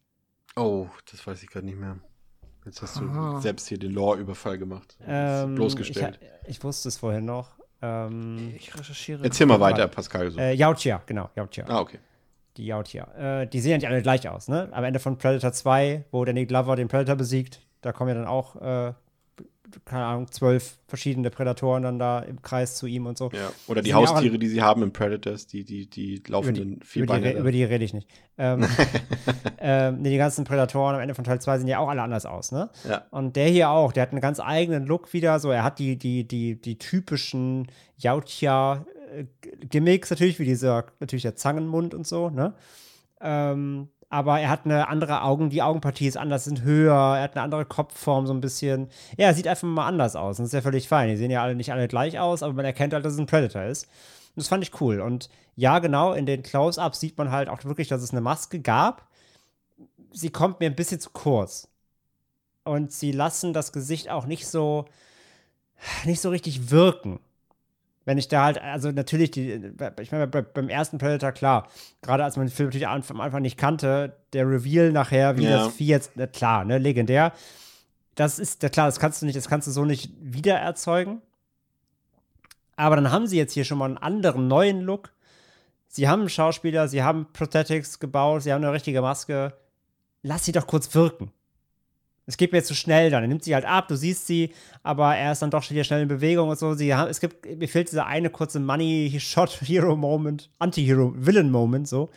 Oh, 0.55 0.87
das 1.11 1.27
weiß 1.27 1.43
ich 1.43 1.49
gerade 1.49 1.65
nicht 1.65 1.79
mehr. 1.79 1.97
Jetzt 2.69 2.83
hast 2.83 3.01
du 3.01 3.05
Aha. 3.09 3.41
selbst 3.41 3.67
hier 3.67 3.79
den 3.79 3.93
Lore-Überfall 3.93 4.59
gemacht. 4.59 4.99
Ähm, 5.07 5.55
bloßgestellt. 5.55 6.21
Ich, 6.43 6.59
ich 6.59 6.65
wusste 6.65 6.91
es 6.91 6.99
vorhin 6.99 7.25
noch. 7.25 7.49
Ähm, 7.81 8.53
Ich 8.57 8.77
recherchiere. 8.79 9.25
Erzähl 9.25 9.47
mal 9.47 9.59
weiter, 9.59 9.89
Pascal. 9.89 10.31
So. 10.31 10.39
äh, 10.39 10.53
Yautja, 10.53 11.03
genau, 11.07 11.31
Yautja. 11.35 11.65
ah, 11.67 11.81
okay. 11.81 11.99
Die 12.59 12.67
Yautja. 12.67 13.41
Äh, 13.43 13.47
die 13.47 13.61
sehen 13.61 13.71
ja 13.71 13.77
nicht 13.79 13.87
alle 13.87 14.03
gleich 14.03 14.29
aus, 14.29 14.49
ne? 14.49 14.69
Am 14.73 14.85
Ende 14.85 15.01
von 15.01 15.17
Predator 15.17 15.53
2, 15.53 16.05
wo 16.11 16.27
Danny 16.27 16.45
Glover 16.45 16.77
den 16.77 16.89
Predator 16.89 17.17
besiegt, 17.17 17.63
da 17.81 17.93
kommen 17.93 18.11
ja 18.11 18.15
dann 18.17 18.27
auch 18.27 18.57
äh, 18.57 18.93
keine 19.85 20.05
Ahnung, 20.05 20.31
zwölf 20.31 20.79
verschiedene 20.87 21.31
Prädatoren 21.31 21.83
dann 21.83 21.99
da 21.99 22.21
im 22.21 22.43
Kreis 22.43 22.77
zu 22.77 22.87
ihm 22.87 23.07
und 23.07 23.19
so. 23.19 23.31
Ja. 23.33 23.51
Oder 23.67 23.83
die 23.83 23.93
auch 23.95 24.09
Haustiere, 24.09 24.39
die 24.39 24.49
sie 24.49 24.63
haben 24.63 24.83
in 24.83 24.93
Predators, 24.93 25.47
die, 25.47 25.65
die, 25.65 25.89
die 25.89 26.17
Über 26.17 26.33
laufenden 26.33 26.65
die, 26.65 26.71
über, 26.71 26.81
die, 26.81 26.87
Vierbeiner. 26.87 27.35
über 27.35 27.53
die 27.53 27.65
rede 27.65 27.85
ich 27.85 27.95
nicht. 27.95 28.09
Ähm, 28.39 28.65
ähm, 29.61 30.01
nee, 30.01 30.11
die 30.11 30.17
ganzen 30.17 30.45
Prädatoren 30.45 30.95
am 30.95 31.01
Ende 31.01 31.15
von 31.15 31.25
Teil 31.25 31.41
2 31.41 31.59
sehen 31.59 31.69
ja 31.69 31.79
auch 31.79 31.89
alle 31.89 32.03
anders 32.03 32.27
aus, 32.27 32.53
ne? 32.53 32.71
Ja. 32.89 33.07
Und 33.11 33.37
der 33.37 33.49
hier 33.49 33.71
auch, 33.71 33.93
der 33.93 34.05
hat 34.05 34.13
einen 34.13 34.21
ganz 34.21 34.41
eigenen 34.41 34.87
Look 34.87 35.13
wieder. 35.13 35.39
So, 35.41 35.51
er 35.51 35.65
hat 35.65 35.79
die, 35.79 35.97
die, 35.97 36.27
die, 36.27 36.61
die 36.61 36.79
typischen 36.79 37.69
Yautja-Gimmicks 37.99 40.11
natürlich, 40.11 40.39
wie 40.39 40.45
dieser, 40.45 40.87
natürlich 41.01 41.23
der 41.23 41.37
Zangenmund 41.37 41.95
und 41.95 42.07
so, 42.07 42.31
ne? 42.31 42.55
Ähm, 43.21 43.89
aber 44.11 44.41
er 44.41 44.49
hat 44.49 44.65
eine 44.65 44.89
andere 44.89 45.23
Augen, 45.23 45.51
die 45.51 45.63
Augenpartie 45.63 46.07
ist 46.07 46.17
anders, 46.17 46.45
sind 46.45 46.63
höher, 46.63 46.95
er 46.95 47.23
hat 47.23 47.37
eine 47.37 47.43
andere 47.43 47.67
Kopfform, 47.67 48.27
so 48.27 48.33
ein 48.33 48.41
bisschen. 48.41 48.89
Ja, 49.19 49.27
er 49.27 49.35
sieht 49.35 49.47
einfach 49.47 49.69
mal 49.69 49.87
anders 49.87 50.17
aus. 50.17 50.39
Und 50.39 50.45
das 50.45 50.49
ist 50.49 50.55
ja 50.55 50.63
völlig 50.63 50.89
fein. 50.89 51.09
Die 51.09 51.17
sehen 51.17 51.31
ja 51.31 51.43
alle 51.43 51.55
nicht 51.55 51.73
alle 51.73 51.89
gleich 51.89 52.19
aus, 52.19 52.43
aber 52.43 52.55
man 52.55 52.65
erkennt 52.65 52.95
halt, 52.95 53.05
dass 53.05 53.13
es 53.13 53.19
ein 53.19 53.27
Predator 53.27 53.65
ist. 53.65 53.85
Und 53.85 54.37
das 54.37 54.49
fand 54.49 54.65
ich 54.65 54.81
cool. 54.81 55.01
Und 55.01 55.29
ja, 55.57 55.79
genau, 55.79 56.15
in 56.15 56.25
den 56.25 56.43
Close-Ups 56.43 57.01
sieht 57.01 57.19
man 57.19 57.31
halt 57.31 57.49
auch 57.51 57.65
wirklich, 57.65 57.89
dass 57.89 58.03
es 58.03 58.13
eine 58.13 58.23
Maske 58.23 58.61
gab. 58.61 59.09
Sie 60.13 60.31
kommt 60.31 60.61
mir 60.61 60.67
ein 60.67 60.77
bisschen 60.77 61.01
zu 61.01 61.11
kurz. 61.11 61.69
Und 62.65 62.93
sie 62.93 63.13
lassen 63.13 63.53
das 63.53 63.73
Gesicht 63.73 64.09
auch 64.11 64.25
nicht 64.25 64.47
so, 64.47 64.87
nicht 66.05 66.21
so 66.21 66.31
richtig 66.31 66.71
wirken. 66.71 67.21
Wenn 68.09 68.17
ich 68.17 68.29
da 68.29 68.45
halt, 68.45 68.59
also 68.63 68.91
natürlich, 68.91 69.33
die, 69.33 69.53
ich 70.01 70.13
meine, 70.13 70.27
bei, 70.27 70.41
beim 70.41 70.71
ersten 70.71 70.97
Predator, 70.97 71.31
klar, 71.33 71.69
gerade 72.01 72.25
als 72.25 72.39
man 72.39 72.47
den 72.47 72.53
Film 72.55 72.69
natürlich 72.69 72.89
am 72.89 73.21
Anfang 73.21 73.43
nicht 73.43 73.59
kannte, 73.59 74.17
der 74.33 74.49
Reveal 74.49 74.93
nachher, 74.93 75.37
wie 75.37 75.45
Ja. 75.45 75.65
das 75.65 75.75
Vieh 75.75 75.89
jetzt, 75.89 76.13
na 76.15 76.27
klar, 76.27 76.65
ne, 76.65 76.79
legendär. 76.79 77.35
Das 78.15 78.39
ist, 78.39 78.63
ja 78.63 78.71
klar, 78.71 78.87
das 78.87 78.99
kannst 78.99 79.21
du 79.21 79.27
nicht, 79.27 79.37
das 79.37 79.47
kannst 79.51 79.69
du 79.69 79.73
so 79.73 79.85
nicht 79.85 80.11
wieder 80.23 80.55
erzeugen. 80.55 81.21
Aber 82.77 82.97
dann 82.97 83.13
haben 83.13 83.27
sie 83.27 83.37
jetzt 83.37 83.53
hier 83.53 83.67
schon 83.67 83.77
mal 83.77 83.85
einen 83.85 83.99
anderen, 83.99 84.49
neuen 84.49 84.81
Look. 84.81 85.13
Sie 85.87 86.09
haben 86.09 86.21
einen 86.21 86.31
Schauspieler, 86.31 86.89
sie 86.89 87.03
haben 87.03 87.27
Prosthetics 87.35 88.01
gebaut, 88.01 88.43
sie 88.43 88.55
haben 88.55 88.65
eine 88.65 88.73
richtige 88.73 89.03
Maske. 89.03 89.53
Lass 90.23 90.47
sie 90.47 90.53
doch 90.53 90.67
kurz 90.67 90.95
wirken. 90.95 91.31
Es 92.29 92.37
geht 92.37 92.53
mir 92.53 92.63
zu 92.63 92.75
schnell 92.75 93.11
dann. 93.11 93.25
Er 93.25 93.29
nimmt 93.29 93.43
sie 93.43 93.55
halt 93.55 93.65
ab, 93.65 93.89
du 93.89 93.97
siehst 93.97 94.27
sie, 94.27 94.53
aber 94.83 95.17
er 95.17 95.33
ist 95.33 95.41
dann 95.41 95.51
doch 95.51 95.65
hier 95.65 95.83
schnell 95.83 96.03
in 96.03 96.09
Bewegung 96.09 96.51
und 96.51 96.59
so. 96.59 96.75
Sie 96.75 96.95
haben, 96.95 97.09
es 97.11 97.21
gibt, 97.21 97.47
mir 97.47 97.69
fehlt 97.69 97.91
dieser 97.91 98.07
eine 98.07 98.29
kurze 98.29 98.61
Money-Shot-Hero-Moment, 98.61 100.51
Anti-Hero-Villain-Moment, 100.59 101.89
so. 101.89 102.11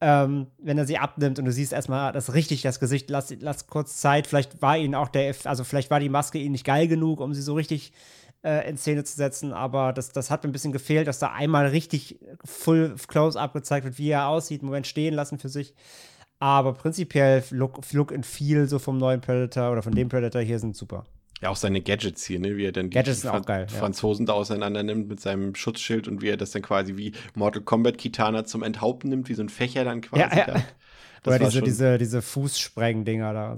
Ähm, 0.00 0.48
wenn 0.58 0.76
er 0.76 0.86
sie 0.86 0.98
abnimmt 0.98 1.38
und 1.38 1.46
du 1.46 1.52
siehst 1.52 1.72
erstmal 1.72 2.12
das 2.12 2.34
richtig, 2.34 2.60
das 2.60 2.78
Gesicht, 2.78 3.08
lass, 3.08 3.34
lass 3.40 3.66
kurz 3.66 3.96
Zeit. 3.96 4.26
Vielleicht 4.26 4.60
war 4.60 4.76
ihnen 4.76 4.94
auch 4.94 5.08
der, 5.08 5.34
also 5.44 5.64
vielleicht 5.64 5.90
war 5.90 5.98
die 5.98 6.10
Maske 6.10 6.38
ihnen 6.38 6.52
nicht 6.52 6.66
geil 6.66 6.86
genug, 6.86 7.20
um 7.20 7.32
sie 7.32 7.42
so 7.42 7.54
richtig 7.54 7.92
äh, 8.44 8.68
in 8.68 8.76
Szene 8.76 9.02
zu 9.04 9.16
setzen, 9.16 9.52
aber 9.52 9.92
das, 9.92 10.12
das 10.12 10.30
hat 10.30 10.44
mir 10.44 10.50
ein 10.50 10.52
bisschen 10.52 10.72
gefehlt, 10.72 11.08
dass 11.08 11.18
da 11.18 11.32
einmal 11.32 11.68
richtig 11.68 12.18
full 12.44 12.94
Close-Up 13.08 13.52
gezeigt 13.54 13.84
wird, 13.84 13.98
wie 13.98 14.10
er 14.10 14.28
aussieht, 14.28 14.60
einen 14.60 14.68
Moment 14.68 14.86
stehen 14.86 15.14
lassen 15.14 15.38
für 15.38 15.48
sich. 15.48 15.74
Aber 16.40 16.72
prinzipiell 16.74 17.42
Look, 17.50 17.80
Look 17.92 18.12
and 18.12 18.24
Feel 18.24 18.68
so 18.68 18.78
vom 18.78 18.98
neuen 18.98 19.20
Predator 19.20 19.72
oder 19.72 19.82
von 19.82 19.92
dem 19.92 20.08
Predator 20.08 20.40
hier 20.40 20.58
sind 20.58 20.76
super. 20.76 21.04
Ja, 21.40 21.50
auch 21.50 21.56
seine 21.56 21.80
Gadgets 21.80 22.24
hier, 22.24 22.40
ne? 22.40 22.56
Wie 22.56 22.64
er 22.64 22.72
dann 22.72 22.90
die 22.90 22.94
Gadgets 22.94 23.22
Fran- 23.22 23.42
geil, 23.44 23.66
ja. 23.70 23.76
Franzosen 23.78 24.26
da 24.26 24.32
auseinander 24.32 24.82
nimmt 24.82 25.08
mit 25.08 25.20
seinem 25.20 25.54
Schutzschild 25.54 26.08
und 26.08 26.20
wie 26.20 26.28
er 26.28 26.36
das 26.36 26.50
dann 26.50 26.62
quasi 26.62 26.96
wie 26.96 27.12
Mortal 27.34 27.62
Kombat 27.62 27.96
Kitana 27.98 28.44
zum 28.44 28.62
Enthaupten 28.62 29.08
nimmt, 29.08 29.28
wie 29.28 29.34
so 29.34 29.42
ein 29.42 29.48
Fächer 29.48 29.84
dann 29.84 30.00
quasi. 30.00 30.22
Ja, 30.22 30.36
ja. 30.36 30.46
da. 30.46 30.54
Das 31.22 31.34
Oder 31.34 31.44
diese, 31.46 31.62
diese, 31.62 31.98
diese 31.98 32.22
Fußspreng-Dinger 32.22 33.32
da. 33.32 33.56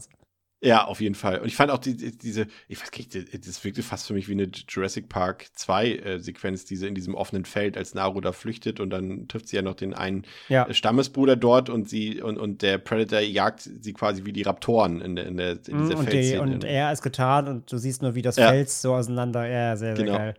Ja, 0.63 0.85
auf 0.85 1.01
jeden 1.01 1.15
Fall. 1.15 1.39
Und 1.39 1.47
ich 1.47 1.57
fand 1.57 1.71
auch 1.71 1.79
die, 1.79 1.97
die, 1.97 2.19
diese, 2.19 2.47
ich 2.69 2.79
weiß 2.83 2.91
gar 2.91 2.99
nicht, 2.99 3.47
das 3.49 3.65
wirkte 3.65 3.83
fast 3.83 4.07
für 4.07 4.13
mich 4.13 4.29
wie 4.29 4.33
eine 4.33 4.51
Jurassic 4.69 5.09
Park 5.09 5.47
2 5.55 5.89
äh, 5.95 6.19
Sequenz, 6.19 6.67
diese 6.67 6.87
in 6.87 6.95
diesem 6.95 7.15
offenen 7.15 7.47
Feld, 7.47 7.79
als 7.79 7.95
Naru 7.95 8.21
da 8.21 8.33
flüchtet 8.33 8.79
und 8.79 8.91
dann 8.91 9.27
trifft 9.27 9.49
sie 9.49 9.57
ja 9.57 9.63
noch 9.63 9.73
den 9.73 9.95
einen 9.95 10.25
Ja. 10.49 10.67
äh, 10.69 10.75
Stammesbruder 10.75 11.37
dort 11.37 11.71
und 11.71 11.89
sie 11.89 12.21
und, 12.21 12.37
und 12.37 12.61
der 12.61 12.77
Predator 12.77 13.21
jagt 13.21 13.63
sie 13.81 13.93
quasi 13.95 14.27
wie 14.27 14.33
die 14.35 14.43
Raptoren 14.43 15.01
in, 15.01 15.17
der, 15.17 15.27
in, 15.27 15.37
der, 15.39 15.53
in 15.67 15.79
dieser 15.79 15.95
Mm, 15.97 15.99
und, 16.01 16.13
die, 16.13 16.37
und 16.37 16.65
er 16.65 16.93
ist 16.93 17.01
getan 17.03 17.49
und 17.49 17.73
du 17.73 17.79
siehst 17.79 18.03
nur, 18.03 18.15
wie 18.15 18.23
das 18.23 18.37
Ja. 18.37 18.51
Fels 18.51 18.83
so 18.83 18.95
auseinander. 18.95 19.49
Ja, 19.49 19.77
sehr, 19.79 19.97
sehr 19.97 20.05
Genau. 20.05 20.19
geil. 20.19 20.35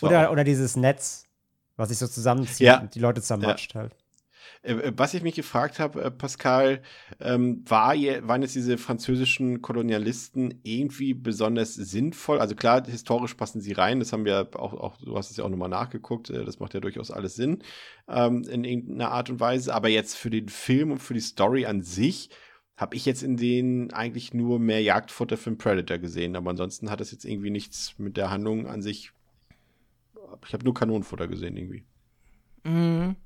Oder, 0.00 0.32
oder 0.32 0.42
dieses 0.42 0.74
Netz, 0.74 1.26
was 1.76 1.90
sich 1.90 1.98
so 1.98 2.08
zusammenzieht 2.08 2.66
Ja. 2.66 2.80
und 2.80 2.94
die 2.96 2.98
Leute 3.00 3.22
zermatscht 3.22 3.76
halt. 3.76 3.94
Äh, 4.62 4.72
äh, 4.74 4.92
Was 4.96 5.14
ich 5.14 5.22
mich 5.22 5.34
gefragt 5.34 5.78
habe, 5.78 6.02
äh, 6.02 6.10
Pascal, 6.10 6.82
ähm, 7.18 7.62
war 7.66 7.94
waren 7.94 8.42
jetzt 8.42 8.54
diese 8.54 8.78
französischen 8.78 9.62
Kolonialisten 9.62 10.60
irgendwie 10.62 11.14
besonders 11.14 11.74
sinnvoll? 11.74 12.40
Also 12.40 12.54
klar, 12.54 12.84
historisch 12.86 13.34
passen 13.34 13.60
sie 13.60 13.72
rein, 13.72 14.00
das 14.00 14.12
haben 14.12 14.24
wir 14.24 14.48
auch, 14.54 14.74
auch 14.74 14.96
du 14.98 15.16
hast 15.16 15.30
es 15.30 15.36
ja 15.36 15.44
auch 15.44 15.48
nochmal 15.48 15.68
nachgeguckt, 15.68 16.30
das 16.30 16.58
macht 16.60 16.74
ja 16.74 16.80
durchaus 16.80 17.10
alles 17.10 17.34
Sinn 17.34 17.62
ähm, 18.08 18.44
in 18.44 18.64
irgendeiner 18.64 19.10
Art 19.10 19.30
und 19.30 19.40
Weise, 19.40 19.74
aber 19.74 19.88
jetzt 19.88 20.16
für 20.16 20.30
den 20.30 20.48
Film 20.48 20.92
und 20.92 20.98
für 20.98 21.14
die 21.14 21.20
Story 21.20 21.66
an 21.66 21.82
sich 21.82 22.30
habe 22.76 22.96
ich 22.96 23.04
jetzt 23.04 23.22
in 23.22 23.36
denen 23.36 23.92
eigentlich 23.92 24.32
nur 24.32 24.58
mehr 24.58 24.82
Jagdfutter 24.82 25.36
für 25.36 25.50
den 25.50 25.58
Predator 25.58 25.98
gesehen, 25.98 26.36
aber 26.36 26.50
ansonsten 26.50 26.90
hat 26.90 27.00
das 27.00 27.12
jetzt 27.12 27.24
irgendwie 27.24 27.50
nichts 27.50 27.94
mit 27.98 28.16
der 28.16 28.30
Handlung 28.30 28.66
an 28.66 28.82
sich, 28.82 29.12
ich 30.46 30.52
habe 30.52 30.64
nur 30.64 30.74
Kanonenfutter 30.74 31.28
gesehen 31.28 31.56
irgendwie. 31.56 31.84
Mhm. 32.64 33.16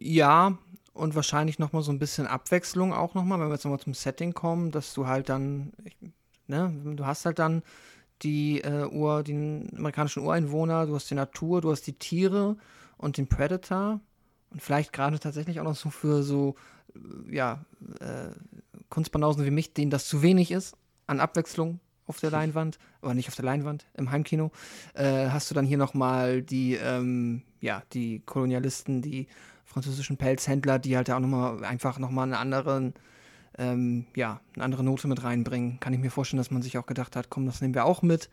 Ja, 0.00 0.56
und 0.94 1.14
wahrscheinlich 1.14 1.58
noch 1.58 1.72
mal 1.72 1.82
so 1.82 1.92
ein 1.92 1.98
bisschen 1.98 2.26
Abwechslung 2.26 2.94
auch 2.94 3.14
noch 3.14 3.24
mal, 3.24 3.38
wenn 3.38 3.48
wir 3.48 3.54
jetzt 3.54 3.64
noch 3.64 3.70
mal 3.70 3.78
zum 3.78 3.94
Setting 3.94 4.32
kommen, 4.32 4.70
dass 4.70 4.94
du 4.94 5.06
halt 5.06 5.28
dann, 5.28 5.72
ne, 6.46 6.74
du 6.96 7.04
hast 7.04 7.26
halt 7.26 7.38
dann 7.38 7.62
die 8.22 8.62
äh, 8.62 8.86
Ur, 8.86 9.22
den 9.22 9.70
amerikanischen 9.76 10.22
Ureinwohner, 10.22 10.86
du 10.86 10.94
hast 10.94 11.10
die 11.10 11.14
Natur, 11.14 11.60
du 11.60 11.70
hast 11.70 11.86
die 11.86 11.92
Tiere 11.92 12.56
und 12.96 13.18
den 13.18 13.28
Predator 13.28 14.00
und 14.50 14.62
vielleicht 14.62 14.92
gerade 14.92 15.18
tatsächlich 15.18 15.60
auch 15.60 15.64
noch 15.64 15.76
so 15.76 15.90
für 15.90 16.22
so, 16.22 16.54
äh, 16.94 17.34
ja, 17.34 17.64
äh, 18.00 18.30
Kunstbanausen 18.88 19.44
wie 19.44 19.50
mich, 19.50 19.74
denen 19.74 19.90
das 19.90 20.08
zu 20.08 20.22
wenig 20.22 20.50
ist 20.50 20.76
an 21.06 21.20
Abwechslung 21.20 21.78
auf 22.06 22.20
der 22.20 22.30
Leinwand, 22.30 22.78
aber 23.02 23.12
nicht 23.12 23.28
auf 23.28 23.36
der 23.36 23.44
Leinwand, 23.44 23.86
im 23.98 24.10
Heimkino, 24.10 24.50
äh, 24.94 25.28
hast 25.28 25.50
du 25.50 25.54
dann 25.54 25.66
hier 25.66 25.78
nochmal 25.78 26.40
die, 26.40 26.74
ähm, 26.74 27.42
ja, 27.60 27.82
die 27.92 28.20
Kolonialisten, 28.20 29.02
die 29.02 29.28
französischen 29.70 30.16
Pelzhändler, 30.16 30.78
die 30.78 30.96
halt 30.96 31.10
auch 31.10 31.20
nochmal 31.20 31.64
einfach 31.64 31.98
nochmal 31.98 32.24
einen 32.24 32.34
anderen, 32.34 32.94
ähm, 33.56 34.06
ja, 34.16 34.40
eine 34.54 34.64
andere 34.64 34.82
Note 34.82 35.06
mit 35.06 35.22
reinbringen. 35.22 35.78
Kann 35.78 35.92
ich 35.92 36.00
mir 36.00 36.10
vorstellen, 36.10 36.38
dass 36.38 36.50
man 36.50 36.62
sich 36.62 36.76
auch 36.76 36.86
gedacht 36.86 37.14
hat, 37.14 37.30
komm, 37.30 37.46
das 37.46 37.60
nehmen 37.60 37.74
wir 37.74 37.84
auch 37.84 38.02
mit. 38.02 38.30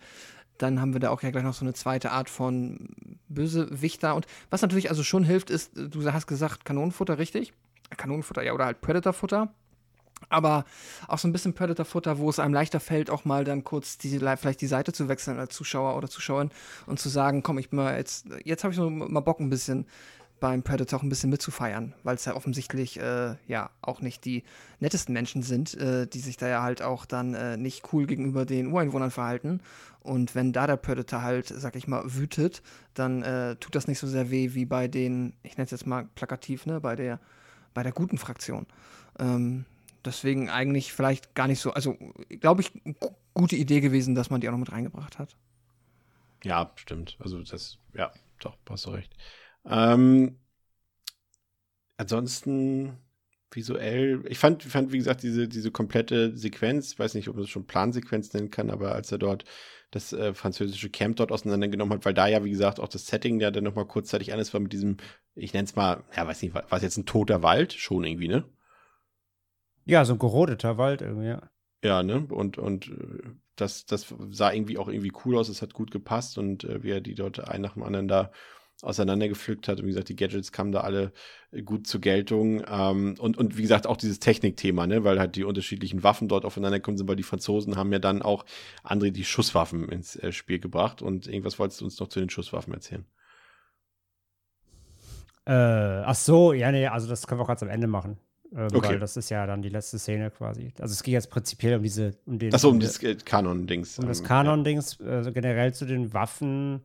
Dann 0.58 0.82
haben 0.82 0.94
wir 0.94 1.00
da 1.00 1.12
auch 1.12 1.22
ja 1.22 1.30
gleich 1.30 1.44
noch 1.44 1.54
so 1.54 1.64
eine 1.64 1.76
zweite 1.76 2.12
Art 2.12 2.30
von 2.30 2.90
Bösewichter. 3.30 4.16
Und 4.16 4.26
was 4.50 4.64
natürlich 4.64 4.90
also 4.90 5.04
schon 5.04 5.24
hilft, 5.24 5.52
ist, 5.52 5.74
du 5.76 6.12
hast 6.12 6.26
gesagt, 6.26 6.66
Kanonenfutter, 6.66 7.20
richtig? 7.20 7.54
Kanonenfutter, 7.96 8.42
ja, 8.42 8.54
oder 8.54 8.66
halt 8.66 8.82
Predatorfutter. 8.82 9.54
Aber 10.30 10.66
auch 11.08 11.20
so 11.20 11.28
ein 11.28 11.32
bisschen 11.32 11.54
Predator-Futter, 11.54 12.18
wo 12.18 12.30
es 12.30 12.40
einem 12.40 12.54
leichter 12.54 12.80
fällt, 12.80 13.12
auch 13.12 13.24
mal 13.24 13.44
dann 13.44 13.64
kurz 13.64 14.00
die, 14.00 14.18
vielleicht 14.18 14.62
die 14.62 14.68
Seite 14.68 14.92
zu 14.92 15.08
wechseln 15.08 15.38
als 15.38 15.54
Zuschauer 15.56 15.96
oder 15.96 16.10
Zuschauerin 16.10 16.50
und 16.88 17.00
zu 17.00 17.10
sagen, 17.10 17.44
komm, 17.44 17.60
ich 17.60 17.72
mal 17.72 17.96
jetzt, 17.96 18.26
jetzt 18.44 18.64
habe 18.64 18.74
ich 18.74 18.80
mal 18.80 19.20
Bock 19.20 19.40
ein 19.40 19.52
bisschen 19.52 19.86
beim 20.40 20.64
Predator 20.64 21.00
auch 21.00 21.04
ein 21.04 21.10
bisschen 21.10 21.30
mitzufeiern, 21.30 21.94
weil 22.04 22.16
es 22.16 22.26
ja 22.26 22.36
offensichtlich 22.36 23.00
äh, 23.00 23.36
ja 23.48 23.70
auch 23.82 24.02
nicht 24.02 24.26
die 24.26 24.44
nettesten 24.80 25.14
Menschen 25.14 25.42
sind, 25.44 25.74
äh, 25.76 26.08
die 26.08 26.20
sich 26.20 26.38
da 26.38 26.48
ja 26.48 26.62
halt 26.64 26.82
auch 26.82 27.06
dann 27.06 27.34
äh, 27.34 27.58
nicht 27.58 27.92
cool 27.94 28.06
gegenüber 28.06 28.46
den 28.46 28.68
Ureinwohnern 28.72 29.12
verhalten. 29.12 29.62
Und 30.02 30.36
wenn 30.36 30.54
da 30.54 30.68
der 30.68 30.78
Predator 30.78 31.22
halt, 31.22 31.48
sag 31.48 31.76
ich 31.76 31.88
mal, 31.88 32.04
wütet, 32.06 32.62
dann 32.94 33.24
äh, 33.24 33.56
tut 33.58 33.76
das 33.76 33.88
nicht 33.88 34.00
so 34.00 34.08
sehr 34.08 34.32
weh 34.32 34.54
wie 34.54 34.66
bei 34.66 34.88
den, 34.88 35.34
ich 35.44 35.58
nenne 35.58 35.66
es 35.66 35.72
jetzt 35.72 35.88
mal 35.88 36.08
plakativ, 36.16 36.66
ne, 36.66 36.80
bei 36.80 36.96
der, 36.96 37.20
bei 37.74 37.84
der 37.84 37.92
guten 37.92 38.18
Fraktion. 38.18 38.68
Ähm, 39.20 39.66
deswegen 40.06 40.50
eigentlich 40.50 40.94
vielleicht 40.94 41.36
gar 41.36 41.48
nicht 41.48 41.60
so, 41.60 41.72
also 41.74 41.98
glaube 42.40 42.62
ich, 42.62 42.74
gu- 43.00 43.16
gute 43.34 43.56
Idee 43.56 43.82
gewesen, 43.82 44.16
dass 44.16 44.30
man 44.30 44.42
die 44.42 44.48
auch 44.48 44.54
noch 44.54 44.60
mit 44.60 44.72
reingebracht 44.72 45.20
hat. 45.20 45.36
Ja, 46.44 46.72
stimmt. 46.76 47.16
Also 47.20 47.42
das, 47.44 47.78
ja, 47.94 48.12
doch, 48.40 48.58
hast 48.70 48.86
du 48.86 48.92
recht. 48.92 49.16
Ähm, 49.70 50.38
ansonsten 51.98 52.98
visuell, 53.52 54.24
ich 54.28 54.40
fand, 54.40 54.64
fand, 54.64 54.92
wie 54.92 54.98
gesagt, 54.98 55.24
diese, 55.24 55.48
diese 55.48 55.72
komplette 55.72 56.36
Sequenz, 56.38 56.94
ich 56.94 57.00
weiß 57.00 57.14
nicht, 57.14 57.30
ob 57.30 57.36
man 57.36 57.46
es 57.46 57.50
schon 57.50 57.66
Plansequenz 57.66 58.34
nennen 58.34 58.52
kann, 58.52 58.70
aber 58.70 58.94
als 58.94 59.12
er 59.12 59.18
dort 59.18 59.46
das 59.92 60.12
äh, 60.12 60.34
französische 60.34 60.90
Camp 60.90 61.16
dort 61.16 61.32
auseinandergenommen 61.32 61.98
hat, 61.98 62.06
weil 62.06 62.14
da 62.14 62.28
ja, 62.28 62.44
wie 62.44 62.50
gesagt, 62.50 62.80
auch 62.80 62.90
das 62.90 63.08
Setting 63.08 63.40
ja 63.40 63.52
dann 63.52 63.64
nochmal 63.64 63.86
kurzzeitig 63.86 64.34
anders 64.34 64.54
war 64.54 64.60
mit 64.60 64.74
diesem, 64.74 64.98
ich 65.34 65.54
nenne 65.54 65.66
es 65.66 65.76
mal, 65.76 66.04
ja, 66.16 66.28
weiß 66.28 66.42
nicht, 66.42 66.54
war 66.54 66.70
war 66.70 66.78
es 66.78 66.84
jetzt 66.84 66.98
ein 66.98 67.06
toter 67.06 67.42
Wald? 67.42 67.74
Schon 67.74 68.04
irgendwie, 68.04 68.28
ne? 68.28 68.44
Ja, 69.86 70.04
so 70.04 70.14
ein 70.14 70.20
gerodeter 70.20 70.78
Wald 70.78 71.02
irgendwie, 71.02 71.28
ja. 71.28 71.50
Ja, 71.84 72.04
ne? 72.04 72.28
Und, 72.30 72.58
und 72.58 72.90
äh, 72.90 73.30
das, 73.56 73.86
das 73.86 74.14
sah 74.30 74.52
irgendwie 74.52 74.78
auch 74.78 74.90
irgendwie 74.90 75.14
cool 75.24 75.38
aus, 75.38 75.48
es 75.48 75.62
hat 75.62 75.74
gut 75.74 75.92
gepasst 75.92 76.38
und 76.38 76.66
äh, 76.66 76.84
wie 76.84 76.92
er 76.92 77.02
die 77.02 77.16
dort 77.16 77.48
einen 77.48 77.64
nach 77.64 77.74
dem 77.74 77.84
anderen 77.84 78.10
da 78.10 78.32
auseinandergepflückt 78.82 79.68
hat. 79.68 79.80
Und 79.80 79.86
wie 79.86 79.90
gesagt, 79.90 80.10
die 80.10 80.16
Gadgets 80.16 80.52
kamen 80.52 80.72
da 80.72 80.82
alle 80.82 81.12
äh, 81.52 81.62
gut 81.64 81.88
zur 81.88 82.02
Geltung. 82.02 82.64
Ähm, 82.70 83.16
und, 83.20 83.38
und 83.38 83.58
wie 83.58 83.62
gesagt, 83.64 83.88
auch 83.88 83.98
dieses 83.98 84.20
Technikthema, 84.20 84.88
ne, 84.88 85.04
weil 85.04 85.20
halt 85.20 85.36
die 85.36 85.44
unterschiedlichen 85.44 86.04
Waffen 86.04 86.28
dort 86.28 86.46
aufeinander 86.46 86.80
kommen 86.80 86.98
sind, 86.98 87.08
weil 87.08 87.16
die 87.16 87.24
Franzosen 87.24 87.76
haben 87.76 87.92
ja 87.92 88.00
dann 88.00 88.22
auch 88.22 88.46
andere 88.84 89.12
die 89.12 89.26
Schusswaffen 89.26 89.90
ins 89.90 90.16
äh, 90.16 90.32
Spiel 90.32 90.60
gebracht. 90.60 91.02
Und 91.02 91.28
irgendwas 91.28 91.58
wolltest 91.60 91.82
du 91.82 91.86
uns 91.86 92.00
noch 92.00 92.08
zu 92.10 92.20
den 92.20 92.30
Schusswaffen 92.30 92.74
erzählen? 92.74 93.06
Äh, 95.46 95.52
ach 95.54 96.16
so, 96.16 96.54
ja, 96.54 96.72
nee, 96.72 96.88
also 96.88 97.08
das 97.08 97.26
können 97.26 97.40
wir 97.40 97.44
auch 97.44 97.48
ganz 97.48 97.64
am 97.64 97.70
Ende 97.70 97.88
machen. 97.88 98.18
Ähm, 98.54 98.68
Okay. 98.74 98.90
Weil 98.90 99.00
das 99.00 99.18
ist 99.18 99.30
ja 99.30 99.46
dann 99.46 99.62
die 99.62 99.70
letzte 99.70 100.00
Szene 100.00 100.32
quasi. 100.32 100.74
Also 100.80 100.94
es 100.94 101.04
geht 101.04 101.14
jetzt 101.14 101.30
prinzipiell 101.30 101.78
um 101.78 101.84
diese, 101.84 102.14
um 102.26 102.38
den. 102.40 102.54
Achso, 102.54 102.70
um 102.70 102.80
die- 102.80 102.86
das 102.86 103.02
äh, 103.04 103.16
Kanon-Dings. 103.16 104.00
um 104.00 104.08
das 104.08 104.20
Ähm, 104.20 104.26
Kanon-Dings, 104.26 105.02
also 105.02 105.32
generell 105.32 105.74
zu 105.74 105.86
den 105.86 106.14
Waffen 106.14 106.82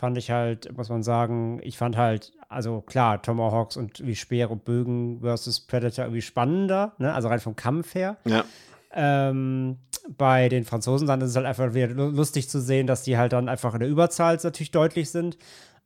fand 0.00 0.18
ich 0.18 0.30
halt, 0.30 0.76
muss 0.76 0.88
man 0.88 1.02
sagen, 1.02 1.60
ich 1.62 1.78
fand 1.78 1.96
halt, 1.96 2.32
also 2.48 2.80
klar, 2.80 3.22
Tomahawks 3.22 3.76
und 3.76 4.04
wie 4.04 4.16
Speer 4.16 4.50
und 4.50 4.64
Bögen 4.64 5.20
versus 5.20 5.60
Predator 5.60 6.06
irgendwie 6.06 6.22
spannender, 6.22 6.94
ne? 6.98 7.12
also 7.14 7.28
rein 7.28 7.38
vom 7.38 7.54
Kampf 7.54 7.94
her. 7.94 8.16
Ja. 8.24 8.44
Ähm, 8.92 9.76
bei 10.16 10.48
den 10.48 10.64
Franzosen 10.64 11.06
dann 11.06 11.20
ist 11.20 11.30
es 11.30 11.36
halt 11.36 11.46
einfach 11.46 11.74
wieder 11.74 11.88
lu- 11.88 12.10
lustig 12.10 12.48
zu 12.48 12.60
sehen, 12.60 12.86
dass 12.88 13.02
die 13.02 13.16
halt 13.18 13.32
dann 13.32 13.48
einfach 13.48 13.74
in 13.74 13.80
der 13.80 13.88
Überzahl 13.88 14.36
natürlich 14.42 14.72
deutlich 14.72 15.10
sind. 15.10 15.36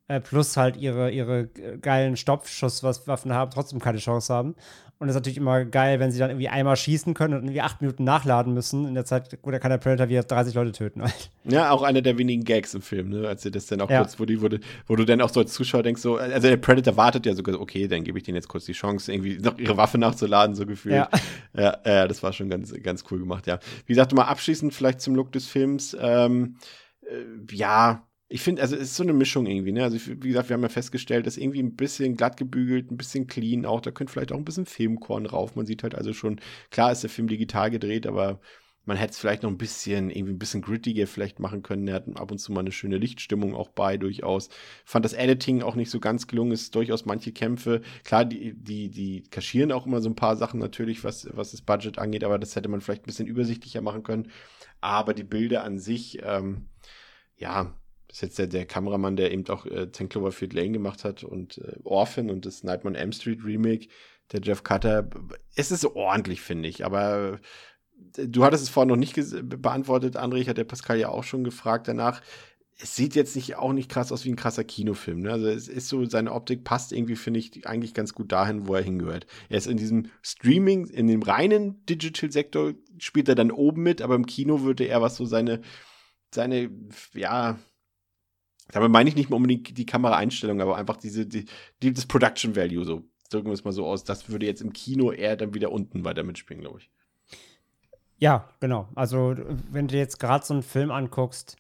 Äh, 0.06 0.20
plus 0.20 0.56
halt 0.56 0.76
ihre, 0.76 1.10
ihre 1.10 1.46
geilen 1.80 2.16
Stoppschusswaffen 2.16 3.32
haben, 3.32 3.50
trotzdem 3.50 3.78
keine 3.80 3.98
Chance 3.98 4.32
haben. 4.32 4.54
Und 4.98 5.08
es 5.08 5.14
ist 5.14 5.20
natürlich 5.20 5.38
immer 5.38 5.64
geil, 5.64 5.98
wenn 6.00 6.10
sie 6.12 6.18
dann 6.18 6.30
irgendwie 6.30 6.48
einmal 6.48 6.76
schießen 6.76 7.14
können 7.14 7.34
und 7.34 7.42
irgendwie 7.44 7.60
acht 7.60 7.80
Minuten 7.82 8.04
nachladen 8.04 8.54
müssen. 8.54 8.86
In 8.86 8.94
der 8.94 9.04
Zeit, 9.04 9.42
gut, 9.42 9.52
da 9.52 9.58
kann 9.58 9.70
der 9.70 9.78
Predator 9.78 10.08
wieder 10.08 10.22
30 10.22 10.54
Leute 10.54 10.72
töten. 10.72 11.02
Ja, 11.46 11.72
auch 11.72 11.82
einer 11.82 12.00
der 12.00 12.16
wenigen 12.16 12.42
Gags 12.42 12.72
im 12.72 12.80
Film, 12.80 13.10
ne? 13.10 13.28
Als 13.28 13.42
sie 13.42 13.50
das 13.50 13.66
dann 13.66 13.82
auch 13.82 13.90
Ja. 13.90 13.98
kurz, 13.98 14.18
wo, 14.18 14.24
die, 14.24 14.40
wo, 14.40 14.48
du, 14.48 14.60
wo 14.86 14.96
du 14.96 15.04
dann 15.04 15.20
auch 15.20 15.28
so 15.28 15.40
als 15.40 15.52
Zuschauer 15.52 15.82
denkst, 15.82 16.00
so, 16.00 16.16
also 16.16 16.48
der 16.48 16.56
Predator 16.56 16.96
wartet 16.96 17.26
ja 17.26 17.34
sogar, 17.34 17.54
so, 17.54 17.60
okay, 17.60 17.86
dann 17.86 18.02
gebe 18.02 18.16
ich 18.16 18.24
denen 18.24 18.36
jetzt 18.36 18.48
kurz 18.48 18.64
die 18.64 18.72
Chance, 18.72 19.12
irgendwie 19.12 19.36
noch 19.38 19.58
ihre 19.58 19.76
Waffe 19.76 19.98
nachzuladen, 19.98 20.54
so 20.54 20.64
gefühlt. 20.64 20.94
Ja. 20.94 21.08
Ja, 21.54 21.76
ja, 21.84 22.08
das 22.08 22.22
war 22.22 22.32
schon 22.32 22.48
ganz, 22.48 22.72
ganz 22.82 23.04
cool 23.10 23.18
gemacht, 23.18 23.46
ja. 23.46 23.58
Wie 23.84 23.92
gesagt, 23.92 24.14
mal 24.14 24.22
abschließend 24.24 24.72
vielleicht 24.72 25.02
zum 25.02 25.14
Look 25.16 25.32
des 25.32 25.46
Films, 25.46 25.94
ähm, 26.00 26.56
äh, 27.02 27.54
ja, 27.54 28.06
ich 28.28 28.40
finde, 28.40 28.62
also 28.62 28.74
es 28.74 28.82
ist 28.82 28.96
so 28.96 29.02
eine 29.02 29.12
Mischung 29.12 29.46
irgendwie, 29.46 29.72
ne? 29.72 29.84
Also, 29.84 29.98
wie 30.06 30.28
gesagt, 30.28 30.48
wir 30.48 30.54
haben 30.54 30.62
ja 30.62 30.68
festgestellt, 30.68 31.26
dass 31.26 31.36
irgendwie 31.36 31.62
ein 31.62 31.76
bisschen 31.76 32.16
glatt 32.16 32.36
gebügelt, 32.36 32.90
ein 32.90 32.96
bisschen 32.96 33.26
clean 33.26 33.66
auch, 33.66 33.80
da 33.80 33.90
könnte 33.90 34.12
vielleicht 34.12 34.32
auch 34.32 34.38
ein 34.38 34.44
bisschen 34.44 34.66
Filmkorn 34.66 35.26
rauf. 35.26 35.56
Man 35.56 35.66
sieht 35.66 35.82
halt 35.82 35.94
also 35.94 36.12
schon, 36.12 36.40
klar 36.70 36.92
ist 36.92 37.02
der 37.02 37.10
Film 37.10 37.28
digital 37.28 37.70
gedreht, 37.70 38.06
aber 38.06 38.40
man 38.86 38.96
hätte 38.96 39.12
es 39.12 39.18
vielleicht 39.18 39.42
noch 39.42 39.50
ein 39.50 39.58
bisschen, 39.58 40.10
irgendwie 40.10 40.34
ein 40.34 40.38
bisschen 40.38 40.62
grittiger 40.62 41.06
vielleicht 41.06 41.38
machen 41.38 41.62
können. 41.62 41.88
Er 41.88 41.94
hat 41.94 42.16
ab 42.16 42.30
und 42.30 42.38
zu 42.38 42.52
mal 42.52 42.60
eine 42.60 42.72
schöne 42.72 42.98
Lichtstimmung 42.98 43.54
auch 43.54 43.70
bei, 43.70 43.96
durchaus. 43.96 44.48
Fand 44.84 45.04
das 45.04 45.14
Editing 45.14 45.62
auch 45.62 45.74
nicht 45.74 45.90
so 45.90 46.00
ganz 46.00 46.26
gelungen, 46.26 46.52
es 46.52 46.62
ist 46.62 46.74
durchaus 46.74 47.06
manche 47.06 47.32
Kämpfe. 47.32 47.80
Klar, 48.04 48.24
die, 48.24 48.54
die, 48.54 48.90
die 48.90 49.22
kaschieren 49.30 49.72
auch 49.72 49.86
immer 49.86 50.00
so 50.00 50.10
ein 50.10 50.16
paar 50.16 50.36
Sachen 50.36 50.60
natürlich, 50.60 51.04
was, 51.04 51.28
was 51.32 51.52
das 51.52 51.62
Budget 51.62 51.98
angeht, 51.98 52.24
aber 52.24 52.38
das 52.38 52.56
hätte 52.56 52.68
man 52.68 52.80
vielleicht 52.80 53.02
ein 53.02 53.06
bisschen 53.06 53.26
übersichtlicher 53.26 53.80
machen 53.80 54.02
können. 54.02 54.30
Aber 54.80 55.14
die 55.14 55.24
Bilder 55.24 55.64
an 55.64 55.78
sich, 55.78 56.18
ähm, 56.22 56.68
ja, 57.36 57.74
das 58.14 58.18
ist 58.18 58.22
jetzt 58.22 58.38
der, 58.38 58.46
der 58.46 58.64
Kameramann, 58.64 59.16
der 59.16 59.32
eben 59.32 59.44
auch 59.48 59.66
äh, 59.66 59.90
10 59.90 60.08
Cloverfield 60.08 60.52
Lane 60.52 60.70
gemacht 60.70 61.02
hat 61.02 61.24
und 61.24 61.58
äh, 61.58 61.80
Orphan 61.82 62.30
und 62.30 62.46
das 62.46 62.62
Nightmare 62.62 62.94
on 62.94 63.00
Elm 63.00 63.10
Street 63.10 63.44
Remake, 63.44 63.88
der 64.30 64.40
Jeff 64.40 64.62
Cutter. 64.62 65.10
Es 65.56 65.72
ist 65.72 65.84
ordentlich, 65.84 66.40
finde 66.40 66.68
ich, 66.68 66.84
aber 66.84 67.40
äh, 68.16 68.28
du 68.28 68.44
hattest 68.44 68.62
es 68.62 68.68
vorhin 68.68 68.90
noch 68.90 68.96
nicht 68.96 69.16
beantwortet, 69.60 70.16
André, 70.16 70.36
ich 70.36 70.48
hatte 70.48 70.64
Pascal 70.64 71.00
ja 71.00 71.08
auch 71.08 71.24
schon 71.24 71.42
gefragt 71.42 71.88
danach. 71.88 72.22
Es 72.78 72.94
sieht 72.94 73.16
jetzt 73.16 73.34
nicht 73.34 73.56
auch 73.56 73.72
nicht 73.72 73.90
krass 73.90 74.12
aus 74.12 74.24
wie 74.24 74.30
ein 74.30 74.36
krasser 74.36 74.62
Kinofilm. 74.62 75.22
Ne? 75.22 75.32
Also 75.32 75.48
es 75.48 75.66
ist 75.66 75.88
so, 75.88 76.04
seine 76.04 76.32
Optik 76.32 76.62
passt 76.62 76.92
irgendwie, 76.92 77.16
finde 77.16 77.40
ich, 77.40 77.66
eigentlich 77.66 77.94
ganz 77.94 78.14
gut 78.14 78.30
dahin, 78.30 78.68
wo 78.68 78.76
er 78.76 78.82
hingehört. 78.82 79.26
Er 79.48 79.58
ist 79.58 79.66
in 79.66 79.76
diesem 79.76 80.06
Streaming, 80.22 80.86
in 80.86 81.08
dem 81.08 81.22
reinen 81.22 81.84
Digital-Sektor 81.86 82.74
spielt 82.98 83.28
er 83.28 83.34
dann 83.34 83.50
oben 83.50 83.82
mit, 83.82 84.02
aber 84.02 84.14
im 84.14 84.26
Kino 84.26 84.62
würde 84.62 84.84
er 84.84 85.02
was 85.02 85.16
so 85.16 85.24
seine, 85.24 85.62
seine, 86.32 86.70
ja, 87.12 87.58
damit 88.68 88.90
meine 88.90 89.08
ich 89.08 89.16
nicht 89.16 89.30
mal 89.30 89.36
unbedingt 89.36 89.76
die 89.76 89.86
Kameraeinstellung, 89.86 90.60
aber 90.60 90.76
einfach 90.76 90.96
diese, 90.96 91.26
die, 91.26 91.46
die, 91.82 91.92
das 91.92 92.06
Production 92.06 92.56
Value, 92.56 92.84
so 92.84 93.04
drücken 93.30 93.46
wir 93.46 93.54
es 93.54 93.64
mal 93.64 93.72
so 93.72 93.86
aus. 93.86 94.04
Das 94.04 94.28
würde 94.28 94.46
jetzt 94.46 94.62
im 94.62 94.72
Kino 94.72 95.12
eher 95.12 95.36
dann 95.36 95.54
wieder 95.54 95.72
unten 95.72 96.04
weiter 96.04 96.22
mitspielen, 96.22 96.62
glaube 96.62 96.78
ich. 96.78 96.90
Ja, 98.18 98.48
genau. 98.60 98.88
Also, 98.94 99.34
wenn 99.70 99.88
du 99.88 99.96
jetzt 99.96 100.18
gerade 100.18 100.44
so 100.44 100.54
einen 100.54 100.62
Film 100.62 100.90
anguckst, 100.90 101.56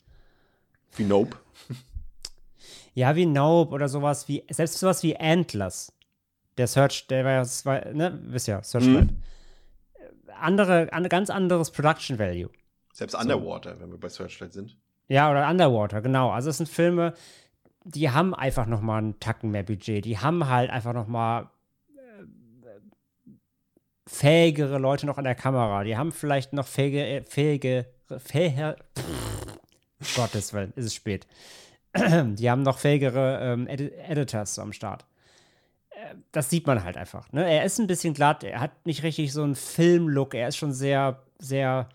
Wie 0.96 1.04
Nope. 1.04 1.36
ja, 2.94 3.16
wie 3.16 3.26
Nope 3.26 3.72
oder 3.72 3.88
sowas 3.88 4.28
wie, 4.28 4.44
selbst 4.50 4.78
sowas 4.78 5.02
wie 5.02 5.16
Antlers, 5.16 5.92
der 6.56 6.68
Search, 6.68 7.06
der 7.08 7.24
war 7.24 7.32
ja, 7.32 7.46
war, 7.64 7.92
ne, 7.92 8.18
wisst 8.26 8.46
ja, 8.46 8.62
Searchlight. 8.62 9.10
Mhm. 9.10 9.22
Andere, 10.40 10.92
an, 10.92 11.08
ganz 11.08 11.30
anderes 11.30 11.70
Production 11.70 12.18
Value. 12.18 12.50
Selbst 12.92 13.14
Underwater, 13.14 13.80
wenn 13.80 13.90
wir 13.90 13.98
bei 13.98 14.08
Searchlight 14.08 14.52
sind. 14.52 14.76
Ja, 15.08 15.30
oder 15.30 15.48
Underwater, 15.48 16.00
genau. 16.00 16.30
Also 16.30 16.50
es 16.50 16.56
sind 16.56 16.68
Filme, 16.68 17.14
die 17.84 18.10
haben 18.10 18.34
einfach 18.34 18.66
noch 18.66 18.80
mal 18.80 18.98
einen 18.98 19.20
Tacken 19.20 19.50
mehr 19.50 19.62
Budget. 19.62 20.04
Die 20.04 20.18
haben 20.18 20.48
halt 20.48 20.70
einfach 20.70 20.94
noch 20.94 21.06
mal 21.06 21.50
äh, 21.96 22.24
fähigere 24.06 24.78
Leute 24.78 25.06
noch 25.06 25.18
an 25.18 25.24
der 25.24 25.34
Kamera. 25.34 25.84
Die 25.84 25.96
haben 25.96 26.12
vielleicht 26.12 26.52
noch 26.52 26.66
fähige, 26.66 27.06
äh, 27.06 27.22
fähige, 27.22 27.86
fähige, 28.18 28.76
Gottes 30.16 30.52
Willen, 30.52 30.72
ist 30.76 30.86
es 30.86 30.94
spät. 30.94 31.26
Die 31.96 32.50
haben 32.50 32.62
noch 32.62 32.78
fähigere 32.78 33.38
ähm, 33.40 33.68
Edi 33.68 33.90
Editors 33.92 34.58
am 34.58 34.72
Start. 34.72 35.04
Äh, 35.90 36.14
Das 36.32 36.50
sieht 36.50 36.66
man 36.66 36.82
halt 36.84 36.96
einfach. 36.96 37.30
Ne? 37.32 37.48
Er 37.50 37.64
ist 37.64 37.78
ein 37.78 37.86
bisschen 37.86 38.14
glatt, 38.14 38.44
er 38.44 38.60
hat 38.60 38.84
nicht 38.84 39.02
richtig 39.02 39.32
so 39.32 39.42
einen 39.42 39.54
Filmlook, 39.54 40.34
er 40.34 40.48
ist 40.48 40.56
schon 40.56 40.72
sehr, 40.72 41.22
sehr, 41.38 41.88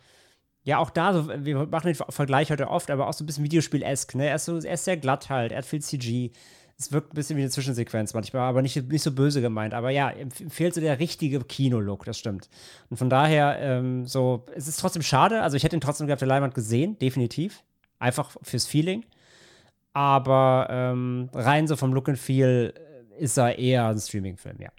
ja, 0.63 0.77
auch 0.77 0.89
da, 0.89 1.13
so, 1.13 1.29
wir 1.29 1.65
machen 1.67 1.87
den 1.87 1.95
Vergleich 1.95 2.51
heute 2.51 2.69
oft, 2.69 2.91
aber 2.91 3.07
auch 3.07 3.13
so 3.13 3.23
ein 3.23 3.27
bisschen 3.27 3.45
Videospiel-esk, 3.45 4.15
ne? 4.15 4.27
Er 4.27 4.35
ist, 4.35 4.45
so, 4.45 4.57
er 4.57 4.73
ist 4.73 4.85
sehr 4.85 4.97
glatt 4.97 5.29
halt, 5.29 5.51
er 5.51 5.59
hat 5.59 5.65
viel 5.65 5.81
CG. 5.81 6.31
Es 6.77 6.93
wirkt 6.93 7.11
ein 7.11 7.15
bisschen 7.15 7.35
wie 7.35 7.41
eine 7.41 7.49
Zwischensequenz 7.49 8.13
manchmal, 8.13 8.43
aber 8.43 8.61
nicht, 8.61 8.89
nicht 8.89 9.01
so 9.03 9.11
böse 9.11 9.41
gemeint. 9.41 9.73
Aber 9.73 9.89
ja, 9.89 10.13
fehlt 10.49 10.73
so 10.73 10.79
der 10.79 10.99
richtige 10.99 11.41
Kinolook, 11.41 12.05
das 12.05 12.17
stimmt. 12.17 12.49
Und 12.89 12.97
von 12.97 13.09
daher, 13.09 13.57
ähm, 13.59 14.05
so, 14.05 14.45
es 14.55 14.67
ist 14.67 14.79
trotzdem 14.79 15.01
schade. 15.01 15.41
Also, 15.41 15.57
ich 15.57 15.63
hätte 15.63 15.75
ihn 15.75 15.81
trotzdem 15.81 16.09
auf 16.09 16.19
der 16.19 16.27
Leinwand 16.27 16.55
gesehen, 16.55 16.97
definitiv. 16.99 17.63
Einfach 17.99 18.35
fürs 18.43 18.65
Feeling. 18.65 19.05
Aber 19.91 20.67
ähm, 20.69 21.29
rein 21.33 21.67
so 21.67 21.75
vom 21.75 21.93
Look 21.93 22.07
and 22.07 22.17
Feel 22.17 22.73
äh, 23.17 23.23
ist 23.23 23.37
er 23.37 23.57
eher 23.57 23.87
ein 23.87 23.99
Streaming-Film, 23.99 24.57
ja. 24.61 24.69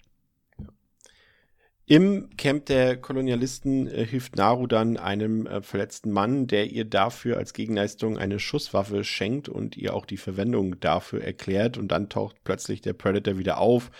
Im 1.91 2.29
Camp 2.37 2.67
der 2.67 2.95
Kolonialisten 2.95 3.85
äh, 3.87 4.05
hilft 4.05 4.37
Naru 4.37 4.65
dann 4.65 4.95
einem 4.95 5.45
äh, 5.45 5.61
verletzten 5.61 6.11
Mann, 6.11 6.47
der 6.47 6.71
ihr 6.71 6.85
dafür 6.85 7.35
als 7.35 7.51
Gegenleistung 7.51 8.17
eine 8.17 8.39
Schusswaffe 8.39 9.03
schenkt 9.03 9.49
und 9.49 9.75
ihr 9.75 9.93
auch 9.93 10.05
die 10.05 10.15
Verwendung 10.15 10.79
dafür 10.79 11.21
erklärt. 11.21 11.77
Und 11.77 11.89
dann 11.89 12.07
taucht 12.07 12.37
plötzlich 12.45 12.79
der 12.79 12.93
Predator 12.93 13.37
wieder 13.37 13.57
auf. 13.57 13.91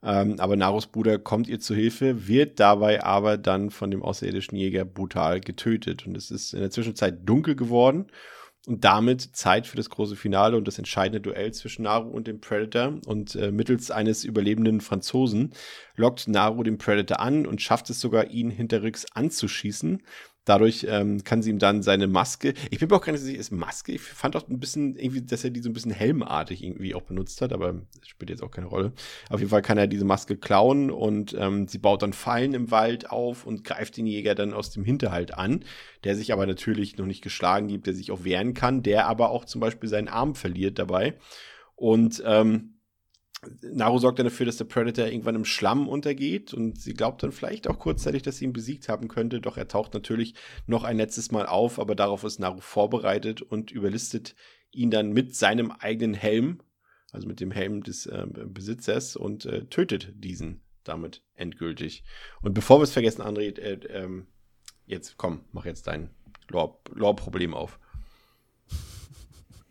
Ähm, 0.00 0.38
aber 0.38 0.54
Narus 0.54 0.86
Bruder 0.86 1.18
kommt 1.18 1.48
ihr 1.48 1.58
zu 1.58 1.74
Hilfe, 1.74 2.28
wird 2.28 2.60
dabei 2.60 3.02
aber 3.02 3.36
dann 3.36 3.70
von 3.70 3.90
dem 3.90 4.04
außerirdischen 4.04 4.56
Jäger 4.56 4.84
brutal 4.84 5.40
getötet. 5.40 6.06
Und 6.06 6.16
es 6.16 6.30
ist 6.30 6.54
in 6.54 6.60
der 6.60 6.70
Zwischenzeit 6.70 7.28
dunkel 7.28 7.56
geworden. 7.56 8.06
Und 8.70 8.84
damit 8.84 9.34
Zeit 9.34 9.66
für 9.66 9.76
das 9.76 9.90
große 9.90 10.14
Finale 10.14 10.56
und 10.56 10.68
das 10.68 10.78
entscheidende 10.78 11.20
Duell 11.20 11.52
zwischen 11.52 11.82
Naru 11.82 12.08
und 12.08 12.28
dem 12.28 12.40
Predator. 12.40 13.00
Und 13.04 13.34
äh, 13.34 13.50
mittels 13.50 13.90
eines 13.90 14.22
überlebenden 14.22 14.80
Franzosen 14.80 15.54
lockt 15.96 16.28
Naru 16.28 16.62
den 16.62 16.78
Predator 16.78 17.18
an 17.18 17.46
und 17.46 17.60
schafft 17.60 17.90
es 17.90 18.00
sogar, 18.00 18.30
ihn 18.30 18.48
hinterrücks 18.48 19.06
anzuschießen. 19.12 20.04
Dadurch 20.50 20.84
ähm, 20.88 21.22
kann 21.22 21.42
sie 21.42 21.50
ihm 21.50 21.60
dann 21.60 21.80
seine 21.84 22.08
Maske, 22.08 22.54
ich 22.72 22.80
bin 22.80 22.88
mir 22.88 22.96
auch 22.96 23.04
gar 23.04 23.12
nicht 23.12 23.22
sicher, 23.22 23.38
ist 23.38 23.52
Maske, 23.52 23.92
ich 23.92 24.00
fand 24.00 24.34
auch 24.34 24.48
ein 24.48 24.58
bisschen 24.58 24.96
irgendwie, 24.96 25.22
dass 25.22 25.44
er 25.44 25.50
die 25.50 25.60
so 25.60 25.70
ein 25.70 25.72
bisschen 25.72 25.92
helmartig 25.92 26.64
irgendwie 26.64 26.96
auch 26.96 27.02
benutzt 27.02 27.40
hat, 27.40 27.52
aber 27.52 27.74
das 28.00 28.08
spielt 28.08 28.30
jetzt 28.30 28.42
auch 28.42 28.50
keine 28.50 28.66
Rolle. 28.66 28.92
Auf 29.28 29.38
jeden 29.38 29.50
Fall 29.50 29.62
kann 29.62 29.78
er 29.78 29.86
diese 29.86 30.04
Maske 30.04 30.36
klauen 30.36 30.90
und 30.90 31.36
ähm, 31.38 31.68
sie 31.68 31.78
baut 31.78 32.02
dann 32.02 32.12
Fallen 32.12 32.52
im 32.52 32.72
Wald 32.72 33.10
auf 33.10 33.46
und 33.46 33.62
greift 33.62 33.96
den 33.96 34.08
Jäger 34.08 34.34
dann 34.34 34.52
aus 34.52 34.72
dem 34.72 34.84
Hinterhalt 34.84 35.34
an, 35.34 35.64
der 36.02 36.16
sich 36.16 36.32
aber 36.32 36.46
natürlich 36.46 36.98
noch 36.98 37.06
nicht 37.06 37.22
geschlagen 37.22 37.68
gibt, 37.68 37.86
der 37.86 37.94
sich 37.94 38.10
auch 38.10 38.24
wehren 38.24 38.52
kann, 38.52 38.82
der 38.82 39.06
aber 39.06 39.30
auch 39.30 39.44
zum 39.44 39.60
Beispiel 39.60 39.88
seinen 39.88 40.08
Arm 40.08 40.34
verliert 40.34 40.80
dabei. 40.80 41.14
Und 41.76 42.20
ähm, 42.26 42.79
Naru 43.62 43.98
sorgt 43.98 44.18
dann 44.18 44.26
dafür, 44.26 44.44
dass 44.44 44.58
der 44.58 44.66
Predator 44.66 45.06
irgendwann 45.06 45.34
im 45.34 45.46
Schlamm 45.46 45.88
untergeht 45.88 46.52
und 46.52 46.78
sie 46.78 46.92
glaubt 46.92 47.22
dann 47.22 47.32
vielleicht 47.32 47.68
auch 47.68 47.78
kurzzeitig, 47.78 48.22
dass 48.22 48.36
sie 48.36 48.44
ihn 48.44 48.52
besiegt 48.52 48.88
haben 48.88 49.08
könnte, 49.08 49.40
doch 49.40 49.56
er 49.56 49.66
taucht 49.66 49.94
natürlich 49.94 50.34
noch 50.66 50.84
ein 50.84 50.98
letztes 50.98 51.30
Mal 51.32 51.46
auf, 51.46 51.78
aber 51.78 51.94
darauf 51.94 52.22
ist 52.24 52.38
Naru 52.38 52.60
vorbereitet 52.60 53.40
und 53.40 53.70
überlistet 53.70 54.34
ihn 54.72 54.90
dann 54.90 55.12
mit 55.12 55.34
seinem 55.34 55.70
eigenen 55.70 56.14
Helm, 56.14 56.62
also 57.12 57.26
mit 57.26 57.40
dem 57.40 57.50
Helm 57.50 57.82
des 57.82 58.04
äh, 58.06 58.26
Besitzers 58.28 59.16
und 59.16 59.46
äh, 59.46 59.64
tötet 59.66 60.12
diesen 60.14 60.60
damit 60.84 61.22
endgültig. 61.34 62.04
Und 62.42 62.52
bevor 62.52 62.78
wir 62.78 62.84
es 62.84 62.92
vergessen, 62.92 63.22
André, 63.22 63.58
äh, 63.58 63.80
ähm, 63.88 64.26
jetzt 64.86 65.16
komm, 65.16 65.44
mach 65.52 65.64
jetzt 65.64 65.86
dein 65.86 66.10
Lore- 66.48 66.78
Lore-Problem 66.92 67.54
auf. 67.54 67.79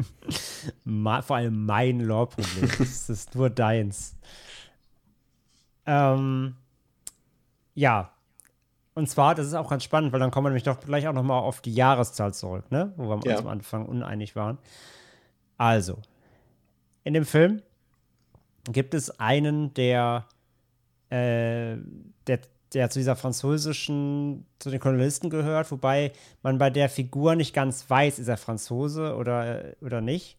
Vor 1.24 1.36
allem 1.36 1.66
mein 1.66 2.00
Lore-Problem. 2.00 2.70
das 2.80 3.10
ist 3.10 3.36
nur 3.36 3.50
deins. 3.50 4.16
Ähm, 5.86 6.56
ja. 7.76 8.12
Und 8.96 9.08
zwar, 9.10 9.36
das 9.36 9.48
ist 9.48 9.54
auch 9.54 9.70
ganz 9.70 9.84
spannend, 9.84 10.12
weil 10.12 10.20
dann 10.20 10.32
kommen 10.32 10.46
wir 10.46 10.50
nämlich 10.50 10.64
doch 10.64 10.80
gleich 10.80 11.08
auch 11.08 11.14
noch 11.14 11.24
mal 11.24 11.40
auf 11.40 11.62
die 11.62 11.74
Jahreszahl 11.74 12.34
zurück, 12.34 12.70
ne? 12.72 12.94
Wo 12.98 13.10
wir 13.10 13.20
Ja. 13.32 13.38
am 13.40 13.48
Anfang 13.48 13.86
uneinig 13.86 14.36
waren. 14.36 14.58
Also, 15.58 16.00
in 17.04 17.14
dem 17.14 17.26
Film 17.26 17.62
gibt 18.66 18.94
es 18.94 19.20
einen, 19.20 19.74
der, 19.74 20.26
äh, 21.10 21.78
der, 22.28 22.40
der 22.74 22.90
zu 22.90 23.00
dieser 23.00 23.16
französischen, 23.16 24.46
zu 24.60 24.70
den 24.70 24.80
Kolonisten 24.80 25.30
gehört, 25.30 25.72
wobei 25.72 26.12
man 26.44 26.58
bei 26.58 26.70
der 26.70 26.90
Figur 26.90 27.36
nicht 27.36 27.54
ganz 27.54 27.90
weiß, 27.90 28.20
ist 28.20 28.28
er 28.28 28.38
Franzose 28.38 29.16
oder, 29.16 29.76
oder 29.82 30.02
nicht. 30.02 30.38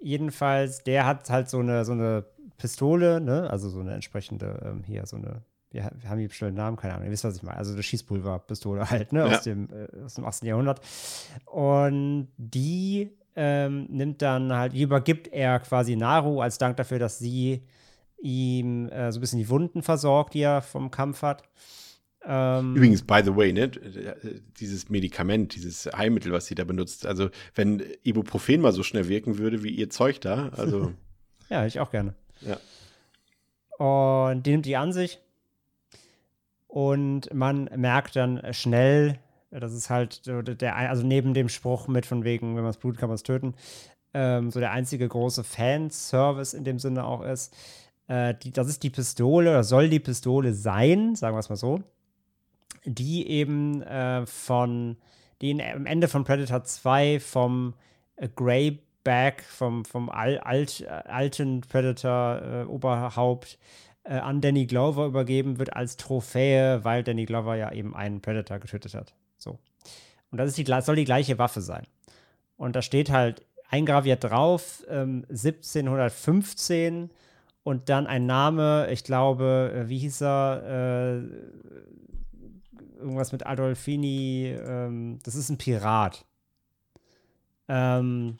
Jedenfalls, 0.00 0.84
der 0.84 1.06
hat 1.06 1.28
halt 1.30 1.48
so 1.48 1.58
eine, 1.58 1.84
so 1.84 1.92
eine 1.92 2.24
Pistole, 2.58 3.20
ne? 3.20 3.50
Also 3.50 3.68
so 3.68 3.80
eine 3.80 3.94
entsprechende, 3.94 4.60
ähm, 4.64 4.82
hier, 4.84 5.06
so 5.06 5.16
eine, 5.16 5.42
wir, 5.70 5.90
wir 5.98 6.10
haben 6.10 6.18
hier 6.18 6.28
bestimmt 6.28 6.48
einen 6.48 6.56
Namen, 6.56 6.76
keine 6.76 6.94
Ahnung, 6.94 7.06
ihr 7.06 7.12
wisst, 7.12 7.24
was 7.24 7.36
ich 7.36 7.42
meine. 7.42 7.58
Also 7.58 7.72
eine 7.72 7.82
Schießpulverpistole 7.82 8.90
halt, 8.90 9.12
ne? 9.12 9.20
Ja. 9.20 9.36
Aus, 9.36 9.42
dem, 9.42 9.68
äh, 9.70 10.04
aus 10.04 10.14
dem 10.14 10.24
18. 10.24 10.48
Jahrhundert. 10.48 10.80
Und 11.46 12.28
die 12.36 13.10
ähm, 13.34 13.86
nimmt 13.90 14.22
dann 14.22 14.52
halt, 14.52 14.72
die 14.72 14.82
übergibt 14.82 15.28
er 15.28 15.60
quasi 15.60 15.96
Naru 15.96 16.40
als 16.40 16.58
Dank 16.58 16.76
dafür, 16.76 16.98
dass 16.98 17.18
sie 17.18 17.62
ihm 18.26 18.88
äh, 18.88 19.12
so 19.12 19.18
ein 19.18 19.20
bisschen 19.20 19.38
die 19.38 19.48
Wunden 19.48 19.82
versorgt, 19.82 20.34
die 20.34 20.40
er 20.40 20.62
vom 20.62 20.90
Kampf 20.90 21.22
hat. 21.22 21.44
Ähm, 22.24 22.74
Übrigens, 22.74 23.02
by 23.02 23.20
the 23.24 23.36
way, 23.36 23.52
ne, 23.52 23.70
dieses 24.58 24.88
Medikament, 24.88 25.54
dieses 25.54 25.86
Heilmittel, 25.86 26.32
was 26.32 26.46
sie 26.46 26.56
da 26.56 26.64
benutzt, 26.64 27.06
also 27.06 27.30
wenn 27.54 27.82
Ibuprofen 28.02 28.60
mal 28.60 28.72
so 28.72 28.82
schnell 28.82 29.08
wirken 29.08 29.38
würde 29.38 29.62
wie 29.62 29.70
ihr 29.70 29.90
Zeug 29.90 30.20
da, 30.20 30.48
also 30.48 30.92
Ja, 31.48 31.66
ich 31.66 31.80
auch 31.80 31.90
gerne. 31.90 32.14
Ja. 32.40 32.58
Und 33.78 34.44
die 34.44 34.50
nimmt 34.50 34.66
die 34.66 34.76
an 34.76 34.92
sich. 34.92 35.20
Und 36.66 37.32
man 37.32 37.70
merkt 37.76 38.16
dann 38.16 38.42
schnell, 38.52 39.18
das 39.50 39.72
ist 39.72 39.88
halt 39.88 40.20
so 40.24 40.42
der, 40.42 40.76
also 40.76 41.06
neben 41.06 41.32
dem 41.34 41.48
Spruch 41.48 41.88
mit 41.88 42.04
von 42.04 42.24
wegen, 42.24 42.56
wenn 42.56 42.62
man 42.62 42.70
es 42.70 42.76
blutet, 42.76 43.00
kann 43.00 43.08
man 43.08 43.14
es 43.14 43.22
töten, 43.22 43.54
ähm, 44.12 44.50
so 44.50 44.60
der 44.60 44.72
einzige 44.72 45.08
große 45.08 45.44
Fanservice 45.44 46.54
in 46.54 46.64
dem 46.64 46.78
Sinne 46.78 47.04
auch 47.04 47.22
ist. 47.22 47.54
Äh, 48.08 48.34
die, 48.34 48.52
das 48.52 48.68
ist 48.68 48.82
die 48.82 48.90
Pistole, 48.90 49.50
oder 49.50 49.64
soll 49.64 49.88
die 49.88 50.00
Pistole 50.00 50.54
sein, 50.54 51.14
sagen 51.14 51.34
wir 51.34 51.40
es 51.40 51.48
mal 51.48 51.56
so, 51.56 51.80
die 52.84 53.28
eben 53.28 53.82
äh, 53.82 54.26
von, 54.26 54.96
die 55.40 55.50
in, 55.50 55.60
am 55.60 55.86
Ende 55.86 56.08
von 56.08 56.24
Predator 56.24 56.64
2 56.64 57.20
vom 57.20 57.74
äh, 58.16 58.28
Greyback, 58.28 59.42
vom, 59.42 59.84
vom 59.84 60.08
Al, 60.08 60.38
alt, 60.38 60.82
äh, 60.82 60.86
alten 60.86 61.62
Predator-Oberhaupt 61.62 63.58
äh, 64.04 64.14
an 64.14 64.40
Danny 64.40 64.66
Glover 64.66 65.06
übergeben 65.06 65.58
wird 65.58 65.74
als 65.74 65.96
Trophäe, 65.96 66.84
weil 66.84 67.02
Danny 67.02 67.26
Glover 67.26 67.56
ja 67.56 67.72
eben 67.72 67.94
einen 67.94 68.20
Predator 68.20 68.58
getötet 68.60 68.94
hat. 68.94 69.14
So. 69.36 69.58
Und 70.30 70.38
das 70.38 70.48
ist 70.48 70.58
die, 70.58 70.80
soll 70.82 70.96
die 70.96 71.04
gleiche 71.04 71.38
Waffe 71.38 71.60
sein. 71.60 71.86
Und 72.56 72.76
da 72.76 72.82
steht 72.82 73.10
halt 73.10 73.44
eingraviert 73.68 74.22
drauf, 74.24 74.84
ähm, 74.88 75.24
1715 75.28 77.10
und 77.66 77.88
dann 77.88 78.06
ein 78.06 78.26
Name, 78.26 78.86
ich 78.92 79.02
glaube, 79.02 79.72
äh, 79.74 79.88
wie 79.88 79.98
hieß 79.98 80.22
er? 80.22 80.62
Äh, 80.62 81.16
irgendwas 83.00 83.32
mit 83.32 83.44
Adolfini, 83.44 84.56
ähm, 84.56 85.18
das 85.24 85.34
ist 85.34 85.50
ein 85.50 85.58
Pirat. 85.58 86.24
Ähm, 87.66 88.38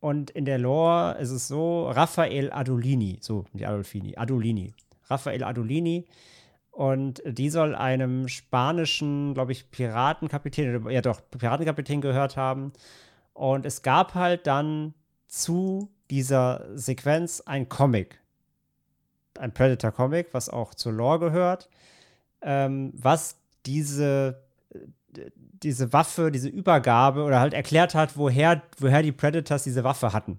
und 0.00 0.28
in 0.32 0.44
der 0.44 0.58
Lore 0.58 1.16
ist 1.18 1.30
es 1.30 1.48
so, 1.48 1.88
Raphael 1.88 2.52
Adolini, 2.52 3.16
so, 3.22 3.46
die 3.54 3.64
Adolfini, 3.64 4.18
Adolini. 4.18 4.74
Raphael 5.08 5.44
Adolini. 5.44 6.04
Und 6.72 7.22
die 7.24 7.48
soll 7.48 7.74
einem 7.74 8.28
spanischen, 8.28 9.32
glaube 9.32 9.52
ich, 9.52 9.70
Piratenkapitän, 9.70 10.90
ja 10.90 11.00
doch, 11.00 11.22
Piratenkapitän 11.30 12.02
gehört 12.02 12.36
haben. 12.36 12.74
Und 13.32 13.64
es 13.64 13.80
gab 13.80 14.12
halt 14.12 14.46
dann 14.46 14.92
zu 15.26 15.88
dieser 16.10 16.66
Sequenz 16.74 17.40
ein 17.40 17.70
Comic. 17.70 18.21
Ein 19.42 19.52
Predator-Comic, 19.52 20.28
was 20.32 20.48
auch 20.48 20.72
zur 20.72 20.92
Lore 20.92 21.18
gehört, 21.18 21.68
ähm, 22.42 22.92
was 22.94 23.36
diese, 23.66 24.40
äh, 24.72 25.30
diese 25.34 25.92
Waffe, 25.92 26.30
diese 26.30 26.48
Übergabe 26.48 27.24
oder 27.24 27.40
halt 27.40 27.52
erklärt 27.52 27.96
hat, 27.96 28.16
woher, 28.16 28.62
woher 28.78 29.02
die 29.02 29.10
Predators 29.10 29.64
diese 29.64 29.82
Waffe 29.82 30.12
hatten. 30.12 30.38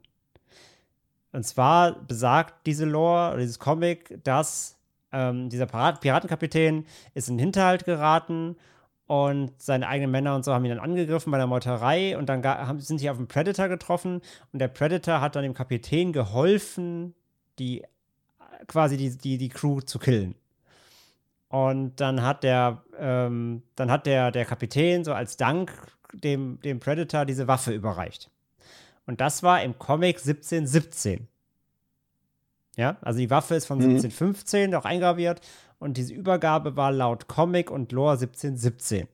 Und 1.33 1.45
zwar 1.45 1.99
besagt 2.03 2.65
diese 2.65 2.85
Lore, 2.85 3.37
dieses 3.37 3.59
Comic, 3.59 4.23
dass 4.23 4.77
ähm, 5.11 5.49
dieser 5.49 5.65
Pirat 5.65 5.99
Piratenkapitän 5.99 6.85
ist 7.13 7.27
in 7.27 7.35
den 7.35 7.45
Hinterhalt 7.47 7.83
geraten 7.83 8.55
und 9.07 9.51
seine 9.61 9.87
eigenen 9.87 10.11
Männer 10.11 10.35
und 10.35 10.45
so 10.45 10.53
haben 10.53 10.63
ihn 10.63 10.69
dann 10.69 10.79
angegriffen 10.79 11.31
bei 11.31 11.37
der 11.37 11.47
Meuterei 11.47 12.17
und 12.17 12.29
dann 12.29 12.41
haben, 12.45 12.79
sind 12.79 12.99
sie 12.99 13.09
auf 13.09 13.17
einen 13.17 13.27
Predator 13.27 13.67
getroffen 13.67 14.21
und 14.53 14.59
der 14.59 14.69
Predator 14.69 15.19
hat 15.19 15.35
dann 15.35 15.43
dem 15.43 15.53
Kapitän 15.53 16.13
geholfen, 16.13 17.13
die 17.59 17.83
quasi 18.67 18.97
die, 18.97 19.17
die, 19.17 19.37
die 19.37 19.49
Crew 19.49 19.81
zu 19.81 19.99
killen. 19.99 20.35
Und 21.49 21.97
dann 22.01 22.21
hat 22.23 22.43
der, 22.43 22.83
ähm, 22.97 23.61
dann 23.75 23.91
hat 23.91 24.05
der, 24.05 24.31
der 24.31 24.45
Kapitän 24.45 25.03
so 25.03 25.13
als 25.13 25.37
Dank 25.37 25.71
dem, 26.13 26.59
dem 26.61 26.79
Predator 26.79 27.25
diese 27.25 27.47
Waffe 27.47 27.73
überreicht. 27.73 28.29
Und 29.05 29.21
das 29.21 29.43
war 29.43 29.61
im 29.61 29.77
Comic 29.77 30.17
1717. 30.17 31.27
Ja, 32.75 32.97
also 33.01 33.19
die 33.19 33.29
Waffe 33.29 33.55
ist 33.55 33.65
von 33.65 33.77
Mhm. 33.77 33.83
1715 33.85 34.73
auch 34.73 34.85
eingraviert 34.85 35.41
und 35.77 35.97
diese 35.97 36.13
Übergabe 36.13 36.75
war 36.75 36.91
laut 36.91 37.27
Comic 37.27 37.69
und 37.69 37.91
Lore 37.91 38.13
1717. 38.17 39.07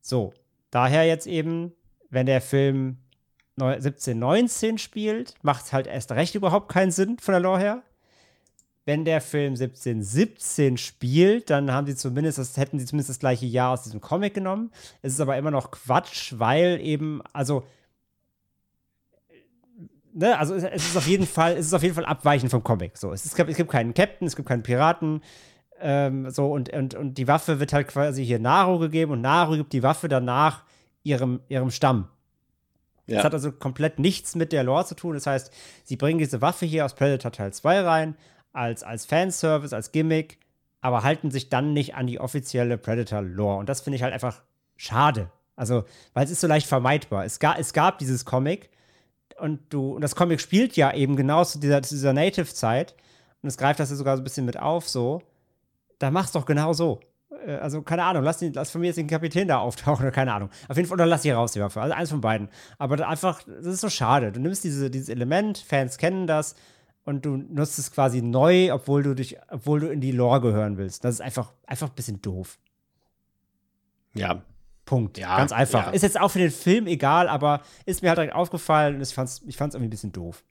So, 0.00 0.32
daher 0.72 1.06
jetzt 1.06 1.28
eben, 1.28 1.72
wenn 2.10 2.26
der 2.26 2.40
Film 2.40 2.96
neu- 3.56 3.74
1719 3.74 4.78
spielt, 4.78 5.34
macht 5.42 5.66
es 5.66 5.72
halt 5.72 5.86
erst 5.86 6.10
recht 6.12 6.34
überhaupt 6.34 6.68
keinen 6.72 6.90
Sinn 6.90 7.18
von 7.20 7.32
der 7.32 7.40
Lore 7.40 7.60
her. 7.60 7.82
Wenn 8.84 9.04
der 9.04 9.20
Film 9.20 9.52
1717 9.52 10.76
spielt, 10.76 11.50
dann 11.50 11.70
haben 11.72 11.86
sie 11.86 11.94
zumindest, 11.94 12.38
das 12.38 12.56
hätten 12.56 12.78
sie 12.80 12.84
zumindest 12.86 13.10
das 13.10 13.18
gleiche 13.20 13.46
Jahr 13.46 13.72
aus 13.72 13.82
diesem 13.82 14.00
Comic 14.00 14.34
genommen. 14.34 14.72
Es 15.02 15.12
ist 15.12 15.20
aber 15.20 15.36
immer 15.36 15.52
noch 15.52 15.70
Quatsch, 15.70 16.34
weil 16.36 16.80
eben, 16.80 17.22
also 17.32 17.62
ne, 20.12 20.38
also 20.38 20.54
es, 20.54 20.64
es 20.64 20.86
ist 20.88 20.96
auf 20.96 21.06
jeden 21.06 21.26
Fall, 21.26 21.52
es 21.56 21.66
ist 21.66 21.74
auf 21.74 21.82
jeden 21.82 21.94
Fall 21.94 22.04
abweichend 22.06 22.50
vom 22.50 22.62
Comic. 22.64 22.96
So, 22.98 23.12
es, 23.12 23.24
ist, 23.24 23.38
es 23.38 23.56
gibt 23.56 23.70
keinen 23.70 23.94
Captain, 23.94 24.26
es 24.26 24.36
gibt 24.36 24.48
keinen 24.48 24.62
Piraten. 24.62 25.22
Ähm, 25.80 26.30
so, 26.30 26.52
und, 26.52 26.72
und, 26.72 26.94
und 26.94 27.18
die 27.18 27.26
Waffe 27.28 27.58
wird 27.60 27.72
halt 27.72 27.88
quasi 27.88 28.24
hier 28.24 28.38
Naru 28.38 28.78
gegeben 28.78 29.12
und 29.12 29.20
Naru 29.20 29.56
gibt 29.56 29.72
die 29.72 29.82
Waffe 29.82 30.08
danach 30.08 30.64
ihrem, 31.02 31.40
ihrem 31.48 31.70
Stamm. 31.70 32.08
Das 33.06 33.16
Ja. 33.18 33.24
hat 33.24 33.34
also 33.34 33.50
komplett 33.50 33.98
nichts 33.98 34.36
mit 34.36 34.52
der 34.52 34.62
Lore 34.62 34.84
zu 34.84 34.94
tun. 34.94 35.14
Das 35.14 35.26
heißt, 35.26 35.52
sie 35.82 35.96
bringen 35.96 36.18
diese 36.20 36.40
Waffe 36.40 36.66
hier 36.66 36.84
aus 36.84 36.94
Predator 36.94 37.32
Teil 37.32 37.52
2 37.52 37.80
rein, 37.80 38.16
als, 38.52 38.82
als 38.82 39.06
Fanservice, 39.06 39.74
als 39.74 39.92
Gimmick, 39.92 40.38
aber 40.80 41.02
halten 41.02 41.30
sich 41.30 41.48
dann 41.48 41.72
nicht 41.72 41.94
an 41.94 42.06
die 42.06 42.20
offizielle 42.20 42.78
Predator-Lore. 42.78 43.58
Und 43.58 43.68
das 43.68 43.80
finde 43.80 43.96
ich 43.96 44.02
halt 44.02 44.12
einfach 44.12 44.42
schade. 44.76 45.30
Also, 45.56 45.84
weil 46.14 46.24
es 46.24 46.30
ist 46.30 46.40
so 46.40 46.46
leicht 46.46 46.66
vermeidbar. 46.66 47.24
Es, 47.24 47.38
ga, 47.38 47.54
es 47.58 47.72
gab 47.72 47.98
dieses 47.98 48.24
Comic 48.24 48.70
und 49.38 49.60
du, 49.72 49.94
und 49.94 50.00
das 50.00 50.16
Comic 50.16 50.40
spielt 50.40 50.76
ja 50.76 50.92
eben 50.92 51.16
genau 51.16 51.44
zu 51.44 51.58
dieser, 51.58 51.82
zu 51.82 51.94
dieser 51.94 52.12
Native-Zeit 52.12 52.94
und 53.42 53.48
es 53.48 53.56
greift 53.56 53.80
das 53.80 53.90
ja 53.90 53.96
sogar 53.96 54.16
so 54.16 54.22
ein 54.22 54.24
bisschen 54.24 54.46
mit 54.46 54.58
auf, 54.58 54.88
so. 54.88 55.22
Da 55.98 56.10
mach's 56.10 56.32
doch 56.32 56.46
genau 56.46 56.72
so. 56.72 57.00
Äh, 57.46 57.56
Also, 57.56 57.82
keine 57.82 58.04
Ahnung, 58.04 58.24
lass, 58.24 58.38
den, 58.38 58.52
lass 58.52 58.70
von 58.70 58.80
mir 58.80 58.88
jetzt 58.88 58.96
den 58.96 59.06
Kapitän 59.06 59.48
da 59.48 59.58
auftauchen 59.58 60.04
oder 60.04 60.12
keine 60.12 60.32
Ahnung. 60.32 60.50
Auf 60.68 60.76
jeden 60.76 60.88
Fall, 60.88 60.96
oder 60.96 61.06
lass 61.06 61.22
die 61.22 61.30
raus, 61.30 61.52
die 61.52 61.60
Waffe. 61.60 61.80
Also 61.80 61.94
eins 61.94 62.10
von 62.10 62.20
beiden. 62.20 62.48
Aber 62.78 63.06
einfach, 63.08 63.42
das 63.44 63.66
ist 63.66 63.80
so 63.80 63.88
schade. 63.88 64.32
Du 64.32 64.40
nimmst 64.40 64.64
diese, 64.64 64.90
dieses 64.90 65.08
Element, 65.08 65.58
Fans 65.58 65.98
kennen 65.98 66.26
das 66.26 66.54
und 67.04 67.24
du 67.24 67.36
nutzt 67.36 67.78
es 67.78 67.90
quasi 67.92 68.22
neu, 68.22 68.72
obwohl 68.72 69.02
du 69.02 69.14
dich, 69.14 69.36
obwohl 69.48 69.80
du 69.80 69.88
in 69.90 70.00
die 70.00 70.12
Lore 70.12 70.40
gehören 70.40 70.76
willst. 70.78 71.04
Das 71.04 71.14
ist 71.16 71.20
einfach, 71.20 71.52
einfach 71.66 71.88
ein 71.88 71.94
bisschen 71.94 72.20
doof. 72.22 72.58
Ja, 74.14 74.42
Punkt. 74.84 75.16
Ja, 75.18 75.36
Ganz 75.38 75.52
einfach. 75.52 75.86
ja. 75.86 75.92
Ist 75.92 76.02
jetzt 76.02 76.20
auch 76.20 76.30
für 76.30 76.38
den 76.40 76.50
Film 76.50 76.86
egal, 76.86 77.28
aber 77.28 77.62
ist 77.86 78.02
mir 78.02 78.08
halt 78.08 78.18
direkt 78.18 78.34
aufgefallen 78.34 78.96
und 78.96 79.00
ich 79.02 79.14
fand's, 79.14 79.40
ich 79.46 79.56
fand's 79.56 79.74
irgendwie 79.74 79.88
ein 79.88 79.90
bisschen 79.90 80.12
doof. 80.12 80.44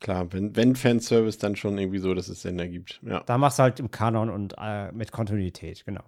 klar, 0.00 0.30
wenn, 0.32 0.54
wenn 0.56 0.76
Fanservice, 0.76 1.38
dann 1.38 1.56
schon 1.56 1.78
irgendwie 1.78 1.98
so, 1.98 2.14
dass 2.14 2.28
es 2.28 2.42
Sinn 2.42 2.58
ergibt. 2.58 3.00
Ja. 3.02 3.22
Da 3.26 3.38
machst 3.38 3.58
du 3.58 3.62
halt 3.64 3.80
im 3.80 3.90
Kanon 3.90 4.30
und 4.30 4.54
äh, 4.58 4.92
mit 4.92 5.10
Kontinuität, 5.10 5.84
genau. 5.86 6.04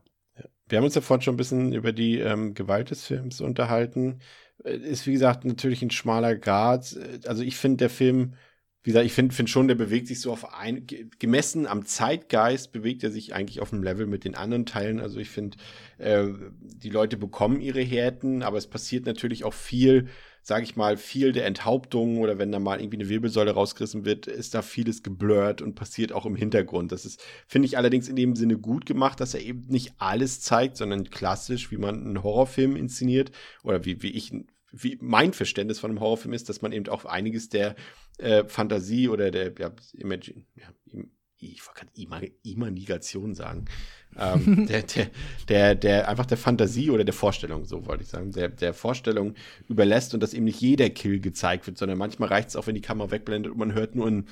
Wir 0.69 0.77
haben 0.79 0.85
uns 0.85 0.95
ja 0.95 1.01
vorhin 1.01 1.23
schon 1.23 1.35
ein 1.35 1.39
bisschen 1.39 1.73
über 1.73 1.93
die 1.93 2.19
ähm, 2.19 2.53
Gewalt 2.53 2.91
des 2.91 3.05
Films 3.07 3.41
unterhalten. 3.41 4.21
Äh, 4.65 4.77
Ist, 4.77 5.07
wie 5.07 5.13
gesagt, 5.13 5.45
natürlich 5.47 5.81
ein 5.83 5.91
schmaler 5.91 6.37
Grad. 6.37 6.93
Äh, 6.95 7.27
Also 7.27 7.43
ich 7.43 7.57
finde, 7.57 7.79
der 7.79 7.91
Film 7.91 8.35
wie 8.85 8.91
gesagt, 8.91 9.07
ich 9.07 9.13
finde 9.13 9.35
find 9.35 9.51
schon, 9.51 9.67
der 9.67 9.75
bewegt 9.75 10.07
sich 10.07 10.21
so 10.21 10.33
auf 10.33 10.55
ein, 10.55 10.87
gemessen 11.19 11.67
am 11.67 11.85
Zeitgeist 11.85 12.73
bewegt 12.73 13.03
er 13.03 13.11
sich 13.11 13.35
eigentlich 13.35 13.61
auf 13.61 13.73
einem 13.73 13.83
Level 13.83 14.07
mit 14.07 14.25
den 14.25 14.37
anderen 14.37 14.67
Teilen. 14.67 15.01
Also 15.01 15.19
ich 15.19 15.31
finde, 15.31 15.59
äh, 15.99 16.29
die 16.61 16.91
Leute 16.91 17.17
bekommen 17.17 17.61
ihre 17.61 17.83
Härten, 17.83 18.43
aber 18.43 18.57
es 18.57 18.69
passiert 18.69 19.05
natürlich 19.05 19.43
auch 19.43 19.53
viel, 19.53 20.07
sage 20.43 20.63
ich 20.63 20.77
mal, 20.77 20.97
viel 20.97 21.33
der 21.33 21.45
Enthauptung 21.45 22.19
oder 22.19 22.39
wenn 22.39 22.53
da 22.53 22.61
mal 22.61 22.81
irgendwie 22.81 22.99
eine 22.99 23.09
Wirbelsäule 23.09 23.51
rausgerissen 23.51 24.05
wird, 24.05 24.29
ist 24.29 24.55
da 24.55 24.63
vieles 24.63 25.03
geblurrt 25.03 25.61
und 25.61 25.75
passiert 25.75 26.13
auch 26.13 26.25
im 26.25 26.37
Hintergrund. 26.37 26.93
Das 26.93 27.05
ist, 27.05 27.21
finde 27.49 27.67
ich 27.67 27.77
allerdings 27.77 28.09
in 28.09 28.17
dem 28.17 28.37
Sinne 28.37 28.59
gut 28.59 28.87
gemacht, 28.87 29.19
dass 29.19 29.35
er 29.35 29.41
eben 29.41 29.67
nicht 29.67 29.95
alles 29.99 30.41
zeigt, 30.41 30.77
sondern 30.77 31.11
klassisch, 31.11 31.73
wie 31.73 31.79
man 31.79 32.07
einen 32.07 32.23
Horrorfilm 32.23 32.77
inszeniert 32.77 33.33
oder 33.65 33.85
wie, 33.85 34.03
wie 34.03 34.13
ich 34.13 34.33
wie 34.73 34.99
mein 35.01 35.33
Verständnis 35.33 35.79
von 35.79 35.91
einem 35.91 36.01
Horrorfilm 36.01 36.35
ist, 36.35 36.49
dass 36.49 36.63
man 36.63 36.73
eben 36.73 36.89
auch 36.89 37.05
einiges 37.05 37.49
der 37.49 37.75
äh, 38.19 38.45
Fantasie 38.45 39.09
oder 39.09 39.31
der 39.31 39.53
ja, 39.59 39.73
Imagine, 39.95 40.45
ja, 40.57 40.69
ich 41.41 41.63
wollte 41.67 42.33
Imagination 42.43 43.35
sagen, 43.35 43.67
ähm, 44.17 44.67
der, 44.69 44.83
der, 44.83 45.11
der, 45.49 45.75
der 45.75 46.09
einfach 46.09 46.27
der 46.27 46.39
Fantasie 46.39 46.91
oder 46.91 47.05
der 47.05 47.15
Vorstellung, 47.15 47.65
so 47.65 47.87
wollte 47.87 48.03
ich 48.03 48.09
sagen, 48.09 48.33
der, 48.33 48.49
der 48.49 48.75
Vorstellung 48.75 49.35
überlässt 49.69 50.15
und 50.15 50.23
dass 50.23 50.35
eben 50.35 50.45
nicht 50.45 50.61
jeder 50.61 50.91
Kill 50.91 51.21
gezeigt 51.21 51.67
wird, 51.67 51.79
sondern 51.79 51.99
manchmal 51.99 52.29
reicht 52.29 52.49
es 52.49 52.57
auch, 52.57 52.67
wenn 52.67 52.75
die 52.75 52.81
Kamera 52.81 53.11
wegblendet 53.11 53.53
und 53.53 53.59
man 53.59 53.75
hört 53.75 53.95
nur 53.95 54.09
ein 54.09 54.29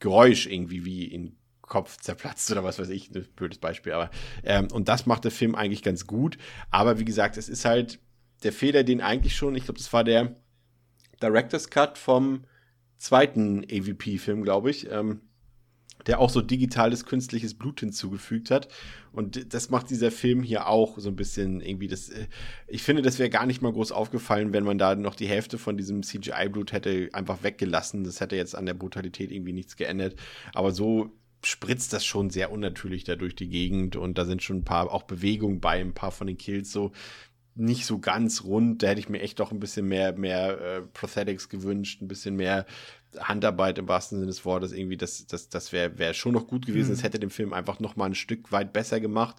Geräusch 0.00 0.46
irgendwie 0.46 0.84
wie 0.84 1.04
in 1.04 1.36
Kopf 1.62 1.96
zerplatzt 1.96 2.50
oder 2.50 2.62
was 2.62 2.78
weiß 2.78 2.90
ich, 2.90 3.10
ein 3.10 3.26
blödes 3.36 3.58
Beispiel, 3.58 3.92
aber 3.92 4.10
ähm, 4.42 4.68
und 4.70 4.88
das 4.88 5.06
macht 5.06 5.24
der 5.24 5.30
Film 5.30 5.54
eigentlich 5.54 5.82
ganz 5.82 6.06
gut, 6.06 6.36
aber 6.70 6.98
wie 6.98 7.06
gesagt, 7.06 7.38
es 7.38 7.48
ist 7.48 7.64
halt 7.64 8.00
der 8.44 8.52
Fehler, 8.52 8.84
den 8.84 9.00
eigentlich 9.00 9.36
schon, 9.36 9.54
ich 9.54 9.64
glaube, 9.64 9.78
das 9.78 9.92
war 9.92 10.04
der 10.04 10.36
Director's 11.22 11.70
Cut 11.70 11.98
vom 11.98 12.44
zweiten 12.98 13.64
AVP-Film, 13.64 14.42
glaube 14.42 14.70
ich, 14.70 14.90
ähm, 14.90 15.20
der 16.06 16.20
auch 16.20 16.28
so 16.28 16.42
digitales 16.42 17.06
künstliches 17.06 17.54
Blut 17.54 17.80
hinzugefügt 17.80 18.50
hat. 18.50 18.68
Und 19.12 19.54
das 19.54 19.70
macht 19.70 19.90
dieser 19.90 20.10
Film 20.10 20.42
hier 20.42 20.66
auch 20.66 20.98
so 20.98 21.08
ein 21.08 21.16
bisschen 21.16 21.60
irgendwie 21.60 21.88
das. 21.88 22.10
Äh, 22.10 22.26
ich 22.66 22.82
finde, 22.82 23.02
das 23.02 23.18
wäre 23.18 23.30
gar 23.30 23.46
nicht 23.46 23.62
mal 23.62 23.72
groß 23.72 23.92
aufgefallen, 23.92 24.52
wenn 24.52 24.64
man 24.64 24.78
da 24.78 24.96
noch 24.96 25.14
die 25.14 25.28
Hälfte 25.28 25.56
von 25.56 25.76
diesem 25.76 26.02
CGI-Blut 26.02 26.72
hätte 26.72 27.08
einfach 27.12 27.42
weggelassen. 27.42 28.04
Das 28.04 28.20
hätte 28.20 28.36
jetzt 28.36 28.54
an 28.54 28.66
der 28.66 28.74
Brutalität 28.74 29.30
irgendwie 29.30 29.52
nichts 29.52 29.76
geändert. 29.76 30.16
Aber 30.52 30.72
so 30.72 31.12
spritzt 31.42 31.92
das 31.92 32.04
schon 32.04 32.30
sehr 32.30 32.50
unnatürlich 32.50 33.04
da 33.04 33.16
durch 33.16 33.34
die 33.34 33.48
Gegend 33.48 33.96
und 33.96 34.16
da 34.16 34.24
sind 34.24 34.42
schon 34.42 34.58
ein 34.58 34.64
paar 34.64 34.90
auch 34.90 35.02
Bewegungen 35.02 35.60
bei, 35.60 35.78
ein 35.78 35.92
paar 35.92 36.10
von 36.10 36.26
den 36.26 36.38
Kills 36.38 36.72
so 36.72 36.92
nicht 37.54 37.86
so 37.86 37.98
ganz 37.98 38.44
rund. 38.44 38.82
Da 38.82 38.88
hätte 38.88 39.00
ich 39.00 39.08
mir 39.08 39.20
echt 39.20 39.40
doch 39.40 39.52
ein 39.52 39.60
bisschen 39.60 39.86
mehr, 39.86 40.16
mehr 40.16 40.60
äh, 40.60 40.80
Prosthetics 40.82 41.48
gewünscht, 41.48 42.02
ein 42.02 42.08
bisschen 42.08 42.36
mehr 42.36 42.66
Handarbeit 43.18 43.78
im 43.78 43.88
wahrsten 43.88 44.18
Sinne 44.18 44.26
des 44.26 44.44
Wortes. 44.44 44.72
Irgendwie, 44.72 44.96
das, 44.96 45.26
das, 45.26 45.48
das 45.48 45.72
wäre 45.72 45.98
wär 45.98 46.14
schon 46.14 46.32
noch 46.32 46.46
gut 46.46 46.66
gewesen. 46.66 46.88
Mhm. 46.88 46.94
Das 46.94 47.02
hätte 47.02 47.20
den 47.20 47.30
Film 47.30 47.52
einfach 47.52 47.80
noch 47.80 47.96
mal 47.96 48.06
ein 48.06 48.14
Stück 48.14 48.50
weit 48.50 48.72
besser 48.72 49.00
gemacht. 49.00 49.36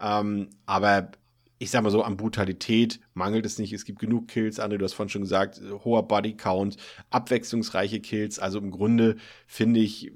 Ähm, 0.00 0.48
aber 0.66 1.10
ich 1.58 1.70
sag 1.70 1.82
mal 1.82 1.90
so, 1.90 2.02
an 2.02 2.16
Brutalität 2.16 3.00
mangelt 3.14 3.44
es 3.44 3.58
nicht. 3.58 3.72
Es 3.72 3.84
gibt 3.84 3.98
genug 3.98 4.28
Kills, 4.28 4.60
André, 4.60 4.78
du 4.78 4.84
hast 4.84 4.94
vorhin 4.94 5.10
schon 5.10 5.22
gesagt, 5.22 5.60
hoher 5.84 6.06
Bodycount, 6.06 6.76
abwechslungsreiche 7.10 8.00
Kills. 8.00 8.38
Also 8.38 8.58
im 8.58 8.70
Grunde 8.70 9.16
finde 9.46 9.80
ich, 9.80 10.12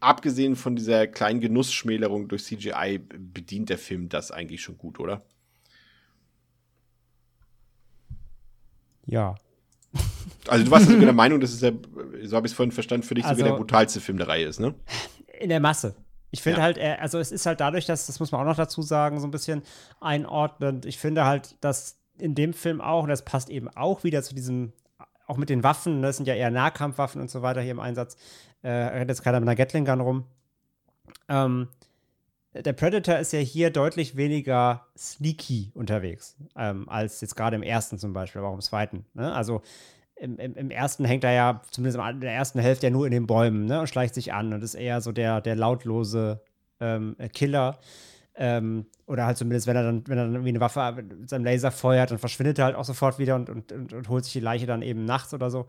abgesehen 0.00 0.56
von 0.56 0.74
dieser 0.74 1.06
kleinen 1.06 1.40
Genussschmälerung 1.40 2.28
durch 2.28 2.44
CGI, 2.44 2.98
bedient 2.98 3.68
der 3.68 3.78
Film 3.78 4.08
das 4.08 4.30
eigentlich 4.30 4.62
schon 4.62 4.78
gut, 4.78 4.98
oder? 4.98 5.22
Ja. 9.06 9.34
Also 10.48 10.64
du 10.64 10.70
warst 10.70 10.86
sogar 10.86 11.04
der 11.04 11.12
Meinung, 11.12 11.40
dass 11.40 11.52
es 11.52 11.60
der, 11.60 11.72
so 12.24 12.36
habe 12.36 12.46
ich 12.46 12.52
es 12.52 12.56
vorhin 12.56 12.72
verstanden, 12.72 13.06
für 13.06 13.14
dich 13.14 13.24
also, 13.24 13.38
sogar 13.38 13.52
der 13.52 13.58
brutalste 13.58 14.00
Film 14.00 14.18
der 14.18 14.28
Reihe 14.28 14.46
ist, 14.46 14.60
ne? 14.60 14.74
In 15.40 15.48
der 15.48 15.60
Masse. 15.60 15.94
Ich 16.30 16.42
finde 16.42 16.58
ja. 16.58 16.64
halt, 16.64 16.78
also 16.78 17.18
es 17.18 17.30
ist 17.30 17.44
halt 17.44 17.60
dadurch, 17.60 17.84
dass, 17.84 18.06
das 18.06 18.18
muss 18.18 18.32
man 18.32 18.40
auch 18.40 18.46
noch 18.46 18.56
dazu 18.56 18.80
sagen, 18.80 19.20
so 19.20 19.26
ein 19.26 19.30
bisschen 19.30 19.62
einordnend. 20.00 20.86
Ich 20.86 20.98
finde 20.98 21.26
halt, 21.26 21.56
dass 21.60 21.98
in 22.18 22.34
dem 22.34 22.54
Film 22.54 22.80
auch, 22.80 23.02
und 23.02 23.10
das 23.10 23.24
passt 23.24 23.50
eben 23.50 23.68
auch 23.68 24.02
wieder 24.02 24.22
zu 24.22 24.34
diesem, 24.34 24.72
auch 25.26 25.36
mit 25.36 25.50
den 25.50 25.62
Waffen, 25.62 26.00
ne, 26.00 26.06
das 26.06 26.16
sind 26.16 26.26
ja 26.26 26.34
eher 26.34 26.50
Nahkampfwaffen 26.50 27.20
und 27.20 27.30
so 27.30 27.42
weiter 27.42 27.60
hier 27.60 27.72
im 27.72 27.80
Einsatz, 27.80 28.16
äh, 28.62 28.70
rennt 28.70 29.10
jetzt 29.10 29.22
keiner 29.22 29.40
mit 29.40 29.48
einer 29.48 29.56
Gatling 29.56 29.84
Gun 29.84 30.00
rum. 30.00 30.24
Ähm, 31.28 31.68
der 32.54 32.72
Predator 32.72 33.16
ist 33.16 33.32
ja 33.32 33.38
hier 33.38 33.70
deutlich 33.70 34.16
weniger 34.16 34.86
sneaky 34.96 35.72
unterwegs, 35.74 36.36
ähm, 36.56 36.88
als 36.88 37.20
jetzt 37.20 37.34
gerade 37.34 37.56
im 37.56 37.62
ersten 37.62 37.98
zum 37.98 38.12
Beispiel, 38.12 38.40
aber 38.40 38.50
auch 38.50 38.54
im 38.54 38.60
zweiten. 38.60 39.06
Ne? 39.14 39.32
Also 39.32 39.62
im, 40.16 40.38
im, 40.38 40.54
im, 40.54 40.70
ersten 40.70 41.04
hängt 41.04 41.24
er 41.24 41.32
ja, 41.32 41.62
zumindest 41.70 41.98
in 41.98 42.20
der 42.20 42.32
ersten 42.32 42.60
Hälfte, 42.60 42.86
ja 42.86 42.90
nur 42.90 43.06
in 43.06 43.12
den 43.12 43.26
Bäumen 43.26 43.66
ne? 43.66 43.80
und 43.80 43.88
schleicht 43.88 44.14
sich 44.14 44.32
an 44.32 44.52
und 44.52 44.62
ist 44.62 44.74
eher 44.74 45.00
so 45.00 45.12
der, 45.12 45.40
der 45.40 45.56
lautlose 45.56 46.42
ähm, 46.80 47.16
Killer. 47.32 47.78
Ähm, 48.34 48.86
oder 49.06 49.26
halt 49.26 49.36
zumindest, 49.36 49.66
wenn 49.66 49.76
er 49.76 49.82
dann, 49.82 50.06
wenn 50.06 50.16
er 50.16 50.24
dann 50.24 50.34
irgendwie 50.34 50.50
eine 50.50 50.60
Waffe 50.60 51.02
mit 51.02 51.28
seinem 51.28 51.44
Laser 51.44 51.70
feuert, 51.70 52.10
dann 52.10 52.18
verschwindet 52.18 52.58
er 52.58 52.66
halt 52.66 52.76
auch 52.76 52.84
sofort 52.84 53.18
wieder 53.18 53.34
und, 53.34 53.50
und, 53.50 53.72
und, 53.72 53.92
und 53.92 54.08
holt 54.08 54.24
sich 54.24 54.32
die 54.32 54.40
Leiche 54.40 54.66
dann 54.66 54.80
eben 54.80 55.04
nachts 55.04 55.34
oder 55.34 55.50
so. 55.50 55.66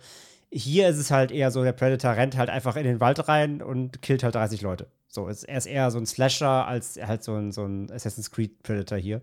Hier 0.51 0.88
ist 0.88 0.97
es 0.97 1.11
halt 1.11 1.31
eher 1.31 1.51
so, 1.51 1.64
der 1.64 1.73
Predator 1.73 2.11
rennt 2.11 2.38
halt 2.38 2.49
einfach 2.49 2.76
in 2.76 2.84
den 2.84 2.99
Wald 2.99 3.27
rein 3.27 3.61
und 3.61 4.01
killt 4.01 4.23
halt 4.23 4.35
30 4.35 4.61
Leute. 4.61 4.88
So, 5.14 5.27
er 5.27 5.57
ist 5.57 5.68
eher 5.68 5.91
so 5.91 5.99
ein 5.99 6.07
Slasher 6.07 6.65
als 6.65 6.99
halt 6.99 7.23
so 7.23 7.35
ein, 7.35 7.52
so 7.52 7.64
ein 7.65 7.91
Assassin's 7.91 8.31
Creed 8.31 8.64
Predator 8.64 8.98
hier. 8.98 9.22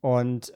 Und 0.00 0.52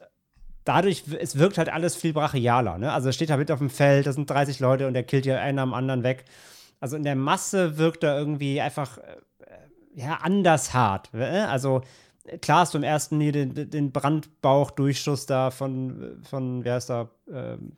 dadurch, 0.63 1.03
es 1.19 1.37
wirkt 1.37 1.57
halt 1.57 1.67
alles 1.67 1.97
viel 1.97 2.13
brachialer. 2.13 2.77
Ne? 2.77 2.91
Also 2.91 3.11
steht 3.11 3.29
da 3.29 3.35
mit 3.35 3.51
auf 3.51 3.59
dem 3.59 3.69
Feld, 3.69 4.07
da 4.07 4.13
sind 4.13 4.29
30 4.29 4.61
Leute 4.61 4.87
und 4.87 4.95
er 4.95 5.03
killt 5.03 5.25
ja 5.25 5.39
einen 5.39 5.59
am 5.59 5.73
anderen 5.73 6.03
weg. 6.03 6.23
Also 6.79 6.95
in 6.95 7.03
der 7.03 7.17
Masse 7.17 7.77
wirkt 7.77 8.03
er 8.03 8.17
irgendwie 8.17 8.61
einfach 8.61 8.97
äh, 8.99 9.17
ja, 9.93 10.19
anders 10.21 10.73
hart. 10.73 11.13
Ne? 11.13 11.49
Also 11.49 11.81
klar 12.41 12.61
hast 12.61 12.73
du 12.73 12.77
im 12.77 12.85
ersten 12.85 13.19
hier 13.19 13.33
den, 13.33 13.69
den 13.69 13.91
Brandbauchdurchschuss 13.91 15.25
da 15.25 15.51
von, 15.51 16.21
von 16.23 16.63
wer 16.63 16.77
ist 16.77 16.89
da? 16.89 17.09
Ähm, 17.29 17.73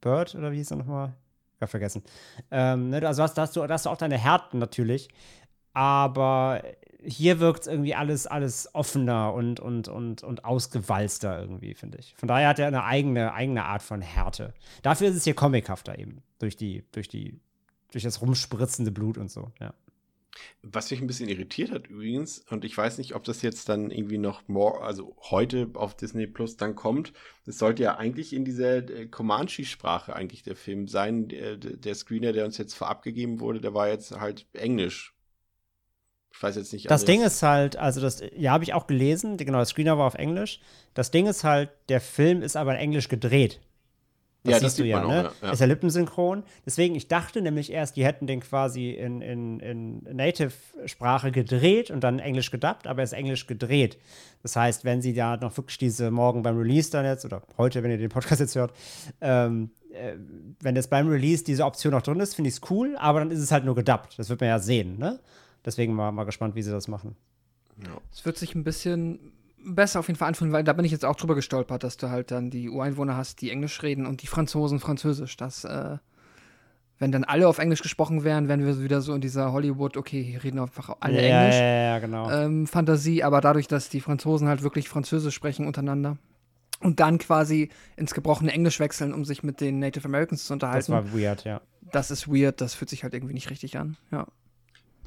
Bird 0.00 0.36
oder 0.36 0.52
wie 0.52 0.58
hieß 0.58 0.70
er 0.70 0.76
nochmal? 0.76 1.14
Ja, 1.60 1.66
vergessen. 1.66 2.04
Ähm, 2.52 2.90
ne? 2.90 3.04
Also 3.04 3.24
hast, 3.24 3.36
hast, 3.36 3.56
du, 3.56 3.66
hast 3.66 3.86
du 3.86 3.90
auch 3.90 3.96
deine 3.96 4.16
Härten 4.16 4.60
natürlich. 4.60 5.08
Aber 5.72 6.62
hier 7.02 7.40
wirkt 7.40 7.62
es 7.62 7.66
irgendwie 7.66 7.94
alles, 7.94 8.26
alles 8.26 8.74
offener 8.74 9.32
und, 9.32 9.60
und, 9.60 9.88
und, 9.88 10.22
und 10.22 10.44
ausgewalzter 10.44 11.40
irgendwie, 11.40 11.74
finde 11.74 11.98
ich. 11.98 12.14
Von 12.16 12.28
daher 12.28 12.48
hat 12.48 12.58
er 12.58 12.66
eine 12.66 12.84
eigene, 12.84 13.32
eigene 13.32 13.64
Art 13.64 13.82
von 13.82 14.02
Härte. 14.02 14.54
Dafür 14.82 15.08
ist 15.08 15.16
es 15.16 15.24
hier 15.24 15.34
comichafter 15.34 15.98
eben. 15.98 16.22
Durch 16.38 16.56
die, 16.56 16.84
durch 16.92 17.08
die, 17.08 17.40
durch 17.92 18.04
das 18.04 18.20
rumspritzende 18.20 18.90
Blut 18.90 19.18
und 19.18 19.30
so, 19.30 19.52
ja. 19.60 19.74
Was 20.62 20.90
mich 20.90 21.00
ein 21.00 21.06
bisschen 21.08 21.28
irritiert 21.28 21.72
hat 21.72 21.88
übrigens, 21.88 22.44
und 22.50 22.64
ich 22.64 22.76
weiß 22.76 22.98
nicht, 22.98 23.14
ob 23.14 23.24
das 23.24 23.42
jetzt 23.42 23.68
dann 23.68 23.90
irgendwie 23.90 24.18
noch 24.18 24.46
more, 24.46 24.82
also 24.82 25.16
heute 25.30 25.68
auf 25.74 25.96
Disney 25.96 26.28
Plus 26.28 26.56
dann 26.56 26.76
kommt. 26.76 27.12
Das 27.44 27.58
sollte 27.58 27.82
ja 27.82 27.96
eigentlich 27.96 28.32
in 28.32 28.44
dieser 28.44 28.88
äh, 28.88 29.06
Comanche-Sprache 29.06 30.14
eigentlich 30.14 30.42
der 30.42 30.54
Film 30.54 30.86
sein. 30.86 31.28
Der, 31.28 31.56
der 31.56 31.94
Screener, 31.94 32.32
der 32.32 32.44
uns 32.44 32.58
jetzt 32.58 32.74
vorab 32.74 33.02
gegeben 33.02 33.40
wurde, 33.40 33.60
der 33.60 33.74
war 33.74 33.88
jetzt 33.88 34.12
halt 34.12 34.46
Englisch. 34.52 35.17
Ich 36.38 36.42
weiß 36.44 36.54
jetzt 36.54 36.72
nicht. 36.72 36.88
Das 36.88 37.04
Ding 37.04 37.20
ist 37.20 37.42
halt, 37.42 37.76
also 37.76 38.00
das, 38.00 38.22
ja, 38.36 38.52
habe 38.52 38.62
ich 38.62 38.72
auch 38.72 38.86
gelesen, 38.86 39.38
genau, 39.38 39.58
das 39.58 39.70
Screener 39.70 39.98
war 39.98 40.06
auf 40.06 40.14
Englisch. 40.14 40.60
Das 40.94 41.10
Ding 41.10 41.26
ist 41.26 41.42
halt, 41.42 41.68
der 41.88 42.00
Film 42.00 42.42
ist 42.42 42.56
aber 42.56 42.74
in 42.74 42.78
Englisch 42.78 43.08
gedreht. 43.08 43.58
Das 44.44 44.52
ja, 44.52 44.58
siehst 44.60 44.64
das 44.64 44.76
du 44.76 44.84
ja, 44.84 45.04
ne? 45.04 45.30
Auch, 45.30 45.42
ja. 45.42 45.50
Ist 45.50 45.58
ja 45.58 45.66
lippensynchron. 45.66 46.44
Deswegen, 46.64 46.94
ich 46.94 47.08
dachte 47.08 47.42
nämlich 47.42 47.72
erst, 47.72 47.96
die 47.96 48.04
hätten 48.04 48.28
den 48.28 48.38
quasi 48.38 48.90
in, 48.90 49.20
in, 49.20 49.58
in 49.58 50.02
Native-Sprache 50.14 51.32
gedreht 51.32 51.90
und 51.90 52.04
dann 52.04 52.20
Englisch 52.20 52.52
gedubbt, 52.52 52.86
aber 52.86 53.00
er 53.00 53.04
ist 53.04 53.14
Englisch 53.14 53.48
gedreht. 53.48 53.98
Das 54.44 54.54
heißt, 54.54 54.84
wenn 54.84 55.02
sie 55.02 55.14
da 55.14 55.36
noch 55.38 55.56
wirklich 55.56 55.78
diese 55.78 56.12
morgen 56.12 56.44
beim 56.44 56.56
Release 56.56 56.88
dann 56.92 57.04
jetzt, 57.04 57.24
oder 57.24 57.42
heute, 57.56 57.82
wenn 57.82 57.90
ihr 57.90 57.98
den 57.98 58.10
Podcast 58.10 58.40
jetzt 58.40 58.54
hört, 58.54 58.72
ähm, 59.20 59.70
äh, 59.92 60.12
wenn 60.60 60.76
jetzt 60.76 60.88
beim 60.88 61.08
Release 61.08 61.42
diese 61.42 61.64
Option 61.64 61.94
noch 61.94 62.02
drin 62.02 62.20
ist, 62.20 62.36
finde 62.36 62.48
ich 62.48 62.54
es 62.54 62.70
cool, 62.70 62.96
aber 62.96 63.18
dann 63.18 63.32
ist 63.32 63.40
es 63.40 63.50
halt 63.50 63.64
nur 63.64 63.74
gedubbt. 63.74 64.16
Das 64.16 64.28
wird 64.28 64.40
man 64.40 64.50
ja 64.50 64.60
sehen, 64.60 65.00
ne? 65.00 65.18
Deswegen 65.68 65.92
mal, 65.92 66.12
mal 66.12 66.24
gespannt, 66.24 66.54
wie 66.54 66.62
sie 66.62 66.70
das 66.70 66.88
machen. 66.88 67.14
Es 68.10 68.20
ja. 68.20 68.24
wird 68.24 68.38
sich 68.38 68.54
ein 68.54 68.64
bisschen 68.64 69.18
besser 69.62 70.00
auf 70.00 70.08
jeden 70.08 70.16
Fall 70.16 70.28
anfühlen, 70.28 70.50
weil 70.50 70.64
da 70.64 70.72
bin 70.72 70.86
ich 70.86 70.92
jetzt 70.92 71.04
auch 71.04 71.14
drüber 71.14 71.34
gestolpert, 71.34 71.84
dass 71.84 71.98
du 71.98 72.08
halt 72.08 72.30
dann 72.30 72.48
die 72.48 72.70
Ureinwohner 72.70 73.18
hast, 73.18 73.42
die 73.42 73.50
Englisch 73.50 73.82
reden 73.82 74.06
und 74.06 74.22
die 74.22 74.28
Franzosen 74.28 74.80
Französisch. 74.80 75.36
Das, 75.36 75.64
äh, 75.64 75.98
wenn 76.98 77.12
dann 77.12 77.24
alle 77.24 77.46
auf 77.46 77.58
Englisch 77.58 77.82
gesprochen 77.82 78.24
wären, 78.24 78.48
wären 78.48 78.64
wir 78.64 78.82
wieder 78.82 79.02
so 79.02 79.12
in 79.12 79.20
dieser 79.20 79.52
Hollywood, 79.52 79.98
okay, 79.98 80.22
hier 80.22 80.42
reden 80.42 80.58
einfach 80.58 80.96
alle 81.00 81.20
ja, 81.22 81.40
Englisch. 81.40 81.60
Ja, 81.60 81.66
ja, 81.66 81.98
genau. 81.98 82.30
Ähm, 82.30 82.66
Fantasie, 82.66 83.22
aber 83.22 83.42
dadurch, 83.42 83.68
dass 83.68 83.90
die 83.90 84.00
Franzosen 84.00 84.48
halt 84.48 84.62
wirklich 84.62 84.88
Französisch 84.88 85.34
sprechen 85.34 85.66
untereinander 85.66 86.16
und 86.80 86.98
dann 86.98 87.18
quasi 87.18 87.68
ins 87.98 88.14
gebrochene 88.14 88.52
Englisch 88.52 88.80
wechseln, 88.80 89.12
um 89.12 89.26
sich 89.26 89.42
mit 89.42 89.60
den 89.60 89.80
Native 89.80 90.06
Americans 90.06 90.46
zu 90.46 90.54
unterhalten. 90.54 90.92
Das 90.92 91.12
war 91.12 91.12
weird, 91.12 91.44
ja. 91.44 91.60
Das 91.92 92.10
ist 92.10 92.26
weird, 92.26 92.62
das 92.62 92.72
fühlt 92.72 92.88
sich 92.88 93.02
halt 93.02 93.12
irgendwie 93.12 93.34
nicht 93.34 93.50
richtig 93.50 93.76
an, 93.76 93.98
ja. 94.10 94.26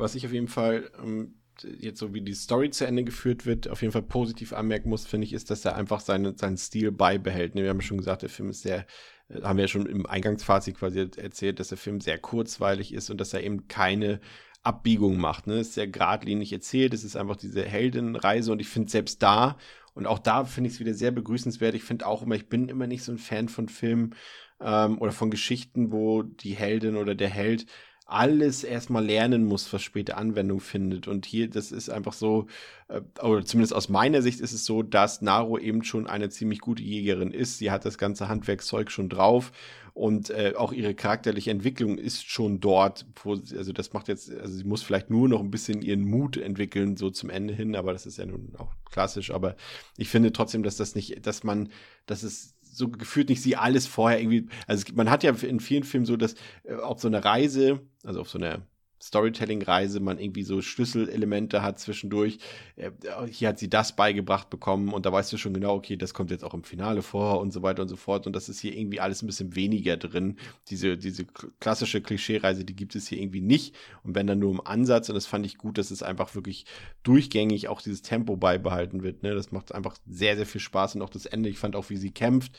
Was 0.02 0.16
ich 0.16 0.26
auf 0.26 0.34
jeden 0.34 0.48
Fall 0.48 0.90
ähm, 1.02 1.36
jetzt 1.80 2.00
so 2.00 2.14
wie 2.14 2.22
die 2.22 2.34
Story 2.34 2.72
zu 2.72 2.86
Ende 2.86 3.04
geführt 3.04 3.46
wird, 3.46 3.70
auf 3.70 3.82
jeden 3.82 3.92
Fall 3.92 4.02
positiv 4.02 4.54
anmerken 4.54 4.90
muss, 4.90 5.06
finde 5.06 5.26
ich, 5.26 5.34
ist, 5.34 5.52
dass 5.52 5.66
er 5.66 5.76
einfach 5.76 6.00
seine, 6.00 6.36
seinen 6.38 6.58
Stil 6.58 6.92
beibehält. 6.92 7.56
Ne, 7.56 7.64
wir 7.64 7.70
haben 7.70 7.82
schon 7.82 7.98
gesagt, 7.98 8.24
der 8.24 8.30
Film 8.30 8.50
ist 8.50 8.64
sehr 8.64 8.86
äh, 9.30 9.42
haben 9.42 9.58
wir 9.58 9.66
ja 9.66 9.68
schon 9.68 9.86
im 9.86 10.06
Eingangsfazit 10.06 10.78
quasi 10.78 11.08
erzählt, 11.18 11.60
dass 11.60 11.70
der 11.70 11.78
Film 11.78 12.02
sehr 12.02 12.18
kurzweilig 12.18 12.94
ist 12.94 13.10
und 13.10 13.20
dass 13.20 13.34
er 13.34 13.44
eben 13.44 13.68
keine 13.68 14.20
Abbiegung 14.64 15.18
macht. 15.18 15.48
Ne? 15.48 15.60
Ist 15.60 15.74
sehr 15.74 15.88
geradlinig 15.88 16.52
erzählt, 16.54 16.94
es 16.94 17.04
ist 17.04 17.16
einfach 17.16 17.38
diese 17.38 17.64
Heldenreise 17.64 18.52
und 18.52 18.60
ich 18.60 18.70
finde 18.70 18.92
selbst 18.92 19.22
da, 19.24 19.58
und 19.94 20.08
auch 20.08 20.20
da 20.20 20.46
finde 20.46 20.70
ich 20.70 20.76
es 20.76 20.80
wieder 20.80 20.94
sehr 20.94 21.12
begrüßenswert. 21.12 21.76
Ich 21.76 21.84
finde 21.84 22.08
auch 22.08 22.24
immer, 22.24 22.36
ich 22.36 22.48
bin 22.48 22.70
immer 22.70 22.88
nicht 22.88 23.04
so 23.04 23.12
ein 23.12 23.18
Fan 23.18 23.50
von 23.50 23.68
Filmen 23.68 24.16
ähm, 24.62 25.00
oder 25.00 25.12
von 25.12 25.32
Geschichten, 25.32 25.92
wo 25.92 26.24
die 26.24 26.54
Heldin 26.54 26.96
oder 26.96 27.16
der 27.16 27.30
Held 27.30 27.66
alles 28.12 28.64
erstmal 28.64 29.06
lernen 29.06 29.46
muss, 29.46 29.72
was 29.72 29.82
später 29.82 30.18
Anwendung 30.18 30.60
findet. 30.60 31.08
Und 31.08 31.26
hier, 31.26 31.50
das 31.50 31.72
ist 31.72 31.90
einfach 31.90 32.14
so, 32.14 32.48
äh, 32.88 33.02
oder 33.22 33.46
zumindest 33.46 33.74
aus 33.74 33.90
meiner 33.90 34.22
Sicht 34.22 34.40
ist 34.42 34.54
es 34.54 34.66
so, 34.66 34.84
dass 34.84 35.22
Naro 35.22 35.58
eben 35.58 35.84
schon 35.84 36.08
eine 36.08 36.30
ziemlich 36.30 36.60
gute 36.60 36.84
Jägerin 36.84 37.32
ist. 37.32 37.58
Sie 37.58 37.72
hat 37.72 37.86
das 37.86 37.98
ganze 37.98 38.28
Handwerkszeug 38.28 38.92
schon 38.92 39.10
drauf 39.10 39.52
und 39.94 40.30
äh, 40.30 40.54
auch 40.56 40.72
ihre 40.72 40.96
charakterliche 40.96 41.52
Entwicklung 41.52 41.98
ist 41.98 42.30
schon 42.30 42.60
dort. 42.60 43.06
Wo, 43.24 43.36
sie, 43.36 43.58
also 43.58 43.74
das 43.74 43.92
macht 43.94 44.08
jetzt, 44.08 44.32
also 44.32 44.56
sie 44.56 44.64
muss 44.64 44.84
vielleicht 44.84 45.10
nur 45.10 45.28
noch 45.28 45.42
ein 45.42 45.52
bisschen 45.52 45.82
ihren 45.82 46.06
Mut 46.06 46.38
entwickeln, 46.38 46.96
so 46.96 47.10
zum 47.10 47.30
Ende 47.30 47.54
hin, 47.54 47.76
aber 47.76 47.92
das 47.92 48.06
ist 48.06 48.18
ja 48.18 48.26
nun 48.26 48.54
auch 48.58 48.72
klassisch. 48.90 49.32
Aber 49.32 49.56
ich 49.98 50.10
finde 50.10 50.32
trotzdem, 50.32 50.64
dass 50.64 50.78
das 50.78 50.96
nicht, 50.96 51.26
dass 51.26 51.44
man, 51.44 51.70
dass 52.06 52.24
es 52.24 52.56
so 52.72 52.90
gefühlt 52.90 53.30
nicht 53.30 53.42
sie 53.42 53.56
alles 53.56 53.88
vorher 53.88 54.20
irgendwie, 54.20 54.48
also 54.68 54.86
man 54.94 55.10
hat 55.10 55.24
ja 55.24 55.32
in 55.32 55.60
vielen 55.60 55.84
Filmen 55.84 56.06
so, 56.06 56.18
dass 56.18 56.36
äh, 56.64 56.76
auf 56.76 57.00
so 57.00 57.08
einer 57.08 57.24
Reise, 57.24 57.82
also 58.04 58.22
auf 58.22 58.30
so 58.30 58.38
einer 58.38 58.62
Storytelling-Reise 59.02 60.00
man 60.00 60.20
irgendwie 60.20 60.44
so 60.44 60.62
Schlüsselelemente 60.62 61.64
hat 61.64 61.80
zwischendurch. 61.80 62.38
Äh, 62.76 62.92
hier 63.30 63.50
hat 63.50 63.60
sie 63.60 63.70
das 63.70 63.96
beigebracht 63.96 64.50
bekommen 64.50 64.94
und 64.94 65.06
da 65.06 65.12
weißt 65.12 65.34
du 65.34 65.38
schon 65.38 65.54
genau, 65.54 65.76
okay, 65.76 65.98
das 65.98 66.14
kommt 66.14 66.32
jetzt 66.32 66.44
auch 66.44 66.54
im 66.54 66.64
Finale 66.64 67.02
vor 67.02 67.40
und 67.40 67.52
so 67.52 67.64
weiter 67.64 67.82
und 67.82 67.88
so 67.88 67.96
fort. 67.96 68.28
Und 68.28 68.36
das 68.36 68.50
ist 68.50 68.60
hier 68.60 68.78
irgendwie 68.78 69.00
alles 69.00 69.22
ein 69.22 69.28
bisschen 69.28 69.56
weniger 69.56 69.98
drin. 69.98 70.38
Diese, 70.70 70.98
diese 70.98 71.26
klassische 71.60 72.02
Klischee-Reise, 72.02 72.64
die 72.64 72.76
gibt 72.76 72.96
es 72.96 73.08
hier 73.08 73.20
irgendwie 73.20 73.42
nicht. 73.42 73.76
Und 74.04 74.16
wenn 74.16 74.28
dann 74.28 74.40
nur 74.40 74.52
im 74.52 74.66
Ansatz, 74.66 75.10
und 75.10 75.16
das 75.16 75.26
fand 75.26 75.46
ich 75.46 75.58
gut, 75.58 75.78
dass 75.78 75.92
es 75.92 76.04
einfach 76.04 76.36
wirklich 76.36 76.66
durchgängig 77.04 77.68
auch 77.68 77.82
dieses 77.82 78.04
Tempo 78.04 78.38
beibehalten 78.38 79.04
wird. 79.04 79.24
Ne? 79.24 79.34
Das 79.34 79.52
macht 79.52 79.74
einfach 79.74 79.98
sehr, 80.08 80.36
sehr 80.36 80.46
viel 80.46 80.62
Spaß 80.62 80.96
und 80.96 81.02
auch 81.02 81.10
das 81.10 81.26
Ende. 81.26 81.50
Ich 81.50 81.58
fand 81.58 81.76
auch, 81.76 81.90
wie 81.90 81.98
sie 81.98 82.12
kämpft 82.12 82.58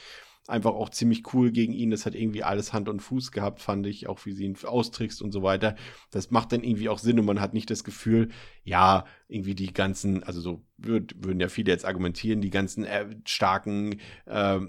einfach 0.49 0.73
auch 0.73 0.91
ziemlich 0.91 1.33
cool 1.35 1.53
gegen 1.53 1.73
ihn. 1.73 1.91
Das 1.91 2.07
hat 2.07 2.15
irgendwie 2.15 2.43
alles 2.43 2.73
Hand 2.73 2.89
und 2.89 3.01
Fuß 3.01 3.33
gehabt, 3.33 3.61
fand 3.61 3.87
ich, 3.87 4.09
auch 4.09 4.25
wie 4.27 4.33
sie 4.33 4.45
ihn 4.45 4.57
austrickst 4.63 5.23
und 5.23 5.33
so 5.33 5.43
weiter. 5.43 5.77
Das 6.11 6.31
macht 6.31 6.53
dann 6.53 6.65
irgendwie 6.65 6.89
auch 6.89 6.99
Sinn 6.99 7.19
und 7.19 7.27
man 7.27 7.41
hat 7.41 7.55
nicht 7.55 7.71
das 7.71 7.85
Gefühl, 7.85 8.29
ja, 8.65 9.05
irgendwie 9.29 9.55
die 9.55 9.73
ganzen, 9.73 10.23
also 10.25 10.41
so 10.41 10.65
würd, 10.79 11.25
würden 11.25 11.41
ja 11.41 11.49
viele 11.49 11.71
jetzt 11.71 11.85
argumentieren, 11.85 12.41
die 12.41 12.51
ganzen 12.51 12.85
äh, 12.85 13.07
starken 13.25 14.01
äh, 14.27 14.61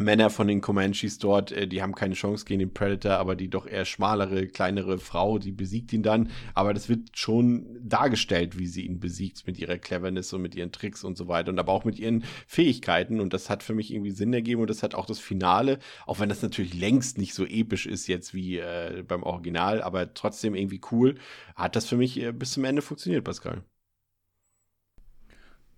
Männer 0.00 0.30
von 0.30 0.48
den 0.48 0.60
Comanches 0.60 1.18
dort, 1.18 1.52
äh, 1.52 1.68
die 1.68 1.82
haben 1.82 1.94
keine 1.94 2.14
Chance 2.14 2.44
gegen 2.44 2.60
den 2.60 2.74
Predator, 2.74 3.18
aber 3.18 3.36
die 3.36 3.48
doch 3.48 3.66
eher 3.66 3.84
schmalere, 3.84 4.46
kleinere 4.46 4.98
Frau, 4.98 5.38
die 5.38 5.52
besiegt 5.52 5.92
ihn 5.92 6.02
dann. 6.02 6.30
Aber 6.54 6.74
das 6.74 6.88
wird 6.88 7.16
schon 7.16 7.66
dargestellt, 7.82 8.58
wie 8.58 8.66
sie 8.66 8.86
ihn 8.86 9.00
besiegt 9.00 9.46
mit 9.46 9.58
ihrer 9.58 9.78
Cleverness 9.78 10.32
und 10.32 10.42
mit 10.42 10.54
ihren 10.54 10.72
Tricks 10.72 11.04
und 11.04 11.16
so 11.16 11.28
weiter 11.28 11.50
und 11.50 11.58
aber 11.58 11.72
auch 11.72 11.84
mit 11.84 11.98
ihren 11.98 12.24
Fähigkeiten. 12.46 13.20
Und 13.20 13.32
das 13.32 13.50
hat 13.50 13.62
für 13.62 13.74
mich 13.74 13.92
irgendwie 13.92 14.10
Sinn 14.10 14.32
ergeben 14.32 14.62
und 14.62 14.70
das 14.70 14.82
hat 14.82 14.94
auch 14.94 15.06
das 15.06 15.18
Finale, 15.18 15.78
auch 16.06 16.18
wenn 16.18 16.28
das 16.28 16.42
natürlich 16.42 16.74
längst 16.74 17.18
nicht 17.18 17.34
so 17.34 17.44
episch 17.44 17.86
ist 17.86 18.06
jetzt 18.06 18.34
wie 18.34 18.58
äh, 18.58 19.04
beim 19.06 19.22
Original, 19.22 19.82
aber 19.82 20.14
trotzdem 20.14 20.54
irgendwie 20.54 20.80
cool, 20.90 21.16
hat 21.54 21.76
das 21.76 21.86
für 21.86 21.96
mich 21.96 22.18
äh, 22.20 22.32
bis 22.32 22.52
zum 22.52 22.64
Ende 22.64 22.82
funktioniert, 22.82 23.24
Pascal. 23.24 23.62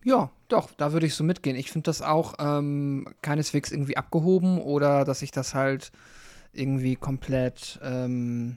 Ja, 0.04 0.30
doch, 0.48 0.70
da 0.76 0.92
würde 0.92 1.06
ich 1.06 1.14
so 1.14 1.24
mitgehen. 1.24 1.56
Ich 1.56 1.70
finde 1.70 1.84
das 1.84 2.02
auch 2.02 2.34
ähm, 2.38 3.06
keineswegs 3.22 3.70
irgendwie 3.70 3.96
abgehoben 3.96 4.60
oder 4.60 5.04
dass 5.04 5.20
sich 5.20 5.30
das 5.30 5.54
halt 5.54 5.92
irgendwie 6.52 6.96
komplett 6.96 7.78
ähm, 7.82 8.56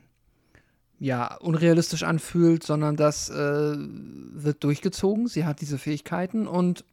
ja, 1.00 1.36
unrealistisch 1.36 2.04
anfühlt, 2.04 2.64
sondern 2.64 2.96
das 2.96 3.30
äh, 3.30 3.76
wird 3.76 4.64
durchgezogen. 4.64 5.28
Sie 5.28 5.46
hat 5.46 5.62
diese 5.62 5.78
Fähigkeiten 5.78 6.48
und 6.48 6.84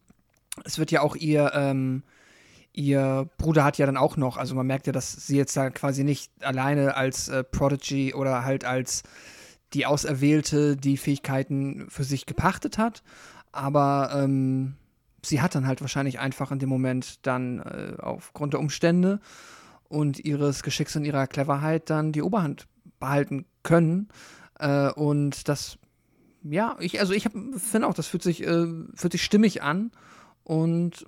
es 0.65 0.77
wird 0.77 0.91
ja 0.91 1.01
auch 1.01 1.15
ihr, 1.15 1.51
ähm, 1.55 2.03
ihr 2.73 3.29
Bruder 3.37 3.63
hat 3.63 3.77
ja 3.77 3.85
dann 3.85 3.97
auch 3.97 4.17
noch, 4.17 4.37
also 4.37 4.55
man 4.55 4.67
merkt 4.67 4.87
ja, 4.87 4.93
dass 4.93 5.11
sie 5.11 5.37
jetzt 5.37 5.55
da 5.57 5.69
quasi 5.69 6.03
nicht 6.03 6.31
alleine 6.41 6.95
als 6.95 7.27
äh, 7.29 7.43
Prodigy 7.43 8.13
oder 8.13 8.43
halt 8.43 8.65
als 8.65 9.03
die 9.73 9.85
Auserwählte 9.85 10.77
die 10.77 10.97
Fähigkeiten 10.97 11.87
für 11.89 12.03
sich 12.03 12.25
gepachtet 12.25 12.77
hat, 12.77 13.01
aber 13.53 14.11
ähm, 14.13 14.75
sie 15.23 15.41
hat 15.41 15.55
dann 15.55 15.65
halt 15.65 15.79
wahrscheinlich 15.79 16.19
einfach 16.19 16.51
in 16.51 16.59
dem 16.59 16.69
Moment 16.69 17.25
dann 17.25 17.59
äh, 17.59 17.93
aufgrund 17.99 18.53
der 18.53 18.59
Umstände 18.59 19.19
und 19.87 20.19
ihres 20.19 20.63
Geschicks 20.63 20.95
und 20.95 21.05
ihrer 21.05 21.27
Cleverheit 21.27 21.89
dann 21.89 22.11
die 22.11 22.21
Oberhand 22.21 22.67
behalten 22.99 23.45
können. 23.63 24.09
Äh, 24.59 24.89
und 24.91 25.47
das, 25.47 25.77
ja, 26.43 26.75
ich, 26.79 26.99
also 26.99 27.13
ich 27.13 27.23
finde 27.23 27.87
auch, 27.87 27.93
das 27.93 28.07
fühlt 28.07 28.23
sich, 28.23 28.43
äh, 28.43 28.67
fühlt 28.95 29.13
sich 29.13 29.23
stimmig 29.23 29.61
an 29.61 29.91
und 30.43 31.05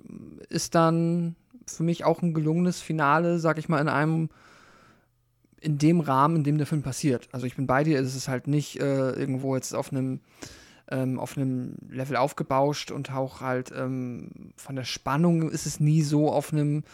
ist 0.48 0.74
dann 0.74 1.36
für 1.66 1.82
mich 1.82 2.04
auch 2.04 2.22
ein 2.22 2.32
gelungenes 2.32 2.80
Finale, 2.80 3.38
sag 3.38 3.58
ich 3.58 3.68
mal, 3.68 3.80
in 3.80 3.88
einem 3.88 4.30
in 5.60 5.78
dem 5.78 6.00
Rahmen, 6.00 6.36
in 6.36 6.44
dem 6.44 6.58
der 6.58 6.66
Film 6.66 6.82
passiert. 6.82 7.28
Also 7.32 7.46
ich 7.46 7.56
bin 7.56 7.66
bei 7.66 7.82
dir, 7.82 7.98
es 7.98 8.14
ist 8.14 8.28
halt 8.28 8.46
nicht 8.46 8.78
äh, 8.78 9.10
irgendwo 9.10 9.56
jetzt 9.56 9.74
auf 9.74 9.90
einem 9.90 10.20
ähm, 10.90 11.18
auf 11.18 11.36
einem 11.36 11.76
Level 11.88 12.16
aufgebauscht 12.16 12.90
und 12.90 13.12
auch 13.12 13.40
halt 13.40 13.72
ähm, 13.74 14.52
von 14.56 14.76
der 14.76 14.84
Spannung 14.84 15.50
ist 15.50 15.66
es 15.66 15.80
nie 15.80 16.02
so 16.02 16.30
auf 16.30 16.52
einem 16.52 16.84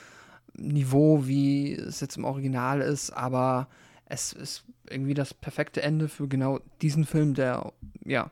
Niveau, 0.55 1.27
wie 1.27 1.73
es 1.73 2.01
jetzt 2.01 2.16
im 2.16 2.24
Original 2.24 2.81
ist, 2.81 3.10
aber 3.10 3.69
es 4.06 4.32
ist 4.32 4.64
irgendwie 4.89 5.14
das 5.14 5.32
perfekte 5.32 5.82
Ende 5.82 6.09
für 6.09 6.28
genau 6.28 6.60
diesen 6.82 7.06
Film, 7.06 7.35
der, 7.35 7.73
ja, 8.05 8.31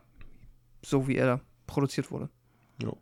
so 0.82 1.08
wie 1.08 1.16
er 1.16 1.40
produziert 1.66 2.10
wurde. 2.10 2.28
Ja. 2.82 2.92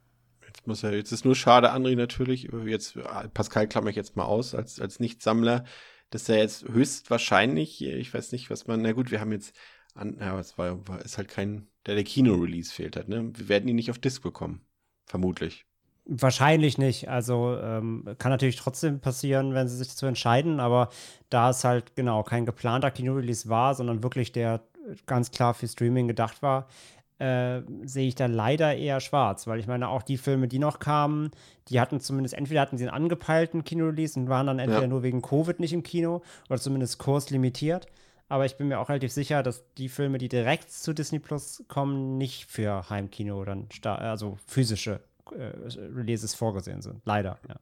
Jetzt 0.47 0.67
muss 0.67 0.83
er, 0.83 0.95
jetzt 0.95 1.13
ist 1.13 1.25
nur 1.25 1.35
schade, 1.35 1.73
André 1.73 1.97
natürlich, 1.97 2.49
jetzt, 2.67 2.97
Pascal 3.35 3.69
klammer 3.69 3.91
ich 3.91 3.97
jetzt 3.97 4.17
mal 4.17 4.25
aus, 4.25 4.55
als, 4.55 4.81
als 4.81 5.01
Nichtsammler, 5.01 5.65
dass 6.11 6.29
er 6.29 6.39
jetzt 6.39 6.69
höchstwahrscheinlich, 6.69 7.85
ich 7.85 8.15
weiß 8.15 8.33
nicht, 8.33 8.49
was 8.49 8.67
man, 8.67 8.81
na 8.81 8.93
gut, 8.93 9.11
wir 9.11 9.21
haben 9.21 9.33
jetzt, 9.33 9.55
an, 9.99 10.17
ja, 10.21 10.39
es 10.39 10.57
war, 10.59 10.87
war, 10.89 11.01
ist 11.03 11.19
halt 11.19 11.29
kein, 11.29 11.67
der 11.87 11.95
der 11.95 12.05
Kino-Release 12.05 12.73
fehlt 12.73 12.97
hat. 12.97 13.09
Ne? 13.09 13.31
Wir 13.35 13.49
werden 13.49 13.69
ihn 13.69 13.77
nicht 13.77 13.91
auf 13.91 13.99
Disc 13.99 14.23
bekommen. 14.23 14.61
Vermutlich. 15.07 15.65
Wahrscheinlich 16.05 16.79
nicht. 16.79 17.09
Also 17.09 17.59
ähm, 17.61 18.05
kann 18.19 18.31
natürlich 18.31 18.57
trotzdem 18.57 19.01
passieren, 19.01 19.55
wenn 19.55 19.69
sie 19.69 19.77
sich 19.77 19.89
dazu 19.89 20.07
entscheiden, 20.07 20.61
aber 20.61 20.89
da 21.29 21.51
es 21.51 21.65
halt 21.65 21.97
genau 21.97 22.23
kein 22.23 22.47
geplanter 22.47 22.91
Kino-Release 22.91 23.49
war, 23.49 23.75
sondern 23.75 24.03
wirklich 24.03 24.33
der 24.33 24.63
ganz 25.07 25.31
klar 25.31 25.53
für 25.53 25.69
Streaming 25.69 26.09
gedacht 26.09 26.41
war, 26.41 26.67
äh, 27.19 27.63
sehe 27.85 28.09
ich 28.09 28.15
da 28.15 28.27
leider 28.27 28.77
eher 28.77 29.01
schwarz, 29.01 29.47
weil 29.47 29.59
ich 29.59 29.67
meine, 29.67 29.89
auch 29.89 30.03
die 30.03 30.19
Filme, 30.19 30.49
die 30.49 30.59
noch 30.59 30.79
kamen, 30.79 31.31
die 31.69 31.81
hatten 31.81 32.01
zumindest, 32.01 32.35
entweder 32.35 32.61
hatten 32.61 32.79
sie 32.79 32.85
einen 32.85 32.95
angepeilten 32.95 33.65
Kino-Release 33.65 34.19
und 34.19 34.29
waren 34.29 34.47
dann 34.47 34.61
entweder 34.61 34.83
ja. 34.83 34.89
nur 34.89 35.03
wegen 35.03 35.21
Covid 35.21 35.61
nicht 35.61 35.73
im 35.73 35.83
Kino 35.83 36.23
oder 36.49 36.61
zumindest 36.61 36.99
kurslimitiert. 36.99 37.87
Aber 38.29 38.45
ich 38.45 38.57
bin 38.57 38.69
mir 38.69 38.79
auch 38.79 38.89
relativ 38.89 39.13
sicher, 39.13 39.43
dass 39.43 39.65
die 39.77 39.89
Filme, 39.89 40.19
die 40.19 40.29
direkt 40.29 40.71
zu 40.71 40.93
Disney 40.93 41.19
Plus 41.19 41.65
kommen, 41.69 42.19
nicht 42.19 42.45
für 42.45 42.91
Heimkino 42.91 43.41
oder 43.41 43.57
also 43.83 44.37
physische 44.47 45.01
äh, 45.33 45.53
Releases 45.95 46.35
vorgesehen 46.35 46.83
sind. 46.83 47.01
Leider, 47.05 47.39
ja. 47.49 47.57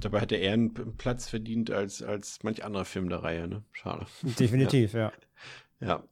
Dabei 0.00 0.20
hat 0.20 0.32
er 0.32 0.40
eher 0.40 0.52
einen 0.52 0.72
Platz 0.96 1.28
verdient 1.28 1.70
als, 1.70 2.02
als 2.02 2.42
manch 2.42 2.64
anderer 2.64 2.84
Film 2.84 3.08
der 3.08 3.22
Reihe, 3.22 3.48
ne? 3.48 3.62
Schade. 3.72 4.06
Definitiv, 4.22 4.94
ja. 4.94 5.12
Ja. 5.80 5.88
ja. 5.88 6.04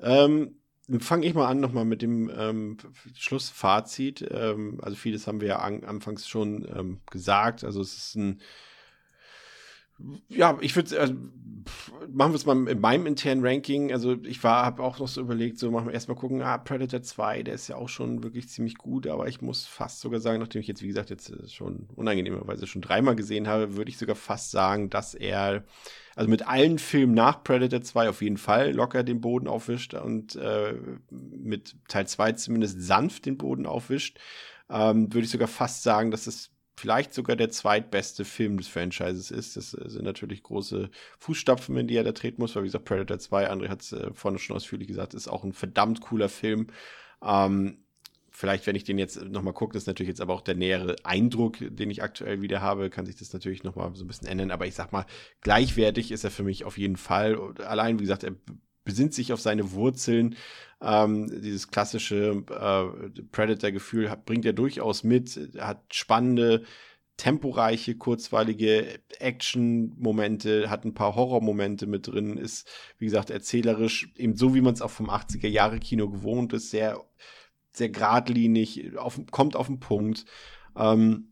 Ähm, 0.00 0.56
fange 0.98 1.26
ich 1.26 1.34
mal 1.34 1.46
an 1.46 1.60
nochmal 1.60 1.84
mit 1.84 2.02
dem 2.02 2.30
ähm, 2.34 2.78
Schlussfazit. 3.14 4.26
Ähm, 4.30 4.78
also 4.82 4.96
vieles 4.96 5.26
haben 5.26 5.40
wir 5.40 5.48
ja 5.48 5.58
an, 5.60 5.84
anfangs 5.84 6.28
schon 6.28 6.66
ähm, 6.74 7.00
gesagt. 7.10 7.62
Also 7.64 7.80
es 7.80 7.96
ist 7.96 8.16
ein 8.16 8.40
ja, 10.28 10.58
ich 10.60 10.74
würde, 10.76 11.00
also, 11.00 11.14
machen 12.12 12.32
wir 12.32 12.36
es 12.36 12.46
mal 12.46 12.68
in 12.68 12.80
meinem 12.80 13.06
internen 13.06 13.44
Ranking. 13.44 13.92
Also 13.92 14.16
ich 14.24 14.42
war, 14.42 14.64
habe 14.64 14.82
auch 14.82 14.98
noch 14.98 15.08
so 15.08 15.20
überlegt, 15.20 15.58
so 15.58 15.70
machen 15.70 15.86
wir 15.86 15.94
erstmal 15.94 16.16
gucken, 16.16 16.42
ah, 16.42 16.58
Predator 16.58 17.02
2, 17.02 17.42
der 17.42 17.54
ist 17.54 17.68
ja 17.68 17.76
auch 17.76 17.88
schon 17.88 18.22
wirklich 18.22 18.48
ziemlich 18.48 18.76
gut, 18.76 19.06
aber 19.06 19.28
ich 19.28 19.40
muss 19.40 19.66
fast 19.66 20.00
sogar 20.00 20.20
sagen, 20.20 20.40
nachdem 20.40 20.60
ich 20.60 20.66
jetzt, 20.66 20.82
wie 20.82 20.88
gesagt, 20.88 21.10
jetzt 21.10 21.30
äh, 21.30 21.48
schon 21.48 21.88
unangenehmerweise 21.96 22.66
schon 22.66 22.82
dreimal 22.82 23.16
gesehen 23.16 23.48
habe, 23.48 23.76
würde 23.76 23.90
ich 23.90 23.98
sogar 23.98 24.16
fast 24.16 24.50
sagen, 24.50 24.90
dass 24.90 25.14
er, 25.14 25.64
also 26.16 26.28
mit 26.30 26.46
allen 26.46 26.78
Filmen 26.78 27.14
nach 27.14 27.42
Predator 27.42 27.82
2 27.82 28.08
auf 28.08 28.22
jeden 28.22 28.38
Fall 28.38 28.72
locker 28.72 29.02
den 29.02 29.20
Boden 29.20 29.48
aufwischt 29.48 29.94
und 29.94 30.36
äh, 30.36 30.74
mit 31.10 31.76
Teil 31.88 32.06
2 32.06 32.32
zumindest 32.32 32.82
sanft 32.82 33.26
den 33.26 33.36
Boden 33.36 33.66
aufwischt. 33.66 34.18
Ähm, 34.68 35.12
würde 35.12 35.24
ich 35.24 35.30
sogar 35.30 35.48
fast 35.48 35.82
sagen, 35.82 36.10
dass 36.10 36.26
es 36.26 36.49
vielleicht 36.80 37.12
sogar 37.12 37.36
der 37.36 37.50
zweitbeste 37.50 38.24
Film 38.24 38.56
des 38.56 38.68
Franchises 38.68 39.30
ist. 39.30 39.56
Das 39.56 39.74
äh, 39.74 39.88
sind 39.88 40.04
natürlich 40.04 40.42
große 40.42 40.90
Fußstapfen, 41.18 41.76
in 41.76 41.86
die 41.86 41.96
er 41.96 42.04
da 42.04 42.12
treten 42.12 42.40
muss, 42.40 42.56
weil 42.56 42.62
wie 42.62 42.68
gesagt, 42.68 42.86
Predator 42.86 43.18
2, 43.18 43.50
André 43.50 43.68
hat 43.68 43.82
es 43.82 43.92
äh, 43.92 44.10
vorne 44.14 44.38
schon 44.38 44.56
ausführlich 44.56 44.88
gesagt, 44.88 45.12
ist 45.12 45.28
auch 45.28 45.44
ein 45.44 45.52
verdammt 45.52 46.00
cooler 46.00 46.30
Film. 46.30 46.68
Ähm, 47.22 47.84
vielleicht, 48.30 48.66
wenn 48.66 48.76
ich 48.76 48.84
den 48.84 48.98
jetzt 48.98 49.22
nochmal 49.22 49.52
gucke, 49.52 49.74
das 49.74 49.82
ist 49.82 49.88
natürlich 49.88 50.08
jetzt 50.08 50.22
aber 50.22 50.32
auch 50.32 50.40
der 50.40 50.54
nähere 50.54 50.96
Eindruck, 51.04 51.58
den 51.60 51.90
ich 51.90 52.02
aktuell 52.02 52.40
wieder 52.40 52.62
habe, 52.62 52.88
kann 52.88 53.04
sich 53.04 53.16
das 53.16 53.32
natürlich 53.34 53.62
nochmal 53.62 53.94
so 53.94 54.04
ein 54.04 54.08
bisschen 54.08 54.28
ändern. 54.28 54.50
Aber 54.50 54.66
ich 54.66 54.74
sag 54.74 54.90
mal, 54.90 55.04
gleichwertig 55.42 56.10
ist 56.10 56.24
er 56.24 56.30
für 56.30 56.44
mich 56.44 56.64
auf 56.64 56.78
jeden 56.78 56.96
Fall. 56.96 57.38
Allein, 57.58 57.98
wie 57.98 58.04
gesagt, 58.04 58.24
er 58.24 58.34
besinnt 58.84 59.12
sich 59.12 59.34
auf 59.34 59.40
seine 59.40 59.72
Wurzeln. 59.72 60.34
Ähm, 60.82 61.28
dieses 61.42 61.68
klassische 61.68 62.42
äh, 62.50 63.22
Predator-Gefühl 63.32 64.10
bringt 64.24 64.46
er 64.46 64.54
durchaus 64.54 65.04
mit, 65.04 65.38
hat 65.58 65.82
spannende 65.94 66.64
temporeiche, 67.20 67.96
kurzweilige 67.96 68.98
Action-Momente, 69.18 70.70
hat 70.70 70.86
ein 70.86 70.94
paar 70.94 71.16
Horror-Momente 71.16 71.86
mit 71.86 72.06
drin, 72.06 72.38
ist, 72.38 72.66
wie 72.96 73.04
gesagt, 73.04 73.28
erzählerisch, 73.28 74.10
eben 74.16 74.36
so 74.36 74.54
wie 74.54 74.62
man 74.62 74.72
es 74.72 74.80
auch 74.80 74.90
vom 74.90 75.10
80er-Jahre-Kino 75.10 76.08
gewohnt 76.08 76.54
ist, 76.54 76.70
sehr, 76.70 76.98
sehr 77.72 77.90
geradlinig, 77.90 78.96
auf, 78.96 79.20
kommt 79.30 79.54
auf 79.54 79.66
den 79.66 79.80
Punkt. 79.80 80.24
Ähm, 80.74 81.29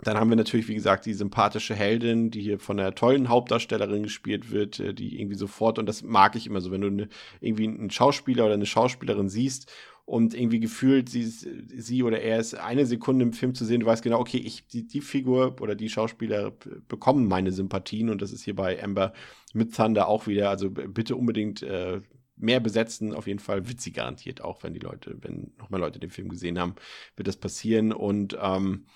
dann 0.00 0.16
haben 0.16 0.30
wir 0.30 0.36
natürlich, 0.36 0.68
wie 0.68 0.74
gesagt, 0.74 1.06
die 1.06 1.14
sympathische 1.14 1.74
Heldin, 1.74 2.30
die 2.30 2.40
hier 2.40 2.60
von 2.60 2.78
einer 2.78 2.94
tollen 2.94 3.28
Hauptdarstellerin 3.28 4.04
gespielt 4.04 4.50
wird, 4.50 4.78
äh, 4.78 4.94
die 4.94 5.20
irgendwie 5.20 5.36
sofort, 5.36 5.78
und 5.78 5.86
das 5.86 6.02
mag 6.02 6.36
ich 6.36 6.46
immer 6.46 6.60
so, 6.60 6.70
wenn 6.70 6.80
du 6.80 6.86
eine, 6.86 7.08
irgendwie 7.40 7.66
einen 7.66 7.90
Schauspieler 7.90 8.44
oder 8.44 8.54
eine 8.54 8.66
Schauspielerin 8.66 9.28
siehst 9.28 9.72
und 10.04 10.34
irgendwie 10.34 10.60
gefühlt 10.60 11.08
sie, 11.08 11.24
sie 11.24 12.02
oder 12.02 12.20
er 12.20 12.38
ist 12.38 12.54
eine 12.54 12.86
Sekunde 12.86 13.24
im 13.24 13.32
Film 13.32 13.54
zu 13.54 13.64
sehen, 13.64 13.80
du 13.80 13.86
weißt 13.86 14.02
genau, 14.02 14.20
okay, 14.20 14.38
ich, 14.38 14.66
die, 14.68 14.86
die 14.86 15.00
Figur 15.00 15.56
oder 15.60 15.74
die 15.74 15.90
Schauspieler 15.90 16.52
bekommen 16.88 17.26
meine 17.26 17.52
Sympathien 17.52 18.08
und 18.08 18.22
das 18.22 18.32
ist 18.32 18.44
hier 18.44 18.54
bei 18.54 18.82
Amber 18.82 19.12
mit 19.52 19.74
Thunder 19.74 20.08
auch 20.08 20.26
wieder. 20.26 20.48
Also 20.48 20.70
bitte 20.70 21.16
unbedingt 21.16 21.62
äh, 21.62 22.00
mehr 22.36 22.60
besetzen, 22.60 23.14
auf 23.14 23.26
jeden 23.26 23.40
Fall 23.40 23.62
sie 23.76 23.92
garantiert 23.92 24.40
auch, 24.42 24.62
wenn 24.62 24.72
die 24.72 24.80
Leute, 24.80 25.16
wenn 25.20 25.52
noch 25.58 25.70
mehr 25.70 25.80
Leute 25.80 25.98
den 25.98 26.10
Film 26.10 26.28
gesehen 26.28 26.58
haben, 26.58 26.76
wird 27.16 27.26
das 27.26 27.36
passieren 27.36 27.92
und 27.92 28.38
ähm, 28.40 28.86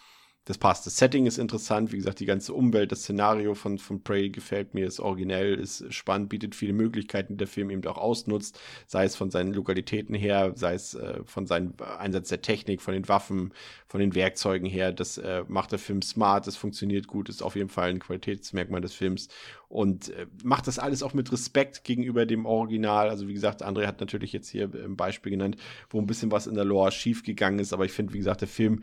das 0.44 0.58
passt. 0.58 0.86
Das 0.86 0.96
Setting 0.96 1.26
ist 1.26 1.38
interessant. 1.38 1.92
Wie 1.92 1.96
gesagt, 1.96 2.18
die 2.18 2.26
ganze 2.26 2.52
Umwelt, 2.52 2.90
das 2.90 3.02
Szenario 3.02 3.54
von, 3.54 3.78
von 3.78 4.02
Prey 4.02 4.28
gefällt 4.28 4.74
mir, 4.74 4.86
ist 4.86 4.98
originell, 4.98 5.54
ist 5.54 5.92
spannend, 5.94 6.30
bietet 6.30 6.56
viele 6.56 6.72
Möglichkeiten, 6.72 7.34
die 7.34 7.38
der 7.38 7.46
Film 7.46 7.70
eben 7.70 7.86
auch 7.86 7.96
ausnutzt. 7.96 8.58
Sei 8.88 9.04
es 9.04 9.14
von 9.14 9.30
seinen 9.30 9.52
Lokalitäten 9.54 10.16
her, 10.16 10.52
sei 10.56 10.74
es 10.74 10.94
äh, 10.94 11.20
von 11.24 11.46
seinem 11.46 11.74
Einsatz 11.98 12.28
der 12.28 12.42
Technik, 12.42 12.82
von 12.82 12.92
den 12.92 13.08
Waffen, 13.08 13.52
von 13.86 14.00
den 14.00 14.16
Werkzeugen 14.16 14.68
her. 14.68 14.92
Das 14.92 15.16
äh, 15.16 15.44
macht 15.46 15.70
der 15.70 15.78
Film 15.78 16.02
smart, 16.02 16.48
das 16.48 16.56
funktioniert 16.56 17.06
gut, 17.06 17.28
ist 17.28 17.42
auf 17.42 17.54
jeden 17.54 17.68
Fall 17.68 17.90
ein 17.90 18.00
Qualitätsmerkmal 18.00 18.80
des 18.80 18.94
Films 18.94 19.28
und 19.68 20.08
äh, 20.10 20.26
macht 20.42 20.66
das 20.66 20.80
alles 20.80 21.04
auch 21.04 21.14
mit 21.14 21.30
Respekt 21.30 21.84
gegenüber 21.84 22.26
dem 22.26 22.46
Original. 22.46 23.08
Also, 23.08 23.28
wie 23.28 23.34
gesagt, 23.34 23.64
André 23.64 23.86
hat 23.86 24.00
natürlich 24.00 24.32
jetzt 24.32 24.48
hier 24.48 24.64
ein 24.64 24.96
Beispiel 24.96 25.30
genannt, 25.30 25.56
wo 25.88 26.00
ein 26.00 26.06
bisschen 26.06 26.32
was 26.32 26.48
in 26.48 26.54
der 26.56 26.64
Lore 26.64 26.90
schiefgegangen 26.90 27.60
ist, 27.60 27.72
aber 27.72 27.84
ich 27.84 27.92
finde, 27.92 28.12
wie 28.12 28.18
gesagt, 28.18 28.40
der 28.40 28.48
Film 28.48 28.82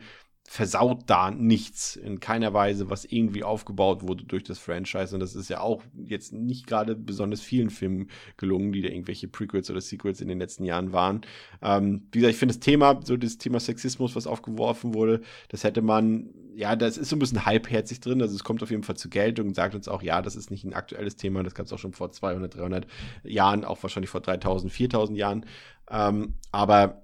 versaut 0.52 1.04
da 1.06 1.30
nichts 1.30 1.94
in 1.94 2.18
keiner 2.18 2.52
Weise, 2.52 2.90
was 2.90 3.04
irgendwie 3.04 3.44
aufgebaut 3.44 4.02
wurde 4.02 4.24
durch 4.24 4.42
das 4.42 4.58
Franchise. 4.58 5.14
Und 5.14 5.20
das 5.20 5.36
ist 5.36 5.48
ja 5.48 5.60
auch 5.60 5.84
jetzt 5.94 6.32
nicht 6.32 6.66
gerade 6.66 6.96
besonders 6.96 7.40
vielen 7.40 7.70
Filmen 7.70 8.08
gelungen, 8.36 8.72
die 8.72 8.82
da 8.82 8.88
irgendwelche 8.88 9.28
Prequels 9.28 9.70
oder 9.70 9.80
Sequels 9.80 10.20
in 10.20 10.26
den 10.26 10.40
letzten 10.40 10.64
Jahren 10.64 10.92
waren. 10.92 11.20
Ähm, 11.62 12.08
wie 12.10 12.18
gesagt, 12.18 12.34
ich 12.34 12.38
finde 12.38 12.54
das 12.54 12.60
Thema, 12.60 12.98
so 13.04 13.16
das 13.16 13.38
Thema 13.38 13.60
Sexismus, 13.60 14.16
was 14.16 14.26
aufgeworfen 14.26 14.92
wurde, 14.92 15.20
das 15.50 15.62
hätte 15.62 15.82
man, 15.82 16.30
ja, 16.56 16.74
das 16.74 16.98
ist 16.98 17.10
so 17.10 17.16
ein 17.16 17.20
bisschen 17.20 17.46
halbherzig 17.46 18.00
drin. 18.00 18.20
Also 18.20 18.34
es 18.34 18.42
kommt 18.42 18.60
auf 18.64 18.72
jeden 18.72 18.82
Fall 18.82 18.96
zur 18.96 19.12
Geltung 19.12 19.46
und 19.46 19.54
sagt 19.54 19.76
uns 19.76 19.86
auch, 19.86 20.02
ja, 20.02 20.20
das 20.20 20.34
ist 20.34 20.50
nicht 20.50 20.64
ein 20.64 20.74
aktuelles 20.74 21.14
Thema. 21.14 21.44
Das 21.44 21.54
gab 21.54 21.66
es 21.66 21.72
auch 21.72 21.78
schon 21.78 21.92
vor 21.92 22.10
200, 22.10 22.56
300 22.56 22.88
Jahren, 23.22 23.64
auch 23.64 23.80
wahrscheinlich 23.84 24.10
vor 24.10 24.20
3000, 24.20 24.72
4000 24.72 25.16
Jahren. 25.16 25.46
Ähm, 25.88 26.34
aber 26.50 27.02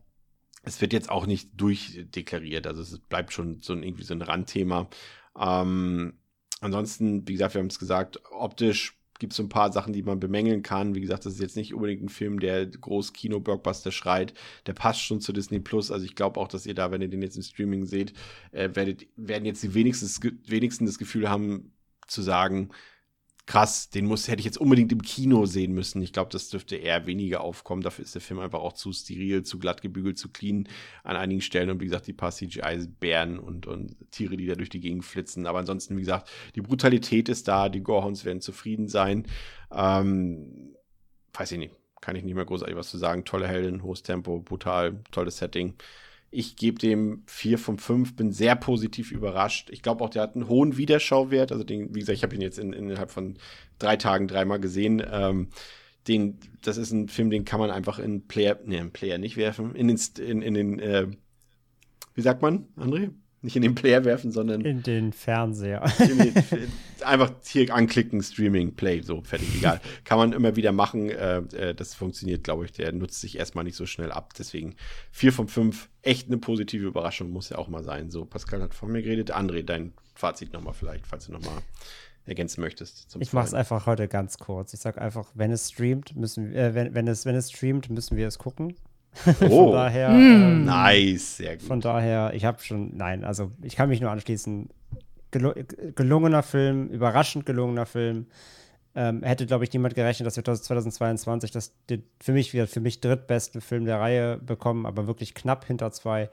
es 0.67 0.81
wird 0.81 0.93
jetzt 0.93 1.11
auch 1.11 1.27
nicht 1.27 1.51
durchdeklariert, 1.55 2.67
also 2.67 2.83
es 2.83 2.99
bleibt 2.99 3.33
schon 3.33 3.61
so 3.63 3.73
ein, 3.73 3.83
irgendwie 3.83 4.03
so 4.03 4.15
ein 4.15 4.23
Randthema. 4.23 4.89
Ähm, 5.39 6.15
ansonsten, 6.61 7.27
wie 7.29 7.33
gesagt, 7.33 7.55
wir 7.55 7.61
haben 7.61 7.69
es 7.69 7.79
gesagt, 7.79 8.21
optisch 8.31 8.99
gibt 9.19 9.33
es 9.33 9.37
so 9.37 9.45
ein 9.45 9.49
paar 9.49 9.73
Sachen, 9.73 9.93
die 9.93 10.03
man 10.03 10.21
bemängeln 10.21 10.63
kann. 10.63 10.95
Wie 10.95 11.01
gesagt, 11.01 11.25
das 11.25 11.35
ist 11.35 11.41
jetzt 11.41 11.57
nicht 11.57 11.73
unbedingt 11.73 12.03
ein 12.03 12.09
Film, 12.09 12.41
der 12.41 12.67
groß 12.67 13.13
Kino-Blockbuster 13.13 13.93
schreit. 13.93 14.35
Der 14.67 14.75
passt 14.75 15.01
schon 15.01 15.21
zu 15.21 15.33
Disney 15.33 15.61
Plus. 15.61 15.91
Also 15.91 16.05
ich 16.05 16.17
glaube 16.17 16.39
auch, 16.39 16.49
dass 16.49 16.67
ihr 16.67 16.75
da, 16.75 16.91
wenn 16.91 17.01
ihr 17.01 17.09
den 17.09 17.23
jetzt 17.23 17.37
im 17.37 17.43
Streaming 17.43 17.87
seht, 17.87 18.13
äh, 18.53 18.71
werdet, 18.75 19.07
werden 19.17 19.47
jetzt 19.47 19.63
die 19.63 19.73
wenigsten, 19.73 20.41
wenigsten 20.47 20.85
das 20.85 20.99
Gefühl 20.99 21.31
haben, 21.31 21.73
zu 22.07 22.23
sagen, 22.23 22.71
krass, 23.47 23.91
den 23.91 24.07
muss, 24.07 24.27
hätte 24.27 24.41
ich 24.41 24.45
jetzt 24.45 24.59
unbedingt 24.59 24.91
im 24.91 25.03
Kino 25.03 25.47
sehen 25.47 25.73
müssen. 25.73 26.03
Ich 26.03 26.13
glaube, 26.13 26.31
das 26.33 26.49
dürfte 26.49 26.77
eher 26.77 27.07
weniger 27.07 27.43
aufkommen. 27.43 27.81
Dafür 27.81 28.05
ist 28.05 28.15
der 28.15 28.21
Film 28.21 28.41
einfach 28.41 28.59
auch 28.59 28.73
zu 28.73 28.93
steril, 28.93 29.45
zu 29.45 29.61
glatt 29.61 29.83
gebügelt, 29.83 30.19
zu 30.19 30.31
clean 30.31 30.69
an 31.05 31.17
einigen 31.17 31.41
Stellen. 31.41 31.71
Und 31.71 31.81
wie 31.81 31.85
gesagt, 31.85 32.09
die 32.09 32.13
paar 32.13 32.33
CGI-Bären 32.33 33.39
und, 33.39 33.69
und 33.69 33.97
Tiere, 34.11 34.37
die 34.37 34.47
da 34.47 34.57
durch 34.57 34.69
die 34.69 34.81
Gegend 34.81 35.05
flitzen. 35.05 35.47
Aber 35.47 35.61
ansonsten, 35.61 35.97
wie 35.97 36.01
gesagt, 36.01 36.29
die 36.57 36.61
Brutalität 36.61 37.29
ist 37.29 37.47
da, 37.47 37.69
die 37.69 37.83
Gorehounds 37.83 38.25
werden 38.25 38.41
zufrieden 38.41 38.89
sein. 38.89 39.27
Ähm, 39.73 40.75
weiß 41.33 41.53
ich 41.53 41.59
nicht, 41.59 41.75
kann 42.01 42.17
ich 42.17 42.25
nicht 42.25 42.35
mehr 42.35 42.45
großartig 42.45 42.75
was 42.75 42.91
zu 42.91 42.99
sagen. 42.99 43.25
Tolle 43.25 43.47
Heldin, 43.47 43.83
hohes 43.85 44.03
Tempo, 44.03 44.41
brutal, 44.41 45.05
tolles 45.13 45.39
Setting. 45.39 45.75
Ich 46.37 46.57
gebe 46.57 46.79
dem 46.79 47.23
4 47.27 47.57
von 47.57 47.79
5, 47.79 48.15
bin 48.15 48.31
sehr 48.31 48.57
positiv 48.57 49.11
überrascht. 49.11 49.71
Ich 49.71 49.81
glaube 49.81 50.05
auch, 50.05 50.11
der 50.11 50.21
hat 50.21 50.35
einen 50.35 50.49
hohen 50.49 50.77
Wiederschauwert. 50.77 51.51
Also, 51.51 51.65
den, 51.65 51.95
wie 51.95 52.01
gesagt, 52.01 52.19
ich 52.19 52.23
habe 52.23 52.35
ihn 52.35 52.43
jetzt 52.43 52.59
in, 52.59 52.75
innerhalb 52.75 53.11
von 53.11 53.39
drei 53.79 53.97
Tagen 53.97 54.29
dreimal 54.29 54.61
gesehen. 54.61 55.03
Ähm, 55.11 55.49
den, 56.09 56.39
das 56.63 56.77
ist 56.77 56.93
ein 56.93 57.09
Film, 57.09 57.31
den 57.31 57.47
kann 57.47 57.59
man 57.59 57.71
einfach 57.71 57.99
in 57.99 58.27
Player, 58.27 58.59
ne, 58.67 58.77
in 58.79 58.93
Player 58.93 59.17
nicht 59.17 59.39
werfen, 59.39 59.75
in 59.75 59.89
den, 59.89 59.99
in, 60.19 60.43
in 60.43 60.53
den, 60.53 60.79
äh, 60.79 61.07
wie 62.15 62.21
sagt 62.21 62.43
man, 62.43 62.69
André? 62.77 63.13
Nicht 63.43 63.55
in 63.55 63.63
den 63.63 63.75
Player 63.75 64.05
werfen, 64.05 64.33
sondern. 64.33 64.63
In 64.63 64.83
den 64.83 65.13
Fernseher. 65.13 65.85
In 65.99 66.19
den, 66.19 66.35
einfach 67.05 67.33
hier 67.45 67.73
anklicken, 67.73 68.23
Streaming, 68.23 68.75
Play, 68.75 69.03
so 69.03 69.21
fertig, 69.23 69.57
egal. 69.57 69.81
Kann 70.05 70.19
man 70.19 70.33
immer 70.33 70.57
wieder 70.57 70.73
machen. 70.73 71.11
Äh, 71.11 71.39
äh, 71.39 71.75
das 71.75 71.95
funktioniert, 71.95 72.45
glaube 72.45 72.65
ich. 72.65 72.73
Der 72.73 72.93
nutzt 72.93 73.21
sich 73.21 73.39
erstmal 73.39 73.65
nicht 73.65 73.77
so 73.77 73.87
schnell 73.87 74.11
ab. 74.11 74.33
Deswegen 74.39 74.75
4 75.13 75.33
von 75.33 75.49
5. 75.49 75.89
Echt 76.03 76.29
eine 76.29 76.39
positive 76.39 76.87
Überraschung, 76.87 77.31
muss 77.31 77.51
ja 77.51 77.59
auch 77.59 77.69
mal 77.69 77.85
sein. 77.85 78.11
So, 78.11 78.25
Pascal 78.25 78.63
hat 78.63 78.75
von 78.75 78.91
mir 78.91 79.03
geredet. 79.03 79.35
André, 79.35 79.63
dein 79.63 79.93
Fazit 80.15 80.53
nochmal 80.53 80.75
vielleicht, 80.75 81.07
falls 81.07 81.27
du 81.27 81.33
nochmal 81.33 81.59
ergänzen 82.27 82.61
möchtest. 82.61 83.17
ich 83.21 83.33
mache 83.33 83.47
es 83.47 83.55
einfach 83.55 83.87
heute 83.87 84.09
ganz 84.09 84.39
kurz. 84.39 84.75
Ich 84.75 84.81
sage 84.81 85.01
einfach, 85.01 85.31
wenn 85.35 85.53
es 85.53 85.71
streamt, 85.71 86.17
müssen 86.17 86.51
wir, 86.51 86.59
äh, 86.59 86.75
wenn, 86.75 86.95
wenn, 86.95 87.07
es, 87.07 87.25
wenn 87.25 87.37
es 87.37 87.51
streamt, 87.51 87.89
müssen 87.89 88.17
wir 88.17 88.27
es 88.27 88.39
gucken. 88.39 88.75
Oh, 89.51 89.65
von 89.65 89.73
daher. 89.73 90.11
Mm. 90.11 90.15
Ähm, 90.15 90.65
nice, 90.65 91.37
sehr 91.39 91.57
gut. 91.57 91.67
Von 91.67 91.81
daher, 91.81 92.33
ich 92.35 92.45
habe 92.45 92.63
schon, 92.63 92.97
nein, 92.97 93.25
also 93.25 93.53
ich 93.63 93.77
kann 93.77 93.89
mich 93.89 94.01
nur 94.01 94.11
anschließen. 94.11 94.69
Gelu 95.31 95.53
gelungener 95.95 96.43
Film, 96.43 96.89
überraschend 96.89 97.47
gelungener 97.47 97.87
Film. 97.87 98.27
Ähm, 98.95 99.23
hätte, 99.23 99.45
glaube 99.45 99.65
ich, 99.65 99.73
niemand 99.73 99.95
gerechnet, 99.95 100.27
dass 100.27 100.37
wir 100.37 100.45
2022 100.45 101.51
das 101.51 101.75
für 102.21 102.33
mich 102.33 102.55
wieder 102.55 102.67
für 102.67 102.81
mich 102.81 103.01
drittbesten 103.01 103.61
Film 103.61 103.85
der 103.85 104.01
Reihe 104.01 104.39
bekommen, 104.39 104.87
aber 104.87 105.07
wirklich 105.07 105.35
knapp 105.35 105.67
hinter 105.67 105.91
zwei, 105.93 106.31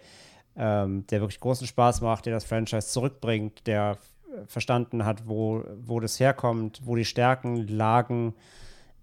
ähm, 0.55 1.05
der 1.07 1.19
wirklich 1.22 1.41
großen 1.41 1.68
Spaß 1.68 2.01
macht, 2.01 2.26
der 2.26 2.34
das 2.34 2.45
Franchise 2.45 2.88
zurückbringt, 2.88 3.68
der 3.68 3.97
verstanden 4.47 5.05
hat, 5.05 5.27
wo, 5.27 5.64
wo 5.77 5.99
das 5.99 6.19
herkommt, 6.19 6.81
wo 6.84 6.95
die 6.95 7.05
Stärken 7.05 7.68
lagen 7.68 8.34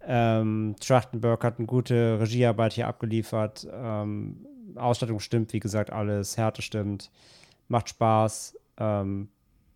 ähm, 0.06 0.77
Trachtenberg 0.81 1.44
hat 1.44 1.59
eine 1.59 1.66
gute 1.66 2.20
Regiearbeit 2.20 2.72
hier 2.72 2.89
abgeliefert. 2.89 3.66
Ähm, 3.70 4.47
Ausstattung 4.77 5.20
stimmt, 5.20 5.52
wie 5.52 5.60
gesagt, 5.60 5.93
alles. 5.93 6.36
Härte 6.36 6.62
stimmt. 6.62 7.10
Macht 7.68 7.89
Spaß. 7.90 8.56
Ähm, 8.78 9.28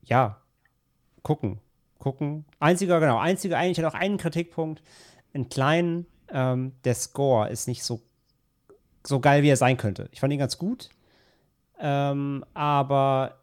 ja, 0.05 0.41
gucken. 1.23 1.61
Gucken. 1.99 2.45
Einziger, 2.59 3.01
genau, 3.01 3.19
einziger, 3.19 3.59
eigentlich 3.59 3.85
hat 3.85 3.93
auch 3.93 3.99
einen 3.99 4.19
Kritikpunkt. 4.19 4.83
Einen 5.33 5.49
kleinen, 5.49 6.07
ähm, 6.29 6.73
der 6.85 6.95
Score 6.95 7.49
ist 7.49 7.67
nicht 7.67 7.83
so, 7.83 8.03
so 9.07 9.21
geil, 9.21 9.43
wie 9.43 9.49
er 9.49 9.57
sein 9.57 9.77
könnte. 9.77 10.09
Ich 10.13 10.21
fand 10.21 10.33
ihn 10.33 10.39
ganz 10.39 10.59
gut. 10.59 10.91
Ähm, 11.79 12.45
aber 12.55 13.39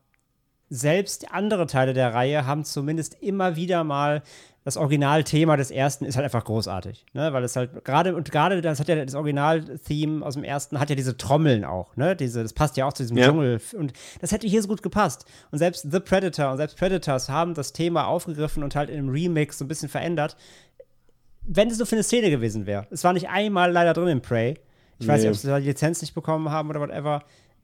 selbst 0.69 1.33
andere 1.33 1.67
Teile 1.67 1.93
der 1.93 2.13
Reihe 2.13 2.45
haben 2.45 2.63
zumindest 2.63 3.21
immer 3.21 3.55
wieder 3.55 3.83
mal 3.83 4.23
das 4.63 4.77
Originalthema 4.77 5.57
des 5.57 5.71
ersten 5.71 6.05
ist 6.05 6.15
halt 6.15 6.23
einfach 6.23 6.43
großartig, 6.43 7.05
ne? 7.13 7.33
Weil 7.33 7.43
es 7.43 7.55
halt 7.55 7.83
gerade 7.83 8.15
und 8.15 8.31
gerade 8.31 8.61
das 8.61 8.79
hat 8.79 8.87
ja 8.87 9.03
das 9.03 9.15
Original-Theme 9.15 10.23
aus 10.23 10.35
dem 10.35 10.43
ersten 10.43 10.79
hat 10.79 10.89
ja 10.89 10.95
diese 10.95 11.17
Trommeln 11.17 11.65
auch, 11.65 11.95
ne? 11.97 12.15
Diese, 12.15 12.43
das 12.43 12.53
passt 12.53 12.77
ja 12.77 12.85
auch 12.85 12.93
zu 12.93 13.01
diesem 13.03 13.17
ja. 13.17 13.27
Dschungel 13.27 13.59
und 13.75 13.93
das 14.19 14.31
hätte 14.31 14.47
hier 14.47 14.61
so 14.61 14.67
gut 14.67 14.83
gepasst. 14.83 15.25
Und 15.49 15.57
selbst 15.57 15.87
The 15.91 15.99
Predator 15.99 16.51
und 16.51 16.57
selbst 16.57 16.77
Predators 16.77 17.29
haben 17.29 17.55
das 17.55 17.73
Thema 17.73 18.05
aufgegriffen 18.05 18.63
und 18.63 18.75
halt 18.75 18.91
in 18.91 18.99
einem 18.99 19.09
Remix 19.09 19.57
so 19.57 19.65
ein 19.65 19.67
bisschen 19.67 19.89
verändert. 19.89 20.37
Wenn 21.43 21.69
es 21.69 21.79
nur 21.79 21.87
für 21.87 21.95
eine 21.95 22.03
Szene 22.03 22.29
gewesen 22.29 22.67
wäre. 22.67 22.85
Es 22.91 23.03
war 23.03 23.13
nicht 23.13 23.29
einmal 23.29 23.71
leider 23.71 23.93
drin 23.93 24.09
im 24.09 24.21
Prey. 24.21 24.59
Ich 24.99 25.07
nee. 25.07 25.13
weiß 25.13 25.21
nicht, 25.21 25.31
ob 25.31 25.37
sie 25.37 25.47
da 25.47 25.59
die 25.59 25.65
Lizenz 25.65 26.01
nicht 26.01 26.13
bekommen 26.13 26.51
haben 26.51 26.69
oder 26.69 26.79
whatever. 26.79 27.23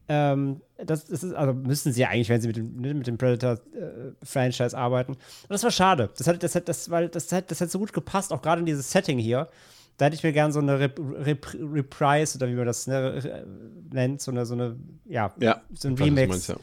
Ähm, 0.10 0.62
das, 0.78 1.06
das, 1.08 1.24
ist, 1.24 1.34
also 1.34 1.54
müssen 1.54 1.92
sie 1.92 2.02
ja 2.02 2.10
eigentlich, 2.10 2.30
wenn 2.30 2.40
sie 2.40 2.48
mit 2.48 2.58
dem, 2.58 2.76
ne, 2.80 2.94
mit 2.94 3.08
dem 3.08 3.18
Predator-Franchise 3.18 4.76
äh, 4.76 4.80
arbeiten. 4.80 5.14
Und 5.14 5.50
das 5.50 5.64
war 5.64 5.72
schade. 5.72 6.10
Das 6.18 6.28
hat, 6.28 6.42
das 6.42 6.56
hat, 6.56 6.70
das, 6.70 6.90
weil 6.90 7.10
das 7.10 7.32
hat, 7.32 7.52
das 7.52 7.60
hat 7.60 7.70
so 7.70 7.80
gut 7.80 7.94
gepasst, 7.94 8.32
auch 8.32 8.42
gerade 8.42 8.60
in 8.60 8.66
dieses 8.66 8.90
Setting 8.90 9.18
hier. 9.18 9.50
da 9.98 10.06
hätte 10.06 10.16
ich 10.16 10.24
mir 10.24 10.32
gern 10.32 10.52
so 10.52 10.60
eine 10.60 10.80
Rep 10.80 11.00
Rep 11.00 11.54
Reprise 11.60 12.38
oder 12.38 12.48
wie 12.48 12.54
man 12.54 12.66
das 12.66 12.88
ne, 12.88 13.46
nennt, 13.92 14.22
so 14.22 14.32
eine, 14.32 14.46
so 14.46 14.54
eine, 14.54 14.78
ja, 15.06 15.34
Ja, 15.40 15.62
so 15.74 15.90
ein 15.90 15.96
Remix 15.96 16.30
meinst, 16.30 16.50
ja. 16.50 16.56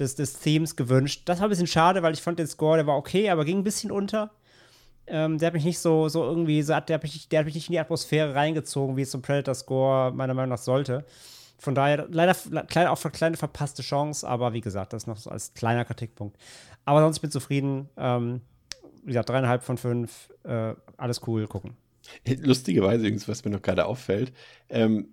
des, 0.00 0.16
des 0.16 0.40
Themes 0.40 0.74
gewünscht. 0.74 1.22
Das 1.26 1.38
war 1.38 1.46
ein 1.46 1.50
bisschen 1.50 1.66
schade, 1.66 2.02
weil 2.02 2.14
ich 2.14 2.22
fand 2.22 2.38
den 2.38 2.48
Score, 2.48 2.78
der 2.78 2.86
war 2.86 2.96
okay, 2.96 3.30
aber 3.30 3.44
ging 3.44 3.58
ein 3.58 3.64
bisschen 3.64 3.92
unter. 3.92 4.32
Ähm, 5.06 5.38
der 5.38 5.46
hat 5.46 5.54
mich 5.54 5.64
nicht 5.64 5.78
so, 5.78 6.08
so 6.08 6.24
irgendwie, 6.24 6.62
so, 6.62 6.78
der, 6.80 6.94
hat 6.94 7.02
mich, 7.02 7.28
der 7.28 7.38
hat 7.38 7.46
mich 7.46 7.54
nicht 7.54 7.68
in 7.68 7.72
die 7.72 7.78
Atmosphäre 7.78 8.34
reingezogen, 8.34 8.96
wie 8.96 9.02
es 9.02 9.10
so 9.10 9.18
ein 9.18 9.22
Predator-Score 9.22 10.12
meiner 10.12 10.34
Meinung 10.34 10.50
nach 10.50 10.58
sollte. 10.58 11.04
Von 11.58 11.74
daher, 11.74 12.06
leider, 12.10 12.34
kleine, 12.64 12.90
auch 12.90 13.04
eine 13.04 13.12
kleine 13.12 13.36
verpasste 13.36 13.82
Chance, 13.82 14.26
aber 14.26 14.52
wie 14.52 14.60
gesagt, 14.60 14.92
das 14.92 15.06
noch 15.06 15.26
als 15.26 15.54
kleiner 15.54 15.84
Kritikpunkt. 15.84 16.36
Aber 16.84 17.00
sonst 17.00 17.18
bin 17.18 17.28
ich 17.28 17.32
zufrieden. 17.32 17.88
Ähm, 17.96 18.40
wie 19.02 19.08
gesagt, 19.08 19.28
dreieinhalb 19.28 19.62
von 19.64 19.78
fünf, 19.78 20.30
äh, 20.44 20.74
alles 20.96 21.26
cool, 21.26 21.46
gucken. 21.46 21.76
Lustigerweise, 22.40 23.00
übrigens, 23.00 23.28
was 23.28 23.44
mir 23.44 23.50
noch 23.50 23.62
gerade 23.62 23.86
auffällt, 23.86 24.32
ähm, 24.68 25.08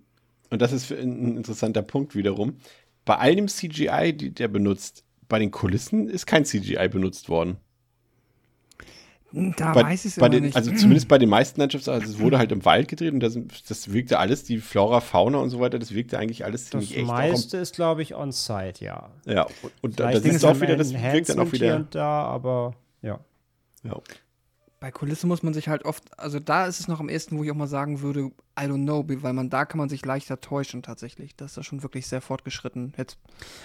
und 0.50 0.62
das 0.62 0.72
ist 0.72 0.92
ein 0.92 1.36
interessanter 1.36 1.82
Punkt 1.82 2.14
wiederum, 2.14 2.58
bei 3.04 3.16
all 3.16 3.34
dem 3.34 3.48
CGI, 3.48 4.12
die 4.16 4.32
der 4.32 4.48
benutzt, 4.48 5.04
bei 5.28 5.38
den 5.38 5.50
Kulissen 5.50 6.08
ist 6.08 6.26
kein 6.26 6.44
CGI 6.44 6.88
benutzt 6.88 7.28
worden. 7.28 7.56
Da 9.56 9.72
bei, 9.72 9.82
weiß 9.82 10.06
ich 10.06 10.12
es 10.12 10.16
bei 10.16 10.26
immer 10.26 10.34
den, 10.36 10.44
nicht. 10.44 10.56
Also 10.56 10.72
zumindest 10.72 11.08
bei 11.08 11.18
den 11.18 11.28
meisten 11.28 11.60
Landschafts, 11.60 11.88
also 11.88 12.06
es 12.10 12.18
wurde 12.18 12.38
halt 12.38 12.52
im 12.52 12.64
Wald 12.64 12.88
gedreht 12.88 13.12
und 13.12 13.20
das, 13.20 13.38
das 13.68 13.92
wirkte 13.92 14.18
alles, 14.18 14.44
die 14.44 14.58
Flora, 14.58 15.00
Fauna 15.00 15.38
und 15.38 15.50
so 15.50 15.60
weiter, 15.60 15.78
das 15.78 15.92
wirkte 15.92 16.18
eigentlich 16.18 16.44
alles 16.44 16.64
Das 16.64 16.70
ziemlich 16.70 16.96
echt. 16.96 17.04
auch 17.04 17.12
meiste 17.12 17.58
ist, 17.58 17.74
glaube 17.74 18.00
ich, 18.02 18.14
on-site, 18.14 18.82
ja. 18.84 19.10
ja, 19.26 19.42
und, 19.62 19.72
und 19.82 20.00
da, 20.00 20.04
da 20.04 20.08
Vielleicht 20.10 20.22
siehst 20.24 20.34
ist 20.36 20.44
du 20.44 20.48
auch 20.48 20.60
wieder, 20.60 20.76
das 20.76 20.92
wirkt 20.94 21.28
dann 21.28 21.38
auch 21.40 21.52
wieder. 21.52 21.76
und 21.76 21.94
da, 21.94 22.22
aber 22.22 22.74
ja. 23.02 23.20
Ja. 23.82 24.00
Bei 24.78 24.90
Kulisse 24.90 25.26
muss 25.26 25.42
man 25.42 25.54
sich 25.54 25.68
halt 25.68 25.84
oft, 25.86 26.04
also 26.18 26.38
da 26.38 26.66
ist 26.66 26.80
es 26.80 26.86
noch 26.88 27.00
am 27.00 27.08
ehesten, 27.08 27.38
wo 27.38 27.44
ich 27.44 27.50
auch 27.50 27.54
mal 27.56 27.66
sagen 27.66 28.02
würde, 28.02 28.30
I 28.58 28.64
don't 28.64 28.84
know, 28.84 29.02
weil 29.22 29.32
man 29.32 29.48
da 29.48 29.64
kann 29.64 29.78
man 29.78 29.88
sich 29.88 30.04
leichter 30.04 30.40
täuschen 30.40 30.82
tatsächlich. 30.82 31.34
Das 31.34 31.52
ist 31.52 31.56
ja 31.56 31.62
schon 31.62 31.82
wirklich 31.82 32.06
sehr 32.06 32.20
fortgeschritten. 32.20 32.92
Jetzt, 32.96 33.18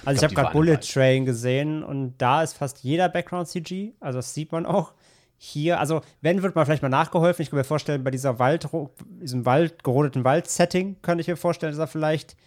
Also 0.05 0.13
ich, 0.15 0.19
glaub, 0.19 0.45
habe 0.45 0.53
gerade 0.53 0.53
Bullet. 0.53 0.77
Train 0.77 1.25
gesehen 1.25 1.83
und 1.83 2.15
da 2.17 2.43
ist 2.43 2.53
fast 2.53 2.79
jeder 2.83 3.09
Background 3.09 3.47
CG, 3.49 3.91
also 3.99 4.19
das 4.19 4.33
sieht 4.33 4.51
man 4.53 4.65
auch. 4.65 4.93
Hier, 5.43 5.79
also 5.79 6.01
wenn, 6.21 6.43
wird 6.43 6.53
man 6.53 6.67
vielleicht 6.67 6.83
mal 6.83 6.89
nachgeholfen. 6.89 7.41
Ich 7.41 7.49
kann 7.49 7.57
mir 7.57 7.63
vorstellen, 7.63 8.03
bei 8.03 8.11
dieser 8.11 8.37
Wald, 8.37 8.69
diesem 9.19 9.43
Wald, 9.43 9.83
gerodeten 9.83 10.23
Wald-Setting, 10.23 10.97
könnte 11.01 11.23
ich 11.23 11.27
mir 11.27 11.35
vorstellen, 11.35 11.71
dass 11.71 11.79
da 11.79 11.87
vielleicht 11.87 12.37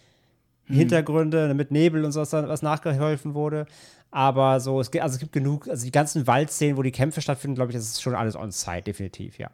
Hintergründe 0.63 1.53
mit 1.55 1.71
Nebel 1.71 2.05
und 2.05 2.13
sowas 2.13 2.29
dann 2.29 2.47
was 2.47 2.61
nachgeholfen 2.61 3.33
wurde. 3.33 3.65
Aber 4.11 4.61
so, 4.61 4.79
es 4.79 4.91
gibt, 4.91 5.03
also 5.03 5.15
es 5.15 5.19
gibt 5.19 5.33
genug, 5.33 5.67
also 5.67 5.83
die 5.83 5.91
ganzen 5.91 6.25
Waldszenen, 6.25 6.77
wo 6.77 6.83
die 6.83 6.93
Kämpfe 6.93 7.19
stattfinden, 7.19 7.55
glaube 7.55 7.73
ich, 7.73 7.77
das 7.77 7.83
ist 7.83 8.01
schon 8.01 8.15
alles 8.15 8.37
on-site, 8.37 8.83
definitiv, 8.83 9.39
ja. 9.39 9.51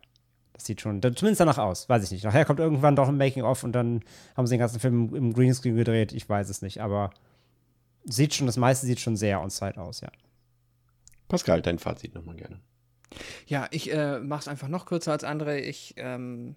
Das 0.53 0.65
sieht 0.65 0.80
schon, 0.80 1.01
zumindest 1.01 1.39
danach 1.39 1.57
aus, 1.57 1.89
weiß 1.89 2.03
ich 2.03 2.11
nicht. 2.11 2.23
Nachher 2.23 2.45
kommt 2.45 2.59
irgendwann 2.59 2.95
doch 2.95 3.07
ein 3.07 3.18
Making-of 3.18 3.63
und 3.63 3.72
dann 3.72 4.01
haben 4.38 4.45
sie 4.45 4.53
den 4.53 4.59
ganzen 4.59 4.80
Film 4.80 5.15
im 5.15 5.34
Greenscreen 5.34 5.76
gedreht, 5.76 6.13
ich 6.13 6.30
weiß 6.30 6.47
es 6.47 6.61
nicht, 6.61 6.80
aber 6.80 7.09
sieht 8.03 8.35
schon, 8.35 8.45
das 8.45 8.57
meiste 8.57 8.85
sieht 8.85 8.99
schon 8.99 9.18
sehr 9.18 9.41
on-site 9.41 9.81
aus, 9.81 10.01
ja. 10.01 10.09
Pascal, 11.27 11.63
dein 11.63 11.80
Fazit 11.80 12.13
nochmal 12.13 12.35
gerne. 12.35 12.59
Ja, 13.47 13.67
ich 13.71 13.91
äh, 13.93 14.19
mache 14.19 14.41
es 14.41 14.47
einfach 14.47 14.67
noch 14.67 14.85
kürzer 14.85 15.11
als 15.11 15.23
andere. 15.23 15.59
Ich, 15.59 15.93
ähm, 15.97 16.55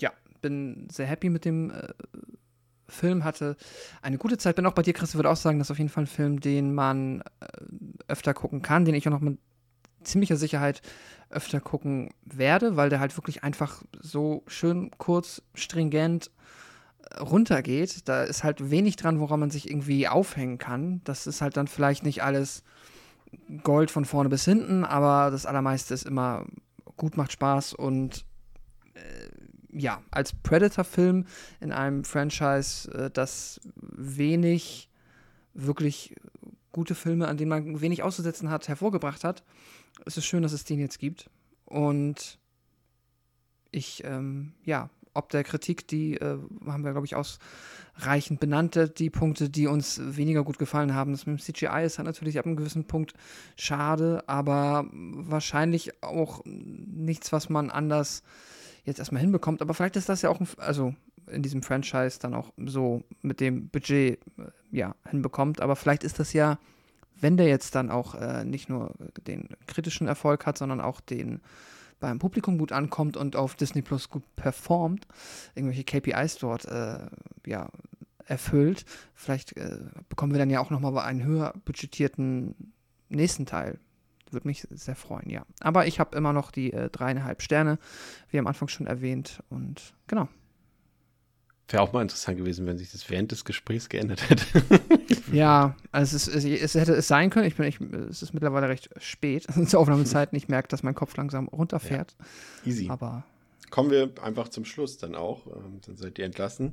ja, 0.00 0.12
bin 0.40 0.88
sehr 0.90 1.06
happy 1.06 1.28
mit 1.28 1.44
dem 1.44 1.70
äh, 1.70 1.88
Film, 2.88 3.24
hatte 3.24 3.56
eine 4.02 4.18
gute 4.18 4.38
Zeit. 4.38 4.56
Bin 4.56 4.66
auch 4.66 4.72
bei 4.72 4.82
dir, 4.82 4.92
Chris, 4.92 5.14
würde 5.14 5.30
auch 5.30 5.36
sagen, 5.36 5.58
das 5.58 5.68
ist 5.68 5.72
auf 5.72 5.78
jeden 5.78 5.90
Fall 5.90 6.04
ein 6.04 6.08
Film, 6.08 6.40
den 6.40 6.74
man 6.74 7.22
äh, 7.40 7.46
öfter 8.08 8.34
gucken 8.34 8.62
kann, 8.62 8.84
den 8.84 8.94
ich 8.94 9.06
auch 9.06 9.12
noch 9.12 9.20
mit 9.20 9.38
ziemlicher 10.02 10.36
Sicherheit 10.36 10.80
öfter 11.28 11.60
gucken 11.60 12.10
werde, 12.24 12.76
weil 12.76 12.90
der 12.90 13.00
halt 13.00 13.16
wirklich 13.16 13.44
einfach 13.44 13.82
so 14.00 14.42
schön 14.46 14.90
kurz, 14.98 15.42
stringent 15.54 16.30
äh, 17.10 17.20
runtergeht. 17.20 18.08
Da 18.08 18.24
ist 18.24 18.42
halt 18.44 18.70
wenig 18.70 18.96
dran, 18.96 19.20
woran 19.20 19.40
man 19.40 19.50
sich 19.50 19.68
irgendwie 19.70 20.08
aufhängen 20.08 20.58
kann. 20.58 21.02
Das 21.04 21.26
ist 21.26 21.40
halt 21.40 21.56
dann 21.56 21.68
vielleicht 21.68 22.02
nicht 22.02 22.22
alles 22.22 22.64
Gold 23.62 23.90
von 23.90 24.04
vorne 24.04 24.28
bis 24.28 24.44
hinten, 24.44 24.84
aber 24.84 25.30
das 25.30 25.46
Allermeiste 25.46 25.94
ist 25.94 26.06
immer 26.06 26.46
gut, 26.96 27.16
macht 27.16 27.32
Spaß 27.32 27.74
und 27.74 28.24
äh, 28.94 29.30
ja, 29.72 30.02
als 30.10 30.32
Predator-Film 30.32 31.26
in 31.60 31.72
einem 31.72 32.04
Franchise, 32.04 32.90
äh, 32.92 33.10
das 33.10 33.60
wenig 33.74 34.88
wirklich 35.54 36.14
gute 36.72 36.94
Filme, 36.94 37.28
an 37.28 37.36
denen 37.36 37.48
man 37.48 37.80
wenig 37.80 38.02
auszusetzen 38.02 38.50
hat, 38.50 38.68
hervorgebracht 38.68 39.24
hat, 39.24 39.42
ist 40.04 40.18
es 40.18 40.24
schön, 40.24 40.42
dass 40.42 40.52
es 40.52 40.64
den 40.64 40.78
jetzt 40.78 40.98
gibt. 40.98 41.30
Und 41.64 42.38
ich, 43.70 44.04
ähm, 44.04 44.54
ja, 44.64 44.90
ob 45.14 45.30
der 45.30 45.44
Kritik, 45.44 45.86
die 45.88 46.16
äh, 46.16 46.38
haben 46.66 46.84
wir, 46.84 46.92
glaube 46.92 47.06
ich, 47.06 47.16
ausreichend 47.16 48.40
benannt, 48.40 48.98
die 48.98 49.10
Punkte, 49.10 49.50
die 49.50 49.66
uns 49.66 50.00
weniger 50.02 50.44
gut 50.44 50.58
gefallen 50.58 50.94
haben. 50.94 51.12
Das 51.12 51.26
mit 51.26 51.38
dem 51.38 51.42
CGI 51.42 51.84
ist 51.84 51.98
halt 51.98 52.06
natürlich 52.06 52.38
ab 52.38 52.46
einem 52.46 52.56
gewissen 52.56 52.86
Punkt 52.86 53.14
schade, 53.56 54.24
aber 54.26 54.86
wahrscheinlich 54.92 56.02
auch 56.02 56.42
nichts, 56.44 57.32
was 57.32 57.48
man 57.48 57.70
anders 57.70 58.22
jetzt 58.84 58.98
erstmal 58.98 59.20
hinbekommt. 59.20 59.62
Aber 59.62 59.74
vielleicht 59.74 59.96
ist 59.96 60.08
das 60.08 60.22
ja 60.22 60.30
auch, 60.30 60.40
ein, 60.40 60.48
also 60.58 60.94
in 61.26 61.42
diesem 61.42 61.62
Franchise 61.62 62.18
dann 62.20 62.34
auch 62.34 62.52
so 62.56 63.02
mit 63.22 63.40
dem 63.40 63.68
Budget 63.68 64.20
äh, 64.38 64.50
ja 64.70 64.94
hinbekommt. 65.08 65.60
Aber 65.60 65.76
vielleicht 65.76 66.04
ist 66.04 66.18
das 66.18 66.32
ja, 66.32 66.58
wenn 67.20 67.36
der 67.36 67.46
jetzt 67.46 67.74
dann 67.74 67.90
auch 67.90 68.14
äh, 68.14 68.44
nicht 68.44 68.68
nur 68.68 68.94
den 69.26 69.48
kritischen 69.66 70.06
Erfolg 70.06 70.46
hat, 70.46 70.58
sondern 70.58 70.80
auch 70.80 71.00
den 71.00 71.40
beim 72.00 72.18
Publikum 72.18 72.58
gut 72.58 72.72
ankommt 72.72 73.16
und 73.16 73.36
auf 73.36 73.54
Disney 73.54 73.82
Plus 73.82 74.08
gut 74.08 74.24
performt, 74.36 75.06
irgendwelche 75.54 75.84
KPIs 75.84 76.38
dort 76.38 76.64
äh, 76.64 76.98
ja, 77.46 77.68
erfüllt, 78.26 78.84
vielleicht 79.14 79.56
äh, 79.56 79.78
bekommen 80.08 80.32
wir 80.32 80.38
dann 80.38 80.50
ja 80.50 80.60
auch 80.60 80.70
nochmal 80.70 80.96
einen 80.98 81.24
höher 81.24 81.54
budgetierten 81.64 82.72
nächsten 83.08 83.46
Teil. 83.46 83.78
Würde 84.30 84.46
mich 84.46 84.66
sehr 84.70 84.94
freuen, 84.94 85.28
ja. 85.28 85.44
Aber 85.58 85.88
ich 85.88 85.98
habe 85.98 86.16
immer 86.16 86.32
noch 86.32 86.52
die 86.52 86.72
äh, 86.72 86.88
dreieinhalb 86.88 87.42
Sterne, 87.42 87.78
wie 88.30 88.38
am 88.38 88.46
Anfang 88.46 88.68
schon 88.68 88.86
erwähnt. 88.86 89.42
Und 89.50 89.94
genau. 90.06 90.28
Wäre 91.70 91.82
auch 91.82 91.92
mal 91.92 92.02
interessant 92.02 92.36
gewesen, 92.36 92.66
wenn 92.66 92.78
sich 92.78 92.90
das 92.90 93.08
während 93.08 93.30
des 93.30 93.44
Gesprächs 93.44 93.88
geändert 93.88 94.28
hätte. 94.28 94.44
Ja, 95.32 95.76
also 95.92 96.16
es, 96.16 96.26
ist, 96.26 96.44
es, 96.44 96.74
hätte 96.74 96.92
es 96.92 97.06
sein 97.06 97.30
können. 97.30 97.46
Ich 97.46 97.54
bin, 97.54 97.64
ich, 97.64 97.80
es 98.10 98.20
ist 98.20 98.34
mittlerweile 98.34 98.68
recht 98.68 98.90
spät 98.96 99.46
zur 99.68 99.78
Aufnahmezeit. 99.78 100.30
Ich 100.32 100.48
merke, 100.48 100.66
dass 100.66 100.82
mein 100.82 100.96
Kopf 100.96 101.16
langsam 101.16 101.46
runterfährt. 101.46 102.16
Easy. 102.64 102.88
Aber 102.90 103.22
Kommen 103.70 103.90
wir 103.90 104.10
einfach 104.20 104.48
zum 104.48 104.64
Schluss 104.64 104.98
dann 104.98 105.14
auch. 105.14 105.46
Ähm, 105.46 105.80
dann 105.86 105.96
seid 105.96 106.18
ihr 106.18 106.24
entlassen. 106.24 106.72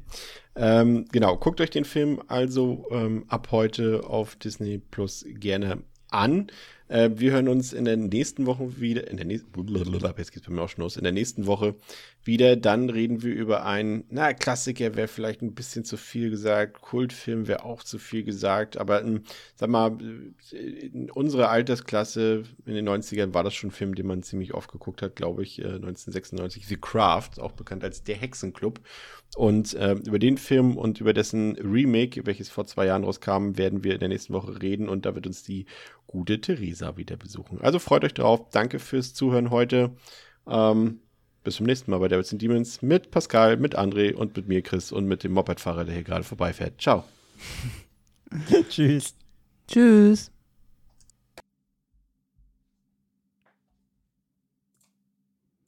Ähm, 0.56 1.06
genau, 1.12 1.38
guckt 1.38 1.62
euch 1.62 1.70
den 1.70 1.86
Film 1.86 2.22
also 2.28 2.88
ähm, 2.90 3.26
ab 3.28 3.50
heute 3.52 4.04
auf 4.06 4.36
Disney 4.36 4.80
Plus 4.80 5.24
gerne 5.28 5.84
an. 6.10 6.48
Äh, 6.90 7.10
wir 7.16 7.32
hören 7.32 7.48
uns 7.48 7.74
in 7.74 7.86
der 7.86 7.98
nächsten 7.98 8.46
Woche 8.46 8.80
wieder, 8.80 9.10
in 9.10 9.18
der 9.18 9.26
nächsten, 9.26 9.50
jetzt 10.18 10.46
bei 10.46 10.54
mir 10.54 10.62
auch 10.62 10.70
schon 10.70 10.84
los, 10.84 10.98
in 10.98 11.04
der 11.04 11.12
nächsten 11.12 11.46
Woche 11.46 11.76
wieder. 12.24 12.56
Dann 12.56 12.90
reden 12.90 13.24
wir 13.24 13.34
über 13.34 13.66
einen, 13.66 14.06
na, 14.10 14.34
Klassiker 14.34 14.96
wäre 14.96 15.08
vielleicht 15.08 15.42
ein 15.42 15.54
bisschen 15.54 15.84
zu 15.84 15.98
viel 15.98 16.30
gesagt, 16.30 16.82
Kultfilm 16.82 17.48
wäre 17.48 17.64
auch 17.64 17.84
zu 17.84 18.00
viel 18.00 18.24
gesagt, 18.24 18.78
aber 18.78 19.02
ähm, 19.02 19.24
sag 19.56 19.70
mal, 19.70 19.98
in 20.52 21.12
unserer 21.12 21.50
Altersklasse 21.50 22.44
in 22.66 22.74
den 22.74 22.88
90ern 22.88 23.34
war 23.34 23.44
das 23.44 23.54
schon 23.54 23.70
ein 23.70 23.74
Film, 23.74 23.96
den 23.96 24.08
man 24.08 24.24
ziemlich 24.24 24.54
oft 24.54 24.72
geguckt 24.72 25.02
hat, 25.02 25.16
glaube 25.16 25.44
ich, 25.44 25.60
äh, 25.60 25.66
1996, 25.66 26.68
The 26.68 26.78
Craft, 26.78 27.40
auch 27.40 27.52
bekannt 27.52 27.84
als 27.84 28.04
Der 28.04 28.16
Hexenclub. 28.16 28.80
Und 29.36 29.74
äh, 29.76 29.94
über 29.94 30.20
den 30.20 30.38
Film 30.38 30.78
und 30.78 31.00
über 31.00 31.14
dessen 31.14 31.56
Remake, 31.58 32.26
welches 32.26 32.50
vor 32.50 32.66
zwei 32.66 32.88
Jahren 32.88 33.04
rauskam, 33.04 33.58
werden 33.58 33.84
wir 33.84 33.94
in 33.94 34.00
der 34.00 34.10
nächsten 34.10 34.34
Woche 34.34 34.62
reden 34.62 34.90
und 34.90 35.06
da 35.06 35.14
wird 35.14 35.28
uns 35.28 35.44
die 35.44 35.66
gute 36.08 36.42
Theresa 36.42 36.98
wieder 36.98 37.18
besuchen. 37.18 37.62
Also 37.62 37.78
freut 37.78 38.04
euch 38.04 38.14
drauf. 38.14 38.50
Danke 38.52 38.80
fürs 38.80 39.14
Zuhören 39.14 39.52
heute. 39.52 39.92
Ähm, 40.48 41.02
bis 41.44 41.56
zum 41.56 41.66
nächsten 41.66 41.92
Mal 41.92 42.00
bei 42.00 42.08
Devils 42.08 42.32
and 42.32 42.42
Demons 42.42 42.82
mit 42.82 43.12
Pascal, 43.12 43.58
mit 43.58 43.78
André 43.78 44.14
und 44.14 44.36
mit 44.36 44.48
mir, 44.48 44.62
Chris, 44.62 44.92
und 44.92 45.06
mit 45.06 45.24
dem 45.24 45.34
Mopedfahrer, 45.34 45.86
der 45.86 45.94
hier 45.94 46.04
gerade 46.04 46.24
vorbeifährt. 46.24 46.82
Ciao. 46.82 47.04
Tschüss. 48.70 49.16
tschüss. 49.68 50.32